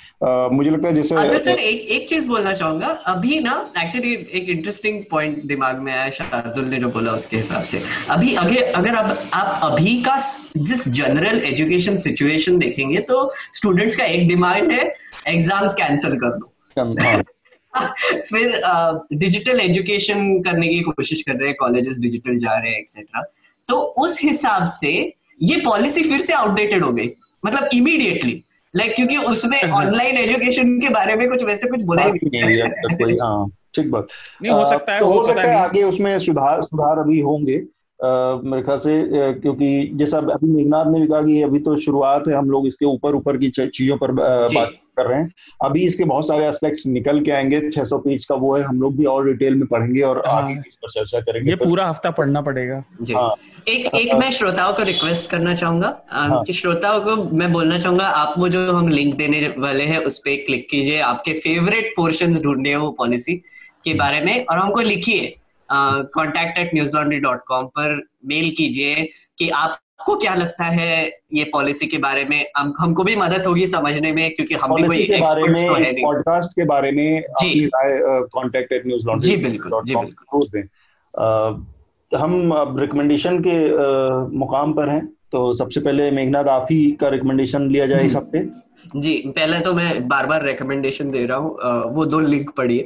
मुझे 0.54 0.70
लगता 0.70 0.88
है 0.88 0.96
जैसे 0.96 1.16
अच्छा 1.16 1.40
सर 1.42 1.60
एक 1.62 1.82
एक 1.92 2.08
चीज़ 2.10 2.28
बोलना 2.28 2.54
चाहूँगा। 2.54 2.88
अभी 3.08 3.40
ना 3.40 3.54
एक्चुअली 3.78 4.14
एक 4.14 4.50
इंटरेस्टिंग 4.50 5.04
पॉइंट 5.12 5.44
दिमाग 5.46 5.80
में 5.80 5.92
आया 5.94 6.10
शार्दुल 6.12 6.66
ने 6.66 6.80
जो 6.80 6.90
बोला 6.90 7.12
उसके 7.12 7.38
हिसाब 7.38 7.64
से। 7.64 7.82
अभी 8.10 8.34
अगर 8.36 8.72
अगर 8.74 8.96
अब 8.96 9.18
आप 9.34 9.60
अभी 9.64 9.96
का 10.04 10.18
जिस 10.58 10.88
जनरल 10.90 11.40
एजुकेशन 11.46 11.98
सिचुएशन 12.06 12.58
देखेंगे 12.60 13.00
तो 13.10 13.30
स्टूडेंट्स 13.54 13.96
का 13.96 14.04
एक 14.06 14.28
डिमांड 14.28 14.72
है 14.72 14.92
एग्ज़ाम्स 15.28 15.74
कैंसिल 15.74 16.16
कर 16.18 16.38
दो। 16.38 16.54
हाँ। 16.78 17.24
फिर 18.30 18.62
डिजिटल 19.14 19.60
एजुकेशन 19.60 20.42
करने 20.44 20.68
की 20.68 20.80
कोशिश 20.82 21.22
कर 21.22 21.34
रहे 21.34 21.48
हैं 21.48 21.56
कॉलेजेस 21.60 22.00
डिजिटल 22.00 22.38
जा 22.40 22.58
रहे 22.58 22.72
हैं 22.72 22.80
एक्सेट्रा 22.80 23.22
तो 23.70 23.80
उस 24.00 24.20
हिसाब 24.24 24.66
से 24.74 24.92
ये 25.42 25.56
पॉलिसी 25.66 26.04
फिर 26.04 26.22
से 26.22 26.34
आउटडेटेड 26.34 26.84
हो 26.84 26.92
गई। 26.92 27.10
मतलब 27.44 27.70
इमीडिएटली 27.74 28.42
लाइक 28.78 28.96
क्योंकि 28.96 29.18
उसमें 29.18 29.62
ऑनलाइन 29.72 30.18
एजुकेशन 30.18 30.80
के 30.80 30.90
बारे 30.90 31.16
में 31.16 31.30
कुछ 31.30 31.44
वैसे 31.44 31.70
कुछ 31.70 31.82
बोला 31.82 32.04
ही 32.04 32.12
नहीं। 32.12 33.20
हाँ, 33.22 33.50
ठीक 33.76 33.92
बात। 33.92 34.08
नहीं 34.42 34.52
हो 34.52 34.70
सकता 34.70 34.94
है 34.94 35.00
तो 35.00 35.06
हो 35.06 35.26
सकता 35.28 35.42
है 35.42 35.56
आगे 35.56 35.84
उसमें 35.84 36.20
सुधार 36.20 36.62
सुधार 36.62 37.00
अभी 37.00 37.20
होंगे। 37.20 37.62
मेरे 38.50 38.64
ख्याल 38.64 38.78
से 38.78 39.04
क्योंकि 39.34 39.92
जैसा 39.94 40.18
अभी 40.18 40.48
मेघनाथ 40.48 40.86
ने 40.86 41.00
भी 41.00 41.08
कहा 41.08 41.22
कि 41.22 41.42
अभी 41.42 41.60
तो 41.60 41.76
शुरुआत 41.78 42.28
है 42.28 42.34
हम 42.34 42.50
लोग 42.50 42.68
इसके 42.68 42.86
ऊपर 42.86 43.16
ऊपर 43.16 43.38
की 43.38 43.50
चीज़ों 43.50 43.98
पर 43.98 44.12
बात 44.12 44.74
कर 44.98 45.08
रहे 45.08 45.20
हैं। 45.20 45.32
अभी 45.66 45.86
इसके 45.86 46.04
बहुत 46.06 46.28
सारे 46.28 46.48
एस्पेक्ट्स 46.48 46.86
निकल 46.88 47.22
के 47.22 47.32
आएँगे। 47.32 47.60
600 47.70 47.98
पेज 48.00 48.26
का 48.26 48.36
वो 48.36 48.56
है 48.56 48.64
हम 48.64 48.82
लोग 48.82 48.98
भी 48.98 49.06
और 49.06 49.26
डिटेल 49.28 49.56
में 49.56 49.66
पढ़ेंगे 49.68 50.02
और 50.02 50.22
हाँ, 50.28 50.42
आगे 50.42 50.54
इस 50.60 50.76
पर 50.76 50.90
चर्चा 50.92 51.20
करेंगे। 51.22 51.50
ये 51.50 51.56
पूरा 51.56 51.88
हफ़्ता 51.88 52.12
पढ़ना 52.12 52.42
पड़ेगा। 52.42 52.84
हाँ, 53.12 53.32
एक 53.68 53.96
एक 53.96 54.14
मैं 54.16 54.32
श्रोताओं 54.32 54.74
को 54.74 54.84
रिक्वेस्ट 54.84 55.30
करना 55.30 55.56
चाहूँगा। 55.56 55.96
हाँ, 56.10 56.44
कि 56.44 56.54
श्रोताओं 56.54 57.02
को 57.02 57.16
मैं 57.38 57.52
बोलना 57.54 57.80
चाहूँगा 57.80 58.08
आप 58.08 58.36
वो 58.40 58.50
जो 58.50 58.72
हम 58.74 58.88
लिंक 58.90 59.16
देने 59.16 59.48
वाले 59.58 59.84
हैं 59.86 60.00
उस 60.02 60.18
पर 60.20 60.36
क्लिक 60.46 60.68
कीजिए। 60.70 61.00
आपके 61.02 61.34
फेवरेट 61.40 61.94
पोर्शन 61.96 62.40
ढूँढने 62.42 62.76
वो 62.76 62.92
पॉलिसी 62.98 63.34
के 63.34 63.90
हम्म। 63.90 64.00
बारे 64.00 64.22
में 64.22 64.46
और 64.46 64.58
हमको 64.58 64.82
लिखिए। 64.82 65.36
Contact 65.70 66.58
at 66.60 66.74
Newslaundry 66.96 67.20
dot 67.20 67.42
com 67.48 67.66
पर 67.78 68.02
मेल 68.26 68.50
कीजिए 68.58 69.10
कि 69.40 69.50
आप 69.50 69.78
आपको 70.00 70.16
क्या 70.16 70.34
लगता 70.36 70.64
है 70.64 71.08
ये 71.34 71.44
पॉलिसी 71.44 71.86
के 71.88 71.98
बारे 71.98 72.24
में? 72.26 72.46
हम 72.58 72.74
हमको 72.80 73.04
भी 73.04 73.16
मदद 73.16 73.46
होगी 73.48 73.66
समझने 73.68 74.12
में 74.12 74.30
क्योंकि 74.36 74.56
हम 74.56 74.76
भी 74.76 74.84
कोई 74.84 74.98
एक्सपर्ट्स 74.98 75.64
तो 75.64 75.74
है 75.74 75.92
नहीं। 75.92 76.04
पॉडकास्ट 76.04 76.52
के 76.52 76.66
बारे 76.66 76.92
में 76.92 77.22
जी। 77.40 77.70
कांटेक्ट 77.76 78.74
एट 78.74 78.86
न्यूज़ 78.88 79.08
लॉन्ड्री 79.08 79.30
जी 79.30 79.38
बिल्कुल 79.38 79.82
जी 79.86 79.96
बिल्कुल। 79.96 80.78
हम 82.12 82.52
अब 82.52 82.80
रिकमेंडेशन 82.80 83.40
के 83.48 83.58
मुकाम 84.38 84.74
पर 84.74 84.90
हैं 84.90 85.06
तो 85.32 85.54
सबसे 85.54 85.80
पहले 85.80 86.10
मेघनाथ 86.12 86.46
आप 86.50 86.68
ही 86.72 86.80
का 86.92 87.10
रिकमेंडेशन 87.10 87.70
लिया 87.70 87.86
जाए 87.88 88.06
इस 88.06 88.16
हफ़्ते। 88.16 88.40
जी 88.96 89.24
पहले 89.28 89.60
तो 89.60 89.74
मैं 89.74 90.08
बार 90.08 90.26
बार 90.26 90.44
रिकमेंडेशन 90.44 91.12
दे 91.12 91.26
रहा 91.26 91.38
हूँ 91.38 91.58
वो 91.94 92.06
दो 92.06 92.20
लिंक 92.20 92.50
पढ़िए। 92.50 92.80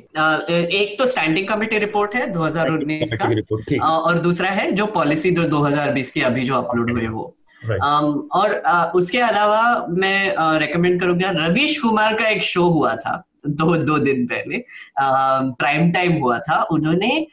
एक 0.56 0.96
तो 1.00 1.06
स्टैंडिंग 1.06 1.48
कमेटी 1.48 1.78
रिपोर्ट 1.78 2.16
है 2.16 2.34
2019 2.34 3.14
का। 3.14 3.88
और 3.88 4.20
दूसरा 4.20 4.50
है 4.50 4.72
जो 4.72 4.86
पॉलिसी 4.86 5.32
जो 5.32 5.44
2020 5.44 6.12
की 6.12 6.22
अभी 6.22 6.44
जो 6.44 6.56
अपलोड 6.56 6.92
हुई 6.92 7.02
है 7.02 7.10
वो। 7.10 7.36
Um, 7.62 8.30
और 8.32 8.64
uh, 8.68 8.86
उसके 8.96 9.18
अलावा 9.18 9.86
मैं 9.90 10.36
रेकमेंड 10.60 10.96
uh, 10.96 11.02
करूँगा 11.02 11.30
रवीश 11.30 11.78
कुमार 11.78 12.14
का 12.14 12.28
एक 12.28 12.44
शो 12.44 12.64
हुआ 12.64 12.96
था 12.96 13.24
दो 13.48 13.76
दो 13.76 13.98
दिन 13.98 14.26
पहले। 14.26 14.64
प्राइम 15.00 15.88
uh, 15.88 15.94
टाइम 15.94 16.14
हुआ 16.14 16.40
था 16.40 16.64
उन्होंने 16.64 17.28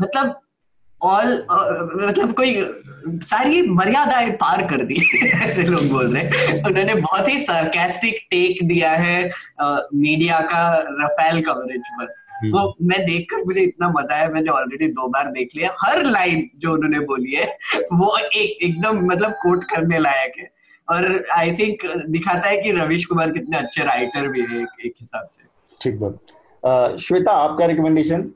मतलब 0.00 0.40
ऑल 1.02 1.46
मतलब 2.06 2.32
कोई 2.32 2.54
सारी 3.06 3.62
मर्यादाएँ 3.62 4.30
पार 4.30 4.62
कर 4.66 4.82
दी 4.84 5.02
ऐसे 5.44 5.62
लोग 5.62 5.88
बोल 5.88 6.14
रहे 6.14 6.22
हैं। 6.22 6.62
उन्होंने 6.64 6.94
बहुत 6.94 7.28
ही 7.28 7.38
सरकास्टिक 7.40 8.18
टेक 8.30 8.66
दिया 8.68 8.90
है 8.90 9.18
मीडिया 9.94 10.40
का 10.40 10.62
रफेल 11.00 11.42
कवरेज 11.42 11.88
पर। 11.90 12.14
हम्म। 12.32 12.52
वो 12.52 12.76
मैं 12.82 13.04
देखकर 13.04 13.44
मुझे 13.44 13.60
इतना 13.60 13.88
मज़ा 13.88 14.14
आया 14.14 14.28
मैंने 14.28 14.50
ऑलरेडी 14.50 14.86
दो 14.88 15.08
बार 15.08 15.30
देख 15.30 15.56
लिया। 15.56 15.74
हर 15.80 16.04
लाइन 16.04 16.48
जो 16.56 16.72
उन्होंने 16.72 17.00
बोली 17.06 17.32
है 17.32 17.46
वो 17.92 18.16
एक 18.18 18.58
एकदम 18.62 19.04
मतलब 19.06 19.32
कोट 19.42 19.64
करने 19.64 19.98
लायक 19.98 20.38
है। 20.38 20.50
और 20.88 21.24
आई 21.32 21.52
थिंक 21.52 21.86
दिखाता 22.08 22.48
है 22.48 22.56
कि 22.56 22.70
रविश 22.70 23.04
कुमार 23.04 23.30
कितने 23.30 23.56
अच्छे 23.56 23.84
राइटर 23.84 24.28
भी 24.28 24.40
है 24.40 24.62
एक, 24.62 24.68
एक 24.86 24.94
हिसाब 25.00 25.26
से। 25.26 25.42
ठीक 25.82 26.00
बात। 26.00 26.98
श्वेता 27.00 27.32
आपका 27.32 27.66
रिकमेंडेशन 27.66 28.30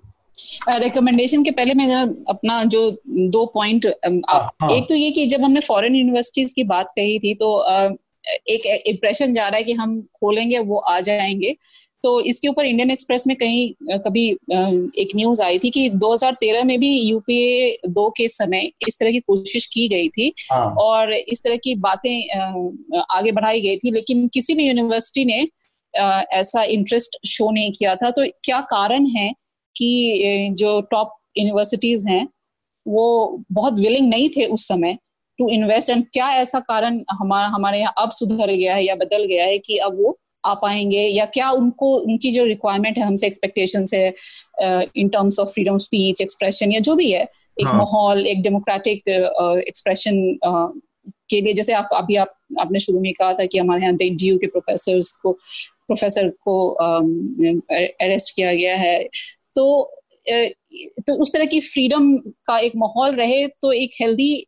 रिकमेंडेशन 0.69 1.39
uh, 1.39 1.45
के 1.45 1.51
पहले 1.51 1.75
मैं 1.75 1.87
अपना 2.29 2.63
जो 2.65 2.91
दो 3.09 3.45
पॉइंट 3.47 3.87
um, 3.87 4.21
हाँ, 4.29 4.51
हाँ. 4.63 4.71
एक 4.71 4.89
तो 4.89 4.95
ये 4.95 5.11
कि 5.11 5.27
जब 5.27 5.45
हमने 5.45 5.61
फॉरेन 5.61 5.95
यूनिवर्सिटीज 5.95 6.53
की 6.53 6.65
बात 6.65 6.91
कही 6.97 7.19
थी 7.19 7.35
तो 7.35 7.53
uh, 7.71 7.97
एक 8.49 8.67
इम्प्रेशन 8.87 9.35
जा 9.35 9.49
रहा 9.49 9.57
है 9.57 9.63
कि 9.63 9.73
हम 9.73 10.01
खोलेंगे 10.03 10.59
वो 10.59 10.77
आ 10.77 11.01
जाएँगे 11.01 11.57
तो 12.05 12.21
इसके 12.21 12.49
ऊपर 12.49 12.65
इंडियन 12.65 12.91
एक्सप्रेस 12.91 13.27
में 13.27 13.37
कहीं 13.37 13.99
कभी 13.99 14.29
एक 14.99 15.09
न्यूज़ 15.17 15.43
आई 15.43 15.59
थी 15.59 15.71
कि 15.71 15.91
2013 15.91 16.65
में 16.65 16.79
भी 16.81 16.91
यूपीए 17.01 17.79
दो 17.89 18.09
के 18.11 18.29
समय 18.29 18.71
इस 18.89 18.99
तरह 19.01 19.11
की 19.11 19.21
कोशिश 19.21 19.67
की 19.67 19.89
गई 19.89 20.09
थी 20.09 20.33
हाँ. 20.53 20.67
और 20.79 21.13
इस 21.13 21.43
तरह 21.45 21.57
की 21.57 21.75
बातें 21.75 23.01
आगे 23.11 23.33
बढ़ाई 23.33 23.61
गई 23.61 23.77
थी 23.77 23.91
लेकिन 23.91 24.29
किसी 24.29 24.55
भी 24.55 24.67
यूनिवर्सिटी 24.69 25.25
ने 25.25 25.49
ऐसा 26.39 26.63
इंटरेस्ट 26.65 27.17
शो 27.27 27.51
नहीं 27.51 27.73
किया 27.73 27.95
था 27.97 28.11
तो 28.11 28.25
क्या 28.45 28.61
कारण 28.61 29.07
है 29.07 29.33
कि 29.77 30.51
जो 30.59 30.81
टॉप 30.91 31.17
यूनिवर्सिटीज 31.39 32.07
हैं 32.09 32.27
वो 32.87 33.07
बहुत 33.53 33.79
विलिंग 33.79 34.09
नहीं 34.09 34.29
थे 34.29 34.47
उस 34.47 34.67
समय 34.69 34.99
टू 35.39 35.49
इन्वेस्ट 35.51 35.91
एंड 35.91 36.05
क्या 36.13 36.31
ऐसा 36.33 36.61
कारण 36.61 37.03
हमारा 37.11 37.47
हमारे 37.47 37.79
यहाँ 37.79 37.95
अब 37.99 38.11
सुधर 38.11 38.53
गया 38.53 38.75
है 38.75 38.85
या 38.85 38.95
बदल 38.95 39.25
गया 39.25 39.45
है 39.45 39.59
कि 39.59 39.77
अब 39.79 39.97
वो 39.99 40.19
आ 40.45 40.55
पाएँगे 40.55 41.01
या 41.01 41.25
क्या 41.25 41.51
उनको 41.51 41.95
उनकी 41.97 42.31
जो 42.33 42.45
रिक्वायरमेंट 42.45 42.99
है 42.99 43.05
हमसे 43.05 43.27
एक्सपेक्टेशन 43.27 43.85
है 43.95 44.07
in 44.97 45.09
terms 45.09 45.39
of 45.41 45.49
freedom 45.49 45.79
speech 45.79 46.21
expression 46.23 46.73
या 46.73 46.81
जो 46.81 46.95
भी 46.95 47.11
है 47.13 47.23
एक 47.61 47.67
हाँ. 47.67 47.77
माहौल 47.77 48.27
एक 48.27 48.43
डेमोक्रेटिक 48.43 49.09
एक्सप्रेशन 49.09 50.17
uh, 50.37 50.51
uh, 50.51 50.81
के 51.31 51.41
लिए 51.41 51.53
जैसे 51.55 51.73
आप 51.73 51.89
अभी 51.95 52.17
आप 52.17 52.35
आपने 52.61 52.79
शुरू 52.79 53.01
में 53.01 53.13
कहा 53.13 53.33
था 53.33 53.47
कि 53.47 53.59
हमारे 53.59 53.83
यहाँ 53.83 53.95
डी 53.97 54.37
के 54.39 54.47
प्रोफेसर 54.47 55.01
को 55.23 55.33
प्रोफेसर 55.33 56.29
को 56.45 56.69
अरेस्ट 56.71 58.29
um, 58.29 58.35
किया 58.37 58.55
गया 58.55 58.77
है 58.77 59.09
तो 59.55 59.95
तो 61.07 61.15
उस 61.15 61.33
तरह 61.33 61.45
की 61.45 61.61
फ्रीडम 61.61 62.17
का 62.19 62.59
एक 62.59 62.73
माहौल 62.77 63.15
रहे 63.15 63.47
तो 63.47 63.73
एक 63.73 63.91
healthy 64.01 64.47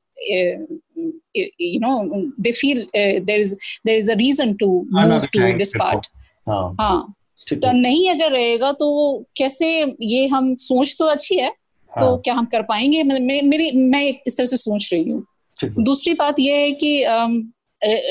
you 1.61 1.81
know 1.81 2.23
they 2.41 2.53
feel 2.53 2.87
there 2.97 3.41
is 3.41 3.55
there 3.87 3.99
is 3.99 4.13
a 4.13 4.15
reason 4.15 4.55
to 4.55 4.87
move 4.93 5.27
to 5.27 5.59
this 5.59 5.73
part 5.79 6.07
हाँ। 6.49 7.15
तो 7.53 7.73
नहीं 7.73 8.11
अगर 8.11 8.31
रहेगा 8.31 8.73
तो 8.73 9.19
कैसे 9.37 9.95
ये 10.03 10.27
हम 10.27 10.55
सोच 10.55 10.97
तो 10.99 11.05
अच्छी 11.05 11.37
है 11.37 11.51
तो 11.51 12.01
हाँ. 12.01 12.11
तो 12.11 12.17
क्या 12.17 12.35
हम 12.35 12.45
कर 12.45 12.63
पाएँगे? 12.63 13.03
मेरी 13.03 13.71
मैं 13.77 14.15
इस 14.27 14.37
तरह 14.37 14.47
से 14.47 14.57
सोच 14.57 14.91
रही 14.93 15.11
हूँ। 15.11 15.27
दूसरी 15.65 16.15
बात 16.15 16.41
यह 16.41 16.57
है 16.57 16.73
कि 16.73 17.03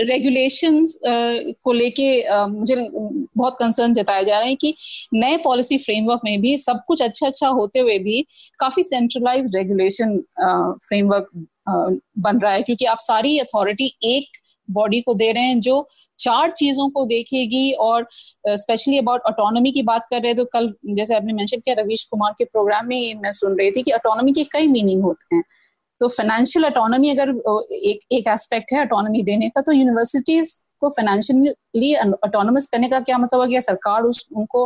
रेगुलेशंस 0.06 1.00
को 1.06 1.74
लेके 1.74 2.08
मुझे 2.50 2.76
बहुत 3.38 3.56
कंसर्न 3.60 3.94
जताया 3.94 4.22
जा 4.24 4.38
रहा 4.40 4.48
है 4.48 4.56
कि 4.56 4.74
नए 5.14 5.38
पॉलिसी 5.44 5.78
फ्रेमवर्क 5.78 6.22
में 6.26 6.40
भी, 6.42 6.58
सब 6.58 6.80
कुछ 6.88 7.02
अच्छा 7.02 7.28
अच्छा 7.28 7.48
होते 7.50 7.80
हुए 7.80 7.98
भी 8.00 8.22
काफ़ी 8.60 8.84
सेंट्रलाइज 8.84 9.52
रेगुलेशन 9.56 10.18
फ्रेमवर्क 10.40 11.30
बन 12.20 12.40
रहा 12.40 12.52
है। 12.54 12.62
क्योंकि 12.62 12.86
आप 12.86 12.98
सारी 13.02 13.38
अथॉरिटी 13.40 13.94
एक 14.06 14.38
बॉडी 14.70 15.00
को 15.02 15.14
दे 15.14 15.32
रहे 15.32 15.44
हैं, 15.44 15.60
जो 15.60 15.88
चार 16.20 16.52
चीज़ों 16.52 16.90
को 16.90 17.06
देखेगी 17.06 17.72
और 17.80 18.06
स्पेशली 18.48 18.98
अबाउट 18.98 19.22
ऑटोनॉमी 19.28 19.72
की 19.72 19.82
बात 19.84 20.06
कर 20.10 20.18
रहे 20.18 20.28
हैं 20.28 20.38
तो 20.38 20.46
कल 20.54 20.74
जैसे 20.88 21.16
आपने 21.16 21.34
मेंशन 21.34 21.60
किया, 21.60 21.76
रवीश 21.80 22.04
कुमार 22.04 22.32
के 22.38 22.46
प्रोग्राम 22.46 22.88
में 22.88 23.16
मैं 23.16 23.32
सुन 23.32 23.58
रही 23.60 23.72
थी 23.72 23.82
कि 23.82 23.92
ऑटोनॉमी 23.92 24.34
के 24.34 24.44
कई 24.52 24.68
मीनिंग 24.68 25.04
होते 25.04 25.36
हैं। 25.36 25.44
तो 26.00 26.08
फाइनेंशियल 26.08 26.66
ऑटोनॉमी 26.66 27.10
अगर 27.10 27.30
एक 27.74 28.00
एक 28.12 28.28
एस्पेक्ट 28.28 28.74
है 28.74 28.82
ऑटोनॉमी 28.82 29.24
देने 29.24 29.50
का 29.50 29.62
तो 29.62 29.72
यूनिवर्सिटीज 29.72 30.64
को 30.82 30.90
फाइनेंशियली 30.90 31.96
ऑटोनोमस 31.96 32.68
करने 32.68 32.90
का 32.90 33.00
क्या 33.00 33.18
मतलब 33.18 33.42
है 33.42 33.48
कि 33.48 33.62
सरकार 33.62 34.02
उस 34.02 34.28
उनको 34.36 34.66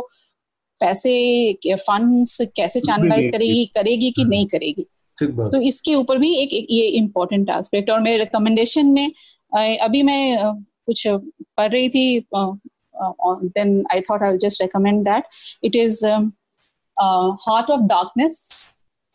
पैसे 0.80 1.52
फंड्स 1.74 2.40
कैसे 2.56 2.80
चैनलाइज 2.80 3.28
करेगी 3.28 3.64
करेगी 3.74 4.10
कि 4.10 4.24
नहीं 4.24 4.46
करेगी? 4.46 4.86
तो 5.20 5.60
इसके 5.60 5.94
ऊपर 5.94 6.18
भी 6.18 6.34
एक, 6.34 6.52
एक 6.52 6.66
ये 6.70 6.86
इम्पोर्टेंट 6.86 7.50
एस्पेक्ट 7.50 7.90
और 7.90 8.00
मेरे 8.00 8.18
रिकमेंडेशन 8.18 8.86
में 8.86 9.12
अभी 9.78 10.02
मैं 10.02 10.52
कुछ 10.86 11.06
पढ़ 11.08 11.70
रही 11.72 11.88
थी 11.88 12.26
then 12.34 13.84
I 13.92 14.00
thought 14.00 14.22
I 14.22 14.38
just 14.38 14.62
recommend 14.62 15.04
that 15.04 15.24
it 15.64 15.76
is 15.76 16.06
heart 16.06 17.70
of 17.70 17.80
darkness 17.80 18.52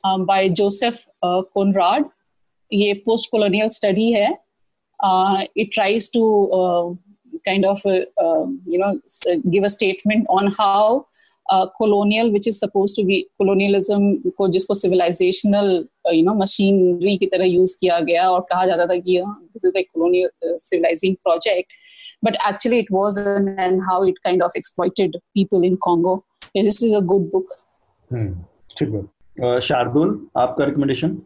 bye 0.05 0.49
Joseph 0.61 1.05
Conrad 1.25 2.05
ये 2.73 2.93
पोस्ट 3.07 3.31
कॉलोनियल 3.33 3.69
स्टडी 3.79 4.11
है 4.13 4.29
it 5.57 5.71
tries 5.75 6.13
to 6.13 6.27
kind 7.47 7.65
of 7.65 7.79
uh, 7.87 8.01
uh, 8.23 8.47
you 8.67 8.79
know 8.81 8.89
give 9.53 9.65
a 9.65 9.71
statement 9.75 10.27
on 10.39 10.53
how 10.61 11.07
colonial 11.79 12.31
which 12.33 12.47
is 12.49 12.55
suppose 12.55 12.95
to 12.97 13.03
be 13.05 13.21
colonialism 13.39 14.33
को 14.39 14.47
जिसको 14.57 14.75
civilisational 14.75 15.71
you 16.15 16.23
know 16.25 16.35
machinery 16.41 17.17
की 17.19 17.27
तरह 17.27 17.45
use 17.45 17.73
किया 17.81 17.99
गया 18.01 18.29
और 18.31 18.41
कहा 18.51 18.67
जाता 18.67 18.87
था 18.87 18.97
कि 18.99 19.21
this 19.27 19.65
is 19.67 19.77
a 19.77 19.83
colonial 19.83 20.57
civilizing 20.59 21.17
project 21.25 21.79
but 22.23 22.35
actually 22.47 22.79
it 22.83 22.91
was 22.95 23.19
and 23.27 23.83
how 23.85 23.95
it 24.09 24.19
kind 24.25 24.43
of 24.47 24.57
exploited 24.59 25.15
people 25.37 25.63
in 25.69 25.79
Congo. 25.87 26.13
This 26.55 26.81
is 26.89 26.97
a 26.99 27.01
good 27.13 27.31
book. 27.35 27.55
ठीक 28.79 28.89
है 28.95 29.03
शार्दुल 29.38 30.20
आपका 30.38 30.66
रिकमेंडेशन 30.66 31.18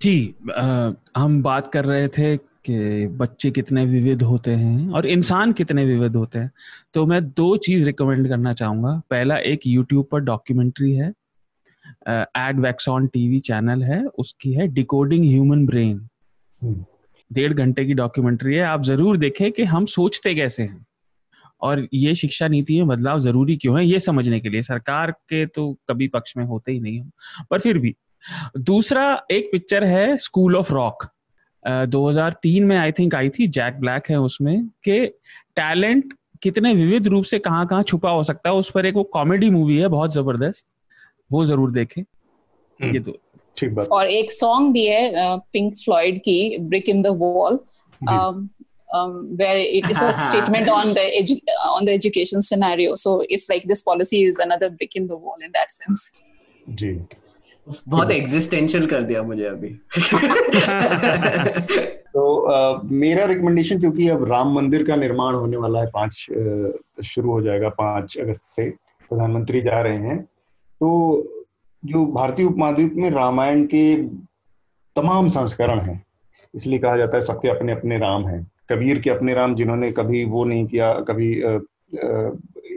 जी 0.00 0.34
आ, 0.54 0.90
हम 1.16 1.42
बात 1.42 1.70
कर 1.72 1.84
रहे 1.84 2.08
थे 2.08 2.36
कि 2.36 3.06
बच्चे 3.18 3.50
कितने 3.50 3.84
विविध 3.86 4.22
होते 4.22 4.52
हैं 4.52 4.90
और 4.90 5.06
इंसान 5.06 5.52
कितने 5.52 5.84
विविध 5.84 6.16
होते 6.16 6.38
हैं। 6.38 6.50
तो 6.94 7.04
मैं 7.06 7.22
दो 7.26 7.56
चीज़ 7.56 7.84
रिकमेंड 7.86 8.28
करना 8.28 8.52
चाहूँगा। 8.52 9.00
पहला 9.10 9.38
एक 9.46 9.66
यूट्यूब 9.66 10.06
पर 10.12 10.20
डॉक्यूमेंट्री 10.20 10.92
है 10.92 11.12
एड 12.08 12.60
वैक्सॉन 12.60 13.06
टीवी 13.06 13.40
चैनल 13.40 13.82
है 13.82 14.04
उसकी 14.18 14.52
है 14.52 14.66
डिकोडिंग 14.68 15.24
ह्यूमन 15.24 15.66
ब्रेन 15.66 16.06
डेढ़ 17.30 17.52
घंटे 17.52 17.84
की 17.84 17.94
डॉक्यूमेंट्री 17.94 18.54
है 18.54 18.62
आप 18.64 18.82
ज़रूर 18.82 19.16
देखें 19.16 19.50
कि 19.52 19.64
हम 19.64 19.86
सोचते 19.86 20.34
कैसे 20.34 20.62
हैं। 20.62 20.86
और 21.60 21.86
ये 21.94 22.14
शिक्षा 22.14 22.48
नीति 22.48 22.76
में 22.76 22.88
बदलाव 22.88 23.20
ज़रूरी 23.20 23.56
क्यों 23.56 23.78
है 23.78 23.84
ये 23.86 24.00
समझने 24.00 24.40
के 24.40 24.48
लिए। 24.48 24.62
सरकार 24.62 25.10
के 25.10 25.44
तो 25.46 25.72
कभी 25.88 26.08
पक्ष 26.08 26.36
में 26.36 26.44
होते 26.44 26.72
ही 26.72 26.80
नहीं 26.80 27.00
हम 27.00 27.10
पर 27.50 27.60
फिर 27.60 27.78
भी 27.78 27.94
दूसरा 28.58 29.04
एक 29.30 29.48
पिक्चर 29.52 29.84
है 29.84 30.16
स्कूल 30.18 30.56
ऑफ़ 30.56 30.72
रॉक। 30.72 31.04
2003 31.88 32.64
में 32.64 32.76
आई 32.76 32.92
थिंक 32.92 33.14
आई 33.14 33.28
थी 33.28 33.46
जैक 33.48 33.80
ब्लैक 33.80 34.10
है 34.10 34.16
उसमें 34.20 34.66
कि 34.84 35.06
टैलेंट 35.56 36.12
कितने 36.42 36.72
विविध 36.74 37.06
रूप 37.08 37.24
से 37.24 37.38
कहाँ 37.38 37.66
कहाँ 37.66 37.82
छुपा 37.82 38.10
हो 38.10 38.22
सकता 38.22 38.50
है 38.50 38.56
उस 38.56 38.70
पर 38.70 38.86
एक 38.86 38.94
वो 38.94 39.02
कॉमेडी 39.12 39.50
मूवी 39.50 39.76
है 39.76 39.88
बहुत 39.88 40.12
ज़बरदस्त 40.14 40.66
वो 41.30 41.44
ज़रूर 41.44 41.70
देखें। 41.70 42.02
हम्म। 42.02 42.94
ये 42.94 43.00
तो 43.00 43.16
ठीक 43.56 43.74
बात। 43.74 43.88
और 43.88 44.06
एक 44.06 44.30
सॉन्ग 44.32 44.72
भी 44.72 44.86
है 44.86 45.38
पिंक 45.52 45.74
फ्लॉइड 45.76 46.18
की 46.18 46.58
brick 46.60 46.88
in 46.88 47.02
the 47.02 47.06
wall. 47.16 47.58
Um, 48.94 49.36
where 49.36 49.56
it 49.56 49.90
is 49.90 50.00
a 50.02 50.18
statement 50.28 50.68
on 50.68 50.94
the 50.94 51.06
edu- 51.20 51.42
on 51.66 51.84
the 51.84 51.92
education 51.92 52.42
scenario. 52.42 52.94
So 52.94 53.24
it's 53.28 53.48
like 53.48 53.64
this 53.64 53.82
policy 53.82 54.24
is 54.24 54.38
another 54.38 54.70
brick 54.70 54.96
in 54.96 55.06
the 55.06 55.16
wall 55.16 55.36
in 55.44 55.52
that 55.52 55.70
sense. 55.72 56.10
जी 56.68 56.98
बहुत 57.88 58.10
existential 58.10 58.86
कर 58.86 59.02
दिया 59.02 59.22
मुझे 59.22 59.44
अभी 59.44 59.68
तो 62.12 62.22
आ, 62.50 62.82
मेरा 62.84 63.24
recommendation 63.24 63.80
क्योंकि 63.80 64.08
अब 64.08 64.24
राम 64.30 64.52
मंदिर 64.54 64.84
का 64.86 64.96
निर्माण 64.96 65.34
होने 65.34 65.56
वाला 65.56 65.80
है 65.80 65.86
पाँच 65.94 66.12
शुरू 67.06 67.30
हो 67.30 67.40
जाएगा 67.42 67.68
पाँच 67.78 68.16
अगस्त 68.20 68.46
से 68.46 68.68
प्रधानमंत्री 69.10 69.60
जा 69.60 69.80
रहे 69.82 69.98
हैं 69.98 70.22
तो 70.80 70.88
जो 71.82 72.04
भारतीय 72.12 72.46
उपमहाद्वीप 72.46 72.94
में 72.96 73.10
रामायण 73.10 73.64
के 73.74 73.84
तमाम 74.96 75.28
संस्करण 75.28 75.80
हैं 75.80 76.04
इसलिए 76.54 76.78
कहा 76.78 76.96
जाता 76.96 77.16
है 77.16 77.22
सबके 77.22 77.48
अपने 77.48 77.72
अपने 77.72 77.98
राम 77.98 78.26
हैं 78.28 78.42
कबीर 78.68 78.98
के 78.98 79.10
अपने 79.10 79.34
राम 79.34 79.54
जिन्होंने 79.54 79.90
कभी 79.92 80.24
वो 80.24 80.44
नहीं 80.44 80.66
किया, 80.66 80.92
कभी 81.08 81.30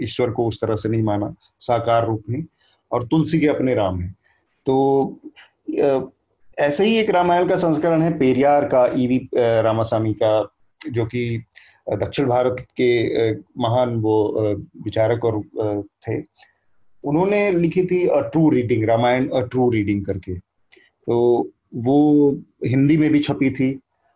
ईश्वर 0.04 0.30
को 0.32 0.46
उस 0.48 0.60
तरह 0.62 0.76
से 0.76 0.89
नहीं 0.89 1.04
माना, 1.04 1.34
साकार 1.60 2.06
रूप 2.08 2.24
में, 2.30 2.44
और 2.92 3.04
तुलसी 3.08 3.39
के 3.39 3.48
अपने 3.48 3.74
राम 3.76 4.00
हैं। 4.00 4.16
तो 4.66 5.20
ऐसे 6.58 6.86
ही 6.86 6.98
एक 6.98 7.10
रामायण 7.10 7.48
का 7.48 7.56
संस्करण 7.56 8.02
है, 8.02 8.18
पेरियार 8.18 8.66
का, 8.66 8.86
ईवी 8.96 9.18
रामासामी 9.36 10.14
का, 10.14 10.56
जो 10.82 11.06
कि 11.06 11.44
दक्षिण 11.89 12.28
भारत 12.28 12.66
के 12.80 13.32
महान 13.62 13.96
वो 14.02 14.16
विचारक 14.84 15.26
और 15.26 15.42
थे। 16.08 16.20
उन्होंने 17.04 17.52
लिखी 17.52 17.84
थी 17.86 18.06
a 18.08 18.20
true 18.24 18.50
reading 18.50 18.84
Ramayana 18.86 19.28
a 19.30 19.42
true 19.42 19.70
reading 19.72 20.06
करके। 20.06 20.36
तो 20.38 21.16
वो 21.76 22.32
हिंदी 22.66 22.98
में 22.98 23.10
भी 23.12 23.20
छपी 23.20 23.50
थी 23.52 23.72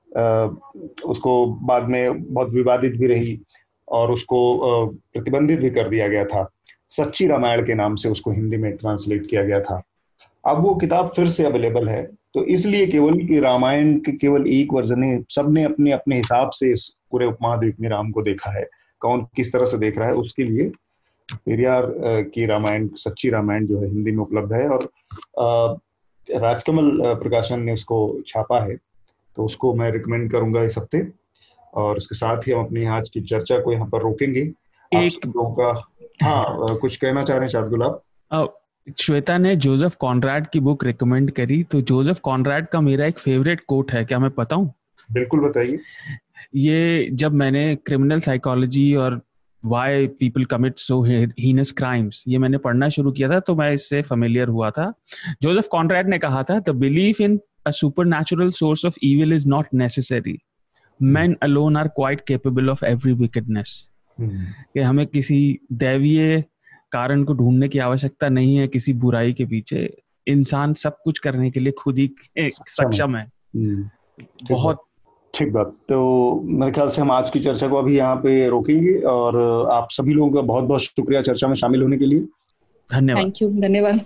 उसको 0.09 1.45
बाद 1.63 1.87
में 1.89 2.23
बहुत 2.23 2.49
विवादित 2.49 2.95
भी 2.97 3.07
रही 3.07 3.39
और 3.87 4.11
उसको 4.11 4.37
प्रतिबंधित 4.85 5.59
भी 5.59 5.69
कर 5.69 5.89
दिया 5.89 6.07
गया 6.07 6.25
था। 6.25 6.49
सच्ची 6.91 7.27
रामायण 7.27 7.65
के 7.65 7.73
नाम 7.73 7.95
से 7.95 8.09
उसको 8.09 8.31
हिंदी 8.31 8.57
में 8.57 8.71
ट्रांसलेट 8.77 9.25
किया 9.27 9.43
गया 9.43 9.59
था। 9.61 9.81
अब 10.43 10.61
वो 10.63 10.73
किताब 10.75 11.09
फिर 11.15 11.27
से 11.29 11.45
अवेलेबल 11.45 11.89
है 11.89 12.03
तो 12.35 12.43
इसलिए 12.45 12.85
केवल 12.87 13.17
कि 13.17 13.39
रामायण 13.39 13.97
के 13.99 14.11
केवल 14.11 14.47
एक 14.47 14.73
वर्जन 14.73 15.03
है 15.03 15.19
सबने 15.29 15.63
अपने 15.63 15.91
अपने 15.91 16.17
हिसाब 16.17 16.49
से 16.49 16.71
इस 16.73 16.87
पूरे 17.11 17.25
उपमहाद्वीप 17.25 17.79
में 17.79 17.89
राम 17.89 18.11
को 18.11 18.21
देखा 18.21 18.51
है। 18.51 18.65
कौन 19.01 19.25
किस 19.35 19.51
तरह 19.53 19.65
से 19.65 19.77
देख 19.77 19.97
रहा 19.97 20.07
है, 20.07 20.13
उसके 20.13 20.43
लिए 20.43 20.69
पेरियार 21.35 21.85
की 22.33 22.45
रामायण, 22.45 22.87
सच्ची 22.95 23.29
रामायण 23.29 23.65
जो 23.67 23.79
है 23.81 23.87
हिंदी 23.87 24.11
में 24.11 24.23
उपलब्ध 24.23 24.53
है 24.53 24.67
और 24.69 24.89
राजकमल 26.27 27.15
प्रकाशन 27.15 27.61
ने 27.61 27.73
उसको 27.73 27.97
छापा 28.27 28.59
है। 28.59 28.75
तो 29.37 29.45
उसको 29.45 29.73
मैं 29.73 29.91
रिकमेंड 29.91 30.31
करूँगा 30.31 30.63
इस 30.63 30.77
हफ़्ते। 30.77 31.07
और 31.73 31.97
इसके 31.97 32.15
साथ 32.15 32.47
ही 32.47 32.51
हम 32.51 32.65
अपनी 32.65 32.85
आज 32.87 33.09
की 33.09 33.21
चर्चा 33.23 33.59
को 33.59 33.73
यहाँ 33.73 33.87
पर 33.89 34.01
रोकेंगे। 34.01 34.41
एक 34.91 35.25
लोगों 35.25 35.51
का 35.53 35.71
हाँ 36.23 36.77
कुछ 36.77 36.95
कहना 36.95 37.23
चाह 37.23 37.37
रहे 37.37 37.45
हैं 37.45 37.51
शार्दुल 37.51 37.83
आप? 37.83 38.01
श्वेता 38.97 39.37
ने 39.37 39.55
जोसेफ 39.55 39.95
कॉन्ट्रैड 39.95 40.47
की 40.47 40.59
बुक 40.59 40.83
रिकमेंड 40.85 41.31
करी। 41.31 41.61
तो 41.63 41.81
जोसेफ 41.81 42.19
कॉन्ट्रैड 42.23 42.67
का 42.67 42.81
मेरा 42.81 43.05
एक 43.05 43.19
फेवरेट 43.19 43.61
कोट 43.67 43.91
है 43.91 44.03
क्या 44.05 44.19
मैं 44.19 44.29
बताऊँ? 44.37 44.71
बिल्कुल 45.09 45.39
बताइए। 45.39 45.79
ये 46.55 47.09
जब 47.13 47.33
मैंने 47.33 47.75
क्रिमिनल 47.75 48.19
साइकोलॉजी 48.19 48.93
और 48.95 49.19
why 49.63 50.07
people 50.09 50.45
commit 50.45 50.77
so 50.79 51.01
heinous 51.03 51.71
crimes 51.71 52.23
ये 52.27 52.37
मैंने 52.37 52.57
पढ़ना 52.57 52.89
शुरू 52.89 53.11
किया 53.11 53.29
था 53.29 53.39
तो 53.39 53.55
मैं 53.55 53.71
इससे 53.73 54.01
फेमिलियर 54.01 54.47
हुआ 54.47 54.69
था। 54.71 54.91
जोसेफ 55.41 55.67
कॉन्ट्रैड 55.71 56.09
ने 56.09 56.17
कहा 56.19 56.43
था 56.43 56.59
the 56.59 56.75
belief 56.77 57.21
in 57.21 57.39
super 57.71 58.05
natural 58.05 58.49
source 58.49 58.85
of 58.85 58.97
evil 59.03 59.33
is 59.33 59.47
not 59.47 59.65
necessary 59.73 60.37
man 61.01 61.35
alone 61.43 61.77
are 61.77 61.87
quite 61.87 62.21
capable 62.21 62.69
of 62.69 62.85
every 62.85 63.13
wickedness 63.13 63.89
कि 64.21 64.79
हमें 64.79 65.07
किसी 65.07 65.59
दैवीय 65.73 66.43
कारण 66.91 67.23
को 67.23 67.33
ढूँढने 67.33 67.67
की 67.67 67.79
आवश्यकता 67.79 68.29
नहीं 68.29 68.55
है 68.55 68.67
किसी 68.67 68.93
बुराई 68.93 69.33
के 69.33 69.45
पीछे। 69.45 69.97
इंसान 70.27 70.73
सब 70.73 70.97
कुछ 71.03 71.19
करने 71.19 71.51
के 71.51 71.59
लिए 71.59 71.73
खुद 71.73 71.97
ही 71.97 72.11
सक्षम 72.39 73.15
है। 73.15 73.31
हम्म, 73.55 73.89
बहुत 74.51 74.81
ठीक 75.33 75.51
बात। 75.53 75.75
तो 75.89 76.41
मेरे 76.43 76.71
ख्याल 76.71 76.89
से 76.89 77.01
हम 77.01 77.11
आज 77.11 77.29
की 77.29 77.39
चर्चा 77.39 77.67
को 77.67 77.75
अभी 77.75 77.97
यहाँ 77.97 78.15
पे 78.15 78.47
रोकेंगे 78.49 78.99
और 78.99 79.37
आप 79.71 79.87
सभी 79.91 80.13
लोगों 80.13 80.31
का 80.31 80.41
बहुत 80.41 80.63
बहुत 80.63 80.81
शुक्रिया 80.81 81.21
चर्चा 81.21 81.47
में 81.47 81.55
शामिल 81.55 81.81
होने 81.81 81.97
के 81.97 82.05
लिए। 82.05 82.19
धन्यवाद। 82.93 83.23
थैंक 83.23 83.41
यू 83.41 83.49
धन्यवाद। 83.61 84.05